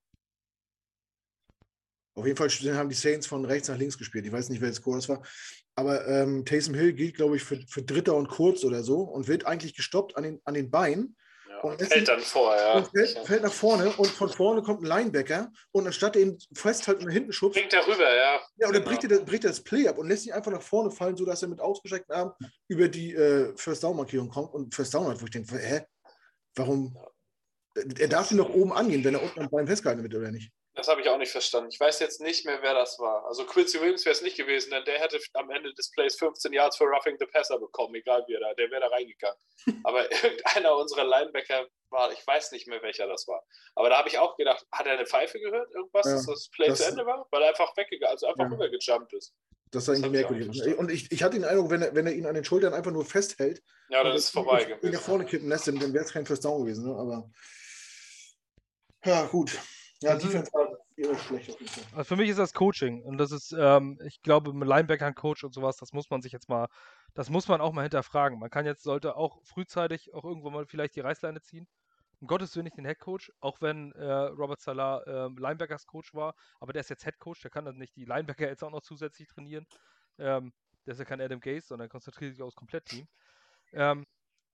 Auf 2.16 2.26
jeden 2.26 2.36
Fall 2.36 2.48
haben 2.76 2.88
die 2.88 2.94
Saints 2.94 3.26
von 3.26 3.44
rechts 3.44 3.68
nach 3.68 3.76
links 3.76 3.98
gespielt. 3.98 4.24
Ich 4.26 4.32
weiß 4.32 4.48
nicht, 4.48 4.60
welches 4.60 4.82
Quarter 4.82 4.98
das 4.98 5.08
war. 5.08 5.22
Aber 5.76 6.06
ähm, 6.06 6.44
Taysom 6.44 6.74
Hill 6.74 6.92
gilt, 6.92 7.16
glaube 7.16 7.36
ich, 7.36 7.42
für, 7.42 7.60
für 7.66 7.82
Dritter 7.82 8.14
und 8.14 8.28
kurz 8.28 8.64
oder 8.64 8.84
so 8.84 9.00
und 9.00 9.26
wird 9.26 9.46
eigentlich 9.46 9.74
gestoppt 9.74 10.16
an 10.16 10.22
den, 10.22 10.40
an 10.44 10.54
den 10.54 10.70
Beinen. 10.70 11.16
Und 11.64 11.80
fällt 11.80 12.08
dann 12.08 12.20
vor, 12.20 12.54
ja. 12.54 12.82
Fällt, 12.82 13.18
fällt, 13.26 13.42
nach 13.42 13.52
vorne 13.52 13.90
und 13.96 14.06
von 14.06 14.28
vorne 14.28 14.62
kommt 14.62 14.82
ein 14.82 14.86
Linebacker 14.86 15.50
und 15.72 15.86
anstatt 15.86 16.14
ihn 16.14 16.38
festhalten 16.52 17.04
und 17.04 17.10
hinten 17.10 17.32
schubst. 17.32 17.58
Bringt 17.58 17.72
er 17.72 17.86
rüber, 17.86 18.14
ja. 18.14 18.38
Ja, 18.56 18.66
und 18.66 18.74
genau. 18.74 18.84
bricht, 18.84 19.04
er, 19.04 19.20
bricht 19.20 19.44
er 19.44 19.50
das 19.50 19.62
Play 19.62 19.88
ab 19.88 19.96
und 19.96 20.08
lässt 20.08 20.26
ihn 20.26 20.32
einfach 20.32 20.52
nach 20.52 20.60
vorne 20.60 20.90
fallen, 20.90 21.16
sodass 21.16 21.40
er 21.40 21.48
mit 21.48 21.60
ausgestreckten 21.60 22.14
Armen 22.14 22.32
über 22.68 22.88
die 22.88 23.14
äh, 23.14 23.56
First 23.56 23.82
Down 23.82 23.96
Markierung 23.96 24.28
kommt 24.28 24.52
und 24.52 24.74
First 24.74 24.92
Down 24.92 25.08
hat, 25.08 25.20
wo 25.22 25.24
ich 25.24 25.30
denke, 25.30 25.56
hä? 25.56 25.86
Warum? 26.54 26.98
Er 27.98 28.08
darf 28.08 28.30
ihn 28.30 28.38
doch 28.38 28.50
oben 28.50 28.72
angehen, 28.72 29.02
wenn 29.02 29.14
er 29.14 29.22
unten 29.22 29.40
am 29.40 29.48
Bein 29.50 29.66
festgehalten 29.66 30.02
wird, 30.02 30.14
oder 30.14 30.30
nicht? 30.30 30.52
Das 30.76 30.88
habe 30.88 31.00
ich 31.00 31.08
auch 31.08 31.18
nicht 31.18 31.30
verstanden. 31.30 31.70
Ich 31.70 31.78
weiß 31.78 32.00
jetzt 32.00 32.20
nicht 32.20 32.44
mehr, 32.44 32.58
wer 32.60 32.74
das 32.74 32.98
war. 32.98 33.24
Also 33.26 33.46
Quincy 33.46 33.80
Williams 33.80 34.04
wäre 34.04 34.14
es 34.14 34.22
nicht 34.22 34.36
gewesen, 34.36 34.70
denn 34.70 34.84
der 34.84 34.98
hätte 34.98 35.20
am 35.34 35.48
Ende 35.50 35.72
des 35.72 35.90
Plays 35.92 36.16
15 36.16 36.52
Yards 36.52 36.76
für 36.76 36.84
Roughing 36.84 37.16
the 37.20 37.26
Passer 37.26 37.60
bekommen, 37.60 37.94
egal 37.94 38.24
wie 38.26 38.34
er 38.34 38.40
da, 38.40 38.54
der 38.54 38.70
wäre 38.72 38.80
da 38.80 38.88
reingegangen. 38.88 39.38
Aber 39.84 40.10
irgendeiner 40.10 40.76
unserer 40.76 41.04
Linebacker 41.04 41.68
war, 41.90 42.10
ich 42.12 42.26
weiß 42.26 42.50
nicht 42.50 42.66
mehr, 42.66 42.82
welcher 42.82 43.06
das 43.06 43.28
war. 43.28 43.44
Aber 43.76 43.88
da 43.88 43.98
habe 43.98 44.08
ich 44.08 44.18
auch 44.18 44.36
gedacht, 44.36 44.66
hat 44.72 44.86
er 44.86 44.94
eine 44.94 45.06
Pfeife 45.06 45.38
gehört, 45.38 45.72
irgendwas, 45.72 46.06
ja, 46.06 46.14
dass 46.14 46.26
das 46.26 46.48
Play 46.48 46.66
das, 46.66 46.78
zu 46.78 46.88
Ende 46.88 47.06
war? 47.06 47.26
Weil 47.30 47.42
er 47.42 47.50
einfach 47.50 47.76
weggegangen, 47.76 48.12
also 48.12 48.26
einfach 48.26 48.44
ja. 48.44 48.50
rübergejumpt 48.50 49.12
ist. 49.12 49.32
Das 49.70 49.86
war 49.86 49.94
irgendwie 49.94 50.10
merkwürdig. 50.10 50.76
Und 50.76 50.90
ich, 50.90 51.10
ich 51.10 51.22
hatte 51.22 51.36
den 51.36 51.44
Eindruck, 51.44 51.70
wenn 51.70 51.82
er, 51.82 51.94
wenn 51.94 52.06
er 52.06 52.12
ihn 52.14 52.26
an 52.26 52.34
den 52.34 52.44
Schultern 52.44 52.74
einfach 52.74 52.92
nur 52.92 53.04
festhält, 53.04 53.62
ja, 53.90 54.02
dann 54.02 54.14
ist 54.16 54.24
es 54.24 54.30
vorbei 54.30 54.64
gewesen. 54.64 54.86
Ihn 54.86 54.92
nach 54.92 55.00
vorne 55.00 55.24
kippen 55.24 55.48
lässt, 55.48 55.68
dann 55.68 55.80
wäre 55.80 56.04
es 56.04 56.12
kein 56.12 56.26
First 56.26 56.44
Down 56.44 56.64
gewesen. 56.64 56.88
Ne? 56.88 56.96
Aber 56.96 57.30
ja, 59.04 59.26
gut. 59.26 59.56
Ja, 60.04 60.10
also, 60.10 60.28
Defense 60.28 60.52
war 60.52 61.18
schlecht 61.18 61.58
Also 61.92 62.04
für 62.04 62.16
mich 62.16 62.28
ist 62.28 62.38
das 62.38 62.52
Coaching 62.52 63.02
und 63.02 63.16
das 63.16 63.32
ist, 63.32 63.54
ähm, 63.58 63.98
ich 64.04 64.20
glaube, 64.22 64.52
mit 64.52 64.68
Linebackern, 64.68 65.14
Coach 65.14 65.44
und 65.44 65.54
sowas, 65.54 65.78
das 65.78 65.92
muss 65.92 66.10
man 66.10 66.20
sich 66.20 66.32
jetzt 66.32 66.48
mal, 66.48 66.68
das 67.14 67.30
muss 67.30 67.48
man 67.48 67.62
auch 67.62 67.72
mal 67.72 67.82
hinterfragen. 67.82 68.38
Man 68.38 68.50
kann 68.50 68.66
jetzt, 68.66 68.82
sollte 68.82 69.16
auch 69.16 69.42
frühzeitig 69.44 70.12
auch 70.12 70.24
irgendwann 70.24 70.52
mal 70.52 70.66
vielleicht 70.66 70.96
die 70.96 71.00
Reißleine 71.00 71.40
ziehen. 71.40 71.66
Um 72.20 72.28
Gottes 72.28 72.54
Willen 72.54 72.64
nicht 72.64 72.76
den 72.76 72.84
Head 72.84 73.00
Coach, 73.00 73.32
auch 73.40 73.60
wenn 73.62 73.92
äh, 73.92 74.04
Robert 74.04 74.60
Salah 74.60 75.02
äh, 75.02 75.28
Linebackers 75.40 75.86
Coach 75.86 76.12
war, 76.14 76.34
aber 76.60 76.72
der 76.74 76.80
ist 76.80 76.90
jetzt 76.90 77.04
Head 77.04 77.18
Coach, 77.18 77.40
der 77.40 77.50
kann 77.50 77.64
dann 77.64 77.76
nicht 77.76 77.96
die 77.96 78.04
Linebacker 78.04 78.46
jetzt 78.46 78.62
auch 78.62 78.70
noch 78.70 78.82
zusätzlich 78.82 79.28
trainieren. 79.28 79.66
Ähm, 80.18 80.52
der 80.86 80.92
ist 80.92 80.98
ja 80.98 81.06
kein 81.06 81.20
Adam 81.20 81.40
Gaze, 81.40 81.66
sondern 81.66 81.88
konzentriert 81.88 82.34
sich 82.34 82.42
aufs 82.42 82.54
Komplettteam. 82.54 83.08
Ähm, 83.72 84.04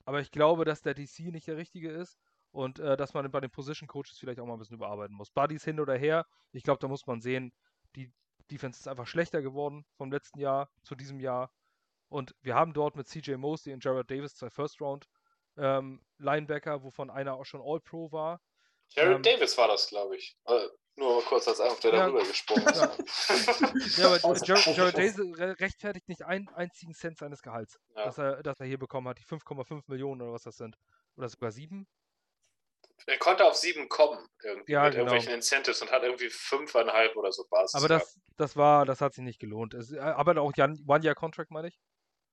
aber 0.05 0.21
ich 0.21 0.31
glaube, 0.31 0.65
dass 0.65 0.81
der 0.83 0.95
DC 0.95 1.21
nicht 1.33 1.49
der 1.49 1.57
richtige 1.57 1.91
ist 1.91 2.19
und 2.53 2.79
äh, 2.79 2.97
dass 2.97 3.15
man 3.15 3.31
bei 3.31 3.41
den 3.41 3.51
Position 3.51 3.89
Coaches 3.89 4.19
vielleicht 4.19 4.41
auch 4.41 4.47
mal 4.47 4.55
ein 4.55 4.59
bisschen 4.59 4.77
überarbeiten 4.77 5.17
muss. 5.17 5.31
Buddies 5.31 5.65
hin 5.65 5.81
oder 5.81 5.97
her, 5.97 6.27
ich 6.53 6.63
glaube, 6.63 6.81
da 6.81 6.89
muss 6.89 7.07
man 7.07 7.21
sehen, 7.21 7.53
die 7.97 8.13
Defense 8.51 8.81
ist 8.81 8.89
einfach 8.89 9.07
schlechter 9.07 9.43
geworden 9.43 9.85
vom 9.97 10.11
letzten 10.11 10.41
Jahr 10.41 10.71
zu 10.83 10.95
diesem 10.95 11.21
Jahr. 11.21 11.53
Und 12.09 12.35
wir 12.43 12.57
haben 12.57 12.73
dort 12.73 12.97
mit 12.97 13.07
CJ 13.07 13.35
Mosley 13.37 13.73
und 13.73 13.85
Jared 13.85 14.11
Davis 14.11 14.35
zwei 14.35 14.51
First 14.51 14.81
Round 14.81 15.09
ähm, 15.57 16.03
Linebacker, 16.19 16.83
wovon 16.83 17.11
einer 17.11 17.35
auch 17.35 17.45
schon 17.45 17.63
All-Pro 17.63 18.11
war. 18.11 18.41
Jared 18.89 19.17
ähm, 19.17 19.23
Davis 19.23 19.57
war 19.57 19.69
das, 19.69 19.89
glaube 19.89 20.17
ich. 20.17 20.37
Äh, 20.47 20.67
nur 20.97 21.17
mal 21.17 21.23
kurz 21.23 21.47
als 21.47 21.61
einfach, 21.61 21.79
der 21.81 21.93
ja, 21.93 21.99
darüber 22.07 22.25
gesprungen 22.25 22.67
ist. 22.67 23.97
Ja, 23.97 24.09
ja 24.17 24.19
aber 24.23 24.37
Jared, 24.45 24.77
Jared 24.77 24.99
Davis 24.99 25.19
rechtfertigt 25.61 26.09
nicht 26.09 26.25
einen 26.25 26.49
einzigen 26.49 26.95
Cent 26.95 27.19
seines 27.19 27.43
Gehalts, 27.43 27.79
ja. 27.95 28.05
das, 28.05 28.19
er, 28.19 28.43
das 28.43 28.59
er 28.59 28.67
hier 28.67 28.79
bekommen 28.79 29.09
hat. 29.09 29.19
Die 29.19 29.25
5,5 29.25 29.85
Millionen 29.87 30.21
oder 30.23 30.33
was 30.33 30.43
das 30.43 30.57
sind. 30.57 30.77
Oder 31.17 31.29
sogar 31.29 31.53
7. 31.53 31.87
Er 33.07 33.19
konnte 33.19 33.45
auf 33.45 33.55
sieben 33.55 33.89
kommen, 33.89 34.19
irgendwie 34.43 34.73
ja, 34.73 34.85
mit 34.85 34.93
genau. 34.93 35.05
irgendwelchen 35.05 35.33
Incentives 35.35 35.83
und 35.83 35.91
hat 35.91 36.03
irgendwie 36.03 36.31
fünfeinhalb 36.31 37.17
oder 37.17 37.33
so 37.33 37.45
Basis. 37.49 37.75
Aber 37.75 37.89
das, 37.89 38.21
das 38.37 38.57
war, 38.57 38.85
das 38.85 39.01
hat 39.01 39.15
sich 39.15 39.25
nicht 39.25 39.41
gelohnt. 39.41 39.75
Es, 39.75 39.93
äh, 39.93 39.99
aber 39.99 40.41
auch 40.41 40.53
One-Year-Contract, 40.57 41.51
meine 41.51 41.69
ich. 41.69 41.81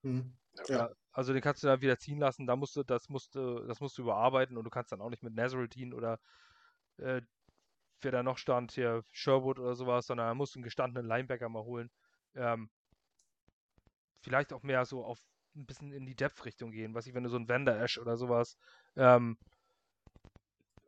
Mhm. 0.04 0.38
Ja. 0.68 0.92
Also 1.12 1.34
den 1.34 1.42
kannst 1.42 1.64
du 1.64 1.68
dann 1.68 1.82
wieder 1.82 1.98
ziehen 1.98 2.20
lassen, 2.20 2.48
da 2.48 2.56
musst 2.56 2.76
du, 2.76 2.84
das 2.84 3.10
musst 3.10 3.36
du, 3.36 3.66
das 3.66 3.80
musst 3.80 3.98
du 3.98 4.04
überarbeiten 4.04 4.58
und 4.58 4.64
du 4.64 4.70
kannst 4.70 4.92
dann 4.92 5.02
auch 5.02 5.10
nicht 5.10 5.24
mit 5.24 5.34
Nazareth 5.34 5.76
oder 5.94 6.20
äh, 6.98 7.22
wer 8.02 8.12
da 8.12 8.24
noch 8.24 8.38
stand, 8.38 8.72
hier 8.72 9.04
Sherwood 9.12 9.60
oder 9.60 9.76
sowas, 9.76 10.08
sondern 10.08 10.28
da 10.28 10.34
musst 10.34 10.56
du 10.56 10.60
einen 10.60 10.64
gestandenen 10.64 11.08
Linebacker 11.08 11.50
mal 11.50 11.64
holen. 11.64 11.90
Ähm, 12.36 12.70
vielleicht 14.22 14.54
auch 14.54 14.64
mehr 14.64 14.86
so 14.86 15.04
auf 15.04 15.20
ein 15.56 15.66
bisschen 15.66 15.92
in 15.92 16.06
die 16.06 16.16
Depth-Richtung 16.16 16.72
gehen, 16.72 16.94
was 16.94 17.08
ich, 17.08 17.14
wenn 17.14 17.24
du 17.24 17.30
so 17.30 17.38
ein 17.38 17.50
Vander 17.50 17.80
Ash 17.80 17.98
oder 17.98 18.18
sowas 18.18 18.58
ähm, 18.96 19.38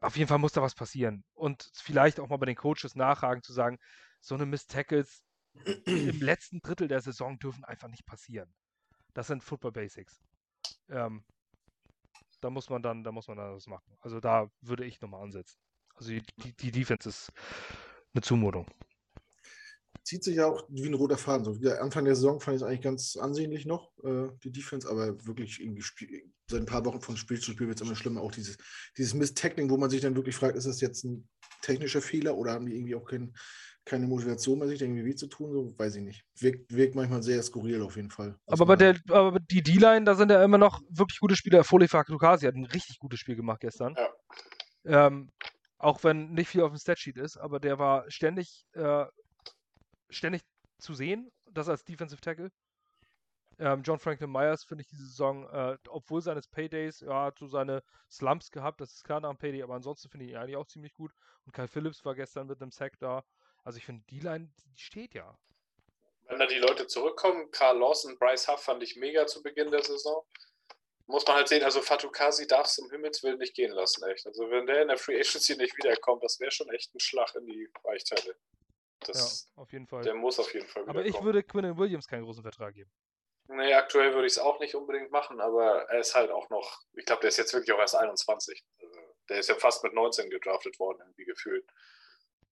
auf 0.02 0.16
jeden 0.16 0.28
Fall 0.28 0.38
muss 0.40 0.54
da 0.54 0.62
was 0.62 0.76
passieren. 0.76 1.24
Und 1.34 1.70
vielleicht 1.74 2.20
auch 2.20 2.30
mal 2.30 2.38
bei 2.38 2.46
den 2.46 2.56
Coaches 2.56 2.96
nachhaken, 2.96 3.44
zu 3.44 3.54
sagen, 3.54 3.78
so 4.22 4.36
eine 4.36 4.46
Miss 4.46 4.68
Tackles 4.68 5.24
im 5.86 6.20
letzten 6.22 6.62
Drittel 6.62 6.88
der 6.88 7.02
Saison 7.02 7.38
dürfen 7.40 7.66
einfach 7.66 7.88
nicht 7.88 8.06
passieren. 8.06 8.54
Das 9.14 9.28
sind 9.28 9.44
Football 9.44 9.72
Basics. 9.72 10.22
Ähm, 10.90 11.24
da 12.42 12.50
muss 12.50 12.70
man 12.70 12.82
dann, 12.82 13.04
da 13.04 13.12
muss 13.12 13.28
man 13.28 13.38
dann 13.38 13.54
was 13.54 13.68
machen. 13.68 13.98
Also 14.00 14.20
da 14.20 14.50
würde 14.62 14.86
ich 14.86 15.02
nochmal 15.02 15.24
ansetzen. 15.24 15.60
Also 15.96 16.12
die, 16.12 16.24
die, 16.38 16.54
die 16.54 16.72
Defense 16.72 17.10
ist 17.10 17.32
eine 18.14 18.22
Zumutung 18.22 18.68
zieht 20.10 20.24
sich 20.24 20.38
ja 20.38 20.48
auch 20.48 20.64
wie 20.70 20.88
ein 20.88 20.96
roter 20.96 21.20
Faden. 21.20 21.46
So, 21.46 21.54
der 21.54 21.84
Anfang 21.84 22.04
der 22.04 22.16
Saison 22.16 22.40
fand 22.40 22.56
ich 22.56 22.64
es 22.64 22.68
eigentlich 22.68 22.82
ganz 22.82 23.16
ansehnlich 23.16 23.68
noch, 23.68 23.92
äh, 24.04 24.30
die 24.44 24.52
Defense, 24.52 24.90
aber 24.90 25.24
wirklich 25.28 25.62
irgendwie 25.62 25.84
seit 26.50 26.62
ein 26.62 26.66
paar 26.66 26.84
Wochen 26.86 27.00
von 27.00 27.16
Spiel 27.16 27.40
zu 27.40 27.52
Spiel 27.52 27.68
wird 27.68 27.80
es 27.80 27.86
immer 27.86 27.96
schlimmer. 27.96 28.22
Auch 28.22 28.32
dieses, 28.32 28.58
dieses 28.98 29.14
Miss-Tackling, 29.14 29.70
wo 29.70 29.78
man 29.78 29.92
sich 29.92 30.02
dann 30.02 30.16
wirklich 30.16 30.36
fragt, 30.36 30.56
ist 30.56 30.66
das 30.66 30.82
jetzt 30.82 31.04
ein 31.04 31.30
technischer 31.62 32.02
Fehler 32.02 32.36
oder 32.38 32.54
haben 32.54 32.66
die 32.66 32.76
irgendwie 32.76 32.96
auch 32.96 33.06
kein, 33.06 33.36
keine 33.86 34.08
Motivation 34.08 34.58
mehr, 34.58 34.68
sich 34.68 34.80
da 34.80 34.86
irgendwie 34.86 35.06
weh 35.06 35.14
zu 35.14 35.28
tun? 35.28 35.52
So, 35.52 35.78
weiß 35.78 35.98
ich 35.98 36.04
nicht. 36.04 36.26
Wirkt, 36.40 36.74
wirkt 36.74 36.96
manchmal 36.96 37.22
sehr 37.22 37.44
skurril 37.44 37.84
auf 37.84 37.96
jeden 37.96 38.10
Fall. 38.10 38.36
Aber 38.48 38.66
bei 38.66 38.78
der, 38.78 38.98
aber 39.10 39.40
die 39.40 39.62
D-Line, 39.62 40.06
da 40.06 40.16
sind 40.16 40.32
ja 40.32 40.44
immer 40.44 40.58
noch 40.58 40.82
wirklich 40.90 41.20
gute 41.20 41.36
Spieler. 41.36 41.64
Foley 41.64 41.88
Fakukasi 41.88 42.48
hat 42.48 42.56
ein 42.56 42.66
richtig 42.66 42.98
gutes 42.98 43.20
Spiel 43.20 43.36
gemacht 43.36 43.60
gestern. 43.60 43.96
Ja. 44.86 45.06
Ähm, 45.06 45.30
auch 45.78 46.04
wenn 46.04 46.32
nicht 46.32 46.50
viel 46.50 46.62
auf 46.62 46.72
dem 46.72 46.80
Statsheet 46.80 47.18
ist, 47.18 47.38
aber 47.38 47.60
der 47.60 47.78
war 47.78 48.10
ständig 48.10 48.66
äh, 48.74 49.06
ständig 50.10 50.42
zu 50.78 50.94
sehen, 50.94 51.32
das 51.52 51.70
als 51.70 51.84
Defensive 51.84 52.22
Tackle. 52.22 52.52
Ähm, 53.60 53.84
John 53.84 54.00
Franklin 54.00 54.32
Myers 54.32 54.64
finde 54.64 54.84
ich 54.84 54.88
diese 54.88 55.06
Saison, 55.06 55.48
äh, 55.50 55.78
obwohl 55.90 56.22
seines 56.22 56.48
Paydays, 56.48 57.02
ja, 57.02 57.34
so 57.38 57.48
seine 57.48 57.84
Slumps 58.10 58.52
gehabt, 58.52 58.80
das 58.80 58.94
ist 58.94 59.04
klar 59.04 59.20
nach 59.20 59.30
dem 59.30 59.38
Payday, 59.38 59.64
aber 59.64 59.74
ansonsten 59.74 60.10
finde 60.10 60.26
ich 60.26 60.32
ihn 60.32 60.38
eigentlich 60.38 60.56
auch 60.56 60.68
ziemlich 60.68 60.94
gut. 60.94 61.12
Und 61.46 61.52
Kyle 61.54 61.68
Phillips 61.68 62.06
war 62.06 62.16
gestern 62.16 62.48
mit 62.48 62.62
einem 62.62 62.72
Sack 62.72 62.98
da. 63.00 63.26
Also 63.64 63.78
ich 63.78 63.86
finde, 63.86 64.06
die 64.10 64.20
Line, 64.20 64.50
die 64.76 64.82
steht 64.82 65.14
ja. 65.14 65.38
Wenn 66.30 66.40
da 66.40 66.46
die 66.46 66.60
Leute 66.60 66.88
zurückkommen, 66.88 67.52
Carl 67.52 67.78
Lawson, 67.80 68.18
Bryce 68.18 68.48
Huff 68.48 68.64
fand 68.64 68.82
ich 68.82 68.96
mega 68.96 69.28
zu 69.28 69.44
Beginn 69.44 69.72
der 69.72 69.84
Saison. 69.84 70.24
Muss 71.08 71.26
man 71.26 71.38
halt 71.38 71.48
sehen, 71.48 71.64
also 71.64 71.82
Fatukasi 71.82 72.48
darf 72.48 72.68
es 72.68 72.78
um 72.78 72.90
Himmels 72.92 73.24
Willen 73.24 73.40
nicht 73.40 73.56
gehen 73.56 73.72
lassen, 73.72 74.08
echt. 74.08 74.28
Also 74.28 74.50
wenn 74.52 74.68
der 74.68 74.84
in 74.84 74.88
der 74.88 74.98
Free 74.98 75.20
Agency 75.20 75.58
nicht 75.58 75.76
wiederkommt, 75.76 76.24
das 76.24 76.40
wäre 76.40 76.52
schon 76.52 76.70
echt 76.70 76.94
ein 76.94 77.00
Schlag 77.00 77.34
in 77.36 77.48
die 77.48 77.68
Weichteile. 77.84 78.36
Das, 79.02 79.50
ja, 79.56 79.62
auf 79.62 79.72
jeden 79.72 79.88
Fall. 79.88 80.04
Der 80.04 80.14
muss 80.14 80.40
auf 80.40 80.54
jeden 80.54 80.68
Fall 80.68 80.88
Aber 80.88 81.06
ich 81.06 81.14
kommen. 81.14 81.26
würde 81.26 81.44
Quinn 81.44 81.78
Williams 81.78 82.08
keinen 82.08 82.24
großen 82.24 82.44
Vertrag 82.44 82.74
geben. 82.74 82.92
Nee, 83.48 83.74
aktuell 83.74 84.14
würde 84.14 84.28
ich 84.28 84.34
es 84.34 84.40
auch 84.40 84.60
nicht 84.60 84.76
unbedingt 84.76 85.10
machen, 85.12 85.42
aber 85.42 85.90
er 85.90 86.00
ist 86.00 86.14
halt 86.14 86.30
auch 86.30 86.50
noch, 86.50 86.82
ich 86.94 87.06
glaube, 87.06 87.22
der 87.22 87.30
ist 87.30 87.38
jetzt 87.38 87.54
wirklich 87.54 87.74
auch 87.74 87.80
erst 87.80 87.96
21. 87.96 88.64
Also, 88.80 89.00
der 89.28 89.40
ist 89.40 89.50
ja 89.50 89.56
fast 89.56 89.84
mit 89.84 89.94
19 89.94 90.30
gedraftet 90.30 90.78
worden, 90.80 91.00
irgendwie 91.02 91.26
gefühlt. 91.26 91.66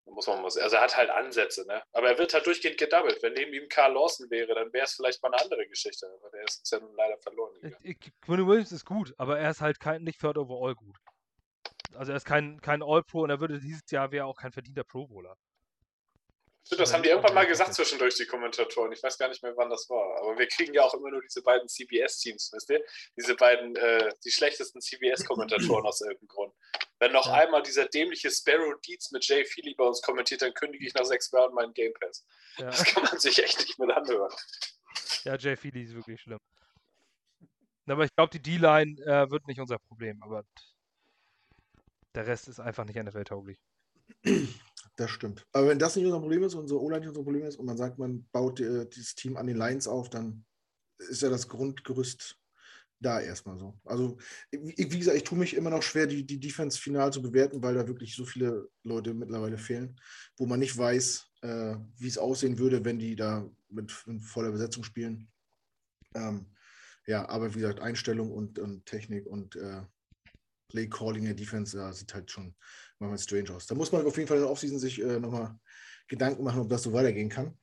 Da 0.06 0.14
muss 0.14 0.26
man 0.26 0.42
mal 0.42 0.50
sehen. 0.50 0.64
Also 0.64 0.78
er 0.78 0.84
hat 0.84 0.98
halt 0.98 1.10
Ansätze, 1.10 1.68
ne? 1.68 1.84
Aber 1.92 2.10
er 2.10 2.18
wird 2.18 2.34
halt 2.34 2.46
durchgehend 2.46 2.78
gedoubled. 2.78 3.22
Wenn 3.22 3.34
neben 3.34 3.54
ihm 3.54 3.68
Carl 3.68 3.94
Lawson 3.94 4.30
wäre, 4.32 4.56
dann 4.56 4.72
wäre 4.72 4.86
es 4.86 4.94
vielleicht 4.94 5.22
mal 5.22 5.34
eine 5.34 5.44
andere 5.44 5.68
Geschichte. 5.68 6.08
Aber 6.20 6.30
der 6.32 6.44
ist 6.46 6.72
ja 6.72 6.80
nun 6.80 6.96
leider 6.96 7.18
verloren 7.20 7.54
gegangen. 7.62 8.00
Quinn 8.22 8.48
Williams 8.48 8.72
ist 8.72 8.86
gut, 8.86 9.14
aber 9.18 9.38
er 9.38 9.52
ist 9.52 9.62
halt 9.62 9.80
kein, 9.80 10.04
nicht 10.04 10.20
Third 10.20 10.38
Overall 10.38 10.76
gut. 10.76 10.98
Also 11.94 12.12
er 12.12 12.18
ist 12.18 12.26
kein, 12.26 12.60
kein 12.62 12.82
All-Pro 12.82 13.22
und 13.22 13.30
er 13.30 13.40
würde 13.40 13.60
dieses 13.60 13.90
Jahr 13.92 14.12
wäre 14.12 14.26
auch 14.26 14.38
kein 14.38 14.52
verdienter 14.52 14.84
Pro-Bowler. 14.84 15.36
Das 16.76 16.94
haben 16.94 17.04
die 17.04 17.10
irgendwann 17.10 17.34
mal 17.34 17.46
gesagt 17.46 17.74
zwischendurch, 17.74 18.16
die 18.16 18.26
Kommentatoren. 18.26 18.92
Ich 18.92 19.02
weiß 19.02 19.18
gar 19.18 19.30
nicht 19.30 19.42
mehr, 19.42 19.56
wann 19.56 19.70
das 19.70 19.90
war. 19.90 20.22
Aber 20.22 20.38
wir 20.38 20.48
kriegen 20.48 20.74
ja 20.74 20.84
auch 20.84 20.94
immer 20.94 21.12
nur 21.12 21.22
diese 21.22 21.42
beiden 21.42 21.68
CBS-Teams, 21.68 22.52
wisst 22.54 22.70
ihr? 22.70 22.84
Diese 23.16 23.36
beiden, 23.36 23.76
äh, 23.76 24.10
die 24.26 24.32
schlechtesten 24.32 24.82
CBS-Kommentatoren 24.82 25.86
aus 25.86 26.02
irgendeinem 26.02 26.28
Grund. 26.28 26.54
Wenn 27.00 27.12
noch 27.12 27.28
ja. 27.28 27.34
einmal 27.34 27.64
dieser 27.64 27.86
dämliche 27.86 28.32
Sparrow 28.32 28.74
Deeds 28.82 29.12
mit 29.12 29.26
Jay 29.28 29.46
Feely 29.46 29.76
bei 29.76 29.86
uns 29.86 30.02
kommentiert, 30.02 30.42
dann 30.42 30.54
kündige 30.54 30.86
ich 30.86 30.94
nach 30.94 31.06
sechs 31.06 31.32
Jahren 31.32 31.54
meinen 31.54 31.74
Game 31.74 31.94
Pass. 31.94 32.26
Ja. 32.58 32.66
Das 32.66 32.84
kann 32.84 33.04
man 33.04 33.20
sich 33.20 33.42
echt 33.44 33.60
nicht 33.60 33.80
mehr 33.80 33.96
anhören. 33.96 34.34
Ja, 35.24 35.38
Jay 35.38 35.56
Feely 35.56 35.84
ist 35.84 35.96
wirklich 35.96 36.20
schlimm. 36.22 36.40
Aber 37.88 38.04
ich 38.04 38.14
glaube, 38.16 38.32
die 38.32 38.42
D-Line 38.42 39.00
äh, 39.06 39.30
wird 39.30 39.48
nicht 39.48 39.60
unser 39.60 39.80
Problem. 39.80 40.22
Aber 40.22 40.44
der 42.16 42.28
Rest 42.28 42.48
ist 42.48 42.60
einfach 42.60 42.84
nicht 42.84 43.02
NFL-tauglich. 43.02 43.58
Das 44.98 45.12
stimmt. 45.12 45.46
Aber 45.54 45.68
wenn 45.68 45.80
das 45.80 45.96
nicht 45.96 46.06
unser 46.06 46.20
Problem 46.20 46.44
ist, 46.44 46.56
unser 46.56 46.82
O-Line 46.82 47.02
nicht 47.02 47.10
unser 47.10 47.24
Problem 47.24 47.44
ist 47.44 47.58
und 47.58 47.68
man 47.68 47.78
sagt, 47.78 48.00
man 48.00 48.28
baut 48.32 48.60
äh, 48.60 48.88
dieses 48.90 49.14
Team 49.14 49.38
an 49.38 49.46
den 49.46 49.56
Lines 49.56 49.88
auf, 49.88 50.10
dann 50.10 50.44
ist 50.98 51.22
ja 51.22 51.30
das 51.30 51.48
Grundgerüst 51.48 52.36
da 53.00 53.22
erstmal 53.22 53.60
so. 53.60 53.80
Also, 53.86 54.18
wie, 54.50 54.88
gesagt, 54.88 55.16
ich 55.16 55.24
tue 55.24 55.38
mich 55.38 55.56
immer 55.56 55.70
noch 55.70 55.84
schwer, 55.84 56.08
die, 56.08 56.26
die 56.26 56.40
Defense 56.40 56.80
final 56.80 57.14
zu 57.14 57.22
bewerten, 57.22 57.62
weil 57.62 57.76
da 57.76 57.88
wirklich 57.88 58.16
so 58.16 58.26
viele 58.26 58.70
Leute 58.84 59.14
mittlerweile 59.14 59.60
fehlen, 59.60 60.02
wo 60.36 60.48
man 60.48 60.60
nicht 60.60 60.76
weiß, 60.76 61.28
äh, 61.42 61.76
wie 61.98 62.08
es 62.08 62.18
aussehen 62.18 62.58
würde, 62.58 62.84
wenn 62.84 62.98
die 62.98 63.16
da 63.16 63.48
mit, 63.70 63.94
mit 64.08 64.24
voller 64.24 64.52
Besetzung 64.52 64.84
spielen. 64.84 65.30
Ähm, 66.16 66.48
ja, 67.06 67.30
aber 67.30 67.54
wie 67.54 67.60
gesagt, 67.60 67.82
Einstellung 67.82 68.32
und, 68.32 68.58
und 68.58 68.88
Technik 68.88 69.28
und 69.28 69.56
äh, 69.58 69.84
Play 70.70 70.88
Calling 70.88 71.26
der 71.26 71.36
Defense 71.36 71.78
ja, 71.78 71.94
sieht 71.94 72.14
halt 72.14 72.32
schon 72.32 72.56
manchmal 73.00 73.20
strange 73.20 73.56
aus. 73.56 73.66
Da 73.68 73.76
muss 73.76 73.92
man 73.92 74.06
auf 74.06 74.18
jeden 74.18 74.28
Fall 74.28 74.38
in 74.38 74.44
der 74.44 74.52
Offseason 74.52 74.80
sich 74.80 75.02
äh, 75.02 75.20
nochmal 75.20 75.58
Gedanken 76.08 76.44
machen, 76.44 76.62
ob 76.62 76.70
das 76.70 76.84
so 76.84 76.94
weitergehen 76.94 77.30
kann. 77.30 77.58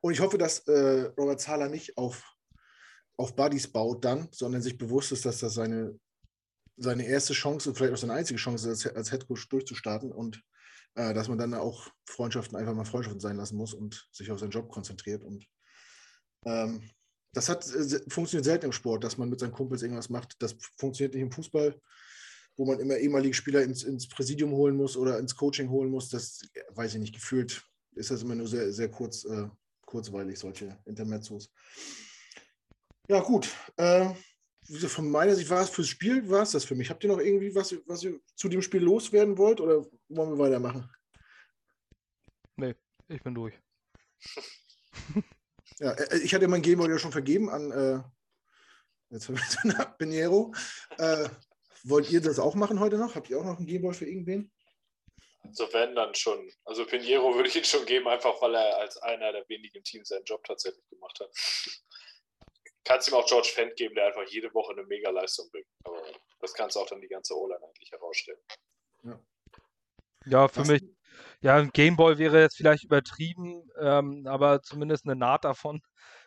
Und 0.00 0.12
ich 0.12 0.20
hoffe, 0.20 0.38
dass 0.38 0.60
äh, 0.68 1.10
Robert 1.18 1.40
Zahler 1.40 1.68
nicht 1.68 1.96
auf, 1.98 2.24
auf 3.16 3.36
Buddies 3.36 3.70
baut 3.70 4.04
dann, 4.04 4.28
sondern 4.32 4.62
sich 4.62 4.78
bewusst 4.78 5.12
ist, 5.12 5.24
dass 5.24 5.38
das 5.38 5.54
seine, 5.54 5.98
seine 6.76 7.06
erste 7.06 7.32
Chance, 7.32 7.74
vielleicht 7.74 7.94
auch 7.94 7.98
seine 7.98 8.14
einzige 8.14 8.38
Chance 8.38 8.70
ist, 8.70 8.86
als, 8.86 8.96
als 8.96 9.12
Headcoach 9.12 9.48
durchzustarten 9.48 10.12
und 10.12 10.42
äh, 10.94 11.12
dass 11.14 11.28
man 11.28 11.38
dann 11.38 11.54
auch 11.54 11.88
Freundschaften 12.06 12.56
einfach 12.56 12.74
mal 12.74 12.84
Freundschaften 12.84 13.20
sein 13.20 13.36
lassen 13.36 13.56
muss 13.56 13.74
und 13.74 14.08
sich 14.12 14.30
auf 14.30 14.38
seinen 14.38 14.50
Job 14.50 14.70
konzentriert. 14.70 15.22
Und 15.22 15.46
ähm, 16.46 16.90
das 17.32 17.48
hat, 17.48 17.66
äh, 17.68 18.00
funktioniert 18.08 18.46
selten 18.46 18.66
im 18.66 18.72
Sport, 18.72 19.04
dass 19.04 19.18
man 19.18 19.28
mit 19.28 19.40
seinen 19.40 19.52
Kumpels 19.52 19.82
irgendwas 19.82 20.08
macht. 20.08 20.36
Das 20.40 20.56
funktioniert 20.78 21.14
nicht 21.14 21.22
im 21.22 21.32
Fußball 21.32 21.78
wo 22.56 22.64
man 22.64 22.80
immer 22.80 22.96
ehemalige 22.96 23.34
Spieler 23.34 23.62
ins, 23.62 23.84
ins 23.84 24.08
Präsidium 24.08 24.52
holen 24.52 24.76
muss 24.76 24.96
oder 24.96 25.18
ins 25.18 25.36
Coaching 25.36 25.68
holen 25.68 25.90
muss, 25.90 26.08
das 26.08 26.42
weiß 26.70 26.94
ich 26.94 27.00
nicht, 27.00 27.14
gefühlt 27.14 27.62
ist 27.94 28.10
das 28.10 28.22
immer 28.22 28.34
nur 28.34 28.46
sehr, 28.46 28.72
sehr 28.72 28.90
kurz, 28.90 29.24
äh, 29.24 29.48
kurzweilig, 29.84 30.38
solche 30.38 30.78
Intermezzos. 30.84 31.50
Ja, 33.08 33.20
gut. 33.20 33.48
Äh, 33.76 34.14
von 34.88 35.08
meiner 35.08 35.34
Sicht 35.34 35.48
war 35.48 35.62
es 35.62 35.70
fürs 35.70 35.88
Spiel, 35.88 36.28
war 36.28 36.42
es 36.42 36.50
das 36.50 36.64
für 36.64 36.74
mich. 36.74 36.90
Habt 36.90 37.04
ihr 37.04 37.08
noch 37.08 37.20
irgendwie 37.20 37.54
was, 37.54 37.74
was 37.86 38.02
ihr 38.02 38.20
zu 38.34 38.48
dem 38.48 38.62
Spiel 38.62 38.82
loswerden 38.82 39.38
wollt 39.38 39.60
oder 39.60 39.86
wollen 40.08 40.30
wir 40.30 40.38
weitermachen? 40.38 40.90
Nee, 42.56 42.74
ich 43.08 43.22
bin 43.22 43.34
durch. 43.34 43.54
ja, 45.78 45.92
äh, 45.92 46.18
ich 46.18 46.34
hatte 46.34 46.48
mein 46.48 46.62
Gameboy 46.62 46.90
ja 46.90 46.98
schon 46.98 47.12
vergeben 47.12 47.48
an 47.48 47.70
äh, 47.70 48.02
jetzt 49.10 49.30
Pinheiro. 49.98 50.52
Äh, 50.98 51.28
Wollt 51.88 52.10
ihr 52.10 52.20
das 52.20 52.40
auch 52.40 52.56
machen 52.56 52.80
heute 52.80 52.98
noch? 52.98 53.14
Habt 53.14 53.30
ihr 53.30 53.38
auch 53.38 53.44
noch 53.44 53.58
einen 53.58 53.66
Gameboy 53.66 53.94
für 53.94 54.06
irgendwen? 54.06 54.50
Also 55.44 55.72
wenn, 55.72 55.94
dann 55.94 56.14
schon. 56.16 56.50
Also 56.64 56.84
Pinheiro 56.84 57.32
würde 57.34 57.48
ich 57.48 57.54
ihn 57.54 57.64
schon 57.64 57.86
geben, 57.86 58.08
einfach 58.08 58.40
weil 58.42 58.56
er 58.56 58.78
als 58.78 58.96
einer 58.98 59.30
der 59.30 59.48
wenigen 59.48 59.84
Teams 59.84 60.08
seinen 60.08 60.24
Job 60.24 60.42
tatsächlich 60.44 60.84
gemacht 60.90 61.18
hat. 61.20 61.30
kannst 62.84 63.08
ihm 63.08 63.14
auch 63.14 63.26
George 63.26 63.50
Fent 63.54 63.76
geben, 63.76 63.94
der 63.94 64.06
einfach 64.06 64.24
jede 64.28 64.52
Woche 64.52 64.72
eine 64.72 64.82
Mega-Leistung 64.82 65.48
bringt. 65.52 65.68
Aber 65.84 66.02
das 66.40 66.54
kannst 66.54 66.74
du 66.74 66.80
auch 66.80 66.88
dann 66.88 67.00
die 67.00 67.08
ganze 67.08 67.38
O-Line 67.38 67.64
eigentlich 67.64 67.92
herausstellen. 67.92 68.40
Ja, 69.04 69.20
ja 70.26 70.48
für 70.48 70.62
Was? 70.62 70.68
mich, 70.68 70.82
ja, 71.40 71.54
ein 71.54 71.70
Gameboy 71.70 72.18
wäre 72.18 72.40
jetzt 72.40 72.56
vielleicht 72.56 72.82
übertrieben, 72.82 73.70
ähm, 73.80 74.26
aber 74.26 74.60
zumindest 74.60 75.04
eine 75.04 75.14
Naht 75.14 75.44
davon 75.44 75.80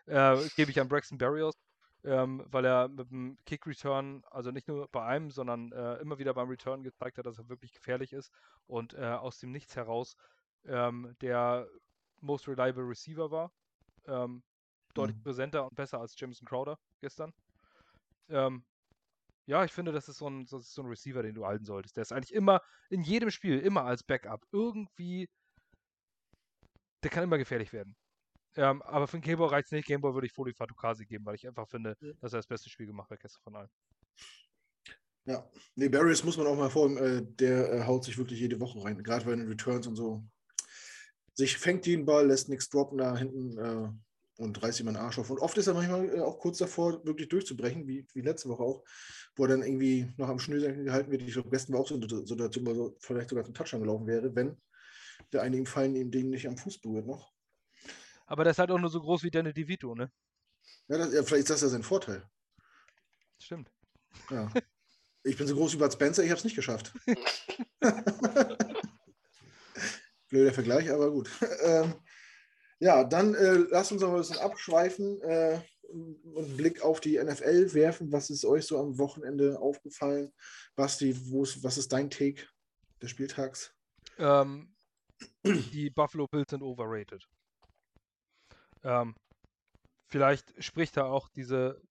äh, 0.06 0.38
gebe 0.56 0.72
ich 0.72 0.80
an 0.80 0.88
Braxton 0.88 1.18
Berrios 1.18 1.56
ähm, 2.04 2.44
weil 2.48 2.66
er 2.66 2.88
mit 2.88 3.12
dem 3.12 3.38
Kick-Return, 3.46 4.24
also 4.32 4.52
nicht 4.52 4.68
nur 4.68 4.88
bei 4.88 5.04
einem, 5.04 5.32
sondern 5.32 5.72
äh, 5.72 5.96
immer 5.98 6.18
wieder 6.18 6.34
beim 6.34 6.50
Return 6.50 6.84
gezeigt 6.84 7.18
hat, 7.18 7.26
dass 7.26 7.38
er 7.38 7.50
wirklich 7.50 7.74
gefährlich 7.74 8.14
ist 8.14 8.32
und 8.68 8.94
äh, 8.94 9.06
aus 9.06 9.40
dem 9.40 9.52
Nichts 9.52 9.76
heraus 9.76 10.16
ähm, 10.66 11.16
der 11.22 11.68
most 12.22 12.48
reliable 12.48 12.88
Receiver 12.88 13.32
war. 13.32 13.52
Ähm, 14.08 14.44
deutlich 14.94 15.18
mhm. 15.18 15.24
präsenter 15.24 15.66
und 15.66 15.76
besser 15.76 16.00
als 16.00 16.20
Jameson 16.20 16.48
Crowder 16.48 16.80
gestern. 17.00 17.34
Ähm, 18.30 18.64
ja, 19.46 19.64
ich 19.64 19.72
finde, 19.72 19.92
das 19.92 20.08
ist, 20.08 20.18
so 20.18 20.28
ein, 20.28 20.46
das 20.46 20.62
ist 20.62 20.74
so 20.74 20.84
ein 20.84 20.88
Receiver, 20.88 21.24
den 21.24 21.36
du 21.36 21.46
halten 21.46 21.66
solltest. 21.66 21.98
Der 21.98 22.04
ist 22.04 22.12
eigentlich 22.12 22.34
immer, 22.34 22.62
in 22.90 23.02
jedem 23.02 23.32
Spiel, 23.32 23.60
immer 23.60 23.84
als 23.84 24.04
Backup. 24.04 24.46
Irgendwie, 24.52 25.28
der 27.04 27.10
kann 27.10 27.24
immer 27.24 27.38
gefährlich 27.38 27.74
werden. 27.74 27.96
Ähm, 28.60 28.82
aber 28.82 29.08
für 29.08 29.18
den 29.18 29.24
Gameboy 29.24 29.48
reicht 29.48 29.68
es 29.68 29.72
nicht. 29.72 29.88
Gameboy 29.88 30.14
würde 30.14 30.28
ich 30.28 30.34
Foli 30.34 30.54
Fatukasi 30.54 31.06
geben, 31.06 31.26
weil 31.26 31.36
ich 31.36 31.48
einfach 31.48 31.68
finde, 31.70 31.96
ja. 32.02 32.12
dass 32.20 32.34
er 32.34 32.40
das 32.40 32.48
beste 32.48 32.70
Spiel 32.70 32.88
gemacht 32.88 33.10
hat 33.10 33.22
gestern 33.22 33.42
von 33.42 33.56
allen. 33.56 33.70
Ja, 35.26 35.50
nee, 35.76 35.88
Barriers 35.88 36.26
muss 36.26 36.36
man 36.36 36.46
auch 36.46 36.58
mal 36.58 36.70
vor, 36.70 36.90
äh, 37.00 37.22
der 37.24 37.72
äh, 37.72 37.84
haut 37.86 38.04
sich 38.04 38.18
wirklich 38.18 38.40
jede 38.40 38.60
Woche 38.60 38.84
rein, 38.84 39.02
gerade 39.02 39.24
bei 39.24 39.32
den 39.32 39.48
Returns 39.48 39.88
und 39.88 39.96
so. 39.96 40.26
Sich 41.36 41.58
fängt 41.58 41.86
den 41.86 42.04
Ball, 42.04 42.28
lässt 42.28 42.50
nichts 42.50 42.68
droppen 42.68 42.98
da 42.98 43.16
hinten 43.16 43.58
äh, 43.58 44.42
und 44.44 44.62
reißt 44.62 44.82
ihm 44.82 44.90
einen 44.90 44.98
Arsch 44.98 45.20
auf. 45.20 45.30
Und 45.30 45.40
oft 45.40 45.58
ist 45.58 45.68
er 45.68 45.74
manchmal 45.74 46.14
äh, 46.14 46.20
auch 46.20 46.38
kurz 46.38 46.58
davor, 46.58 47.06
wirklich 47.06 47.30
durchzubrechen, 47.30 47.88
wie, 47.88 48.06
wie 48.14 48.22
letzte 48.22 48.50
Woche 48.50 48.64
auch, 48.64 48.84
wo 49.38 49.44
er 49.44 49.50
dann 49.50 49.64
irgendwie 49.64 50.12
noch 50.18 50.28
am 50.28 50.40
Schnürsenkel 50.40 50.84
gehalten 50.84 51.12
wird. 51.12 51.22
Ich 51.22 51.32
glaube, 51.32 51.50
gestern 51.50 51.76
war 51.76 51.82
auch 51.82 51.88
so 51.88 51.96
wo 51.96 52.88
er 52.88 52.94
vielleicht 53.00 53.30
sogar 53.30 53.46
zum 53.46 53.54
Touchdown 53.54 53.84
gelaufen 53.84 54.08
wäre, 54.08 54.36
wenn 54.36 54.58
der 55.32 55.44
eine 55.44 55.56
ihm 55.56 55.66
fallen 55.66 55.96
ihm 55.96 56.12
Ding 56.12 56.30
nicht 56.30 56.48
am 56.48 56.58
Fuß 56.58 56.80
berührt 56.80 57.08
noch. 57.08 57.32
Aber 58.30 58.44
der 58.44 58.52
ist 58.52 58.60
halt 58.60 58.70
auch 58.70 58.78
nur 58.78 58.92
so 58.92 59.02
groß 59.02 59.24
wie 59.24 59.32
Danny 59.32 59.52
DeVito, 59.52 59.96
ne? 59.96 60.12
Ja, 60.88 61.00
das, 61.00 61.12
ja, 61.12 61.24
vielleicht 61.24 61.42
ist 61.42 61.50
das 61.50 61.62
ja 61.62 61.68
sein 61.68 61.82
Vorteil. 61.82 62.30
Stimmt. 63.40 63.72
Ja. 64.30 64.52
Ich 65.24 65.36
bin 65.36 65.48
so 65.48 65.56
groß 65.56 65.74
wie 65.74 65.78
Bud 65.78 65.92
Spencer, 65.92 66.24
ich 66.24 66.30
habe 66.30 66.38
es 66.38 66.44
nicht 66.44 66.56
geschafft. 66.56 66.94
Blöder 70.30 70.54
Vergleich, 70.54 70.92
aber 70.92 71.12
gut. 71.12 71.30
Ähm, 71.64 71.96
ja, 72.80 73.04
dann 73.04 73.36
äh, 73.36 73.56
lasst 73.70 73.92
uns 73.92 74.02
noch 74.02 74.12
ein 74.12 74.18
bisschen 74.18 74.38
abschweifen 74.38 75.22
äh, 75.22 75.60
und 75.90 76.46
einen 76.46 76.56
Blick 76.56 76.82
auf 76.82 77.02
die 77.02 77.22
NFL 77.22 77.74
werfen. 77.74 78.12
Was 78.12 78.30
ist 78.30 78.46
euch 78.46 78.66
so 78.66 78.80
am 78.80 78.98
Wochenende 78.98 79.60
aufgefallen? 79.60 80.32
Basti, 80.76 81.14
was 81.14 81.78
ist 81.78 81.92
dein 81.92 82.10
Take 82.10 82.44
des 83.02 83.10
Spieltags? 83.10 83.74
Ähm, 84.18 84.74
die 85.44 85.90
Buffalo 85.90 86.28
Bills 86.28 86.52
sind 86.52 86.62
overrated. 86.62 87.28
Ähm, 88.84 89.16
vielleicht 90.08 90.64
spricht 90.64 90.98
da 90.98 91.06
auch 91.06 91.30
diese 91.30 91.82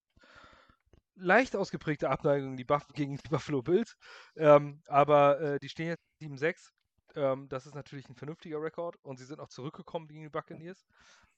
leicht 1.17 1.57
ausgeprägte 1.57 2.11
Abneigung 2.11 2.57
die 2.57 2.65
Buff 2.65 2.87
gegen 2.95 3.17
die 3.17 3.29
Buffalo 3.31 3.63
Bills. 3.63 3.97
Ähm, 4.37 4.83
aber 4.87 5.41
äh, 5.41 5.59
die 5.61 5.69
stehen 5.69 5.89
jetzt 5.89 6.05
7-6. 6.21 6.73
Ähm, 7.15 7.49
das 7.49 7.67
ist 7.67 7.75
natürlich 7.75 8.09
ein 8.09 8.17
vernünftiger 8.17 8.63
Rekord 8.63 8.97
und 9.03 9.19
sie 9.19 9.25
sind 9.25 9.41
auch 9.41 9.49
zurückgekommen 9.49 10.09
gegen 10.09 10.23
die 10.23 10.29
Buccaneers. 10.29 10.85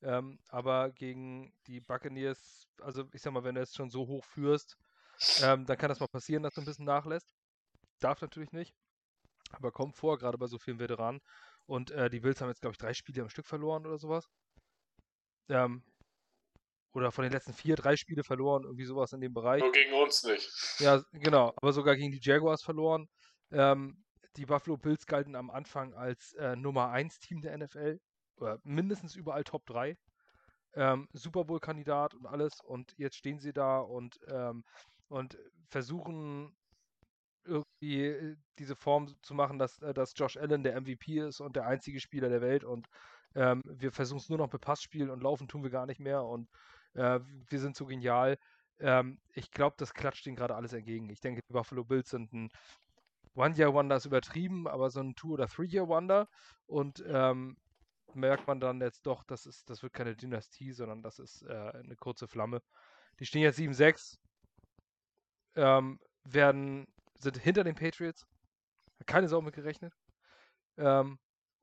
Ähm, 0.03 0.38
aber 0.48 0.90
gegen 0.92 1.53
die 1.66 1.80
Buccaneers, 1.80 2.66
also 2.80 3.05
ich 3.12 3.22
sag 3.22 3.32
mal, 3.32 3.44
wenn 3.44 3.55
du 3.55 3.61
jetzt 3.61 3.76
schon 3.76 3.90
so 3.90 4.07
hoch 4.07 4.24
führst, 4.24 4.76
ähm, 5.42 5.66
dann 5.66 5.76
kann 5.78 5.88
das 5.90 6.01
mal 6.01 6.09
passieren, 6.09 6.42
dass 6.42 6.55
du 6.55 6.62
ein 6.62 6.64
bisschen 6.64 6.86
nachlässt. 6.86 7.34
Darf 8.01 8.20
natürlich 8.22 8.53
nicht. 8.53 8.74
Aber 9.53 9.72
kommt 9.72 9.96
vor, 9.96 10.18
gerade 10.18 10.38
bei 10.38 10.46
so 10.46 10.59
vielen 10.59 10.78
Veteranen. 10.78 11.20
Und 11.66 11.90
äh, 11.90 12.11
die 12.11 12.20
Bills 12.20 12.40
haben 12.40 12.48
jetzt, 12.48 12.61
glaube 12.61 12.72
ich, 12.72 12.78
drei 12.78 12.94
Spiele 12.94 13.22
am 13.22 13.28
Stück 13.28 13.46
verloren 13.46 13.86
oder 13.86 13.98
sowas. 13.98 14.28
Ähm, 15.51 15.82
oder 16.92 17.12
von 17.12 17.22
den 17.22 17.32
letzten 17.32 17.53
vier, 17.53 17.76
drei 17.76 17.96
Spiele 17.96 18.24
verloren, 18.24 18.64
irgendwie 18.64 18.84
sowas 18.84 19.12
in 19.12 19.20
dem 19.20 19.32
Bereich. 19.32 19.62
Nur 19.62 19.72
gegen 19.72 19.94
uns 19.94 20.24
nicht. 20.24 20.51
Ja, 20.80 21.03
genau, 21.12 21.53
aber 21.57 21.72
sogar 21.72 21.96
gegen 21.96 22.11
die 22.11 22.20
Jaguars 22.20 22.62
verloren. 22.62 23.09
Ähm, 23.53 24.03
die 24.36 24.46
Buffalo 24.46 24.76
Bills 24.76 25.07
galten 25.07 25.36
am 25.36 25.51
Anfang 25.51 25.94
als 25.94 26.32
äh, 26.34 26.57
Nummer 26.57 26.90
1 26.90 27.18
Team 27.20 27.40
der 27.42 27.57
NFL, 27.57 28.01
oder 28.36 28.59
mindestens 28.64 29.14
überall 29.14 29.44
Top 29.44 29.66
3. 29.66 29.96
Ähm, 30.74 31.09
Super 31.12 31.44
Bowl-Kandidat 31.44 32.14
und 32.14 32.26
alles. 32.26 32.61
Und 32.61 32.94
jetzt 32.96 33.16
stehen 33.16 33.40
sie 33.40 33.53
da 33.53 33.78
und, 33.78 34.18
ähm, 34.28 34.64
und 35.09 35.38
versuchen 35.68 36.57
irgendwie 37.44 38.05
äh, 38.07 38.36
diese 38.59 38.76
Form 38.76 39.14
zu 39.22 39.34
machen, 39.34 39.59
dass, 39.59 39.80
äh, 39.82 39.92
dass 39.94 40.14
Josh 40.16 40.36
Allen 40.36 40.62
der 40.62 40.80
MVP 40.80 41.18
ist 41.18 41.40
und 41.40 41.57
der 41.57 41.66
einzige 41.66 42.01
Spieler 42.01 42.28
der 42.28 42.40
Welt 42.40 42.64
und 42.64 42.86
ähm, 43.35 43.62
wir 43.64 43.93
versuchen 43.93 44.18
es 44.18 44.28
nur 44.28 44.39
noch 44.39 44.53
mit 44.53 44.61
Passspielen 44.61 45.11
und 45.11 45.22
laufen 45.22 45.49
tun 45.49 45.62
wir 45.62 45.70
gar 45.70 45.87
nicht 45.87 46.01
mehr 46.01 46.24
und 46.24 46.49
äh, 46.95 47.20
wir 47.49 47.61
sind 47.61 47.76
so 47.76 47.87
genial. 47.87 48.39
Ähm, 48.78 49.20
ich 49.35 49.51
glaube, 49.51 49.76
das 49.78 49.95
klatscht 49.95 50.26
ihnen 50.26 50.37
gerade 50.37 50.55
alles 50.57 50.72
entgegen. 50.72 51.09
Ich 51.11 51.20
denke, 51.20 51.43
die 51.47 51.53
Buffalo 51.53 51.85
Bills 51.85 52.11
sind 52.11 52.33
ein 52.33 52.51
One-Year-Wonder 53.35 53.97
ist 53.97 54.07
übertrieben, 54.07 54.66
aber 54.66 54.91
so 54.91 55.01
ein 55.01 55.14
Two- 55.14 55.35
oder 55.35 55.47
Three-Year-Wonder. 55.49 56.28
Und 56.66 57.05
ähm, 57.07 57.57
merkt 58.14 58.47
man 58.47 58.61
dann 58.61 58.81
jetzt 58.81 59.07
doch, 59.07 59.22
das, 59.24 59.47
ist, 59.47 59.70
das 59.70 59.83
wird 59.83 59.93
keine 59.93 60.16
Dynastie, 60.16 60.72
sondern 60.72 61.03
das 61.03 61.18
ist 61.18 61.43
äh, 61.43 61.53
eine 61.53 61.97
kurze 61.97 62.26
Flamme. 62.26 62.62
Die 63.18 63.26
stehen 63.26 63.43
jetzt 63.43 63.59
7-6, 63.59 64.16
ähm, 65.57 66.01
werden, 66.24 66.87
sind 67.18 67.37
hinter 67.37 67.64
den 67.64 67.74
Patriots, 67.74 68.26
keine 69.07 69.28
Sau 69.28 69.41
mit 69.41 69.55
gerechnet, 69.55 69.95
ähm, 70.76 71.18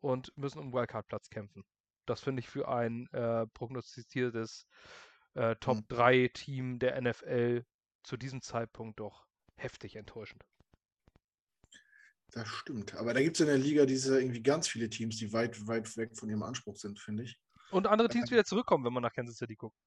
und 0.08 0.36
müssen 0.38 0.60
um 0.60 0.74
Wildcard-Platz 0.74 1.30
kämpfen. 1.30 1.66
Das 2.06 2.22
finde 2.22 2.40
ich 2.40 2.48
für 2.48 2.70
ein 2.70 3.08
äh, 3.12 3.46
prognostiziertes 3.48 4.66
äh, 5.34 5.56
Top-3-Team 5.58 6.72
hm. 6.74 6.80
der 6.80 7.02
NFL 7.02 7.66
zu 8.04 8.16
diesem 8.16 8.42
Zeitpunkt 8.42 9.00
doch 9.00 9.28
heftig 9.58 9.98
enttäuschend. 9.98 10.44
Das 12.32 12.48
stimmt. 12.48 12.96
Aber 12.96 13.14
da 13.14 13.22
gibt 13.22 13.36
es 13.36 13.42
in 13.42 13.48
der 13.48 13.58
Liga 13.58 13.86
diese 13.86 14.20
irgendwie 14.20 14.42
ganz 14.42 14.68
viele 14.68 14.90
Teams, 14.90 15.18
die 15.18 15.34
weit, 15.34 15.68
weit 15.68 15.96
weg 15.98 16.18
von 16.18 16.30
ihrem 16.30 16.44
Anspruch 16.44 16.78
sind, 16.78 17.00
finde 17.00 17.24
ich. 17.24 17.40
Und 17.72 17.88
andere 17.88 18.08
Teams 18.08 18.32
wieder 18.32 18.46
zurückkommen, 18.46 18.86
wenn 18.86 18.94
man 18.94 19.04
nach 19.04 19.14
Kansas 19.14 19.38
City 19.38 19.56
guckt. 19.56 19.78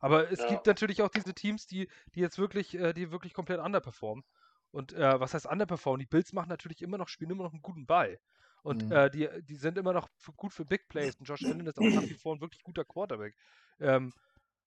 Aber 0.00 0.30
es 0.30 0.38
ja. 0.38 0.48
gibt 0.48 0.66
natürlich 0.66 1.02
auch 1.02 1.10
diese 1.10 1.34
Teams, 1.34 1.66
die, 1.66 1.88
die 2.14 2.20
jetzt 2.20 2.38
wirklich, 2.38 2.74
äh, 2.74 2.94
die 2.94 3.10
wirklich 3.10 3.34
komplett 3.34 3.60
underperformen. 3.60 4.24
Und 4.70 4.94
äh, 4.94 5.20
was 5.20 5.34
heißt 5.34 5.46
underperformen? 5.46 6.00
Die 6.00 6.06
Bills 6.06 6.32
machen 6.32 6.48
natürlich 6.48 6.80
immer 6.80 6.96
noch, 6.96 7.08
spielen 7.08 7.30
immer 7.30 7.44
noch 7.44 7.52
einen 7.52 7.62
guten 7.62 7.86
Ball. 7.86 8.18
Und 8.66 8.86
mhm. 8.86 8.92
äh, 8.92 9.10
die, 9.10 9.28
die 9.42 9.54
sind 9.54 9.78
immer 9.78 9.92
noch 9.92 10.08
für, 10.16 10.32
gut 10.32 10.52
für 10.52 10.64
Big 10.64 10.88
Plays. 10.88 11.14
Und 11.14 11.28
Josh 11.28 11.44
Allen 11.44 11.64
ist 11.68 11.78
auch 11.78 11.84
nach 11.84 12.02
wie 12.02 12.14
vor 12.14 12.34
ein 12.34 12.40
wirklich 12.40 12.64
guter 12.64 12.84
Quarterback. 12.84 13.36
Ähm, 13.78 14.12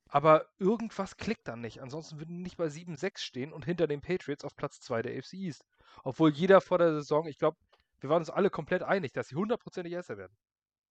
aber 0.07 0.47
irgendwas 0.57 1.17
klickt 1.17 1.49
dann 1.49 1.59
nicht. 1.59 1.81
Ansonsten 1.81 2.17
würden 2.17 2.37
die 2.37 2.43
nicht 2.43 2.55
bei 2.55 2.67
7-6 2.67 3.19
stehen 3.19 3.51
und 3.51 3.65
hinter 3.65 3.87
den 3.87 3.99
Patriots 3.99 4.45
auf 4.45 4.55
Platz 4.55 4.79
2 4.79 5.01
der 5.01 5.17
AFC 5.17 5.33
East. 5.33 5.65
Obwohl 6.05 6.31
jeder 6.31 6.61
vor 6.61 6.77
der 6.77 6.93
Saison, 6.93 7.27
ich 7.27 7.37
glaube, 7.37 7.57
wir 7.99 8.09
waren 8.09 8.21
uns 8.21 8.29
alle 8.29 8.49
komplett 8.49 8.83
einig, 8.83 9.11
dass 9.11 9.27
sie 9.27 9.35
hundertprozentig 9.35 9.91
Erster 9.91 10.17
werden. 10.17 10.37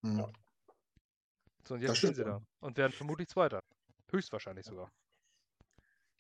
Mhm. 0.02 0.18
Ja. 0.18 0.32
So, 1.66 1.74
und 1.74 1.80
jetzt 1.80 1.96
stehen 1.96 2.14
sie 2.14 2.24
da 2.24 2.42
und 2.60 2.76
werden 2.76 2.92
vermutlich 2.92 3.28
Zweiter. 3.28 3.64
Höchstwahrscheinlich 4.10 4.66
sogar. 4.66 4.92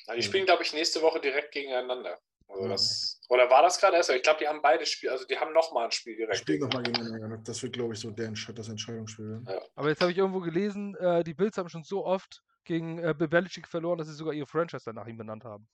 Ja, 0.06 0.14
die 0.14 0.22
spielen, 0.22 0.46
glaube 0.46 0.62
ich, 0.62 0.72
nächste 0.72 1.02
Woche 1.02 1.20
direkt 1.20 1.52
gegeneinander. 1.52 2.18
Also 2.48 2.66
das, 2.66 3.20
oder 3.28 3.50
war 3.50 3.62
das 3.62 3.78
gerade 3.78 3.96
erst? 3.96 4.10
Ich 4.10 4.22
glaube, 4.22 4.38
die 4.40 4.48
haben 4.48 4.62
beide 4.62 4.86
Spiele, 4.86 5.12
also 5.12 5.26
die 5.26 5.38
haben 5.38 5.52
nochmal 5.52 5.84
ein 5.84 5.92
Spiel 5.92 6.16
direkt. 6.16 6.38
Spielen 6.38 6.60
nochmal 6.60 6.82
gegeneinander. 6.82 7.38
Das 7.44 7.62
wird, 7.62 7.74
glaube 7.74 7.92
ich, 7.94 8.00
so 8.00 8.10
der, 8.10 8.30
das 8.30 8.68
Entscheidungsspiel. 8.68 9.42
Ja. 9.46 9.60
Aber 9.74 9.88
jetzt 9.90 10.00
habe 10.00 10.10
ich 10.12 10.18
irgendwo 10.18 10.40
gelesen, 10.40 10.94
äh, 10.96 11.22
die 11.22 11.34
Bills 11.34 11.58
haben 11.58 11.68
schon 11.68 11.84
so 11.84 12.06
oft 12.06 12.42
gegen 12.64 12.98
äh, 12.98 13.14
Belichick 13.14 13.68
verloren, 13.68 13.98
dass 13.98 14.08
sie 14.08 14.14
sogar 14.14 14.32
ihre 14.32 14.46
Franchise 14.46 14.84
dann 14.84 14.96
nach 14.96 15.06
ihm 15.06 15.18
benannt 15.18 15.44
haben. 15.44 15.68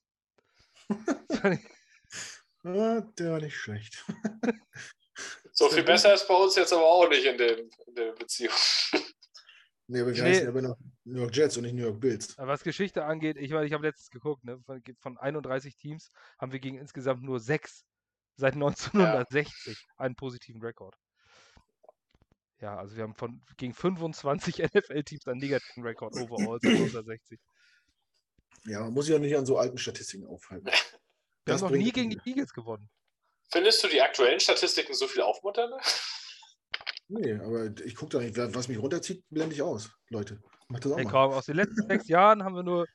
ja, 2.65 3.01
der 3.01 3.33
war 3.33 3.41
nicht 3.41 3.57
schlecht. 3.57 4.05
so 5.53 5.69
viel 5.69 5.85
besser 5.85 6.13
ist 6.13 6.27
bei 6.27 6.35
uns 6.35 6.57
jetzt 6.57 6.73
aber 6.73 6.85
auch 6.85 7.09
nicht 7.09 7.25
in, 7.25 7.39
dem, 7.39 7.71
in 7.87 7.95
der 7.95 8.13
Beziehung. 8.13 8.55
Nee, 9.87 10.01
aber 10.01 10.15
wir 10.15 10.23
nee. 10.23 10.31
heißen 10.31 10.49
aber 10.49 10.63
noch 10.63 10.79
New 11.05 11.21
York 11.21 11.37
Jets 11.37 11.57
und 11.57 11.65
nicht 11.65 11.75
New 11.75 11.83
York 11.83 12.01
Bills. 12.01 12.35
Was 12.39 12.65
Geschichte 12.65 13.05
angeht, 13.05 13.37
ich 13.37 13.51
meine, 13.51 13.67
ich 13.67 13.73
habe 13.73 13.87
letztens 13.87 14.11
geguckt, 14.11 14.45
ne, 14.45 14.59
von, 14.65 14.83
von, 14.99 15.19
31 15.19 15.77
Teams 15.77 16.11
haben 16.39 16.53
wir 16.53 16.59
gegen 16.59 16.79
insgesamt 16.79 17.23
nur 17.23 17.39
sechs 17.39 17.85
seit 18.37 18.55
1960 18.55 19.77
ja. 19.77 19.95
einen 19.99 20.17
positiven 20.17 20.63
Rekord. 20.63 20.97
Ja, 22.61 22.79
also 22.79 22.97
wir 22.97 23.03
haben 23.03 23.15
von 23.15 23.43
gegen 23.59 23.75
25 23.75 24.59
NFL-Teams 24.75 25.27
einen 25.29 25.41
negativen 25.41 25.85
Rekord 25.85 26.15
overall 26.17 26.59
seit 26.63 26.73
1960. 26.73 27.41
Ja, 28.67 28.81
man 28.81 28.95
muss 28.95 29.05
sich 29.05 29.13
ja 29.13 29.19
nicht 29.19 29.37
an 29.37 29.45
so 29.45 29.59
alten 29.59 29.77
Statistiken 29.77 30.27
aufhalten. 30.27 30.67
Wir 30.67 30.73
das 31.45 31.63
haben 31.63 31.73
noch 31.73 31.79
nie 31.79 31.93
gegen 31.93 32.09
die 32.09 32.21
Eagles 32.25 32.55
gewonnen. 32.55 32.89
Findest 33.51 33.85
du 33.85 33.89
die 33.89 34.01
aktuellen 34.01 34.41
Statistiken 34.41 34.95
so 34.95 35.07
viel 35.07 35.21
aufmunternder? 35.21 35.79
Nee, 37.19 37.35
aber 37.35 37.71
ich 37.85 37.95
gucke 37.95 38.19
da 38.19 38.19
nicht. 38.19 38.37
Was 38.37 38.69
mich 38.69 38.79
runterzieht, 38.79 39.25
blende 39.31 39.55
ich 39.55 39.63
aus, 39.63 39.91
Leute. 40.09 40.41
Mach 40.69 40.81
das 40.81 40.93
auch 40.93 40.99
hey, 40.99 41.05
komm, 41.05 41.33
aus 41.33 41.47
den 41.47 41.57
letzten 41.57 41.87
sechs 41.89 42.09
Jahren 42.09 42.43
haben 42.43 42.57
wir 42.57 42.63
nur 42.63 42.87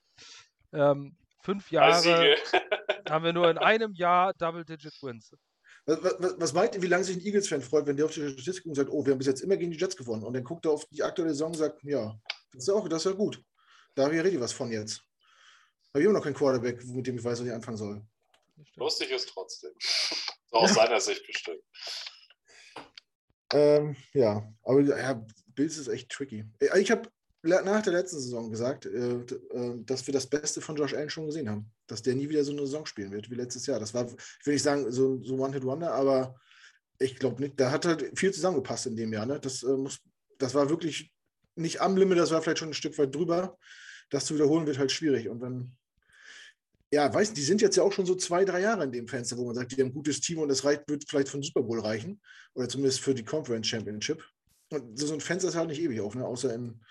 ähm, 0.74 1.16
fünf 1.42 1.72
Jahre. 1.72 2.36
haben 3.10 3.24
wir 3.24 3.34
nur 3.34 3.50
in 3.50 3.58
einem 3.58 3.94
Jahr 3.94 4.34
Double-Digit 4.34 5.02
Wins. 5.02 5.32
Was, 5.86 6.04
was, 6.04 6.36
was, 6.38 6.54
meint 6.54 6.76
ihr, 6.76 6.82
wie 6.82 6.88
lange 6.88 7.04
sich 7.04 7.18
ein 7.18 7.26
Eagles-Fan 7.26 7.62
freut, 7.62 7.88
wenn 7.88 7.96
der 7.96 8.06
auf 8.06 8.14
die 8.14 8.30
Statistiken 8.30 8.76
sagt, 8.76 8.90
oh, 8.92 9.06
wir 9.06 9.12
haben 9.12 9.18
bis 9.18 9.28
jetzt 9.28 9.42
immer 9.42 9.58
gegen 9.58 9.72
die 9.72 9.78
Jets 9.78 9.96
gewonnen 9.96 10.24
und 10.24 10.34
dann 10.34 10.44
guckt 10.44 10.66
er 10.66 10.72
auf 10.72 10.86
die 10.92 11.02
aktuelle 11.02 11.32
Saison 11.32 11.52
und 11.52 11.58
sagt, 11.58 11.84
ja, 11.84 12.14
das 12.54 12.64
ist 12.64 12.70
auch, 12.70 12.88
das 12.88 13.06
ist 13.06 13.12
ja 13.12 13.18
gut. 13.18 13.42
Da 13.96 14.04
habe 14.04 14.14
ich 14.14 14.18
ja 14.18 14.24
richtig 14.24 14.42
was 14.42 14.54
von 14.54 14.72
jetzt. 14.72 15.02
Habe 15.90 16.02
ich 16.02 16.06
immer 16.06 16.14
noch 16.14 16.24
keinen 16.24 16.36
Quarterback, 16.36 16.84
mit 16.86 17.08
dem 17.08 17.18
ich 17.18 17.24
weiß, 17.24 17.40
was 17.40 17.48
ich 17.48 17.54
anfangen 17.54 17.78
soll. 17.78 18.02
Lustig 18.76 19.10
ist 19.10 19.30
trotzdem. 19.30 19.72
aus 20.52 20.74
seiner 20.74 21.00
Sicht 21.00 21.26
bestimmt. 21.26 21.62
Ähm, 23.54 23.96
ja, 24.14 24.48
aber 24.64 24.82
ja, 24.82 25.26
Bills 25.56 25.78
ist 25.78 25.88
echt 25.88 26.10
tricky. 26.10 26.46
Äh, 26.60 26.80
ich 26.80 26.92
habe 26.92 27.10
nach 27.42 27.82
der 27.82 27.94
letzten 27.94 28.20
Saison 28.20 28.50
gesagt, 28.50 28.86
äh, 28.86 29.20
äh, 29.20 29.84
dass 29.86 30.06
wir 30.06 30.14
das 30.14 30.28
Beste 30.28 30.62
von 30.62 30.76
Josh 30.76 30.94
Allen 30.94 31.10
schon 31.10 31.26
gesehen 31.26 31.50
haben. 31.50 31.72
Dass 31.88 32.02
der 32.02 32.16
nie 32.16 32.30
wieder 32.30 32.44
so 32.44 32.52
eine 32.52 32.62
Saison 32.62 32.86
spielen 32.86 33.12
wird 33.12 33.30
wie 33.30 33.36
letztes 33.36 33.66
Jahr. 33.66 33.80
Das 33.80 33.94
war, 33.94 34.06
ich 34.06 34.46
will 34.46 34.54
nicht 34.54 34.64
sagen, 34.64 34.92
so, 34.92 35.22
so 35.24 35.36
One-Hit-Wonder, 35.36 35.94
aber 35.94 36.36
ich 37.00 37.16
glaube 37.18 37.42
nicht. 37.42 37.60
Da 37.60 37.72
hat 37.72 37.86
halt 37.86 38.18
viel 38.18 38.32
zusammengepasst 38.34 38.88
in 38.88 38.96
dem 38.96 39.14
Jahr. 39.14 39.26
Ne? 39.26 39.40
Das, 39.40 39.64
äh, 39.64 39.78
muss, 39.78 40.00
das 40.38 40.54
war 40.54 40.70
wirklich 40.70 41.14
nicht 41.56 41.82
am 41.82 41.98
Limit, 41.98 42.18
das 42.18 42.32
war 42.32 42.42
vielleicht 42.42 42.60
schon 42.60 42.70
ein 42.70 42.74
Stück 42.74 42.98
weit 42.98 43.16
drüber. 43.16 43.58
Das 44.10 44.26
zu 44.26 44.36
wiederholen 44.36 44.66
wird 44.66 44.80
halt 44.80 44.92
schwierig. 44.92 45.30
Und 45.30 45.42
wenn 45.42 45.76
ja, 46.92 47.14
weiß 47.14 47.34
die 47.34 47.42
sind 47.42 47.62
jetzt 47.62 47.78
ja 47.78 47.84
auch 47.84 47.92
schon 47.92 48.06
so 48.06 48.16
zwei, 48.16 48.46
drei 48.46 48.62
Jahre 48.62 48.84
in 48.84 48.92
dem 48.92 49.08
Fenster, 49.08 49.38
wo 49.38 49.46
man 49.46 49.56
sagt, 49.56 49.72
die 49.72 49.82
haben 49.82 49.90
ein 49.90 49.94
gutes 49.94 50.22
Team 50.22 50.40
und 50.40 50.50
das 50.50 50.64
reicht, 50.64 50.90
wird 50.90 51.06
vielleicht 51.08 51.30
für 51.30 51.38
den 51.38 51.44
Super 51.44 51.62
Bowl 51.62 51.80
reichen. 51.80 52.22
Oder 52.56 52.68
zumindest 52.68 53.02
für 53.02 53.14
die 53.14 53.24
Conference 53.24 53.68
Championship. 53.68 54.24
Und 54.72 54.98
so 54.98 55.14
ein 55.14 55.22
Fenster 55.22 55.50
ist 55.50 55.56
halt 55.56 55.70
nicht 55.70 55.82
ewig 55.82 56.00
auf, 56.02 56.16
ne? 56.16 56.26
außer 56.26 56.54
in 56.54 56.84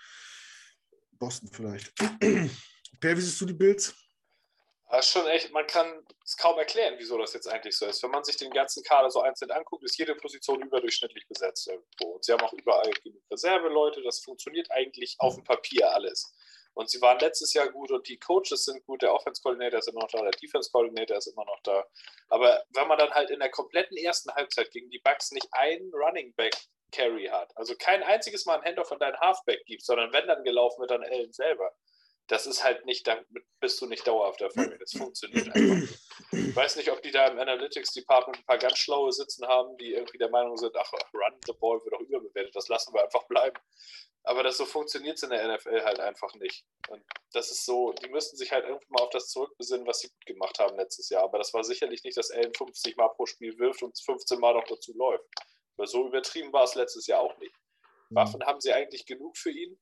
Boston 1.13 1.49
vielleicht. 1.51 1.93
per, 2.99 3.17
wie 3.17 3.21
siehst 3.21 3.39
du 3.41 3.45
die 3.45 3.53
Bills? 3.53 3.93
Das 4.89 5.05
ist 5.05 5.11
schon 5.11 5.27
echt, 5.27 5.51
man 5.51 5.67
kann 5.67 6.03
es 6.25 6.35
kaum 6.35 6.57
erklären, 6.57 6.95
wieso 6.97 7.17
das 7.17 7.33
jetzt 7.33 7.47
eigentlich 7.47 7.77
so 7.77 7.85
ist. 7.85 8.01
Wenn 8.01 8.09
man 8.09 8.23
sich 8.23 8.37
den 8.37 8.49
ganzen 8.51 8.83
Kader 8.83 9.11
so 9.11 9.21
einzeln 9.21 9.51
anguckt, 9.51 9.83
ist 9.83 9.97
jede 9.99 10.15
Position 10.15 10.61
überdurchschnittlich 10.63 11.27
besetzt 11.27 11.67
irgendwo. 11.67 12.15
Und 12.15 12.25
sie 12.25 12.31
haben 12.31 12.41
auch 12.41 12.53
überall 12.53 12.89
genug 13.03 13.21
Reserveleute. 13.29 14.01
Das 14.01 14.19
funktioniert 14.21 14.71
eigentlich 14.71 15.15
auf 15.19 15.35
dem 15.35 15.43
Papier 15.43 15.93
alles. 15.93 16.33
Und 16.73 16.89
sie 16.89 17.01
waren 17.01 17.19
letztes 17.19 17.53
Jahr 17.53 17.69
gut 17.69 17.91
und 17.91 18.07
die 18.07 18.17
Coaches 18.17 18.65
sind 18.65 18.85
gut. 18.85 19.01
Der 19.01 19.13
Offense-Coordinator 19.13 19.79
ist 19.79 19.87
immer 19.87 20.01
noch 20.01 20.11
da, 20.11 20.21
der 20.21 20.31
Defense-Coordinator 20.31 21.17
ist 21.17 21.27
immer 21.27 21.45
noch 21.45 21.59
da. 21.63 21.85
Aber 22.29 22.63
wenn 22.69 22.87
man 22.87 22.97
dann 22.97 23.11
halt 23.11 23.29
in 23.31 23.39
der 23.39 23.49
kompletten 23.49 23.97
ersten 23.97 24.31
Halbzeit 24.33 24.71
gegen 24.71 24.89
die 24.89 24.99
Bucks 24.99 25.31
nicht 25.31 25.47
einen 25.51 25.91
Running 25.93 26.33
Back 26.35 26.55
Carry 26.91 27.25
hat, 27.25 27.55
also 27.55 27.75
kein 27.75 28.01
einziges 28.03 28.45
Mal 28.45 28.59
ein 28.59 28.65
Handoff 28.65 28.87
von 28.87 28.99
deinem 28.99 29.19
Halfback 29.19 29.65
gibt, 29.65 29.83
sondern 29.83 30.13
wenn 30.13 30.27
dann 30.27 30.43
gelaufen 30.43 30.79
wird, 30.79 30.91
dann 30.91 31.03
Allen 31.03 31.33
selber. 31.33 31.71
Das 32.27 32.45
ist 32.45 32.63
halt 32.63 32.85
nicht, 32.85 33.07
damit 33.07 33.25
bist 33.59 33.81
du 33.81 33.87
nicht 33.87 34.07
dauerhaft 34.07 34.39
erfolgreich. 34.39 34.77
Das 34.79 34.91
funktioniert 34.91 35.47
einfach. 35.47 35.95
Ich 36.31 36.55
weiß 36.55 36.75
nicht, 36.75 36.91
ob 36.91 37.01
die 37.01 37.09
da 37.09 37.25
im 37.25 37.39
Analytics 37.39 37.91
Department 37.93 38.37
ein 38.37 38.45
paar 38.45 38.59
ganz 38.59 38.77
schlaue 38.77 39.11
sitzen 39.11 39.47
haben, 39.47 39.75
die 39.77 39.93
irgendwie 39.93 40.19
der 40.19 40.29
Meinung 40.29 40.55
sind, 40.55 40.75
ach, 40.77 40.93
Run 41.11 41.39
the 41.47 41.53
Ball 41.53 41.83
wird 41.83 41.95
auch 41.95 42.01
überbewertet, 42.01 42.55
das 42.55 42.67
lassen 42.67 42.93
wir 42.93 43.03
einfach 43.03 43.27
bleiben. 43.27 43.57
Aber 44.29 44.43
das 44.43 44.57
so 44.57 44.65
funktioniert 44.67 45.17
es 45.17 45.23
in 45.23 45.31
der 45.31 45.55
NFL 45.55 45.83
halt 45.83 45.99
einfach 45.99 46.31
nicht. 46.35 46.63
Und 46.87 47.03
das 47.33 47.49
ist 47.49 47.65
so, 47.65 47.93
die 47.93 48.09
müssten 48.09 48.37
sich 48.37 48.51
halt 48.51 48.63
irgendwie 48.63 48.85
mal 48.89 49.01
auf 49.01 49.09
das 49.09 49.29
zurückbesinnen, 49.29 49.87
was 49.87 50.01
sie 50.01 50.09
gut 50.09 50.23
gemacht 50.27 50.59
haben 50.59 50.77
letztes 50.77 51.09
Jahr. 51.09 51.23
Aber 51.23 51.39
das 51.39 51.51
war 51.51 51.63
sicherlich 51.63 52.03
nicht, 52.03 52.15
dass 52.15 52.29
Allen 52.29 52.53
50 52.53 52.95
Mal 52.95 53.07
pro 53.07 53.25
Spiel 53.25 53.57
wirft 53.57 53.81
und 53.81 53.99
15 53.99 54.39
Mal 54.39 54.53
noch 54.53 54.65
dazu 54.65 54.93
läuft. 54.95 55.25
Weil 55.77 55.87
so 55.87 56.05
übertrieben 56.05 56.53
war 56.53 56.63
es 56.63 56.75
letztes 56.75 57.07
Jahr 57.07 57.21
auch 57.21 57.35
nicht. 57.39 57.55
Mhm. 58.09 58.15
Waffen 58.17 58.45
haben 58.45 58.61
sie 58.61 58.71
eigentlich 58.71 59.07
genug 59.07 59.35
für 59.35 59.49
ihn 59.49 59.79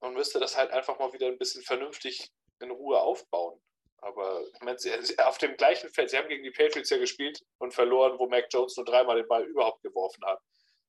und 0.00 0.12
müsste 0.12 0.38
das 0.38 0.58
halt 0.58 0.72
einfach 0.72 0.98
mal 0.98 1.14
wieder 1.14 1.28
ein 1.28 1.38
bisschen 1.38 1.62
vernünftig 1.62 2.30
in 2.60 2.70
Ruhe 2.70 3.00
aufbauen. 3.00 3.62
Aber 3.96 4.44
ich 4.46 4.60
meine, 4.60 4.78
sie, 4.78 4.92
auf 5.20 5.38
dem 5.38 5.56
gleichen 5.56 5.88
Feld, 5.88 6.10
sie 6.10 6.18
haben 6.18 6.28
gegen 6.28 6.44
die 6.44 6.50
Patriots 6.50 6.90
ja 6.90 6.98
gespielt 6.98 7.42
und 7.56 7.72
verloren, 7.72 8.18
wo 8.18 8.28
Mac 8.28 8.48
Jones 8.50 8.76
nur 8.76 8.84
dreimal 8.84 9.16
den 9.16 9.26
Ball 9.28 9.44
überhaupt 9.44 9.82
geworfen 9.82 10.22
hat. 10.26 10.38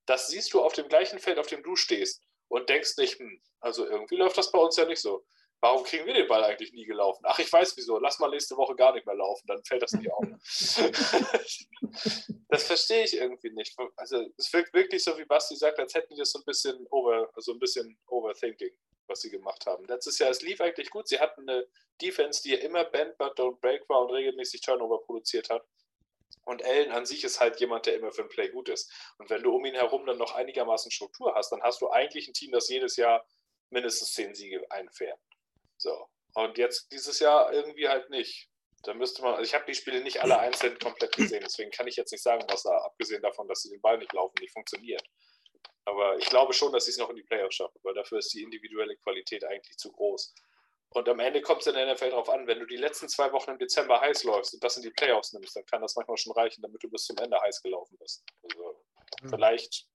Das 0.06 0.28
siehst 0.28 0.52
du 0.54 0.62
auf 0.62 0.74
dem 0.74 0.90
gleichen 0.90 1.20
Feld, 1.20 1.40
auf 1.40 1.48
dem 1.48 1.64
du 1.64 1.78
stehst 1.78 2.22
und 2.52 2.70
denkst 2.70 2.98
nicht, 2.98 3.18
hm, 3.18 3.42
also 3.62 3.88
irgendwie 3.88 4.18
läuft 4.18 4.38
das 4.38 4.52
bei 4.52 4.60
uns 4.60 4.76
ja 4.76 4.86
nicht 4.86 5.02
so. 5.02 5.26
Warum 5.62 5.84
kriegen 5.84 6.06
wir 6.06 6.14
den 6.14 6.28
Ball 6.28 6.44
eigentlich 6.44 6.74
nie 6.74 6.86
gelaufen? 6.86 7.24
Ach, 7.26 7.40
ich 7.40 7.52
weiß 7.52 7.78
wieso. 7.78 8.00
Lass 8.00 8.20
mal 8.20 8.30
nächste 8.30 8.58
Woche 8.58 8.76
gar 8.76 8.94
nicht 8.94 9.06
mehr 9.06 9.16
laufen, 9.16 9.46
dann 9.48 9.64
fällt 9.64 9.84
das 9.84 9.94
nicht 9.94 10.12
auf. 10.12 10.26
das 12.50 12.64
verstehe 12.64 13.06
ich 13.06 13.16
irgendwie 13.16 13.52
nicht. 13.52 13.76
Also 13.96 14.26
es 14.38 14.52
wirkt 14.52 14.74
wirklich 14.74 15.04
so, 15.04 15.18
wie 15.18 15.26
Basti 15.26 15.56
sagt, 15.56 15.80
als 15.80 15.94
hätten 15.94 16.14
die 16.14 16.20
das 16.20 16.32
so 16.32 16.40
ein 16.40 16.46
bisschen 16.46 16.86
over, 16.90 17.30
also 17.36 17.54
ein 17.54 17.60
bisschen 17.60 17.98
overthinking, 18.08 18.76
was 19.08 19.22
sie 19.22 19.30
gemacht 19.30 19.66
haben. 19.66 19.86
Letztes 19.86 20.20
Jahr, 20.20 20.32
es 20.32 20.42
lief 20.42 20.60
eigentlich 20.60 20.90
gut. 20.90 21.08
Sie 21.08 21.20
hatten 21.20 21.48
eine 21.48 21.68
Defense, 22.02 22.42
die 22.42 22.52
ja 22.52 22.58
immer 22.58 22.84
bend 22.84 23.18
but 23.18 23.38
don't 23.38 23.60
break 23.62 23.88
war 23.88 24.02
und 24.02 24.12
regelmäßig 24.12 24.62
Turnover 24.62 25.02
produziert 25.04 25.50
hat. 25.50 25.64
Und 26.44 26.64
Allen 26.66 26.92
an 26.92 27.06
sich 27.06 27.24
ist 27.24 27.40
halt 27.40 27.60
jemand, 27.60 27.86
der 27.86 27.96
immer 27.96 28.12
für 28.12 28.24
ein 28.24 28.30
Play 28.30 28.50
gut 28.50 28.70
ist. 28.70 28.92
Und 29.18 29.30
wenn 29.30 29.44
du 29.44 29.54
um 29.54 29.64
ihn 29.66 29.76
herum 29.76 30.06
dann 30.06 30.18
noch 30.18 30.34
einigermaßen 30.34 30.92
Struktur 30.92 31.36
hast, 31.36 31.52
dann 31.52 31.62
hast 31.62 31.82
du 31.82 31.90
eigentlich 31.90 32.28
ein 32.28 32.34
Team, 32.34 32.52
das 32.52 32.70
jedes 32.70 32.96
Jahr 32.96 33.26
mindestens 33.70 34.14
zehn 34.14 34.34
Siege 34.34 34.66
einfährt. 34.70 35.20
So. 35.78 36.08
Und 36.34 36.58
jetzt 36.58 36.92
dieses 36.92 37.20
Jahr 37.20 37.52
irgendwie 37.54 37.88
halt 37.88 38.10
nicht. 38.10 38.50
Da 38.84 38.94
müsste 38.96 39.22
man, 39.22 39.36
also 39.36 39.44
ich 39.44 39.54
habe 39.54 39.66
die 39.68 39.76
Spiele 39.76 40.02
nicht 40.02 40.22
alle 40.22 40.40
einzeln 40.40 40.78
komplett 40.80 41.16
gesehen, 41.16 41.44
deswegen 41.44 41.70
kann 41.70 41.88
ich 41.88 41.96
jetzt 41.98 42.12
nicht 42.12 42.24
sagen, 42.24 42.44
was 42.50 42.64
da, 42.64 42.76
abgesehen 42.78 43.22
davon, 43.22 43.48
dass 43.48 43.62
sie 43.62 43.70
den 43.70 43.82
Ball 43.82 44.00
nicht 44.00 44.12
laufen, 44.14 44.34
nicht 44.40 44.54
funktioniert. 44.54 45.04
Aber 45.86 46.18
ich 46.18 46.26
glaube 46.26 46.54
schon, 46.54 46.72
dass 46.72 46.86
sie 46.86 46.92
es 46.92 46.98
noch 46.98 47.10
in 47.10 47.16
die 47.16 47.24
Playoffs 47.24 47.56
schaffen, 47.56 47.80
weil 47.84 47.94
dafür 47.94 48.20
ist 48.20 48.34
die 48.34 48.42
individuelle 48.42 48.96
Qualität 48.98 49.44
eigentlich 49.44 49.78
zu 49.78 49.92
groß. 49.92 50.34
Und 50.94 51.08
am 51.08 51.20
Ende 51.20 51.42
kommt 51.42 51.62
es 51.62 51.68
in 51.68 51.74
der 51.74 51.94
NFL 51.94 52.10
darauf 52.10 52.30
an, 52.30 52.48
wenn 52.48 52.60
du 52.60 52.66
die 52.66 52.76
letzten 52.76 53.08
zwei 53.08 53.32
Wochen 53.32 53.52
im 53.52 53.58
Dezember 53.58 54.02
heiß 54.02 54.26
läufst 54.26 54.54
und 54.54 54.64
das 54.64 54.76
in 54.76 54.84
die 54.84 54.90
Playoffs 54.90 55.32
nimmst, 55.32 55.56
dann 55.56 55.66
kann 55.66 55.82
das 55.82 55.96
manchmal 55.96 56.18
schon 56.18 56.34
reichen, 56.34 56.62
damit 56.62 56.84
du 56.84 56.90
bis 56.90 57.06
zum 57.06 57.18
Ende 57.18 57.40
heiß 57.40 57.62
gelaufen 57.62 57.98
bist. 57.98 58.24
Also 58.44 58.84
mhm. 59.22 59.30
vielleicht, 59.30 59.88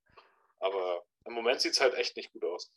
aber 0.59 1.05
im 1.27 1.35
Moment 1.35 1.61
sieht 1.61 1.73
es 1.73 1.81
halt 1.81 1.95
echt 1.95 2.17
nicht 2.17 2.33
gut 2.33 2.45
aus. 2.45 2.73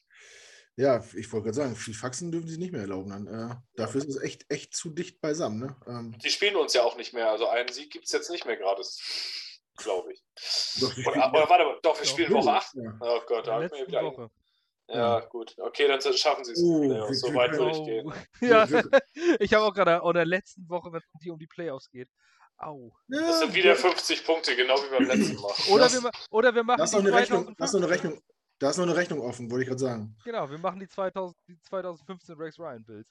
Ja, 0.76 1.04
ich 1.16 1.32
wollte 1.32 1.46
gerade 1.46 1.56
sagen, 1.56 1.76
viel 1.76 1.94
Faxen 1.94 2.32
dürfen 2.32 2.48
sie 2.48 2.58
nicht 2.58 2.72
mehr 2.72 2.82
erlauben. 2.82 3.10
Dann. 3.10 3.28
Äh, 3.28 3.56
dafür 3.76 4.02
ist 4.02 4.10
es 4.10 4.22
echt, 4.22 4.46
echt 4.50 4.74
zu 4.74 4.90
dicht 4.90 5.22
beisammen. 5.22 5.60
Ne? 5.60 5.76
Ähm, 5.88 6.18
die 6.24 6.30
spielen 6.30 6.56
uns 6.56 6.74
ja 6.74 6.84
auch 6.84 6.96
nicht 6.98 7.14
mehr. 7.14 7.30
Also 7.30 7.48
einen 7.48 7.70
Sieg 7.70 7.92
gibt 7.92 8.06
es 8.06 8.12
jetzt 8.12 8.30
nicht 8.30 8.46
mehr 8.46 8.56
gerade, 8.56 8.82
glaube 9.78 10.14
ich. 10.14 10.24
Doch, 10.80 10.98
oder, 10.98 11.34
oder, 11.34 11.50
warte 11.50 11.66
mal, 11.66 11.80
doch, 11.84 11.98
wir 11.98 12.06
doch, 12.06 12.12
spielen 12.12 12.34
Woche 12.34 12.52
8. 12.52 12.76
Ja. 12.76 12.98
Oh 13.02 13.22
Gott, 13.28 13.48
da 13.48 13.62
hat 13.62 13.72
mir 13.72 13.88
wieder 13.88 14.04
Woche. 14.04 14.32
Ja, 14.92 15.20
gut. 15.20 15.56
Okay, 15.58 15.88
dann 15.88 16.02
schaffen 16.02 16.44
sie 16.44 16.54
es. 16.54 16.64
Oh, 16.64 17.14
so 17.14 17.34
weit 17.34 17.52
würde 17.54 17.72
ich 17.72 17.86
gehen. 17.86 18.14
Ja, 18.42 18.68
ich 19.40 19.54
habe 19.54 19.66
auch 19.66 19.74
gerade 19.74 20.02
in 20.04 20.14
der 20.14 20.26
letzten 20.26 20.68
Woche, 20.68 20.92
wenn 20.92 21.00
es 21.00 21.30
um 21.30 21.38
die 21.38 21.48
Playoffs 21.48 21.90
geht. 21.90 22.10
Au. 22.58 22.92
Das 23.08 23.40
sind 23.40 23.54
wieder 23.54 23.76
50 23.76 24.26
Punkte, 24.26 24.56
genau 24.56 24.76
wie 24.76 24.90
beim 24.90 25.06
letzten 25.06 25.36
Mal. 25.36 25.54
Oder, 25.72 25.84
das, 25.84 26.04
wir, 26.04 26.12
oder 26.30 26.54
wir 26.54 26.64
machen 26.64 26.80
das 26.80 26.90
ist 26.90 26.96
noch 26.96 27.06
eine 27.06 27.16
Rechnung, 27.16 27.56
das 27.58 27.70
ist 27.70 27.74
noch 27.74 27.82
eine 27.82 27.90
Rechnung. 27.90 28.22
Da 28.58 28.70
ist 28.70 28.78
noch 28.78 28.84
eine 28.84 28.96
Rechnung 28.96 29.22
offen, 29.22 29.50
wollte 29.50 29.64
ich 29.64 29.70
gerade 29.70 29.80
sagen. 29.80 30.18
Genau, 30.26 30.50
wir 30.50 30.58
machen 30.58 30.82
die, 30.82 30.90
2000, 30.90 31.38
die 31.48 31.62
2015 31.62 32.36
Rex 32.36 32.60
Ryan 32.60 32.84
Bills. 32.84 33.08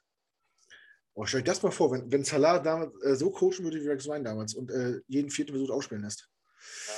Oh, 1.15 1.25
stell 1.25 1.41
dir 1.41 1.47
das 1.47 1.63
mal 1.63 1.71
vor, 1.71 1.91
wenn, 1.91 2.13
wenn 2.13 2.23
Salah 2.23 2.59
damals 2.59 2.93
äh, 3.03 3.17
so 3.17 3.31
coachen 3.31 3.65
würde 3.65 3.81
wie 3.81 3.89
Rex 3.89 4.07
Ryan 4.07 4.25
damals 4.25 4.55
und 4.55 4.71
äh, 4.71 5.01
jeden 5.07 5.31
vierten 5.31 5.53
Versuch 5.53 5.71
ausspielen 5.71 6.05
lässt. 6.05 6.29
Ja. 6.87 6.95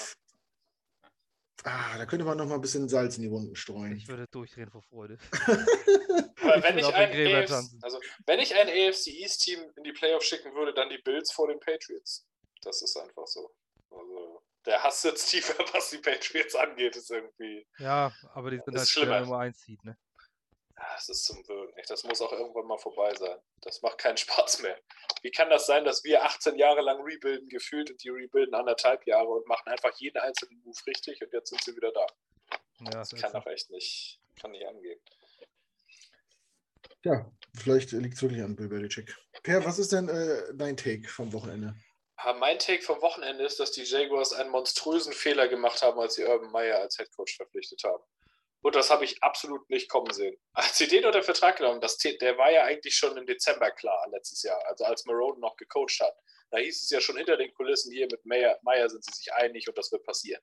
Ah, 1.65 1.99
da 1.99 2.07
könnte 2.07 2.25
man 2.25 2.39
noch 2.39 2.47
mal 2.47 2.55
ein 2.55 2.61
bisschen 2.61 2.89
Salz 2.89 3.17
in 3.17 3.23
die 3.23 3.31
Wunden 3.31 3.55
streuen. 3.55 3.97
Ich 3.97 4.09
würde 4.09 4.27
durchdrehen 4.31 4.71
vor 4.71 4.83
Freude. 4.83 5.19
Aber 6.43 6.63
wenn 6.63 6.79
ich, 6.79 6.87
ein 6.87 7.11
AFC, 7.11 7.71
also, 7.83 8.01
wenn 8.27 8.41
ich 8.41 8.55
ein 8.55 8.69
AFC 8.69 9.09
East 9.09 9.43
Team 9.43 9.61
in 9.77 9.85
die 9.85 9.93
Playoffs 9.93 10.27
schicken 10.27 10.55
würde, 10.55 10.73
dann 10.73 10.89
die 10.89 10.99
Bills 10.99 11.33
vor 11.33 11.49
den 11.49 11.61
Patriots. 11.61 12.27
Das 12.63 12.81
ist 12.83 12.97
einfach 12.97 13.27
so. 13.27 13.51
Also, 13.91 14.43
der 14.65 14.83
Hass 14.83 15.03
sitzt 15.03 15.31
tiefer, 15.31 15.55
was 15.75 15.91
die 15.91 15.99
Patriots 15.99 16.55
angeht, 16.55 16.97
ist 16.97 17.11
irgendwie. 17.11 17.67
Ja, 17.79 18.13
aber 18.33 18.51
die 18.51 18.61
sind 18.65 18.77
halt 18.77 18.89
schlimmer 18.89 19.21
Nummer 19.21 19.39
1 19.41 19.61
Seed, 19.61 19.85
ne? 19.85 19.97
Das 20.81 21.09
ist 21.11 21.25
zum 21.25 21.47
Würgen. 21.47 21.75
Das 21.89 22.05
muss 22.05 22.23
auch 22.23 22.33
irgendwann 22.33 22.67
mal 22.67 22.79
vorbei 22.79 23.15
sein. 23.15 23.39
Das 23.61 23.83
macht 23.83 23.99
keinen 23.99 24.17
Spaß 24.17 24.63
mehr. 24.63 24.79
Wie 25.23 25.31
kann 25.31 25.51
das 25.51 25.67
sein, 25.67 25.85
dass 25.85 26.05
wir 26.05 26.25
18 26.25 26.57
Jahre 26.57 26.81
lang 26.81 27.03
rebuilden 27.03 27.49
gefühlt 27.49 27.91
und 27.91 28.03
die 28.03 28.09
rebuilden 28.09 28.55
anderthalb 28.55 29.07
Jahre 29.07 29.29
und 29.29 29.47
machen 29.47 29.69
einfach 29.69 29.95
jeden 29.99 30.19
einzelnen 30.19 30.61
Move 30.65 30.79
richtig 30.87 31.21
und 31.23 31.33
jetzt 31.33 31.51
sind 31.51 31.63
sie 31.63 31.77
wieder 31.77 31.93
da? 31.93 32.07
Ja, 32.81 32.91
das, 32.93 33.11
das 33.11 33.21
kann 33.21 33.33
doch 33.33 33.47
echt 33.47 33.71
nicht, 33.71 34.21
kann 34.41 34.53
nicht 34.53 34.67
angehen. 34.67 34.99
Ja, 37.05 37.31
vielleicht 37.59 37.93
liegt 37.93 38.15
es 38.15 38.23
wirklich 38.23 38.43
an 38.43 38.57
Bill 38.57 38.69
Belichick. 38.69 39.15
Per, 39.43 39.65
was 39.65 39.79
ist 39.79 39.93
denn 39.93 40.09
äh, 40.09 40.55
dein 40.55 40.77
Take 40.77 41.09
vom 41.09 41.33
Wochenende? 41.33 41.75
Mein 42.39 42.59
Take 42.59 42.83
vom 42.83 43.01
Wochenende 43.01 43.45
ist, 43.45 43.61
dass 43.61 43.73
die 43.73 43.83
Jaguars 43.83 44.35
einen 44.35 44.51
monströsen 44.51 45.15
Fehler 45.15 45.49
gemacht 45.49 45.83
haben, 45.83 45.99
als 45.99 46.15
sie 46.15 46.25
Urban 46.25 46.51
Meyer 46.51 46.79
als 46.79 46.99
Headcoach 46.99 47.35
verpflichtet 47.37 47.83
haben. 47.83 48.03
Und 48.63 48.75
das 48.75 48.91
habe 48.91 49.05
ich 49.05 49.23
absolut 49.23 49.69
nicht 49.71 49.89
kommen 49.89 50.13
sehen. 50.13 50.37
Als 50.53 50.77
sie 50.77 50.87
den 50.87 51.05
unter 51.05 51.23
Vertrag 51.23 51.57
genommen 51.57 51.81
das, 51.81 51.97
der 51.97 52.37
war 52.39 52.51
ja 52.51 52.65
eigentlich 52.65 52.95
schon 52.95 53.17
im 53.17 53.27
Dezember 53.27 53.71
klar, 53.71 54.07
letztes 54.11 54.43
Jahr, 54.43 54.63
also 54.67 54.85
als 54.85 55.07
Marone 55.07 55.41
noch 55.41 55.57
gecoacht 55.57 56.01
hat. 56.01 56.15
Da 56.51 56.59
hieß 56.59 56.83
es 56.83 56.91
ja 56.91 57.01
schon 57.01 57.17
hinter 57.17 57.37
den 57.37 57.55
Kulissen, 57.55 57.93
hier 57.93 58.09
mit 58.11 58.25
Meyer, 58.27 58.59
Meyer 58.63 58.89
sind 58.89 59.05
sie 59.05 59.13
sich 59.13 59.33
einig 59.33 59.69
und 59.69 59.79
das 59.79 59.93
wird 59.93 60.05
passieren. 60.05 60.43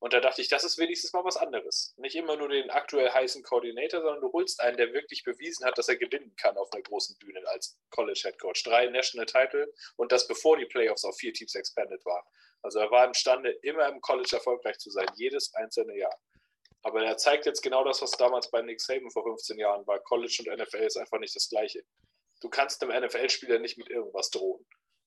Und 0.00 0.12
da 0.12 0.20
dachte 0.20 0.42
ich, 0.42 0.48
das 0.48 0.64
ist 0.64 0.76
wenigstens 0.76 1.14
mal 1.14 1.24
was 1.24 1.38
anderes. 1.38 1.94
Nicht 1.96 2.14
immer 2.14 2.36
nur 2.36 2.48
den 2.48 2.68
aktuell 2.68 3.10
heißen 3.10 3.42
Koordinator, 3.42 4.02
sondern 4.02 4.20
du 4.20 4.32
holst 4.32 4.60
einen, 4.60 4.76
der 4.76 4.92
wirklich 4.92 5.22
bewiesen 5.24 5.64
hat, 5.64 5.78
dass 5.78 5.88
er 5.88 5.96
gewinnen 5.96 6.34
kann 6.36 6.58
auf 6.58 6.70
einer 6.72 6.82
großen 6.82 7.16
Bühne 7.18 7.40
als 7.48 7.78
College 7.88 8.20
Head 8.22 8.38
Coach. 8.38 8.64
Drei 8.64 8.86
National 8.88 9.24
Title 9.24 9.72
und 9.96 10.12
das 10.12 10.26
bevor 10.26 10.58
die 10.58 10.66
Playoffs 10.66 11.04
auf 11.04 11.16
vier 11.16 11.32
Teams 11.32 11.54
expanded 11.54 12.04
waren. 12.04 12.24
Also 12.60 12.80
er 12.80 12.90
war 12.90 13.06
imstande, 13.06 13.50
immer 13.62 13.88
im 13.88 14.00
College 14.02 14.36
erfolgreich 14.36 14.78
zu 14.78 14.90
sein, 14.90 15.06
jedes 15.14 15.54
einzelne 15.54 15.96
Jahr. 15.96 16.18
Aber 16.84 17.02
er 17.02 17.16
zeigt 17.16 17.46
jetzt 17.46 17.62
genau 17.62 17.82
das, 17.82 18.02
was 18.02 18.12
damals 18.12 18.50
bei 18.50 18.62
Nick 18.62 18.80
Saban 18.80 19.10
vor 19.10 19.24
15 19.24 19.58
Jahren 19.58 19.86
war. 19.86 19.98
College 20.00 20.44
und 20.46 20.58
NFL 20.58 20.84
ist 20.84 20.96
einfach 20.96 21.18
nicht 21.18 21.34
das 21.34 21.48
Gleiche. 21.48 21.82
Du 22.40 22.50
kannst 22.50 22.82
einem 22.82 23.04
NFL-Spieler 23.04 23.58
nicht 23.58 23.78
mit 23.78 23.88
irgendwas 23.88 24.30
drohen. 24.30 24.64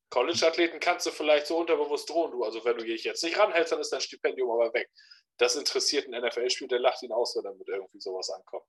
College-Athleten 0.10 0.80
kannst 0.80 1.06
du 1.06 1.12
vielleicht 1.12 1.46
so 1.48 1.58
unterbewusst 1.58 2.10
drohen, 2.10 2.32
du. 2.32 2.44
Also 2.44 2.66
wenn 2.66 2.78
du 2.78 2.84
dich 2.84 3.04
jetzt 3.04 3.24
nicht 3.24 3.38
ranhältst, 3.38 3.72
dann 3.72 3.80
ist 3.80 3.92
dein 3.92 4.02
Stipendium 4.02 4.50
aber 4.50 4.74
weg. 4.74 4.90
Das 5.38 5.56
interessiert 5.56 6.08
einen 6.08 6.26
NFL-Spieler, 6.26 6.70
der 6.70 6.80
lacht 6.80 7.04
ihn 7.04 7.12
aus, 7.12 7.36
wenn 7.36 7.46
er 7.46 7.54
mit 7.54 7.68
irgendwie 7.68 8.00
sowas 8.00 8.32
ankommt. 8.32 8.66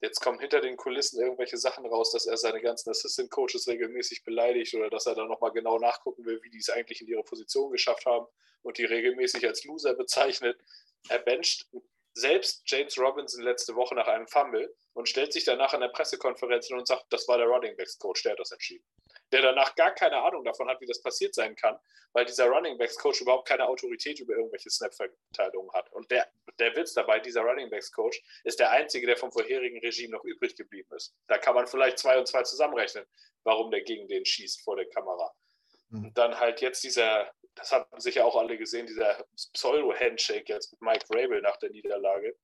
Jetzt 0.00 0.20
kommen 0.20 0.38
hinter 0.38 0.60
den 0.60 0.76
Kulissen 0.76 1.20
irgendwelche 1.20 1.56
Sachen 1.56 1.86
raus, 1.86 2.12
dass 2.12 2.26
er 2.26 2.36
seine 2.36 2.60
ganzen 2.60 2.90
Assistant-Coaches 2.90 3.66
regelmäßig 3.68 4.24
beleidigt 4.24 4.74
oder 4.74 4.90
dass 4.90 5.06
er 5.06 5.14
dann 5.14 5.28
nochmal 5.28 5.52
genau 5.52 5.78
nachgucken 5.78 6.24
will, 6.24 6.40
wie 6.42 6.50
die 6.50 6.58
es 6.58 6.70
eigentlich 6.70 7.00
in 7.00 7.08
ihre 7.08 7.22
Position 7.22 7.72
geschafft 7.72 8.06
haben 8.06 8.26
und 8.62 8.78
die 8.78 8.84
regelmäßig 8.84 9.46
als 9.46 9.64
Loser 9.64 9.94
bezeichnet. 9.94 10.60
Er 11.08 11.18
bencht 11.18 11.68
selbst 12.14 12.62
James 12.66 12.98
Robinson 12.98 13.42
letzte 13.42 13.74
Woche 13.74 13.94
nach 13.94 14.06
einem 14.06 14.26
Fumble 14.26 14.74
und 14.92 15.08
stellt 15.08 15.32
sich 15.32 15.44
danach 15.44 15.72
in 15.74 15.80
der 15.80 15.88
Pressekonferenz 15.88 16.70
und 16.70 16.86
sagt, 16.86 17.06
das 17.10 17.26
war 17.28 17.38
der 17.38 17.46
Running 17.46 17.76
Backs 17.76 17.98
Coach, 17.98 18.22
der 18.22 18.32
hat 18.32 18.40
das 18.40 18.52
entschieden. 18.52 18.84
Der 19.32 19.40
danach 19.40 19.74
gar 19.74 19.94
keine 19.94 20.16
Ahnung 20.22 20.44
davon 20.44 20.68
hat, 20.68 20.80
wie 20.80 20.86
das 20.86 21.00
passiert 21.00 21.34
sein 21.34 21.56
kann, 21.56 21.78
weil 22.12 22.26
dieser 22.26 22.46
Running 22.46 22.76
Backs 22.76 22.98
Coach 22.98 23.22
überhaupt 23.22 23.48
keine 23.48 23.66
Autorität 23.66 24.20
über 24.20 24.34
irgendwelche 24.34 24.70
Snap-Verteilungen 24.70 25.72
hat. 25.72 25.90
Und 25.92 26.10
der, 26.10 26.30
der 26.58 26.76
Witz 26.76 26.92
dabei, 26.92 27.20
dieser 27.20 27.40
Running 27.40 27.70
Backs 27.70 27.90
Coach 27.90 28.22
ist 28.44 28.60
der 28.60 28.70
einzige, 28.70 29.06
der 29.06 29.16
vom 29.16 29.32
vorherigen 29.32 29.78
Regime 29.80 30.12
noch 30.12 30.24
übrig 30.24 30.54
geblieben 30.54 30.94
ist. 30.94 31.14
Da 31.28 31.38
kann 31.38 31.54
man 31.54 31.66
vielleicht 31.66 31.98
zwei 31.98 32.18
und 32.18 32.26
zwei 32.28 32.42
zusammenrechnen, 32.42 33.06
warum 33.44 33.70
der 33.70 33.82
gegen 33.82 34.06
den 34.08 34.24
schießt 34.24 34.62
vor 34.62 34.76
der 34.76 34.88
Kamera. 34.90 35.32
Mhm. 35.88 36.04
Und 36.04 36.18
dann 36.18 36.38
halt 36.38 36.60
jetzt 36.60 36.84
dieser 36.84 37.32
das 37.54 37.72
haben 37.72 38.00
sicher 38.00 38.24
auch 38.24 38.36
alle 38.36 38.56
gesehen, 38.56 38.86
dieser 38.86 39.24
Pseudo-Handshake 39.54 40.52
jetzt 40.52 40.72
mit 40.72 40.82
Mike 40.82 41.06
Rabel 41.10 41.40
nach 41.42 41.56
der 41.58 41.70
Niederlage, 41.70 42.36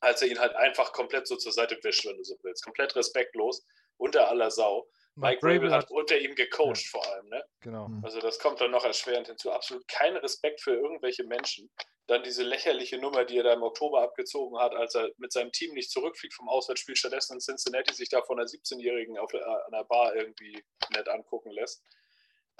als 0.00 0.22
er 0.22 0.28
ihn 0.28 0.38
halt 0.38 0.54
einfach 0.54 0.92
komplett 0.92 1.26
so 1.26 1.36
zur 1.36 1.52
Seite 1.52 1.78
wischt, 1.82 2.06
wenn 2.06 2.16
du 2.16 2.24
so 2.24 2.36
willst. 2.42 2.64
Komplett 2.64 2.94
respektlos, 2.96 3.66
unter 3.96 4.28
aller 4.28 4.50
Sau. 4.50 4.88
Mike, 5.16 5.44
Mike 5.44 5.56
Rabel 5.56 5.72
hat, 5.72 5.84
hat 5.84 5.90
unter 5.90 6.18
ihm 6.18 6.34
gecoacht 6.34 6.82
ja. 6.84 6.90
vor 6.90 7.06
allem. 7.12 7.28
Ne? 7.28 7.44
Genau. 7.60 7.88
Mhm. 7.88 8.04
Also 8.04 8.20
das 8.20 8.38
kommt 8.38 8.60
dann 8.60 8.70
noch 8.70 8.84
erschwerend 8.84 9.26
hinzu. 9.26 9.50
Absolut 9.50 9.86
kein 9.88 10.16
Respekt 10.16 10.60
für 10.60 10.72
irgendwelche 10.74 11.24
Menschen. 11.24 11.70
Dann 12.06 12.22
diese 12.22 12.42
lächerliche 12.42 12.98
Nummer, 12.98 13.24
die 13.24 13.36
er 13.36 13.44
da 13.44 13.52
im 13.52 13.62
Oktober 13.62 14.02
abgezogen 14.02 14.58
hat, 14.58 14.74
als 14.74 14.94
er 14.94 15.10
mit 15.18 15.32
seinem 15.32 15.52
Team 15.52 15.74
nicht 15.74 15.90
zurückfliegt 15.90 16.34
vom 16.34 16.48
Auswärtsspiel, 16.48 16.96
stattdessen 16.96 17.34
in 17.34 17.40
Cincinnati 17.40 17.94
sich 17.94 18.08
da 18.08 18.22
von 18.22 18.38
einer 18.38 18.48
17-Jährigen 18.48 19.18
an 19.18 19.72
der 19.72 19.84
Bar 19.84 20.14
irgendwie 20.14 20.64
nett 20.94 21.08
angucken 21.08 21.50
lässt. 21.50 21.84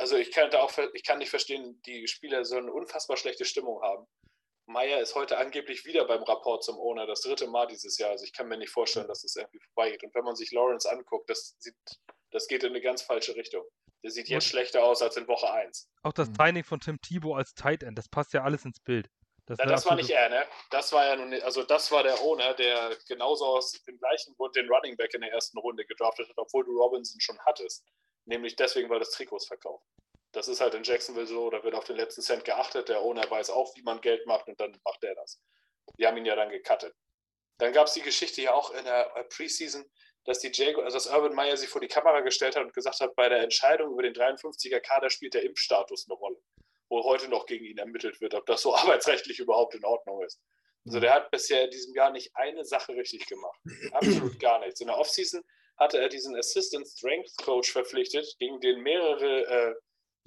Also 0.00 0.16
ich 0.16 0.32
kann, 0.32 0.50
auch, 0.54 0.72
ich 0.94 1.04
kann 1.04 1.18
nicht 1.18 1.28
verstehen, 1.28 1.80
die 1.84 2.08
Spieler 2.08 2.44
so 2.46 2.56
eine 2.56 2.72
unfassbar 2.72 3.18
schlechte 3.18 3.44
Stimmung 3.44 3.82
haben. 3.82 4.06
Meyer 4.64 4.98
ist 5.00 5.14
heute 5.14 5.36
angeblich 5.36 5.84
wieder 5.84 6.06
beim 6.06 6.22
Rapport 6.22 6.64
zum 6.64 6.78
Owner, 6.78 7.06
das 7.06 7.20
dritte 7.20 7.46
Mal 7.48 7.66
dieses 7.66 7.98
Jahr. 7.98 8.10
Also 8.10 8.24
ich 8.24 8.32
kann 8.32 8.48
mir 8.48 8.56
nicht 8.56 8.70
vorstellen, 8.70 9.08
dass 9.08 9.24
es 9.24 9.34
das 9.34 9.42
irgendwie 9.42 9.60
vorbeigeht. 9.74 10.02
Und 10.02 10.14
wenn 10.14 10.24
man 10.24 10.36
sich 10.36 10.52
Lawrence 10.52 10.90
anguckt, 10.90 11.28
das, 11.28 11.54
sieht, 11.58 11.74
das 12.30 12.46
geht 12.46 12.62
in 12.62 12.70
eine 12.70 12.80
ganz 12.80 13.02
falsche 13.02 13.36
Richtung. 13.36 13.64
Der 14.02 14.10
sieht 14.10 14.28
jetzt 14.28 14.46
schlechter 14.46 14.82
aus 14.84 15.02
als 15.02 15.18
in 15.18 15.28
Woche 15.28 15.52
1. 15.52 15.90
Auch 16.02 16.14
das 16.14 16.32
Training 16.32 16.64
von 16.64 16.80
Tim 16.80 16.98
Thibault 17.02 17.36
als 17.36 17.52
Tight 17.52 17.82
End, 17.82 17.98
das 17.98 18.08
passt 18.08 18.32
ja 18.32 18.42
alles 18.42 18.64
ins 18.64 18.80
Bild. 18.80 19.10
Das, 19.44 19.58
ja, 19.58 19.66
das 19.66 19.84
war 19.84 19.96
nicht 19.96 20.10
er, 20.10 20.30
ne? 20.30 20.46
Das 20.70 20.92
war 20.92 21.04
ja 21.04 21.16
nun, 21.16 21.34
also 21.42 21.62
das 21.64 21.90
war 21.90 22.04
der 22.04 22.20
Owner, 22.22 22.54
der 22.54 22.96
genauso 23.06 23.44
aus 23.44 23.72
dem 23.72 23.98
gleichen 23.98 24.34
Grund 24.36 24.56
den 24.56 24.68
Running 24.68 24.96
Back 24.96 25.12
in 25.12 25.20
der 25.20 25.32
ersten 25.32 25.58
Runde 25.58 25.84
gedraftet 25.84 26.28
hat, 26.28 26.38
obwohl 26.38 26.64
du 26.64 26.80
Robinson 26.80 27.20
schon 27.20 27.38
hattest. 27.44 27.84
Nämlich 28.30 28.54
deswegen, 28.54 28.88
weil 28.88 29.00
das 29.00 29.10
Trikots 29.10 29.48
verkauft. 29.48 29.84
Das 30.30 30.46
ist 30.46 30.60
halt 30.60 30.74
in 30.74 30.84
Jacksonville 30.84 31.26
so, 31.26 31.50
da 31.50 31.64
wird 31.64 31.74
auf 31.74 31.82
den 31.82 31.96
letzten 31.96 32.22
Cent 32.22 32.44
geachtet. 32.44 32.88
Der 32.88 33.02
Owner 33.02 33.28
weiß 33.28 33.50
auch, 33.50 33.74
wie 33.74 33.82
man 33.82 34.00
Geld 34.00 34.24
macht 34.24 34.46
und 34.46 34.60
dann 34.60 34.80
macht 34.84 35.02
er 35.02 35.16
das. 35.16 35.42
Die 35.98 36.06
haben 36.06 36.16
ihn 36.16 36.24
ja 36.24 36.36
dann 36.36 36.48
gecuttet. 36.48 36.94
Dann 37.58 37.72
gab 37.72 37.88
es 37.88 37.94
die 37.94 38.02
Geschichte 38.02 38.40
ja 38.40 38.54
auch 38.54 38.70
in 38.70 38.84
der 38.84 39.10
Preseason, 39.36 39.84
dass 40.24 40.38
die 40.38 40.52
Jago, 40.54 40.82
also 40.82 40.96
dass 40.96 41.08
Urban 41.08 41.34
Meyer 41.34 41.56
sich 41.56 41.68
vor 41.68 41.80
die 41.80 41.88
Kamera 41.88 42.20
gestellt 42.20 42.54
hat 42.54 42.62
und 42.62 42.72
gesagt 42.72 43.00
hat, 43.00 43.16
bei 43.16 43.28
der 43.28 43.40
Entscheidung 43.40 43.92
über 43.92 44.04
den 44.04 44.14
53er 44.14 44.78
Kader 44.78 45.10
spielt 45.10 45.34
der 45.34 45.42
Impfstatus 45.42 46.06
eine 46.08 46.16
Rolle, 46.16 46.40
wo 46.88 47.02
heute 47.02 47.28
noch 47.28 47.46
gegen 47.46 47.64
ihn 47.64 47.78
ermittelt 47.78 48.20
wird, 48.20 48.34
ob 48.34 48.46
das 48.46 48.62
so 48.62 48.72
arbeitsrechtlich 48.76 49.40
überhaupt 49.40 49.74
in 49.74 49.84
Ordnung 49.84 50.22
ist. 50.22 50.40
Also 50.86 51.00
der 51.00 51.14
hat 51.14 51.32
bisher 51.32 51.64
in 51.64 51.70
diesem 51.70 51.94
Jahr 51.96 52.12
nicht 52.12 52.30
eine 52.34 52.64
Sache 52.64 52.92
richtig 52.92 53.26
gemacht. 53.26 53.58
Absolut 53.90 54.38
gar 54.38 54.60
nichts. 54.60 54.80
In 54.80 54.86
der 54.86 54.98
Offseason 54.98 55.42
hatte 55.80 55.98
er 55.98 56.08
diesen 56.08 56.36
Assistant 56.36 56.86
Strength 56.86 57.38
Coach 57.42 57.72
verpflichtet, 57.72 58.36
gegen 58.38 58.60
den 58.60 58.82
mehrere 58.82 59.46
äh, 59.46 59.74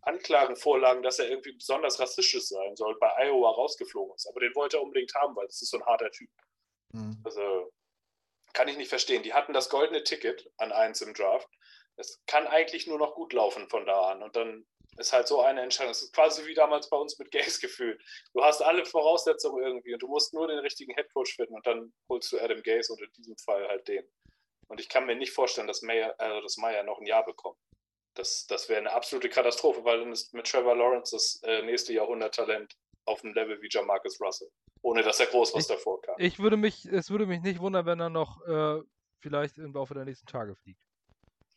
Anklagen 0.01 0.55
vorlagen, 0.55 1.03
dass 1.03 1.19
er 1.19 1.29
irgendwie 1.29 1.53
besonders 1.53 1.99
rassistisch 1.99 2.47
sein 2.47 2.75
soll, 2.75 2.97
bei 2.99 3.09
Iowa 3.19 3.51
rausgeflogen 3.51 4.15
ist. 4.15 4.27
Aber 4.27 4.39
den 4.39 4.53
wollte 4.55 4.77
er 4.77 4.83
unbedingt 4.83 5.13
haben, 5.15 5.35
weil 5.35 5.45
das 5.45 5.61
ist 5.61 5.69
so 5.69 5.77
ein 5.77 5.85
harter 5.85 6.11
Typ. 6.11 6.29
Mhm. 6.93 7.21
Also 7.23 7.71
kann 8.53 8.67
ich 8.67 8.77
nicht 8.77 8.89
verstehen. 8.89 9.23
Die 9.23 9.33
hatten 9.33 9.53
das 9.53 9.69
goldene 9.69 10.03
Ticket 10.03 10.51
an 10.57 10.71
eins 10.71 11.01
im 11.01 11.13
Draft. 11.13 11.47
Es 11.95 12.21
kann 12.25 12.47
eigentlich 12.47 12.87
nur 12.87 12.97
noch 12.97 13.13
gut 13.13 13.33
laufen 13.33 13.69
von 13.69 13.85
da 13.85 14.11
an. 14.11 14.23
Und 14.23 14.35
dann 14.35 14.65
ist 14.97 15.13
halt 15.13 15.27
so 15.27 15.41
eine 15.41 15.61
Entscheidung. 15.61 15.91
Es 15.91 16.01
ist 16.01 16.13
quasi 16.13 16.45
wie 16.45 16.53
damals 16.53 16.89
bei 16.89 16.97
uns 16.97 17.17
mit 17.17 17.31
Gays 17.31 17.59
gefühlt. 17.59 18.01
Du 18.33 18.43
hast 18.43 18.61
alle 18.61 18.85
Voraussetzungen 18.85 19.63
irgendwie 19.63 19.93
und 19.93 20.01
du 20.01 20.07
musst 20.07 20.33
nur 20.33 20.47
den 20.47 20.59
richtigen 20.59 20.93
Headcoach 20.93 21.35
finden 21.35 21.55
und 21.55 21.65
dann 21.65 21.93
holst 22.09 22.31
du 22.31 22.39
Adam 22.39 22.61
Gaze 22.61 22.91
und 22.91 23.01
in 23.01 23.11
diesem 23.13 23.37
Fall 23.37 23.67
halt 23.67 23.87
den. 23.87 24.07
Und 24.73 24.79
ich 24.79 24.89
kann 24.89 25.05
mir 25.05 25.15
nicht 25.15 25.33
vorstellen, 25.33 25.67
dass 25.67 25.83
Meyer, 25.83 26.15
also 26.17 26.41
dass 26.41 26.57
Meyer 26.57 26.81
noch 26.81 26.99
ein 26.99 27.05
Jahr 27.05 27.23
bekommt. 27.23 27.59
Das, 28.15 28.47
das 28.47 28.69
wäre 28.69 28.79
eine 28.79 28.91
absolute 28.91 29.29
Katastrophe, 29.29 29.83
weil 29.83 29.99
dann 29.99 30.11
ist 30.11 30.33
mit 30.33 30.47
Trevor 30.47 30.75
Lawrence 30.75 31.15
das 31.15 31.39
äh, 31.43 31.61
nächste 31.61 31.93
Jahrhunderttalent 31.93 32.75
auf 33.05 33.23
einem 33.23 33.35
Level 33.35 33.61
wie 33.61 33.67
Jamarcus 33.69 34.19
Russell. 34.19 34.49
Ohne 34.81 35.03
dass 35.03 35.19
er 35.19 35.27
groß 35.27 35.53
was 35.53 35.61
ich, 35.61 35.67
davor 35.67 36.01
kam. 36.01 36.15
Ich 36.17 36.39
würde 36.39 36.57
mich, 36.57 36.85
es 36.85 37.11
würde 37.11 37.27
mich 37.27 37.43
nicht 37.43 37.59
wundern, 37.59 37.85
wenn 37.85 37.99
er 37.99 38.09
noch 38.09 38.41
äh, 38.47 38.81
vielleicht 39.19 39.59
im 39.59 39.73
Laufe 39.73 39.93
der 39.93 40.05
nächsten 40.05 40.25
Tage 40.25 40.55
fliegt. 40.55 40.79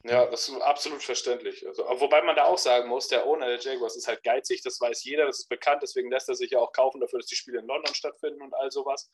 Ja, 0.05 0.27
das 0.27 0.51
ist 0.51 0.61
absolut 0.61 1.03
verständlich. 1.03 1.67
Also, 1.67 1.85
wobei 1.85 2.21
man 2.21 2.37
da 2.37 2.45
auch 2.45 2.59
sagen 2.59 2.91
muss, 2.91 3.09
der 3.09 3.25
Owner 3.25 3.47
der 3.47 3.61
Jaguars 3.61 3.97
ist 3.97 4.09
halt 4.09 4.23
geizig, 4.23 4.61
das 4.61 4.79
weiß 4.79 5.05
jeder, 5.05 5.25
das 5.25 5.39
ist 5.39 5.49
bekannt, 5.49 5.83
deswegen 5.83 6.11
lässt 6.11 6.29
er 6.29 6.35
sich 6.35 6.51
ja 6.51 6.59
auch 6.59 6.73
kaufen 6.73 7.01
dafür, 7.01 7.19
dass 7.19 7.29
die 7.29 7.35
Spiele 7.35 7.61
in 7.61 7.67
London 7.67 7.95
stattfinden 7.95 8.43
und 8.43 8.53
all 8.53 8.71
sowas. 8.71 9.11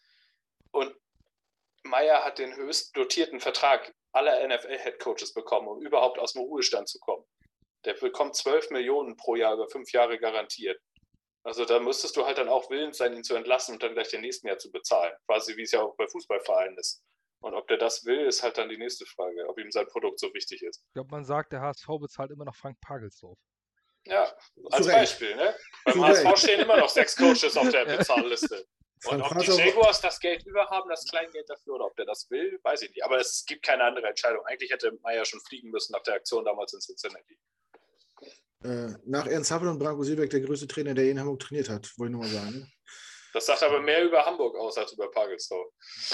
Und 0.73 0.93
Meyer 1.85 2.25
hat 2.25 2.39
den 2.39 2.55
höchst 2.55 2.97
dotierten 2.97 3.41
Vertrag 3.41 3.93
aller 4.13 4.47
NFL-Headcoaches 4.47 5.33
bekommen, 5.33 5.69
um 5.69 5.83
überhaupt 5.83 6.19
aus 6.19 6.35
dem 6.35 6.43
Ruhestand 6.43 6.89
zu 6.89 6.99
kommen. 7.01 7.25
Der 7.85 7.95
bekommt 7.95 8.37
12 8.37 8.71
Millionen 8.71 9.17
pro 9.17 9.35
Jahr 9.35 9.55
über 9.55 9.69
fünf 9.69 9.91
Jahre 9.93 10.19
garantiert. 10.19 10.81
Also 11.45 11.65
da 11.65 11.81
müsstest 11.81 12.17
du 12.17 12.25
halt 12.25 12.39
dann 12.39 12.49
auch 12.49 12.71
willens 12.71 12.99
sein, 12.99 13.15
ihn 13.15 13.25
zu 13.25 13.35
entlassen 13.35 13.73
und 13.73 13.83
dann 13.83 13.95
gleich 13.95 14.09
den 14.11 14.21
nächsten 14.21 14.47
Jahr 14.47 14.59
zu 14.59 14.71
bezahlen. 14.71 15.13
Quasi 15.27 15.57
wie 15.57 15.63
es 15.63 15.73
ja 15.73 15.83
auch 15.83 15.97
bei 15.97 16.07
Fußballvereinen 16.07 16.79
ist. 16.79 17.03
Und 17.41 17.55
ob 17.55 17.67
der 17.67 17.79
das 17.79 18.05
will, 18.05 18.21
ist 18.27 18.45
halt 18.45 18.57
dann 18.57 18.69
die 18.69 18.79
nächste 18.79 19.05
Frage, 19.05 19.49
ob 19.49 19.59
ihm 19.59 19.73
sein 19.73 19.87
Produkt 19.89 20.21
so 20.21 20.33
wichtig 20.33 20.63
ist. 20.63 20.81
Ich 20.87 20.93
glaube, 20.95 21.11
man 21.11 21.25
sagt, 21.25 21.53
der 21.53 21.61
HSV 21.61 21.89
bezahlt 22.01 22.31
immer 22.31 22.45
noch 22.45 22.55
Frank 22.55 22.81
Pagelsdorf. 22.81 23.37
Ja, 24.05 24.33
als 24.71 24.87
Beispiel. 24.87 25.35
Ne? 25.35 25.55
Beim 25.85 26.05
HSV 26.05 26.37
stehen 26.37 26.61
immer 26.61 26.77
noch 26.77 26.89
sechs 26.89 27.17
Coaches 27.17 27.57
auf 27.57 27.69
der 27.71 27.85
Bezahlliste. 27.97 28.65
Und 29.07 29.23
ob 29.23 29.39
die 29.39 29.51
Jaguars 29.51 30.01
das 30.01 30.21
Geld 30.21 30.47
überhaben, 30.47 30.89
das 30.89 31.05
Kleingeld 31.05 31.49
dafür, 31.49 31.75
oder 31.75 31.87
ob 31.87 31.97
der 31.97 32.07
das 32.07 32.31
will, 32.31 32.61
weiß 32.63 32.83
ich 32.83 32.91
nicht. 32.91 33.05
Aber 33.05 33.19
es 33.19 33.45
gibt 33.47 33.65
keine 33.65 33.83
andere 33.85 34.07
Entscheidung. 34.07 34.45
Eigentlich 34.47 34.71
hätte 34.71 34.97
Meyer 35.03 35.25
schon 35.25 35.41
fliegen 35.41 35.71
müssen 35.71 35.93
nach 35.93 36.03
der 36.03 36.15
Aktion 36.15 36.45
damals 36.45 36.73
in 36.73 36.81
Cincinnati. 36.81 37.39
Äh, 38.65 38.95
nach 39.05 39.27
Ernst 39.27 39.51
Happel 39.51 39.69
und 39.69 39.79
Branko 39.79 40.05
Silbeck 40.05 40.31
der 40.31 40.41
größte 40.41 40.69
Trainer, 40.69 40.95
der 40.95 41.11
in 41.11 41.19
Hamburg 41.19 41.41
trainiert 41.41 41.69
hat, 41.69 41.91
wollte 41.99 42.13
ich 42.13 42.19
nur 42.19 42.21
mal 42.21 42.31
sagen. 42.31 42.73
Das 43.33 43.47
sagt 43.47 43.63
aber 43.63 43.81
mehr 43.81 44.05
über 44.05 44.25
Hamburg 44.25 44.57
aus 44.57 44.77
als 44.77 44.93
über 44.93 45.11
Pagelsdorf. 45.11 45.69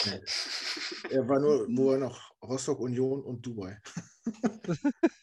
Nee. 0.07 0.21
Er 1.11 1.29
war 1.29 1.41
nur, 1.41 1.93
er 1.93 1.99
noch 1.99 2.31
Rostock, 2.43 2.79
Union 2.79 3.23
und 3.23 3.45
Dubai. 3.45 3.79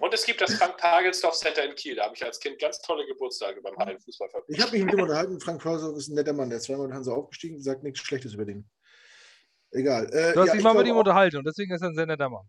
Und 0.00 0.14
es 0.14 0.24
gibt 0.24 0.40
das 0.40 0.54
Frank 0.54 0.78
Pagelsdorf 0.78 1.34
Center 1.34 1.62
in 1.62 1.74
Kiel. 1.74 1.96
Da 1.96 2.04
habe 2.04 2.14
ich 2.14 2.24
als 2.24 2.40
Kind 2.40 2.58
ganz 2.58 2.80
tolle 2.80 3.06
Geburtstage 3.06 3.60
beim 3.60 3.76
Hallenfußballverband. 3.76 4.48
Ich 4.48 4.62
habe 4.62 4.72
mich 4.72 4.84
mit 4.84 4.94
ihm 4.94 5.02
unterhalten. 5.02 5.38
Frank 5.40 5.62
Pagelsdorf 5.62 5.96
ist 5.98 6.08
ein 6.08 6.14
netter 6.14 6.32
Mann. 6.32 6.48
Der 6.48 6.56
ist 6.56 6.64
zweimal 6.64 6.86
in 6.86 6.94
Hansa 6.94 7.12
aufgestiegen, 7.12 7.60
sagt 7.60 7.82
nichts 7.82 8.00
Schlechtes 8.00 8.32
über 8.32 8.46
den. 8.46 8.66
Egal. 9.70 10.06
Äh, 10.06 10.32
du 10.32 10.40
hast 10.40 10.48
ja, 10.48 10.54
dich 10.54 10.62
mal 10.62 10.72
mit 10.72 10.86
ihm 10.86 10.96
unterhalten 10.96 11.36
und 11.36 11.46
deswegen 11.46 11.74
ist 11.74 11.82
er 11.82 11.88
ein 11.88 11.94
sehr 11.94 12.06
netter 12.06 12.30
Mann. 12.30 12.48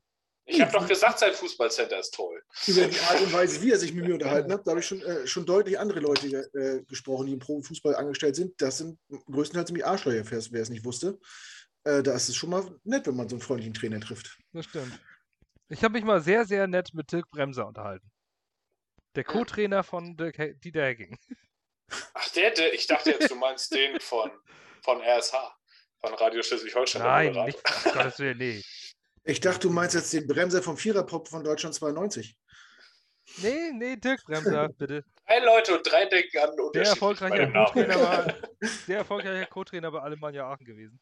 Ich 0.52 0.60
habe 0.62 0.72
doch 0.72 0.88
gesagt, 0.88 1.20
sein 1.20 1.34
Fußballcenter 1.34 2.00
ist 2.00 2.14
toll. 2.14 2.42
Über 2.66 2.86
die 2.86 3.00
Art 3.00 3.22
und 3.22 3.32
Weise, 3.32 3.62
wie 3.62 3.72
er 3.72 3.78
sich 3.78 3.94
mit 3.94 4.06
mir 4.06 4.16
unterhalten 4.16 4.52
hat, 4.52 4.66
da 4.66 4.72
habe 4.72 4.80
ich 4.80 4.88
schon, 4.88 5.02
äh, 5.04 5.28
schon 5.28 5.46
deutlich 5.46 5.78
andere 5.78 6.00
Leute 6.00 6.28
äh, 6.28 6.84
gesprochen, 6.86 7.28
die 7.28 7.34
im 7.34 7.40
Profifußball 7.40 7.96
angestellt 7.96 8.36
sind. 8.36 8.60
Das 8.60 8.80
sind 8.80 8.98
größtenteils 9.32 9.70
nämlich 9.70 9.86
Arschlöcher, 9.86 10.26
wer 10.52 10.62
es 10.62 10.70
nicht 10.70 10.84
wusste. 10.84 11.20
Äh, 11.84 12.02
da 12.02 12.16
ist 12.16 12.30
es 12.30 12.36
schon 12.36 12.50
mal 12.50 12.66
nett, 12.84 13.06
wenn 13.06 13.16
man 13.16 13.30
so 13.30 13.36
einen 13.36 13.42
freundlichen 13.42 13.76
Trainer 13.76 14.00
trifft. 14.00 14.40
Das 14.52 14.66
stimmt. 14.66 15.00
Ich 15.70 15.84
habe 15.84 15.94
mich 15.94 16.04
mal 16.04 16.20
sehr, 16.20 16.46
sehr 16.46 16.66
nett 16.66 16.96
mit 16.96 17.12
Dirk 17.12 17.30
Bremser 17.30 17.68
unterhalten. 17.68 18.10
Der 19.16 19.24
Co-Trainer 19.24 19.84
von 19.84 20.18
Dirk, 20.18 20.60
Dieter 20.62 20.84
Hacking. 20.84 21.16
Ach, 22.14 22.30
der, 22.30 22.52
der, 22.52 22.74
ich 22.74 22.88
dachte 22.88 23.12
jetzt, 23.12 23.30
du 23.30 23.36
meinst 23.36 23.72
den 23.74 24.00
von, 24.00 24.32
von 24.82 25.00
RSH, 25.02 25.36
von 26.00 26.14
Radio 26.16 26.42
Schleswig-Holstein. 26.42 27.34
Nein, 27.34 27.46
nicht, 27.46 27.64
Gottes 27.94 28.18
Willen, 28.20 28.38
nee. 28.38 28.64
Ich 29.24 29.40
dachte, 29.40 29.68
du 29.68 29.70
meinst 29.70 29.96
jetzt 29.96 30.14
den 30.14 30.28
Bremser 30.28 30.62
vom 30.62 30.78
Viererpop 30.78 31.28
von 31.28 31.44
Deutschland 31.44 31.76
92. 31.76 32.38
Nee, 33.38 33.72
nee, 33.74 33.96
Dirk 33.96 34.24
Bremser, 34.26 34.70
bitte. 34.78 35.04
Drei 35.28 35.40
Leute 35.46 35.78
und 35.78 35.84
drei 35.84 36.06
denken 36.06 36.38
an 36.40 36.52
der 36.74 36.86
erfolgreiche 36.86 37.52
Co-Trainer 37.52 38.02
war, 38.02 38.34
der 38.88 38.98
erfolgreiche 38.98 39.48
Co-Trainer 39.48 39.92
bei 39.92 40.00
Alemannia 40.00 40.50
Aachen 40.52 40.66
gewesen. 40.66 41.00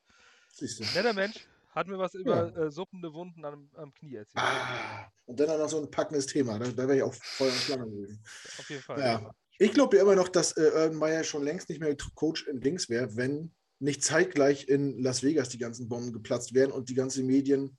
Netter 0.96 1.14
Mensch, 1.14 1.48
hat 1.70 1.88
mir 1.88 1.98
was 1.98 2.14
über 2.16 2.52
ja. 2.54 2.66
äh, 2.66 2.72
suppende 2.72 3.14
Wunden 3.14 3.46
am, 3.46 3.70
am, 3.76 3.94
Knie 3.94 4.16
erzählt. 4.16 4.44
Ah, 4.44 5.10
und 5.26 5.40
dann 5.40 5.50
auch 5.50 5.60
noch 5.60 5.70
so 5.70 5.80
ein 5.80 5.90
packendes 5.90 6.26
Thema. 6.26 6.60
Da, 6.60 6.68
da 6.68 6.88
wäre 6.88 6.98
ich 6.98 7.04
auch 7.04 7.14
voll 7.14 7.50
am 7.50 7.54
Schlange 7.54 7.86
gewesen. 7.86 8.22
Auf 8.58 8.70
jeden 8.70 8.82
Fall. 8.82 9.00
Ja. 9.00 9.32
Ich 9.60 9.74
glaube 9.74 9.96
ja 9.96 10.04
immer 10.04 10.16
noch, 10.16 10.28
dass 10.28 10.58
äh, 10.58 10.72
Urban 10.74 10.96
Meyer 10.96 11.24
schon 11.24 11.44
längst 11.44 11.70
nicht 11.70 11.80
mehr 11.80 11.96
Coach 12.16 12.48
in 12.48 12.60
Dings 12.60 12.90
wäre, 12.90 13.16
wenn 13.16 13.54
nicht 13.80 14.04
zeitgleich 14.04 14.68
in 14.68 15.02
Las 15.02 15.24
Vegas 15.24 15.50
die 15.50 15.60
ganzen 15.60 15.88
Bomben 15.88 16.12
geplatzt 16.12 16.54
wären 16.54 16.72
und 16.72 16.90
die 16.90 16.96
ganzen 16.96 17.26
Medien 17.26 17.78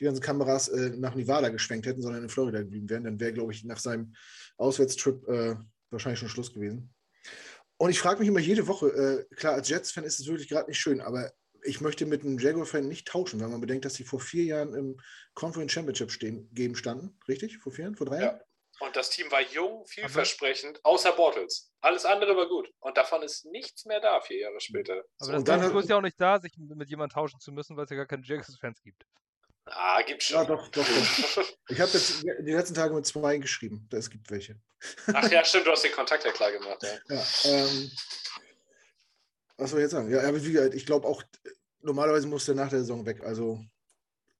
die 0.00 0.04
ganzen 0.06 0.22
Kameras 0.22 0.68
äh, 0.68 0.90
nach 0.96 1.14
Nevada 1.14 1.50
geschwenkt 1.50 1.86
hätten, 1.86 2.02
sondern 2.02 2.22
in 2.22 2.28
Florida 2.28 2.60
geblieben 2.60 2.88
wären, 2.88 3.04
dann 3.04 3.20
wäre, 3.20 3.32
glaube 3.32 3.52
ich, 3.52 3.64
nach 3.64 3.78
seinem 3.78 4.14
Auswärtstrip 4.56 5.28
äh, 5.28 5.56
wahrscheinlich 5.90 6.18
schon 6.18 6.28
Schluss 6.28 6.52
gewesen. 6.52 6.92
Und 7.76 7.90
ich 7.90 8.00
frage 8.00 8.20
mich 8.20 8.28
immer 8.28 8.40
jede 8.40 8.66
Woche, 8.66 8.88
äh, 9.30 9.34
klar, 9.34 9.54
als 9.54 9.68
Jets-Fan 9.68 10.04
ist 10.04 10.20
es 10.20 10.26
wirklich 10.26 10.48
gerade 10.48 10.68
nicht 10.68 10.78
schön, 10.78 11.00
aber 11.00 11.32
ich 11.62 11.80
möchte 11.80 12.06
mit 12.06 12.22
einem 12.22 12.38
Jaguar-Fan 12.38 12.88
nicht 12.88 13.06
tauschen, 13.06 13.40
weil 13.40 13.48
man 13.48 13.60
bedenkt, 13.60 13.84
dass 13.84 13.94
sie 13.94 14.04
vor 14.04 14.20
vier 14.20 14.44
Jahren 14.44 14.74
im 14.74 14.96
Conference 15.34 15.72
Championship 15.72 16.10
stehen, 16.10 16.48
geben 16.52 16.74
standen. 16.74 17.18
Richtig? 17.28 17.58
Vor 17.58 17.72
vier 17.72 17.84
Jahren? 17.84 17.96
Vor 17.96 18.06
drei 18.06 18.16
ja. 18.16 18.22
Jahren? 18.22 18.40
Und 18.80 18.96
das 18.96 19.10
Team 19.10 19.30
war 19.30 19.42
jung, 19.42 19.84
vielversprechend, 19.86 20.82
außer 20.84 21.12
Bortles. 21.12 21.70
Alles 21.82 22.06
andere 22.06 22.34
war 22.34 22.48
gut. 22.48 22.70
Und 22.78 22.96
davon 22.96 23.22
ist 23.22 23.44
nichts 23.44 23.84
mehr 23.84 24.00
da, 24.00 24.22
vier 24.22 24.38
Jahre 24.38 24.58
später. 24.58 25.04
Aber 25.18 25.38
so, 25.38 25.42
das 25.44 25.60
Risiko 25.60 25.78
ist 25.80 25.90
ja 25.90 25.96
auch 25.96 26.02
nicht 26.02 26.18
da, 26.18 26.40
sich 26.40 26.56
mit 26.56 26.88
jemandem 26.88 27.14
tauschen 27.14 27.40
zu 27.40 27.52
müssen, 27.52 27.76
weil 27.76 27.84
es 27.84 27.90
ja 27.90 27.96
gar 27.96 28.06
keine 28.06 28.24
Jaguars-Fans 28.24 28.80
gibt. 28.82 29.04
Ah, 29.70 30.02
gibt's 30.02 30.26
schon. 30.26 30.36
Ja, 30.36 30.44
doch, 30.44 30.68
doch. 30.68 30.86
doch. 30.86 31.44
ich 31.68 31.80
habe 31.80 31.90
jetzt 31.92 32.22
die 32.22 32.52
letzten 32.52 32.74
Tage 32.74 32.94
mit 32.94 33.06
zwei 33.06 33.38
geschrieben. 33.38 33.88
Es 33.92 34.10
gibt 34.10 34.30
welche. 34.30 34.56
Ach 35.12 35.30
ja, 35.30 35.44
stimmt, 35.44 35.66
du 35.66 35.70
hast 35.70 35.84
den 35.84 35.92
Kontakt 35.92 36.24
ja 36.24 36.32
klar 36.32 36.52
gemacht. 36.52 36.82
Ja. 36.82 37.16
ja 37.16 37.24
ähm, 37.44 37.90
was 39.56 39.70
soll 39.70 39.80
ich 39.80 39.84
jetzt 39.84 39.92
sagen? 39.92 40.10
Ja, 40.10 40.22
aber 40.26 40.44
wie 40.44 40.52
gesagt, 40.52 40.74
ich 40.74 40.86
glaube 40.86 41.06
auch, 41.06 41.22
normalerweise 41.82 42.26
muss 42.26 42.46
der 42.46 42.54
nach 42.54 42.70
der 42.70 42.80
Saison 42.80 43.04
weg. 43.06 43.22
Also 43.22 43.60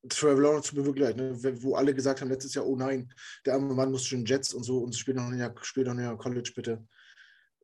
Trevor 0.09 0.41
Lawrence 0.41 0.71
tut 0.71 0.79
mir 0.79 0.87
wirklich 0.87 1.05
leid, 1.05 1.17
ne? 1.17 1.63
wo 1.63 1.75
alle 1.75 1.95
gesagt 1.95 2.21
haben 2.21 2.31
letztes 2.31 2.55
Jahr, 2.55 2.67
oh 2.67 2.75
nein, 2.77 3.13
der 3.45 3.55
arme 3.55 3.75
Mann 3.75 3.91
muss 3.91 4.07
schon 4.07 4.25
Jets 4.25 4.55
und 4.55 4.63
so 4.63 4.79
und 4.79 4.97
spielt 4.97 5.19
noch 5.19 5.25
ein 5.25 5.39
Jahr, 5.39 5.55
spielt 5.63 5.87
noch 5.87 5.95
ein 5.95 6.03
Jahr 6.03 6.17
College, 6.17 6.53
bitte. 6.57 6.87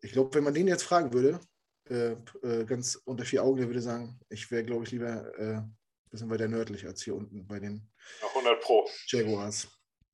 Ich 0.02 0.12
glaube, 0.12 0.34
wenn 0.34 0.44
man 0.44 0.52
den 0.52 0.68
jetzt 0.68 0.82
fragen 0.82 1.12
würde, 1.14 1.40
äh, 1.88 2.12
äh, 2.42 2.64
ganz 2.66 2.96
unter 3.04 3.24
vier 3.24 3.42
Augen, 3.42 3.58
der 3.58 3.68
würde 3.68 3.80
sagen, 3.80 4.20
ich 4.28 4.50
wäre, 4.50 4.64
glaube 4.64 4.84
ich, 4.84 4.90
lieber 4.90 5.38
äh, 5.38 5.62
bisschen 6.10 6.30
weiter 6.30 6.48
nördlich 6.48 6.86
als 6.86 7.02
hier 7.02 7.14
unten 7.14 7.46
bei 7.46 7.58
den 7.58 7.88
100 8.34 8.60
Pro. 8.60 8.88
Jaguars. 9.06 9.68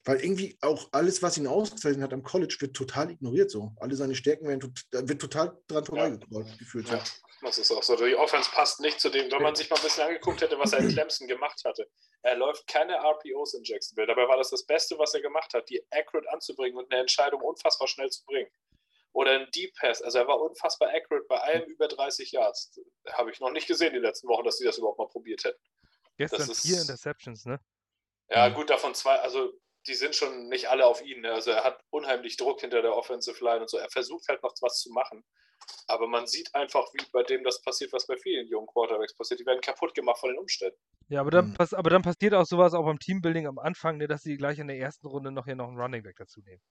Weil 0.05 0.21
irgendwie 0.21 0.59
auch 0.63 0.89
alles, 0.91 1.23
was 1.23 1.37
ihn 1.37 1.47
ausgezeichnet 1.47 2.03
hat 2.03 2.13
am 2.13 2.25
College, 2.25 2.57
wird 2.59 2.75
total 2.75 3.11
ignoriert 3.13 3.51
so. 3.51 3.73
Alle 3.79 3.95
seine 3.95 4.17
Stärken 4.17 4.49
werden 4.49 4.75
wird 4.91 5.21
total 5.21 5.57
dran 5.69 5.85
vorbeigekommen, 5.85 6.49
ja. 6.49 6.57
gefühlt. 6.57 6.89
Ja. 6.89 7.05
Das 7.43 7.59
ist 7.59 7.71
auch 7.73 7.83
so. 7.83 7.97
Die 7.97 8.15
Offense 8.15 8.51
passt 8.53 8.81
nicht 8.81 9.01
zu 9.01 9.11
dem, 9.11 9.31
wenn 9.31 9.43
man 9.43 9.55
sich 9.55 9.69
mal 9.69 9.77
ein 9.77 9.83
bisschen 9.83 10.05
angeguckt 10.05 10.41
hätte, 10.41 10.59
was 10.59 10.73
er 10.73 10.81
in 10.81 10.89
Clemson 10.89 11.27
gemacht 11.27 11.61
hatte. 11.65 11.89
Er 12.23 12.37
läuft 12.37 12.67
keine 12.69 12.95
RPOs 12.95 13.55
in 13.55 13.65
Jacksonville. 13.65 14.07
Dabei 14.07 14.29
war 14.29 14.37
das 14.37 14.51
das 14.51 14.65
Beste, 14.65 14.97
was 14.99 15.13
er 15.15 15.23
gemacht 15.23 15.53
hat, 15.53 15.69
die 15.69 15.85
accurate 15.91 16.31
anzubringen 16.33 16.79
und 16.79 16.91
eine 16.93 17.01
Entscheidung 17.01 17.43
unfassbar 17.43 17.89
schnell 17.89 18.11
zu 18.11 18.25
bringen. 18.25 18.49
Oder 19.13 19.33
ein 19.33 19.51
Deep 19.55 19.75
Pass. 19.75 20.01
Also 20.03 20.19
er 20.19 20.29
war 20.29 20.41
unfassbar 20.41 20.91
accurate 20.91 21.27
bei 21.29 21.37
allem 21.37 21.65
über 21.65 21.89
30 21.89 22.31
Yards. 22.31 22.81
Habe 23.13 23.33
ich 23.33 23.41
noch 23.41 23.51
nicht 23.51 23.67
gesehen 23.67 23.93
die 23.93 23.99
letzten 23.99 24.29
Wochen, 24.29 24.45
dass 24.45 24.59
sie 24.59 24.65
das 24.65 24.79
überhaupt 24.79 24.99
mal 24.99 25.09
probiert 25.09 25.43
hätten. 25.45 25.61
Gestern 26.17 26.51
ist, 26.51 26.63
vier 26.63 26.81
Interceptions, 26.81 27.45
ne? 27.47 27.61
Ja, 28.29 28.49
gut, 28.49 28.71
davon 28.71 28.95
zwei, 28.95 29.17
also 29.21 29.53
die 29.87 29.95
sind 29.95 30.15
schon 30.15 30.49
nicht 30.49 30.69
alle 30.69 30.87
auf 30.87 31.03
ihn. 31.03 31.23
Ne? 31.23 31.33
Also 31.33 31.51
er 31.51 31.65
hat 31.65 31.83
unheimlich 31.91 32.37
Druck 32.37 32.61
hinter 32.61 32.83
der 32.83 32.97
Offensive 32.97 33.45
Line 33.45 33.61
und 33.61 33.71
so. 33.71 33.79
Er 33.79 33.91
versucht 33.91 34.29
halt 34.29 34.43
noch 34.43 34.55
was 34.61 34.81
zu 34.81 34.91
machen. 34.91 35.25
Aber 35.87 36.09
man 36.09 36.27
sieht 36.27 36.55
einfach, 36.55 36.87
wie 36.95 37.05
bei 37.13 37.23
dem 37.23 37.45
das 37.45 37.63
passiert, 37.63 37.93
was 37.93 38.07
bei 38.07 38.17
vielen 38.17 38.49
jungen 38.49 38.67
Quarterbacks 38.67 39.15
passiert. 39.15 39.41
Die 39.41 39.47
werden 39.47 39.61
kaputt 39.61 39.95
gemacht 39.95 40.19
von 40.19 40.31
den 40.31 40.39
Umständen. 40.39 40.77
Ja, 41.09 41.21
aber 41.21 41.31
dann, 41.31 41.51
mhm. 41.51 41.57
aber 41.73 41.91
dann 41.91 42.03
passiert 42.03 42.35
auch 42.35 42.47
sowas 42.47 42.75
auch 42.75 42.85
beim 42.85 42.99
Teambuilding 42.99 43.47
am 43.47 43.59
Anfang, 43.59 43.99
ne, 43.99 44.09
dass 44.09 44.23
sie 44.23 44.37
gleich 44.37 44.59
in 44.59 44.69
der 44.69 44.79
ersten 44.79 45.07
Runde 45.07 45.31
noch 45.31 45.45
hier 45.45 45.57
noch 45.57 45.69
einen 45.69 45.79
Running 45.79 46.03
Back 46.03 46.17
dazu 46.17 46.41
nehmen. 46.41 46.63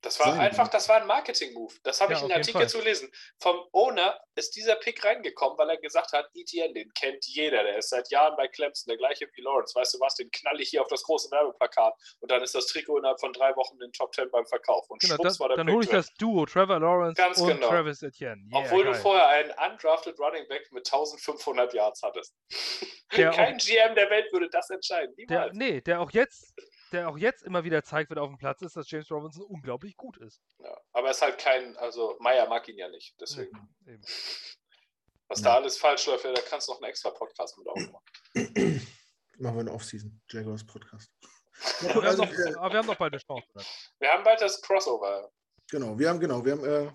Das 0.00 0.20
war 0.20 0.32
Sein 0.32 0.40
einfach, 0.40 0.68
das 0.68 0.88
war 0.88 1.00
ein 1.00 1.06
Marketing-Move. 1.08 1.74
Das 1.82 2.00
habe 2.00 2.12
ja, 2.12 2.18
ich 2.18 2.24
in 2.24 2.32
Artikel 2.32 2.68
zu 2.68 2.80
lesen. 2.80 3.10
Vom 3.40 3.56
Owner 3.72 4.18
ist 4.36 4.54
dieser 4.54 4.76
Pick 4.76 5.04
reingekommen, 5.04 5.58
weil 5.58 5.70
er 5.70 5.76
gesagt 5.76 6.12
hat, 6.12 6.30
ETN, 6.34 6.72
den 6.74 6.92
kennt 6.94 7.26
jeder, 7.26 7.64
der 7.64 7.78
ist 7.78 7.90
seit 7.90 8.08
Jahren 8.10 8.36
bei 8.36 8.46
Clemson, 8.46 8.88
der 8.88 8.96
gleiche 8.96 9.28
wie 9.34 9.42
Lawrence. 9.42 9.74
Weißt 9.74 9.94
du 9.94 10.00
was, 10.00 10.14
den 10.14 10.30
knall 10.30 10.60
ich 10.60 10.70
hier 10.70 10.82
auf 10.82 10.88
das 10.88 11.02
große 11.02 11.30
Werbeplakat 11.32 11.94
und 12.20 12.30
dann 12.30 12.42
ist 12.42 12.54
das 12.54 12.66
Trikot 12.66 12.98
innerhalb 12.98 13.18
von 13.18 13.32
drei 13.32 13.54
Wochen 13.56 13.74
in 13.74 13.80
den 13.80 13.92
Top 13.92 14.12
Ten 14.12 14.30
beim 14.30 14.46
Verkauf. 14.46 14.88
Und 14.88 15.00
genau, 15.00 15.16
das, 15.16 15.40
war 15.40 15.48
der 15.48 15.56
Dann 15.56 15.70
hole 15.70 15.84
ich 15.84 15.90
das 15.90 16.14
Duo, 16.14 16.46
Trevor 16.46 16.78
Lawrence 16.78 17.20
Ganz 17.20 17.38
und 17.38 17.48
genau. 17.48 17.68
Travis 17.68 18.02
Etienne. 18.02 18.42
Yeah, 18.52 18.60
Obwohl 18.60 18.84
geil. 18.84 18.92
du 18.92 18.98
vorher 19.00 19.26
einen 19.26 19.50
undrafted 19.50 20.18
Running 20.20 20.46
Back 20.48 20.70
mit 20.70 20.86
1500 20.86 21.74
Yards 21.74 22.02
hattest. 22.02 22.34
Kein 23.08 23.28
auch, 23.28 23.58
GM 23.58 23.94
der 23.94 24.10
Welt 24.10 24.32
würde 24.32 24.48
das 24.50 24.70
entscheiden. 24.70 25.14
Der, 25.28 25.50
nee, 25.52 25.80
der 25.80 26.00
auch 26.00 26.10
jetzt 26.12 26.54
der 26.90 27.08
auch 27.08 27.18
jetzt 27.18 27.42
immer 27.42 27.64
wieder 27.64 27.82
zeigt, 27.82 28.10
wenn 28.10 28.18
er 28.18 28.22
auf 28.22 28.30
dem 28.30 28.38
Platz 28.38 28.62
ist, 28.62 28.76
dass 28.76 28.90
James 28.90 29.10
Robinson 29.10 29.44
unglaublich 29.44 29.96
gut 29.96 30.16
ist. 30.18 30.40
Ja, 30.58 30.76
aber 30.92 31.08
er 31.08 31.10
ist 31.12 31.22
halt 31.22 31.38
kein, 31.38 31.76
also 31.76 32.16
Meyer 32.20 32.48
mag 32.48 32.66
ihn 32.68 32.78
ja 32.78 32.88
nicht, 32.88 33.14
deswegen. 33.20 33.56
Eben. 33.86 34.02
Was 35.28 35.40
Ja. 35.40 35.50
da 35.50 35.54
alles 35.56 35.76
falsch 35.76 36.06
läuft, 36.06 36.24
ja, 36.24 36.32
da 36.32 36.40
kannst 36.40 36.68
du 36.68 36.72
noch 36.72 36.80
einen 36.80 36.88
extra 36.90 37.10
Podcast 37.10 37.58
mit 37.58 37.68
aufmachen. 37.68 38.04
Machen 39.38 39.54
wir 39.56 39.60
eine 39.60 39.72
Off-Season. 39.72 40.20
Jaguars 40.30 40.64
Podcast. 40.66 41.10
Aber 41.80 41.88
wir, 41.88 41.94
haben 41.94 42.04
Also, 42.06 42.24
noch, 42.24 42.32
äh, 42.32 42.54
aber 42.54 42.70
wir 42.72 42.78
haben 42.78 42.86
noch 42.86 42.96
bald 42.96 43.12
eine 43.12 43.20
Chance. 43.22 43.46
Dann. 43.54 43.64
Wir 43.98 44.08
haben 44.10 44.24
bald 44.24 44.40
das 44.40 44.60
Crossover. 44.62 45.30
Genau, 45.70 45.98
wir 45.98 46.08
haben, 46.08 46.18
genau, 46.18 46.44
wir 46.44 46.52
haben, 46.52 46.64
äh, 46.64 46.90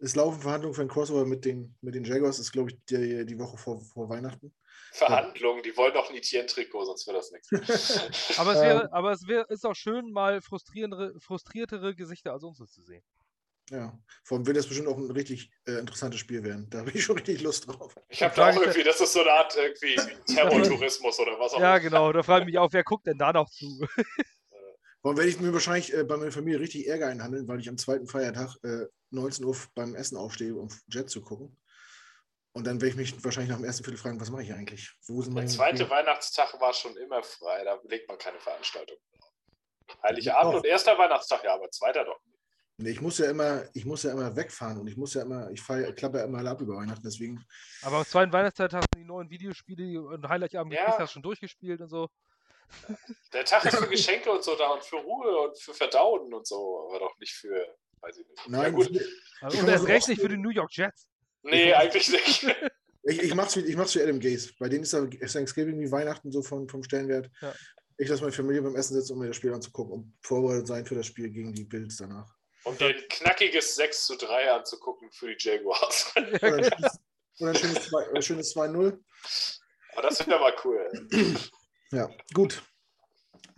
es 0.00 0.14
laufen 0.14 0.40
Verhandlungen 0.42 0.74
für 0.74 0.82
ein 0.82 0.88
Crossover 0.88 1.24
mit 1.24 1.44
den, 1.44 1.74
mit 1.80 1.94
den 1.94 2.04
Jaguars, 2.04 2.36
das 2.36 2.46
ist, 2.46 2.52
glaube 2.52 2.70
ich, 2.70 2.84
die, 2.84 3.24
die 3.24 3.38
Woche 3.38 3.56
vor, 3.56 3.80
vor 3.80 4.08
Weihnachten. 4.08 4.54
Verhandlungen, 4.92 5.62
die 5.62 5.76
wollen 5.76 5.94
doch 5.94 6.10
ein 6.10 6.16
Etienne-Trikot, 6.16 6.84
sonst 6.84 7.06
wäre 7.06 7.16
das 7.16 7.30
nichts. 7.30 7.48
Aber 8.38 8.52
es, 8.52 8.58
Ähm. 8.58 8.64
wäre, 8.68 8.92
aber 8.92 9.12
es 9.12 9.26
wäre, 9.26 9.46
ist 9.48 9.64
auch 9.64 9.74
schön, 9.74 10.12
mal 10.12 10.40
frustrierendere, 10.40 11.18
frustriertere 11.20 11.94
Gesichter 11.94 12.32
als 12.32 12.42
unsere 12.44 12.68
zu 12.68 12.82
sehen. 12.82 13.02
Ja, 13.70 13.98
vor 14.24 14.36
allem 14.36 14.46
wird 14.46 14.56
das 14.56 14.66
bestimmt 14.66 14.88
auch 14.88 14.98
ein 14.98 15.10
richtig 15.10 15.50
äh, 15.66 15.78
interessantes 15.78 16.20
Spiel 16.20 16.42
werden. 16.42 16.68
Da 16.68 16.80
habe 16.80 16.90
ich 16.90 17.02
schon 17.04 17.16
richtig 17.16 17.40
Lust 17.40 17.68
drauf. 17.68 17.94
Ich 18.08 18.22
habe 18.22 18.34
da 18.34 18.50
auch 18.50 18.60
irgendwie, 18.60 18.82
das 18.82 19.00
ist 19.00 19.12
so 19.12 19.20
eine 19.20 19.32
Art 19.32 19.56
irgendwie 19.56 19.98
Terrortourismus 20.26 21.18
oder 21.20 21.38
was 21.38 21.54
auch 21.54 21.60
Ja, 21.60 21.76
immer. 21.76 21.80
genau. 21.80 22.12
Da 22.12 22.22
frage 22.22 22.42
ich 22.42 22.46
mich 22.46 22.58
auch, 22.58 22.72
wer 22.72 22.82
guckt 22.84 23.06
denn 23.06 23.18
da 23.18 23.32
noch 23.32 23.48
zu? 23.48 23.86
Vor 25.00 25.10
allem 25.10 25.18
werde 25.18 25.30
ich 25.30 25.40
mir 25.40 25.52
wahrscheinlich 25.52 25.92
äh, 25.94 26.04
bei 26.04 26.16
meiner 26.16 26.30
Familie 26.30 26.60
richtig 26.60 26.86
Ärger 26.86 27.08
einhandeln, 27.08 27.48
weil 27.48 27.58
ich 27.60 27.68
am 27.68 27.76
zweiten 27.76 28.06
Feiertag 28.06 28.56
äh, 28.62 28.86
19 29.10 29.44
Uhr 29.44 29.56
beim 29.74 29.94
Essen 29.96 30.16
aufstehe, 30.16 30.54
um 30.54 30.68
Jet 30.88 31.10
zu 31.10 31.22
gucken. 31.22 31.56
Und 32.54 32.66
dann 32.66 32.80
werde 32.80 32.88
ich 32.90 32.96
mich 32.96 33.24
wahrscheinlich 33.24 33.50
nach 33.50 33.56
dem 33.58 33.64
ersten 33.64 33.82
Viertel 33.84 33.98
fragen, 33.98 34.20
was 34.20 34.30
mache 34.30 34.42
ich 34.42 34.52
eigentlich? 34.52 34.92
Wo 35.06 35.22
sind 35.22 35.34
Der 35.34 35.42
meine 35.42 35.50
zweite 35.52 35.88
Weihnachtstag 35.88 36.60
war 36.60 36.72
schon 36.74 36.96
immer 36.98 37.22
frei, 37.22 37.64
da 37.64 37.80
legt 37.84 38.08
man 38.08 38.18
keine 38.18 38.38
Veranstaltung. 38.38 38.98
Heiligabend 40.02 40.54
Doch. 40.54 40.58
und 40.58 40.66
erster 40.66 40.96
Weihnachtstag, 40.98 41.44
ja, 41.44 41.54
aber 41.54 41.70
zweiter 41.70 42.04
doch. 42.04 42.20
Nee, 42.78 42.90
ich 42.90 43.00
muss 43.00 43.18
ja 43.18 43.30
immer, 43.30 43.64
ich 43.74 43.84
muss 43.84 44.02
ja 44.02 44.12
immer 44.12 44.34
wegfahren 44.34 44.78
und 44.78 44.86
ich 44.86 44.96
muss 44.96 45.14
ja 45.14 45.22
immer, 45.22 45.50
ich 45.50 45.60
fahre, 45.60 45.94
klappe 45.94 46.18
ja 46.18 46.24
immer 46.24 46.38
alle 46.38 46.50
ab 46.50 46.60
über 46.60 46.76
Weihnachten, 46.76 47.02
deswegen. 47.04 47.42
Aber 47.82 47.98
am 47.98 48.04
zweiten 48.04 48.32
Weihnachtszeit 48.32 48.72
hast 48.72 48.88
du 48.92 48.98
die 48.98 49.04
neuen 49.04 49.30
Videospiele 49.30 50.02
und 50.02 50.28
Heiligabend 50.28 50.74
Ja. 50.74 50.98
hast 50.98 51.12
schon 51.12 51.22
durchgespielt 51.22 51.80
und 51.80 51.88
so. 51.88 52.08
Der 53.32 53.44
Tag 53.44 53.64
ist 53.64 53.76
für 53.76 53.88
Geschenke 53.88 54.30
und 54.30 54.42
so 54.42 54.56
da 54.56 54.68
und 54.70 54.84
für 54.84 54.96
Ruhe 54.96 55.48
und 55.48 55.58
für 55.60 55.74
Verdauen 55.74 56.32
und 56.32 56.46
so, 56.46 56.88
aber 56.88 56.98
doch 57.00 57.18
nicht 57.18 57.34
für, 57.34 57.76
weiß 58.00 58.18
ich 58.18 58.26
nicht. 58.26 58.48
Nein, 58.48 58.62
ja, 58.62 58.68
gut. 58.70 58.90
ich, 58.90 59.02
Also, 59.42 59.56
Ich 59.56 59.62
und 59.62 59.68
erst 59.68 59.86
recht 59.86 60.08
nicht 60.08 60.20
für 60.20 60.28
die. 60.28 60.36
New 60.38 60.50
York 60.50 60.72
Jets. 60.72 61.06
Nee, 61.42 61.74
eigentlich 61.74 62.08
nicht. 62.08 62.44
ich, 63.02 63.22
ich 63.22 63.34
mach's 63.34 63.56
wie, 63.56 63.60
ich 63.60 63.76
mach's 63.76 63.94
wie 63.94 64.02
Adam 64.02 64.20
Gaze. 64.20 64.52
Bei 64.58 64.68
denen 64.68 64.84
ist 64.84 64.92
ja 64.92 65.04
Thanksgiving 65.04 65.80
wie 65.80 65.90
Weihnachten 65.90 66.30
so 66.30 66.42
von, 66.42 66.68
vom 66.68 66.82
Stellenwert. 66.82 67.30
Ja. 67.40 67.54
Ich 67.98 68.08
lasse 68.08 68.22
meine 68.22 68.32
Familie 68.32 68.62
beim 68.62 68.76
Essen 68.76 68.94
sitzen, 68.94 69.12
um 69.12 69.18
mir 69.18 69.28
das 69.28 69.36
Spiel 69.36 69.52
anzugucken 69.52 69.92
und 69.92 70.14
vorbereitet 70.22 70.66
sein 70.66 70.86
für 70.86 70.94
das 70.94 71.06
Spiel 71.06 71.30
gegen 71.30 71.52
die 71.52 71.64
Bills 71.64 71.98
danach. 71.98 72.34
Um 72.64 72.76
dir 72.78 72.88
ein 72.88 73.08
knackiges 73.08 73.74
6 73.74 74.06
zu 74.06 74.16
3 74.16 74.52
anzugucken 74.52 75.10
für 75.10 75.34
die 75.34 75.36
Jaguars. 75.38 76.12
Oder 76.16 76.56
ein 76.56 76.64
schönes, 76.64 77.00
oder 77.38 77.50
ein 77.50 77.56
schönes, 77.56 77.84
zwei- 77.84 78.08
oder 78.08 78.16
ein 78.16 78.22
schönes 78.22 78.56
2-0. 78.56 78.98
Aber 79.92 80.02
das 80.02 80.26
wäre 80.26 80.38
mal 80.38 80.54
cool. 80.64 80.90
Ja, 81.94 82.08
gut. 82.32 82.62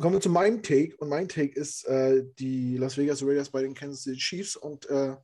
Kommen 0.01 0.15
wir 0.17 0.21
zu 0.21 0.29
meinem 0.29 0.61
Take. 0.61 0.97
Und 0.97 1.09
mein 1.09 1.29
Take 1.29 1.55
ist 1.55 1.85
äh, 1.85 2.25
die 2.41 2.77
Las 2.77 2.99
Vegas 2.99 3.23
Raiders 3.23 3.49
bei 3.51 3.63
den 3.63 3.75
Kansas 3.75 4.03
City 4.03 4.19
Chiefs. 4.19 4.57
Und 4.57 4.91
äh, 4.91 5.15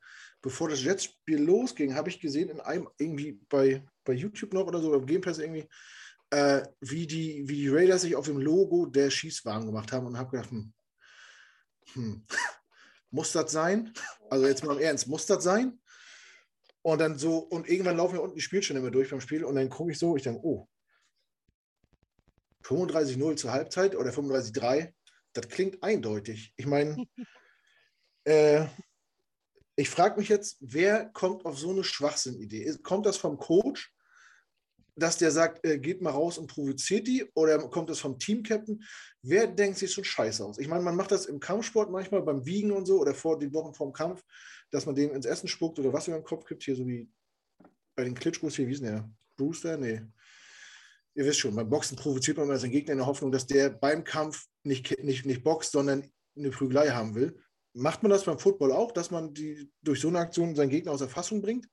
bevor 0.43 0.69
das 0.69 0.83
Jets-Spiel 0.83 1.43
losging, 1.43 1.95
habe 1.95 2.09
ich 2.09 2.21
gesehen 2.21 2.49
in 2.49 2.61
einem 2.61 2.89
irgendwie 2.99 3.41
bei, 3.49 3.85
bei 4.05 4.13
YouTube 4.13 4.53
noch 4.53 4.67
oder 4.67 4.81
so, 4.81 4.95
im 4.95 5.07
Game 5.07 5.21
Pass 5.21 5.39
irgendwie, 5.39 5.69
äh, 6.31 6.63
wie, 6.81 7.07
die, 7.07 7.49
wie 7.49 7.57
die 7.57 7.69
Raiders 7.69 8.03
sich 8.03 8.17
auf 8.17 8.27
dem 8.27 8.39
Logo 8.39 8.87
der 8.87 9.09
warm 9.09 9.67
gemacht 9.67 9.93
haben 9.93 10.07
und 10.07 10.17
habe 10.17 10.31
gedacht, 10.31 10.51
hm, 10.51 10.73
hm, 11.93 12.27
muss 13.11 13.33
das 13.33 13.53
sein? 13.53 13.93
Also 14.31 14.47
jetzt 14.47 14.65
mal 14.65 14.77
im 14.77 14.83
Ernst, 14.83 15.09
muss 15.09 15.27
das 15.27 15.45
sein? 15.45 15.79
Und 16.83 16.99
dann 16.99 17.19
so, 17.19 17.39
und 17.39 17.69
irgendwann 17.69 17.97
laufen 17.97 18.15
wir 18.15 18.23
unten 18.23 18.37
die 18.37 18.41
Spielstände 18.41 18.81
immer 18.81 18.91
durch 18.91 19.11
beim 19.11 19.21
Spiel 19.21 19.45
und 19.45 19.57
dann 19.57 19.69
gucke 19.69 19.93
ich 19.93 19.99
so, 19.99 20.17
ich 20.17 20.23
denke, 20.23 20.41
oh, 20.43 20.67
35-0 22.65 23.37
zur 23.37 23.53
Halbzeit 23.53 23.97
oder 23.97 24.11
35-3, 24.11 24.93
das 25.33 25.49
klingt 25.49 25.83
eindeutig. 25.83 26.55
Ich 26.57 26.67
meine, 26.67 27.05
äh, 28.25 28.67
ich 29.81 29.89
frage 29.89 30.21
mich 30.21 30.29
jetzt, 30.29 30.59
wer 30.61 31.07
kommt 31.07 31.47
auf 31.47 31.59
so 31.59 31.71
eine 31.71 31.85
Schwachsinn-Idee? 31.85 32.77
Kommt 32.83 33.07
das 33.07 33.17
vom 33.17 33.39
Coach, 33.39 33.95
dass 34.95 35.17
der 35.17 35.31
sagt, 35.31 35.65
äh, 35.65 35.79
geht 35.79 36.03
mal 36.03 36.11
raus 36.11 36.37
und 36.37 36.49
provoziert 36.49 37.07
die? 37.07 37.25
Oder 37.33 37.59
kommt 37.71 37.89
das 37.89 37.99
vom 37.99 38.19
Team-Captain? 38.19 38.85
Wer 39.23 39.47
denkt 39.47 39.79
sich 39.79 39.91
so 39.91 40.05
Scheiß 40.05 40.43
aus? 40.43 40.59
Ich 40.59 40.69
meine, 40.69 40.83
man 40.83 40.97
macht 40.97 41.13
das 41.13 41.25
im 41.25 41.41
Kampfsport 41.41 41.91
manchmal 41.91 42.21
beim 42.21 42.45
Wiegen 42.45 42.73
und 42.73 42.85
so 42.85 43.01
oder 43.01 43.15
vor 43.15 43.39
den 43.39 43.55
Wochen 43.55 43.73
vorm 43.73 43.95
Kampf, 43.95 44.23
dass 44.71 44.85
man 44.85 44.95
dem 44.95 45.15
ins 45.15 45.25
Essen 45.25 45.49
spuckt 45.49 45.79
oder 45.79 45.95
was 45.95 46.09
über 46.09 46.19
den 46.19 46.25
Kopf 46.25 46.45
gibt, 46.45 46.63
hier 46.63 46.77
so 46.77 46.87
wie 46.87 47.09
bei 47.97 48.05
den 48.05 48.15
Klitschkos 48.15 48.57
hier, 48.57 48.69
wie 48.69 48.73
ist 48.73 48.83
denn 48.83 48.93
der? 48.93 49.11
Brewster? 49.39 49.79
Nee. 49.79 50.03
Ihr 51.15 51.25
wisst 51.25 51.39
schon, 51.39 51.57
beim 51.57 51.71
Boxen 51.71 51.97
provoziert 51.97 52.37
man 52.37 52.47
immer 52.47 52.59
seinen 52.59 52.73
Gegner 52.73 52.93
in 52.93 52.99
der 52.99 53.07
Hoffnung, 53.07 53.33
dass 53.33 53.47
der 53.47 53.71
beim 53.71 54.05
Kampf 54.05 54.47
nicht, 54.63 55.03
nicht, 55.03 55.25
nicht 55.25 55.43
boxt, 55.43 55.73
sondern 55.73 56.07
eine 56.37 56.51
Prügelei 56.51 56.91
haben 56.91 57.15
will. 57.15 57.43
Macht 57.73 58.03
man 58.03 58.11
das 58.11 58.25
beim 58.25 58.39
Football 58.39 58.73
auch, 58.73 58.93
dass 58.93 59.11
man 59.11 59.33
die 59.33 59.71
durch 59.83 60.01
so 60.01 60.09
eine 60.09 60.19
Aktion 60.19 60.55
seinen 60.57 60.71
Gegner 60.71 60.93
aus 60.93 60.99
der 60.99 61.09
Fassung 61.09 61.41
bringt? 61.41 61.67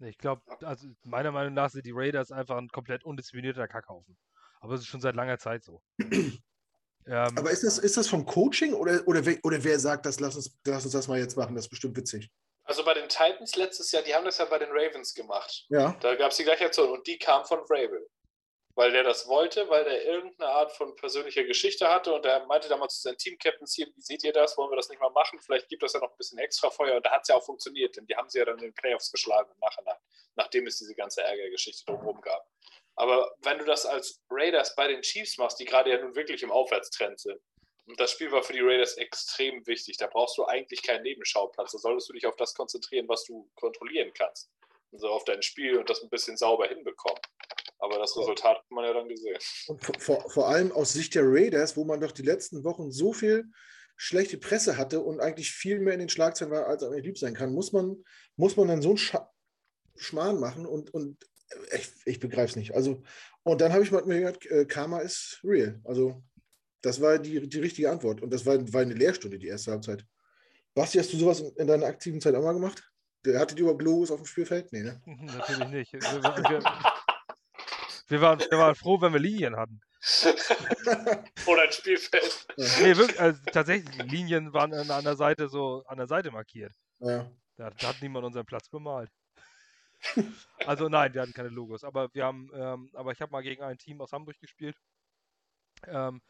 Ich 0.00 0.18
glaube, 0.18 0.42
also 0.62 0.88
meiner 1.04 1.32
Meinung 1.32 1.54
nach 1.54 1.70
sind 1.70 1.86
die 1.86 1.92
Raiders 1.94 2.30
einfach 2.30 2.56
ein 2.56 2.68
komplett 2.68 3.04
undisziplinierter 3.04 3.68
Kackhaufen. 3.68 4.16
Aber 4.60 4.74
es 4.74 4.80
ist 4.80 4.88
schon 4.88 5.00
seit 5.00 5.14
langer 5.14 5.38
Zeit 5.38 5.64
so. 5.64 5.80
ähm, 6.00 6.40
Aber 7.06 7.50
ist 7.50 7.62
das, 7.62 7.78
ist 7.78 7.96
das 7.96 8.08
vom 8.08 8.26
Coaching 8.26 8.74
oder, 8.74 9.06
oder, 9.06 9.24
wer, 9.24 9.38
oder 9.44 9.62
wer 9.62 9.78
sagt, 9.78 10.06
das, 10.06 10.20
lass, 10.20 10.36
uns, 10.36 10.58
lass 10.66 10.84
uns 10.84 10.92
das 10.92 11.08
mal 11.08 11.18
jetzt 11.18 11.36
machen, 11.36 11.54
das 11.54 11.66
ist 11.66 11.70
bestimmt 11.70 11.96
witzig? 11.96 12.30
Also 12.64 12.84
bei 12.84 12.94
den 12.94 13.08
Titans 13.08 13.54
letztes 13.54 13.92
Jahr, 13.92 14.02
die 14.02 14.14
haben 14.14 14.24
das 14.24 14.38
ja 14.38 14.44
bei 14.46 14.58
den 14.58 14.70
Ravens 14.70 15.14
gemacht. 15.14 15.66
Ja, 15.68 15.96
Da 16.00 16.16
gab 16.16 16.32
es 16.32 16.36
die 16.36 16.44
gleiche 16.44 16.66
Aktion 16.66 16.90
und 16.90 17.06
die 17.06 17.16
kam 17.16 17.44
von 17.44 17.60
Vrabel. 17.66 18.08
Weil 18.76 18.92
der 18.92 19.02
das 19.02 19.26
wollte, 19.26 19.68
weil 19.70 19.84
der 19.84 20.04
irgendeine 20.04 20.50
Art 20.50 20.70
von 20.70 20.94
persönlicher 20.96 21.44
Geschichte 21.44 21.88
hatte 21.88 22.12
und 22.12 22.26
er 22.26 22.44
meinte 22.46 22.68
damals 22.68 22.96
zu 22.96 23.02
seinen 23.08 23.16
Team-Captains 23.16 23.74
hier, 23.74 23.86
wie 23.86 24.02
seht 24.02 24.22
ihr 24.22 24.34
das, 24.34 24.56
wollen 24.58 24.70
wir 24.70 24.76
das 24.76 24.90
nicht 24.90 25.00
mal 25.00 25.10
machen? 25.10 25.40
Vielleicht 25.40 25.68
gibt 25.68 25.82
das 25.82 25.94
ja 25.94 26.00
noch 26.00 26.10
ein 26.10 26.16
bisschen 26.18 26.38
extra 26.38 26.70
Feuer 26.70 26.96
und 26.96 27.04
da 27.06 27.10
hat 27.10 27.22
es 27.22 27.28
ja 27.28 27.36
auch 27.36 27.44
funktioniert, 27.44 27.96
denn 27.96 28.06
die 28.06 28.14
haben 28.14 28.28
sie 28.28 28.38
ja 28.38 28.44
dann 28.44 28.58
in 28.58 28.64
den 28.64 28.74
Playoffs 28.74 29.10
geschlagen 29.10 29.50
im 29.50 29.58
Nachhinein, 29.60 29.96
nachdem 30.36 30.66
es 30.66 30.78
diese 30.78 30.94
ganze 30.94 31.22
Ärgergeschichte 31.22 31.86
drumherum 31.86 32.20
gab. 32.20 32.46
Aber 32.96 33.34
wenn 33.42 33.58
du 33.58 33.64
das 33.64 33.86
als 33.86 34.22
Raiders 34.30 34.74
bei 34.74 34.88
den 34.88 35.00
Chiefs 35.02 35.38
machst, 35.38 35.58
die 35.58 35.64
gerade 35.64 35.90
ja 35.90 35.98
nun 35.98 36.14
wirklich 36.14 36.42
im 36.42 36.50
Aufwärtstrend 36.52 37.18
sind, 37.18 37.40
und 37.86 38.00
das 38.00 38.10
Spiel 38.10 38.32
war 38.32 38.42
für 38.42 38.52
die 38.52 38.60
Raiders 38.60 38.96
extrem 38.96 39.64
wichtig, 39.66 39.96
da 39.96 40.08
brauchst 40.08 40.36
du 40.36 40.44
eigentlich 40.44 40.82
keinen 40.82 41.02
Nebenschauplatz, 41.02 41.72
da 41.72 41.78
solltest 41.78 42.08
du 42.08 42.14
dich 42.14 42.26
auf 42.26 42.36
das 42.36 42.52
konzentrieren, 42.52 43.08
was 43.08 43.24
du 43.24 43.48
kontrollieren 43.54 44.12
kannst. 44.12 44.50
Also 44.92 45.08
auf 45.08 45.24
dein 45.24 45.42
Spiel 45.42 45.78
und 45.78 45.88
das 45.88 46.02
ein 46.02 46.10
bisschen 46.10 46.36
sauber 46.36 46.66
hinbekommen. 46.66 47.20
Aber 47.78 47.98
das 47.98 48.16
Resultat 48.16 48.58
hat 48.58 48.70
man 48.70 48.84
ja 48.84 48.94
dann 48.94 49.08
gesehen. 49.08 49.36
und 49.68 49.84
vor- 50.02 50.30
vor, 50.30 50.48
allem 50.48 50.72
aus 50.72 50.92
Sicht 50.92 51.14
der 51.14 51.24
Raiders, 51.24 51.76
wo 51.76 51.84
man 51.84 52.00
doch 52.00 52.12
die 52.12 52.22
letzten 52.22 52.64
Wochen 52.64 52.90
so 52.90 53.12
viel 53.12 53.44
schlechte 53.96 54.38
Presse 54.38 54.76
hatte 54.76 55.00
und 55.00 55.20
eigentlich 55.20 55.50
viel 55.50 55.78
mehr 55.80 55.94
in 55.94 56.00
den 56.00 56.08
Schlagzeilen 56.08 56.52
war, 56.52 56.66
als 56.66 56.82
eigentlich 56.82 57.04
lieb 57.04 57.18
sein 57.18 57.34
kann, 57.34 57.52
muss 57.52 57.72
man, 57.72 58.02
muss 58.36 58.56
man 58.56 58.68
dann 58.68 58.82
so 58.82 58.90
einen 58.90 58.98
Scha 58.98 59.30
Schmarrn 59.98 60.38
machen 60.38 60.66
und, 60.66 60.92
und 60.92 61.16
ich, 61.72 61.90
ich 62.04 62.20
begreife 62.20 62.50
es 62.50 62.56
nicht. 62.56 62.74
Also, 62.74 63.02
und 63.44 63.60
dann 63.60 63.72
habe 63.72 63.82
ich 63.82 63.90
mal 63.90 64.04
mir 64.04 64.18
gehört, 64.18 64.44
äh, 64.46 64.66
Karma 64.66 64.98
ist 65.00 65.40
real. 65.42 65.80
Also, 65.84 66.22
das 66.82 67.00
war 67.00 67.18
die, 67.18 67.48
die 67.48 67.60
richtige 67.60 67.90
Antwort. 67.90 68.20
Und 68.20 68.30
das 68.30 68.44
war, 68.44 68.56
war 68.72 68.82
eine 68.82 68.92
Lehrstunde, 68.94 69.38
die 69.38 69.46
erste 69.46 69.70
Halbzeit. 69.70 70.04
Basti, 70.74 70.98
hast 70.98 71.12
du 71.12 71.16
sowas 71.16 71.40
in, 71.40 71.50
in 71.56 71.66
deiner 71.66 71.86
aktiven 71.86 72.20
Zeit 72.20 72.34
auch 72.34 72.42
mal 72.42 72.52
gemacht? 72.52 72.82
Der 73.24 73.40
hatte 73.40 73.54
die 73.54 73.62
überhaupt 73.62 73.82
Logos 73.82 74.10
auf 74.10 74.20
dem 74.20 74.26
Spielfeld? 74.26 74.70
Nee, 74.72 74.82
ne? 74.82 75.00
Natürlich 75.06 75.70
nicht. 75.70 75.94
Wir, 78.08 78.20
waren, 78.20 78.38
wir 78.38 78.58
waren 78.58 78.74
froh, 78.74 79.00
wenn 79.00 79.12
wir 79.12 79.20
Linien 79.20 79.56
hatten. 79.56 79.80
Oder 81.46 81.62
ein 81.62 81.72
Spielfeld. 81.72 82.46
Nee, 82.56 82.96
wirklich, 82.96 83.20
also 83.20 83.40
tatsächlich, 83.52 83.96
Linien 84.04 84.52
waren 84.52 84.72
an, 84.72 84.90
an 84.90 85.04
der 85.04 85.16
Seite 85.16 85.48
so 85.48 85.84
an 85.86 85.98
der 85.98 86.06
Seite 86.06 86.30
markiert. 86.30 86.72
Ja. 87.00 87.28
Da, 87.56 87.70
da 87.70 87.88
hat 87.88 88.02
niemand 88.02 88.24
unseren 88.24 88.46
Platz 88.46 88.68
bemalt. 88.68 89.10
Also 90.66 90.88
nein, 90.88 91.14
wir 91.14 91.22
hatten 91.22 91.32
keine 91.32 91.48
Logos. 91.48 91.82
Aber 91.82 92.12
wir 92.14 92.24
haben, 92.24 92.50
ähm, 92.54 92.90
aber 92.94 93.12
ich 93.12 93.20
habe 93.20 93.32
mal 93.32 93.42
gegen 93.42 93.62
ein 93.62 93.78
Team 93.78 94.00
aus 94.00 94.12
Hamburg 94.12 94.38
gespielt, 94.38 94.76
ähm, 95.86 96.20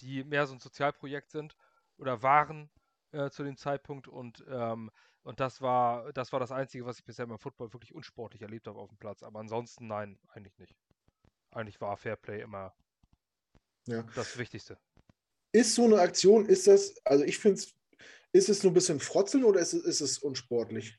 die 0.00 0.24
mehr 0.24 0.46
so 0.46 0.54
ein 0.54 0.60
Sozialprojekt 0.60 1.30
sind 1.30 1.56
oder 1.96 2.22
waren 2.22 2.70
äh, 3.12 3.30
zu 3.30 3.42
dem 3.42 3.56
Zeitpunkt 3.56 4.08
und 4.08 4.44
ähm, 4.48 4.90
und 5.22 5.40
das 5.40 5.62
war 5.62 6.12
das 6.12 6.32
war 6.32 6.40
das 6.40 6.52
Einzige, 6.52 6.84
was 6.84 6.98
ich 6.98 7.04
bisher 7.04 7.26
beim 7.26 7.38
Football 7.38 7.72
wirklich 7.72 7.94
unsportlich 7.94 8.42
erlebt 8.42 8.66
habe 8.66 8.78
auf 8.78 8.90
dem 8.90 8.98
Platz. 8.98 9.22
Aber 9.22 9.40
ansonsten 9.40 9.86
nein, 9.86 10.18
eigentlich 10.28 10.58
nicht. 10.58 10.76
Eigentlich 11.54 11.80
war 11.80 11.96
Fairplay 11.96 12.42
immer 12.42 12.74
Ja. 13.86 14.02
das 14.14 14.36
Wichtigste. 14.38 14.78
Ist 15.52 15.74
so 15.74 15.84
eine 15.84 16.00
Aktion, 16.00 16.46
ist 16.46 16.66
das, 16.66 16.96
also 17.04 17.24
ich 17.24 17.38
finde 17.38 17.60
es, 17.60 17.74
ist 18.32 18.48
es 18.48 18.62
nur 18.62 18.72
ein 18.72 18.74
bisschen 18.74 18.98
frotzeln 18.98 19.44
oder 19.44 19.60
ist 19.60 19.72
es, 19.72 19.84
ist 19.84 20.00
es 20.00 20.18
unsportlich? 20.18 20.98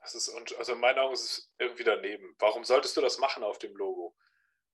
Das 0.00 0.14
ist, 0.14 0.28
und- 0.28 0.54
also 0.58 0.72
in 0.72 0.80
meinen 0.80 0.98
Augen 0.98 1.14
ist 1.14 1.22
es 1.24 1.52
irgendwie 1.58 1.84
daneben. 1.84 2.34
Warum 2.38 2.64
solltest 2.64 2.96
du 2.96 3.00
das 3.00 3.18
machen 3.18 3.42
auf 3.42 3.58
dem 3.58 3.74
Logo? 3.76 4.14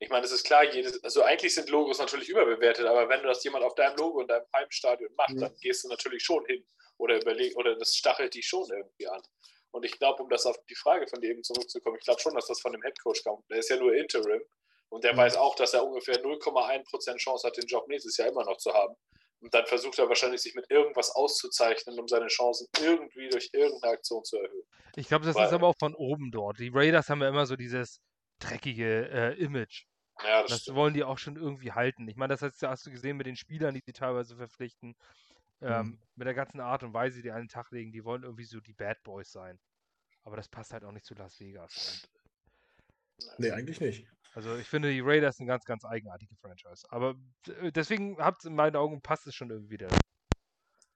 Ich 0.01 0.09
meine, 0.09 0.25
es 0.25 0.33
ist 0.33 0.45
klar, 0.45 0.65
jedes, 0.65 1.03
also 1.05 1.23
eigentlich 1.23 1.55
sind 1.55 1.69
Logos 1.69 1.99
natürlich 1.99 2.29
überbewertet, 2.29 2.87
aber 2.87 3.09
wenn 3.09 3.21
du 3.23 3.29
das 3.29 3.45
jemand 3.45 3.65
auf 3.65 3.75
deinem 3.75 3.97
Logo 3.97 4.21
in 4.21 4.27
deinem 4.29 4.47
Heimstadion 4.55 5.15
macht, 5.17 5.35
mhm. 5.35 5.41
dann 5.41 5.57
gehst 5.61 5.85
du 5.85 5.89
natürlich 5.89 6.25
schon 6.25 6.45
hin 6.47 6.67
oder 6.97 7.21
überleg 7.21 7.57
oder 7.57 7.77
das 7.77 7.95
stachelt 7.95 8.35
dich 8.35 8.47
schon 8.47 8.69
irgendwie 8.71 9.07
an. 9.09 9.23
Und 9.71 9.85
ich 9.85 9.99
glaube, 9.99 10.23
um 10.23 10.31
das 10.31 10.47
auf 10.47 10.57
die 10.67 10.75
Frage 10.75 11.07
von 11.07 11.21
dir 11.21 11.31
eben 11.31 11.45
zurückzukommen, 11.45 11.97
ich 11.99 12.05
glaube 12.05 12.21
schon, 12.21 12.35
dass 12.35 12.47
das 12.47 12.61
von 12.61 12.73
dem 12.73 12.83
Headcoach 12.83 13.23
kommt. 13.23 13.49
Der 13.51 13.59
ist 13.59 13.69
ja 13.69 13.77
nur 13.77 13.95
Interim 13.95 14.41
und 14.91 15.05
der 15.05 15.13
mhm. 15.15 15.19
weiß 15.19 15.37
auch, 15.37 15.55
dass 15.55 15.75
er 15.75 15.87
ungefähr 15.87 16.23
0,1% 16.23 17.17
Chance 17.17 17.47
hat, 17.47 17.57
den 17.57 17.67
Job 17.67 17.87
nächstes 17.89 18.17
Jahr 18.17 18.29
immer 18.29 18.45
noch 18.45 18.57
zu 18.57 18.73
haben. 18.73 18.95
Und 19.41 19.55
dann 19.55 19.67
versucht 19.67 19.99
er 19.99 20.09
wahrscheinlich, 20.09 20.41
sich 20.41 20.55
mit 20.55 20.69
irgendwas 20.71 21.11
auszuzeichnen, 21.11 21.99
um 21.99 22.09
seine 22.09 22.27
Chancen 22.27 22.67
irgendwie 22.81 23.29
durch 23.29 23.49
irgendeine 23.53 23.95
Aktion 23.95 24.25
zu 24.25 24.37
erhöhen. 24.37 24.65
Ich 24.97 25.07
glaube, 25.07 25.27
das 25.27 25.37
Weil, 25.37 25.47
ist 25.47 25.53
aber 25.53 25.69
auch 25.69 25.79
von 25.79 25.95
oben 25.95 26.33
dort. 26.33 26.59
Die 26.59 26.71
Raiders 26.73 27.09
haben 27.09 27.21
ja 27.21 27.29
immer 27.29 27.47
so 27.47 27.55
dieses 27.55 28.01
dreckige 28.41 29.09
äh, 29.11 29.41
Image. 29.41 29.85
Ja, 30.25 30.43
das, 30.43 30.65
das 30.65 30.75
wollen 30.75 30.95
die 30.95 31.05
auch 31.05 31.19
schon 31.19 31.37
irgendwie 31.37 31.71
halten. 31.71 32.09
Ich 32.09 32.17
meine, 32.17 32.35
das 32.35 32.43
hast, 32.43 32.61
hast, 32.63 32.87
du 32.87 32.91
gesehen 32.91 33.17
mit 33.17 33.27
den 33.27 33.37
Spielern, 33.37 33.75
die 33.75 33.83
sie 33.85 33.93
teilweise 33.93 34.37
verpflichten. 34.37 34.97
Ähm, 35.61 35.87
mhm. 35.87 35.99
Mit 36.17 36.27
der 36.27 36.35
ganzen 36.35 36.61
Art 36.61 36.83
und 36.83 36.93
Weise, 36.93 37.23
die 37.23 37.31
an 37.31 37.43
den 37.43 37.49
Tag 37.49 37.71
legen, 37.71 37.93
die 37.93 38.05
wollen 38.05 38.25
irgendwie 38.25 38.45
so 38.45 38.61
die 38.61 38.73
Bad 38.73 39.01
Boys 39.05 39.31
sein. 39.31 39.61
Aber 40.25 40.37
das 40.37 40.49
passt 40.49 40.73
halt 40.73 40.85
auch 40.85 40.93
nicht 40.93 41.07
zu 41.07 41.15
Las 41.15 41.39
Vegas. 41.39 42.09
Und, 43.21 43.41
nee, 43.41 43.51
eigentlich 43.51 43.81
nicht. 43.81 44.07
Also 44.39 44.55
ich 44.55 44.69
finde, 44.69 44.93
die 44.93 45.01
Raiders 45.01 45.39
sind 45.39 45.47
eine 45.47 45.55
ganz, 45.55 45.65
ganz 45.65 45.85
eigenartige 45.85 46.37
Franchise. 46.37 46.87
Aber 46.91 47.17
äh, 47.61 47.73
deswegen 47.73 48.19
habt 48.19 48.45
in 48.45 48.55
meinen 48.55 48.77
Augen 48.77 49.03
passt 49.03 49.27
es 49.27 49.35
schon 49.35 49.51
irgendwie 49.51 49.73
wieder. 49.73 49.89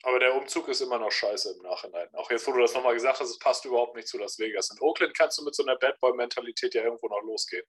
Aber 0.04 0.20
der 0.20 0.36
Umzug 0.36 0.68
ist 0.68 0.80
immer 0.80 1.00
noch 1.00 1.10
scheiße 1.10 1.56
im 1.56 1.62
Nachhinein. 1.62 2.06
Auch 2.14 2.30
jetzt, 2.30 2.46
wo 2.46 2.52
du 2.52 2.60
das 2.60 2.72
nochmal 2.72 2.94
gesagt 2.94 3.18
hast, 3.18 3.30
es 3.30 3.40
passt 3.40 3.64
überhaupt 3.64 3.96
nicht 3.96 4.06
zu 4.06 4.16
Las 4.16 4.38
Vegas. 4.38 4.70
In 4.70 4.78
Oakland 4.80 5.16
kannst 5.16 5.38
du 5.38 5.44
mit 5.44 5.56
so 5.56 5.64
einer 5.64 5.76
Bad 5.76 5.98
Boy-Mentalität 5.98 6.72
ja 6.74 6.84
irgendwo 6.84 7.08
noch 7.08 7.20
losgehen. 7.22 7.66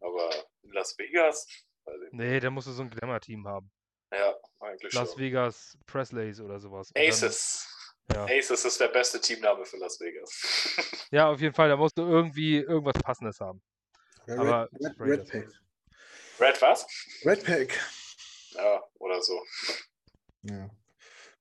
Aber 0.00 0.28
in 0.62 0.72
Las 0.72 0.98
Vegas? 0.98 1.46
Nee, 2.10 2.40
da 2.40 2.50
musst 2.50 2.66
du 2.66 2.72
so 2.72 2.82
ein 2.82 2.90
Glamour-Team 2.90 3.46
haben. 3.46 3.70
Ja, 4.12 4.34
eigentlich 4.58 4.92
Las 4.92 5.12
schon. 5.12 5.20
Vegas 5.20 5.78
Presleys 5.86 6.40
oder 6.40 6.58
sowas. 6.58 6.90
Aces. 6.96 7.94
Ja. 8.12 8.24
Aces 8.24 8.64
ist 8.64 8.80
der 8.80 8.88
beste 8.88 9.20
Teamname 9.20 9.64
für 9.66 9.76
Las 9.76 10.00
Vegas. 10.00 11.06
ja, 11.12 11.30
auf 11.30 11.40
jeden 11.40 11.54
Fall. 11.54 11.68
Da 11.68 11.76
musst 11.76 11.96
du 11.96 12.02
irgendwie 12.02 12.56
irgendwas 12.56 13.00
Passendes 13.00 13.38
haben. 13.38 13.62
Ja, 14.26 14.38
Aber 14.38 14.68
Red, 14.72 15.00
Red, 15.00 15.00
Red 15.00 15.28
Pack. 15.28 15.48
Red 16.40 16.62
was? 16.62 16.86
Red 17.24 17.44
Pack. 17.44 17.80
Ja, 18.54 18.82
oder 18.98 19.22
so. 19.22 19.40
Ja. 20.42 20.70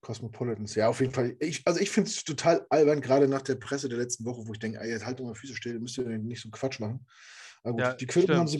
Cosmopolitans, 0.02 0.76
ja, 0.76 0.88
auf 0.88 1.00
jeden 1.00 1.14
Fall. 1.14 1.36
Ich, 1.40 1.66
also 1.66 1.80
ich 1.80 1.90
finde 1.90 2.12
es 2.12 2.24
total 2.24 2.66
albern, 2.70 3.02
gerade 3.02 3.28
nach 3.28 3.42
der 3.42 3.56
Presse 3.56 3.90
der 3.90 3.98
letzten 3.98 4.24
Woche, 4.26 4.46
wo 4.46 4.54
ich 4.54 4.60
denke, 4.60 4.80
ey, 4.80 4.90
jetzt 4.90 5.06
halt 5.06 5.20
doch 5.20 5.26
mal 5.26 5.34
Füße 5.34 5.56
still, 5.56 5.80
müsst 5.80 5.98
ihr 5.98 6.06
nicht 6.06 6.42
so 6.42 6.50
Quatsch 6.50 6.80
machen. 6.80 7.08
Aber 7.64 7.72
gut, 7.72 7.82
ja, 7.82 7.94
die 7.94 8.06
Quittung 8.06 8.38
haben 8.38 8.48
sie 8.48 8.60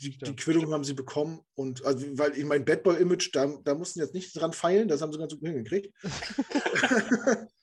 die, 0.00 0.18
die, 0.18 0.36
Quittung 0.36 0.70
haben 0.72 0.84
sie 0.84 0.92
bekommen 0.92 1.40
und 1.54 1.84
also, 1.84 2.06
weil 2.18 2.36
ich 2.36 2.44
mein 2.44 2.64
Bad 2.64 2.82
Boy 2.82 3.00
Image, 3.00 3.30
da, 3.32 3.46
da 3.64 3.74
mussten 3.74 4.00
jetzt 4.00 4.14
nicht 4.14 4.38
dran 4.38 4.52
feilen, 4.52 4.88
das 4.88 5.00
haben 5.00 5.12
sie 5.12 5.18
ganz 5.18 5.32
gut 5.32 5.48
hingekriegt. 5.48 5.92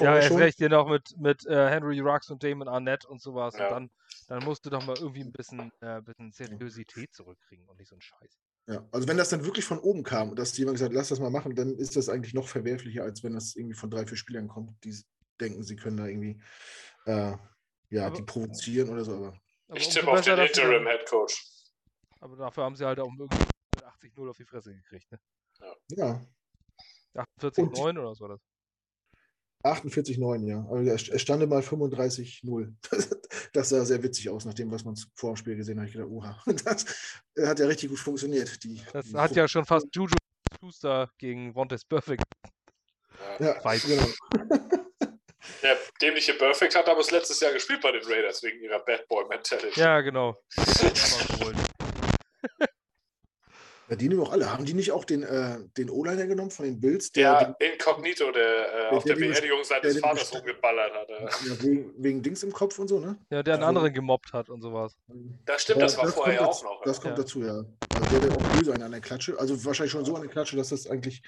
ja, 0.00 0.16
erst 0.16 0.36
recht 0.36 0.58
hier 0.58 0.68
noch 0.68 0.88
mit, 0.88 1.16
mit 1.18 1.46
äh, 1.46 1.68
Henry 1.68 2.00
Rux 2.00 2.30
und 2.30 2.42
Damon 2.42 2.68
Arnett 2.68 3.04
und 3.04 3.20
sowas. 3.20 3.56
Ja. 3.56 3.66
Und 3.66 3.70
dann, 3.72 3.90
dann 4.28 4.44
musst 4.44 4.64
du 4.66 4.70
doch 4.70 4.84
mal 4.84 4.96
irgendwie 4.98 5.20
ein 5.20 5.32
bisschen, 5.32 5.72
äh, 5.80 6.00
bisschen 6.02 6.32
Seriosität 6.32 7.12
zurückkriegen 7.14 7.66
und 7.68 7.78
nicht 7.78 7.88
so 7.88 7.96
ein 7.96 8.00
Scheiß. 8.00 8.38
Ja, 8.66 8.86
also 8.92 9.08
wenn 9.08 9.16
das 9.16 9.30
dann 9.30 9.44
wirklich 9.44 9.64
von 9.64 9.78
oben 9.78 10.02
kam 10.02 10.30
und 10.30 10.38
dass 10.38 10.56
jemand 10.56 10.76
gesagt 10.76 10.92
hat, 10.92 10.96
lass 10.96 11.08
das 11.08 11.18
mal 11.18 11.30
machen, 11.30 11.54
dann 11.54 11.74
ist 11.74 11.96
das 11.96 12.08
eigentlich 12.08 12.34
noch 12.34 12.46
verwerflicher, 12.46 13.02
als 13.02 13.24
wenn 13.24 13.32
das 13.32 13.56
irgendwie 13.56 13.74
von 13.74 13.90
drei, 13.90 14.06
vier 14.06 14.16
Spielern 14.16 14.48
kommt, 14.48 14.72
die 14.84 14.94
denken, 15.40 15.62
sie 15.62 15.76
können 15.76 15.96
da 15.96 16.06
irgendwie 16.06 16.40
äh, 17.06 17.36
ja, 17.88 18.06
aber, 18.06 18.16
die 18.16 18.22
provozieren 18.22 18.90
oder 18.90 19.04
so. 19.04 19.16
Aber, 19.16 19.40
ich 19.74 19.88
tippe 19.88 20.08
auf 20.08 20.20
den 20.20 20.38
Interim 20.38 20.86
Head 20.86 21.06
Coach. 21.08 21.44
Aber 22.20 22.36
dafür 22.36 22.64
haben 22.64 22.76
sie 22.76 22.84
halt 22.84 23.00
auch 23.00 23.10
irgendwie 23.18 23.44
80-0 23.76 24.30
auf 24.30 24.36
die 24.36 24.44
Fresse 24.44 24.74
gekriegt, 24.74 25.10
ne? 25.10 25.18
Ja. 25.90 26.20
48-9 27.14 27.98
oder 27.98 28.10
was 28.10 28.20
war 28.20 28.28
das? 28.28 28.40
48,9, 29.62 30.46
ja. 30.46 30.58
Aber 30.58 30.80
es 30.80 31.20
stand 31.20 31.48
mal 31.48 31.60
35,0. 31.60 32.72
Das 33.52 33.68
sah 33.68 33.84
sehr 33.84 34.02
witzig 34.02 34.28
aus, 34.28 34.44
nach 34.44 34.54
dem, 34.54 34.70
was 34.70 34.84
man 34.84 34.96
vor 35.14 35.32
dem 35.32 35.36
Spiel 35.36 35.56
gesehen 35.56 35.80
hat. 35.80 35.88
Ich 35.88 35.92
gedacht, 35.92 36.10
oha, 36.10 36.42
das 36.64 36.84
hat 37.40 37.58
ja 37.58 37.66
richtig 37.66 37.90
gut 37.90 37.98
funktioniert. 37.98 38.62
Die, 38.62 38.80
das 38.92 39.06
die 39.06 39.16
hat 39.16 39.34
ja 39.36 39.46
schon 39.48 39.64
fast 39.64 39.86
Juju 39.92 40.14
Schuster 40.60 41.10
gegen 41.18 41.54
Vontaze 41.54 41.84
Perfect. 41.88 42.22
Ja, 43.38 43.60
ja 43.62 43.76
genau. 43.76 44.06
Der 45.62 45.76
dämliche 46.00 46.34
Perfect 46.34 46.74
hat 46.74 46.88
aber 46.88 46.98
das 46.98 47.10
letztes 47.10 47.40
Jahr 47.40 47.52
gespielt 47.52 47.80
bei 47.80 47.92
den 47.92 48.02
Raiders 48.04 48.42
wegen 48.42 48.62
ihrer 48.62 48.78
Bad 48.80 49.06
Boy 49.08 49.26
Mentality. 49.28 49.78
Ja, 49.80 50.00
genau. 50.00 50.36
Ja, 53.90 53.96
die 53.96 54.08
nehmen 54.08 54.20
auch 54.20 54.30
alle. 54.30 54.52
Haben 54.52 54.64
die 54.64 54.72
nicht 54.72 54.92
auch 54.92 55.04
den, 55.04 55.24
äh, 55.24 55.58
den 55.76 55.90
O-Liner 55.90 56.28
genommen 56.28 56.52
von 56.52 56.64
den 56.64 56.80
Bills? 56.80 57.10
Der, 57.10 57.22
ja, 57.22 57.44
den, 57.44 57.72
Incognito, 57.72 58.30
der, 58.30 58.42
äh, 58.42 58.80
der 58.82 58.92
auf 58.92 59.02
der, 59.02 59.16
der 59.16 59.26
Beerdigung 59.26 59.64
seines 59.64 59.98
Vaters 59.98 60.32
rumgeballert 60.32 60.94
hat. 60.94 61.10
Ja, 61.10 61.62
wegen, 61.64 61.92
wegen, 61.98 62.22
Dings 62.22 62.44
im 62.44 62.52
Kopf 62.52 62.78
und 62.78 62.86
so, 62.86 63.00
ne? 63.00 63.18
Ja, 63.30 63.42
der 63.42 63.54
einen 63.54 63.64
also, 63.64 63.68
anderen 63.68 63.92
gemobbt 63.92 64.32
hat 64.32 64.48
und 64.48 64.62
sowas. 64.62 64.96
Das 65.44 65.62
stimmt, 65.62 65.82
das 65.82 65.96
war 65.96 66.04
das 66.04 66.14
vorher 66.14 66.48
auch 66.48 66.62
noch. 66.62 66.82
Das 66.84 67.00
kommt 67.00 67.18
dazu, 67.18 67.42
ja. 67.42 67.64
Also 67.92 68.10
der 68.12 68.22
wäre 68.22 68.36
auch 68.36 68.56
böse 68.56 68.72
an 68.72 68.90
der 68.92 69.00
Klatsche. 69.00 69.36
Also 69.40 69.64
wahrscheinlich 69.64 69.90
schon 69.90 70.04
so 70.04 70.14
an 70.14 70.22
der 70.22 70.30
Klatsche, 70.30 70.56
dass 70.56 70.68
das 70.68 70.86
eigentlich, 70.86 71.20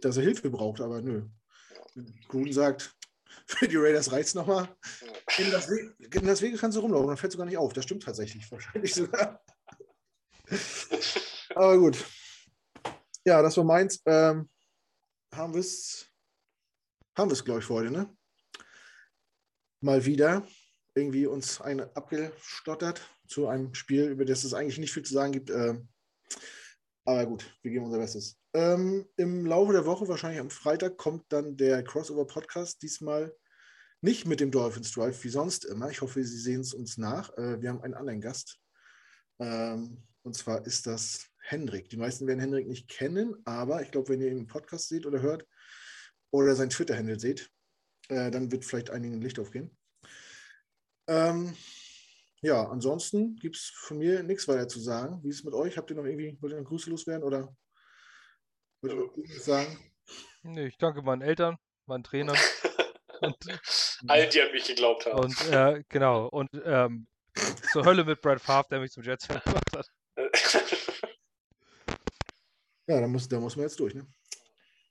dass 0.00 0.16
er 0.16 0.24
Hilfe 0.24 0.50
braucht, 0.50 0.80
aber 0.80 1.00
nö. 1.00 1.22
Gruden 2.26 2.52
sagt, 2.52 2.92
für 3.46 3.68
die 3.68 3.76
Raiders 3.76 4.10
reizt 4.10 4.34
nochmal. 4.34 4.68
In 5.38 5.48
das, 5.52 5.70
in 5.70 6.26
das 6.26 6.42
Wege 6.42 6.56
kannst 6.56 6.76
du 6.76 6.80
rumlaufen, 6.80 7.06
dann 7.06 7.16
fällt 7.16 7.30
sogar 7.30 7.46
nicht 7.46 7.56
auf. 7.56 7.72
Das 7.72 7.84
stimmt 7.84 8.02
tatsächlich, 8.02 8.50
wahrscheinlich 8.50 8.92
sogar. 8.92 9.40
Aber 11.60 11.76
gut. 11.76 12.06
Ja, 13.22 13.42
das 13.42 13.54
war 13.58 13.64
meins. 13.64 14.00
Ähm, 14.06 14.48
haben 15.34 15.52
wir 15.52 15.60
es, 15.60 16.06
haben 17.18 17.28
wir 17.28 17.34
es, 17.34 17.44
glaube 17.44 17.60
ich, 17.60 17.66
für 17.66 17.74
heute, 17.74 17.90
ne? 17.90 18.16
Mal 19.82 20.02
wieder 20.06 20.48
irgendwie 20.94 21.26
uns 21.26 21.60
eine 21.60 21.94
abgestottert 21.94 23.02
zu 23.28 23.46
einem 23.46 23.74
Spiel, 23.74 24.08
über 24.08 24.24
das 24.24 24.44
es 24.44 24.54
eigentlich 24.54 24.78
nicht 24.78 24.94
viel 24.94 25.02
zu 25.02 25.12
sagen 25.12 25.32
gibt. 25.32 25.50
Ähm, 25.50 25.90
aber 27.04 27.26
gut, 27.26 27.54
wir 27.60 27.72
geben 27.72 27.84
unser 27.84 27.98
Bestes. 27.98 28.40
Ähm, 28.54 29.06
Im 29.16 29.44
Laufe 29.44 29.74
der 29.74 29.84
Woche, 29.84 30.08
wahrscheinlich 30.08 30.40
am 30.40 30.48
Freitag, 30.48 30.96
kommt 30.96 31.30
dann 31.30 31.58
der 31.58 31.84
Crossover-Podcast. 31.84 32.80
Diesmal 32.80 33.36
nicht 34.00 34.26
mit 34.26 34.40
dem 34.40 34.50
Dolphins 34.50 34.92
Drive 34.92 35.22
wie 35.24 35.28
sonst 35.28 35.66
immer. 35.66 35.90
Ich 35.90 36.00
hoffe, 36.00 36.24
Sie 36.24 36.38
sehen 36.38 36.62
es 36.62 36.72
uns 36.72 36.96
nach. 36.96 37.36
Äh, 37.36 37.60
wir 37.60 37.68
haben 37.68 37.82
einen 37.82 37.92
anderen 37.92 38.22
Gast. 38.22 38.58
Ähm, 39.38 40.06
und 40.22 40.34
zwar 40.34 40.64
ist 40.64 40.86
das 40.86 41.29
Hendrik. 41.50 41.88
Die 41.88 41.96
meisten 41.96 42.26
werden 42.26 42.38
Hendrik 42.38 42.68
nicht 42.68 42.88
kennen, 42.88 43.34
aber 43.44 43.82
ich 43.82 43.90
glaube, 43.90 44.08
wenn 44.08 44.20
ihr 44.20 44.30
ihn 44.30 44.38
im 44.38 44.46
Podcast 44.46 44.88
seht 44.88 45.04
oder 45.04 45.20
hört 45.20 45.46
oder 46.30 46.54
sein 46.54 46.70
Twitter-Handle 46.70 47.18
seht, 47.18 47.50
äh, 48.08 48.30
dann 48.30 48.52
wird 48.52 48.64
vielleicht 48.64 48.90
einigen 48.90 49.20
Licht 49.20 49.38
aufgehen. 49.38 49.76
Ähm, 51.08 51.56
ja, 52.40 52.68
ansonsten 52.68 53.34
gibt 53.34 53.56
es 53.56 53.72
von 53.74 53.98
mir 53.98 54.22
nichts 54.22 54.46
weiter 54.46 54.68
zu 54.68 54.78
sagen. 54.78 55.22
Wie 55.24 55.28
ist 55.28 55.40
es 55.40 55.44
mit 55.44 55.54
euch? 55.54 55.76
Habt 55.76 55.90
ihr 55.90 55.96
noch 55.96 56.04
irgendwie, 56.04 56.38
wollt 56.40 56.52
ihr 56.52 56.60
noch 56.60 56.68
Grüße 56.68 56.88
loswerden 56.88 57.24
oder 57.24 57.54
wollt 58.80 58.94
ihr 58.94 58.98
irgendwas 58.98 59.44
sagen? 59.44 59.92
Nee, 60.42 60.66
ich 60.68 60.78
danke 60.78 61.02
meinen 61.02 61.22
Eltern, 61.22 61.56
meinen 61.86 62.04
Trainern. 62.04 62.36
und, 63.20 63.36
Allen, 64.06 64.30
die 64.30 64.40
an 64.40 64.52
mich 64.52 64.64
geglaubt 64.64 65.06
haben. 65.06 65.18
Und 65.18 65.50
äh, 65.50 65.82
genau, 65.88 66.28
und 66.28 66.50
ähm, 66.64 67.08
zur 67.72 67.84
Hölle 67.84 68.04
mit 68.04 68.20
Brad 68.20 68.40
Favre, 68.40 68.68
der 68.70 68.80
mich 68.80 68.92
zum 68.92 69.02
Jets 69.02 69.26
gemacht 69.26 69.76
hat. 69.76 69.90
Ja, 72.90 73.00
da 73.00 73.06
muss, 73.06 73.28
da 73.28 73.38
muss 73.38 73.54
man 73.54 73.66
jetzt 73.66 73.78
durch. 73.78 73.94
Ne? 73.94 74.04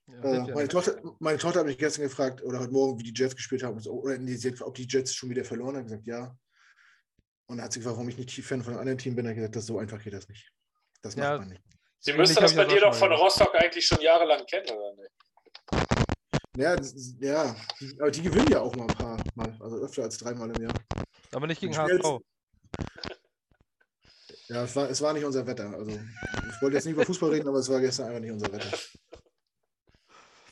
Ja, 0.08 0.48
äh, 0.48 0.54
meine, 0.54 0.70
Tochter, 0.70 1.02
meine 1.20 1.38
Tochter 1.38 1.60
hat 1.60 1.66
mich 1.66 1.78
gestern 1.78 2.04
gefragt, 2.04 2.42
oder 2.42 2.60
heute 2.60 2.72
Morgen, 2.72 2.98
wie 2.98 3.12
die 3.12 3.14
Jets 3.14 3.36
gespielt 3.36 3.62
haben, 3.62 3.78
oder 3.78 4.18
ob 4.62 4.76
die 4.76 4.88
Jets 4.88 5.14
schon 5.14 5.30
wieder 5.30 5.44
verloren 5.44 5.76
haben. 5.76 5.84
gesagt, 5.84 6.08
ja. 6.08 6.34
Und 7.48 7.58
dann 7.58 7.66
hat 7.66 7.74
sie 7.74 7.80
gefragt, 7.80 7.98
warum 7.98 8.08
ich 8.08 8.18
nicht 8.18 8.42
Fan 8.42 8.64
von 8.64 8.72
einem 8.72 8.80
anderen 8.80 8.98
Team 9.00 9.16
bin. 9.16 9.26
Dann 9.26 9.32
hat 9.32 9.36
gesagt, 9.36 9.56
das 9.58 9.66
so 9.66 9.80
einfach 9.80 10.02
geht 10.02 10.14
das 10.14 10.30
nicht. 10.30 10.50
Das 11.02 11.18
macht 11.18 11.26
ja, 11.26 11.38
man 11.40 11.50
nicht. 11.50 11.62
Sie 12.00 12.14
müsste 12.14 12.40
das 12.40 12.56
bei 12.56 12.64
dir 12.64 12.80
doch 12.80 12.96
von 12.96 13.12
Rostock 13.12 13.54
eigentlich 13.56 13.86
schon 13.86 14.00
jahrelang 14.00 14.46
kennen, 14.46 14.70
oder 14.70 14.96
nicht? 14.96 15.12
Ja, 16.56 16.76
ja, 17.20 17.56
aber 18.00 18.12
die 18.12 18.22
gewinnen 18.22 18.48
ja 18.50 18.62
auch 18.62 18.74
mal 18.76 18.88
ein 18.88 18.96
paar 18.96 19.18
Mal, 19.36 19.58
also 19.60 19.78
öfter 19.78 20.04
als 20.04 20.18
dreimal 20.18 20.50
im 20.56 20.64
Jahr. 20.64 20.74
Aber 21.34 21.48
nicht 21.48 21.60
gegen 21.60 21.78
HSV. 21.78 22.20
Ja, 24.50 24.64
es 24.64 24.76
war, 24.76 24.90
es 24.90 25.00
war 25.02 25.14
nicht 25.14 25.26
unser 25.26 25.46
Wetter. 25.46 25.72
Also, 25.72 25.92
ich 25.92 26.62
wollte 26.62 26.76
jetzt 26.76 26.86
nicht 26.86 26.96
über 26.96 27.06
Fußball 27.06 27.30
reden, 27.30 27.48
aber 27.48 27.60
es 27.60 27.70
war 27.70 27.80
gestern 27.80 28.08
einfach 28.08 28.20
nicht 28.20 28.32
unser 28.32 28.52
Wetter. 28.52 28.78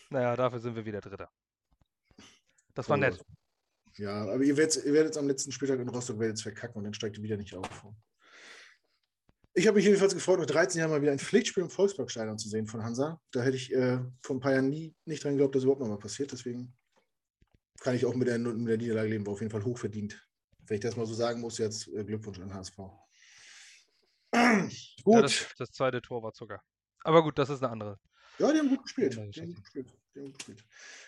Naja, 0.10 0.38
dafür 0.38 0.62
sind 0.62 0.74
wir 0.74 0.86
wieder 0.86 1.02
Dritter. 1.02 1.30
Das 2.74 2.88
war 2.88 2.96
nett. 2.96 3.22
Ja, 3.98 4.22
aber 4.22 4.42
ihr 4.42 4.56
werdet, 4.56 4.86
ihr 4.86 4.94
werdet 4.94 5.18
am 5.18 5.28
letzten 5.28 5.52
Spieltag 5.52 5.82
in 5.82 5.90
Rostock 5.90 6.18
werdet 6.18 6.42
verkacken 6.42 6.78
und 6.78 6.86
dann 6.86 6.94
steigt 6.94 7.18
ihr 7.18 7.24
wieder 7.24 7.36
nicht 7.36 7.54
auf. 7.54 7.68
Ich 9.54 9.68
habe 9.68 9.76
mich 9.76 9.86
jedenfalls 9.86 10.14
gefreut, 10.14 10.40
mit 10.40 10.50
13 10.50 10.80
Jahren 10.80 10.92
mal 10.92 11.02
wieder 11.02 11.12
ein 11.12 11.20
Pflichtspiel 11.20 11.64
im 11.64 11.70
Volksparkstadion 11.70 12.38
zu 12.38 12.48
sehen 12.48 12.68
von 12.68 12.84
Hansa. 12.84 13.20
Da 13.32 13.42
hätte 13.42 13.58
ich 13.58 13.74
äh, 13.74 14.00
vor 14.22 14.38
ein 14.38 14.40
paar 14.40 14.54
Jahren 14.54 14.70
nie 14.70 14.96
nicht 15.04 15.26
dran 15.26 15.34
geglaubt, 15.34 15.56
dass 15.56 15.64
überhaupt 15.64 15.82
noch 15.82 15.90
mal 15.90 16.00
passiert. 16.00 16.32
Deswegen 16.32 16.74
kann 17.82 17.96
ich 17.96 18.06
auch 18.06 18.16
mit 18.16 18.30
der, 18.30 18.40
mit 18.40 18.70
der 18.70 18.78
Niederlage 18.78 19.10
leben, 19.10 19.26
war 19.26 19.34
auf 19.34 19.42
jeden 19.42 19.52
Fall 19.52 19.66
hochverdient. 19.66 20.26
Wenn 20.68 20.76
ich 20.76 20.82
das 20.82 20.96
mal 20.96 21.06
so 21.06 21.16
sagen 21.16 21.42
muss, 21.42 21.58
jetzt 21.58 21.90
äh, 21.90 22.06
Glückwunsch 22.06 22.40
an 22.40 22.54
HSV. 22.54 22.78
gut. 25.04 25.16
Ja, 25.16 25.22
das, 25.22 25.46
das, 25.58 25.72
zweite 25.72 26.02
Tor 26.02 26.22
war 26.24 26.34
Zucker. 26.34 26.62
Aber 27.04 27.24
gut, 27.24 27.38
das 27.38 27.50
ist 27.50 27.64
eine 27.64 27.72
andere. 27.72 28.00
Ja, 28.40 28.52
die 28.52 28.60
haben 28.60 28.70
gut 28.70 28.84
gespielt. 28.84 29.14
Die 29.14 29.42
haben 29.42 29.54
gut 29.54 29.64
gespielt. 29.64 29.94
Die 30.14 30.20
haben 30.20 30.26
gut 30.26 30.38
gespielt. 30.38 30.64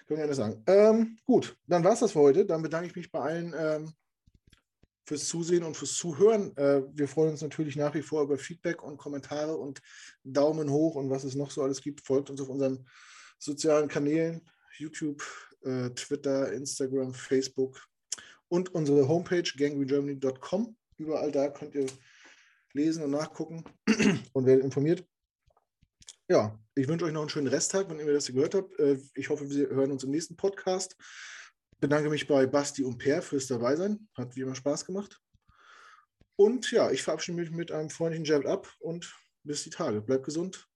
Können 0.08 0.20
wir 0.20 0.28
ja 0.28 0.34
sagen. 0.34 0.64
Ähm, 0.68 1.20
gut, 1.26 1.58
dann 1.68 1.84
war 1.84 1.94
es 1.94 2.00
das 2.00 2.14
für 2.14 2.20
heute. 2.20 2.46
Dann 2.46 2.62
bedanke 2.62 2.88
ich 2.88 2.96
mich 2.96 3.12
bei 3.12 3.20
allen 3.20 3.54
ähm, 3.58 3.94
fürs 5.06 5.28
Zusehen 5.28 5.64
und 5.64 5.76
fürs 5.76 5.96
Zuhören. 5.96 6.56
Äh, 6.56 6.84
wir 6.94 7.08
freuen 7.08 7.32
uns 7.32 7.41
natürlich 7.41 7.76
nach 7.76 7.94
wie 7.94 8.02
vor 8.02 8.24
über 8.24 8.38
Feedback 8.38 8.84
und 8.84 8.98
Kommentare 8.98 9.58
und 9.58 9.82
Daumen 10.24 10.70
hoch 10.70 10.96
und 10.96 11.10
was 11.10 11.24
es 11.24 11.36
noch 11.36 11.52
so 11.52 11.64
alles 11.64 11.82
gibt. 11.82 12.06
Folgt 12.06 12.30
uns 12.30 12.41
auf 12.41 12.50
unseren 12.50 12.88
sozialen 13.40 13.88
Kanälen, 13.88 14.48
YouTube, 14.78 15.24
äh, 15.64 15.90
Twitter, 15.91 16.52
Instagram, 16.54 17.14
Facebook 17.14 17.88
und 18.48 18.74
unsere 18.74 19.08
Homepage 19.08 19.44
gangregermany.com. 19.58 20.76
Überall 20.98 21.32
da 21.32 21.50
könnt 21.50 21.76
ihr 21.76 21.88
lesen 22.74 23.04
und 23.04 23.12
nachgucken 23.12 23.64
und 24.34 24.46
werdet 24.46 24.64
informiert. 24.64 25.06
Ja, 26.28 26.58
ich 26.76 26.88
wünsche 26.88 27.06
euch 27.06 27.14
noch 27.14 27.22
einen 27.22 27.30
schönen 27.30 27.48
Resttag, 27.48 27.90
wenn 27.90 28.00
ihr 28.00 28.14
das 28.14 28.28
gehört 28.28 28.56
habt. 28.56 28.78
Äh, 28.80 29.00
ich 29.16 29.30
hoffe, 29.30 29.50
wir 29.50 29.70
hören 29.70 29.91
uns 29.91 30.04
im 30.04 30.12
nächsten 30.12 30.36
Podcast 30.36 30.96
bedanke 31.80 32.10
mich 32.10 32.28
bei 32.28 32.46
Basti 32.46 32.84
und 32.84 32.98
Per 32.98 33.22
fürs 33.22 33.48
Dabeisein. 33.48 34.08
Hat 34.16 34.36
wie 34.36 34.41
immer 34.41 34.56
Spaß 34.56 34.86
gemacht. 34.86 35.20
Und 36.36 36.72
ja, 36.72 36.91
ich 36.91 37.04
verabschiede 37.04 37.38
mich 37.38 37.52
mit 37.52 37.72
einem 37.72 37.90
freundlichen 37.90 38.26
Jab 38.26 38.46
ab 38.46 38.74
und 38.80 39.14
bis 39.44 39.64
die 39.64 39.70
Tage. 39.70 40.02
Bleibt 40.02 40.26
gesund. 40.26 40.68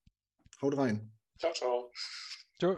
Haut 0.61 0.78
rein. 0.78 1.11
Ciao, 1.40 1.53
ciao. 1.53 1.91
Ciao. 2.60 2.78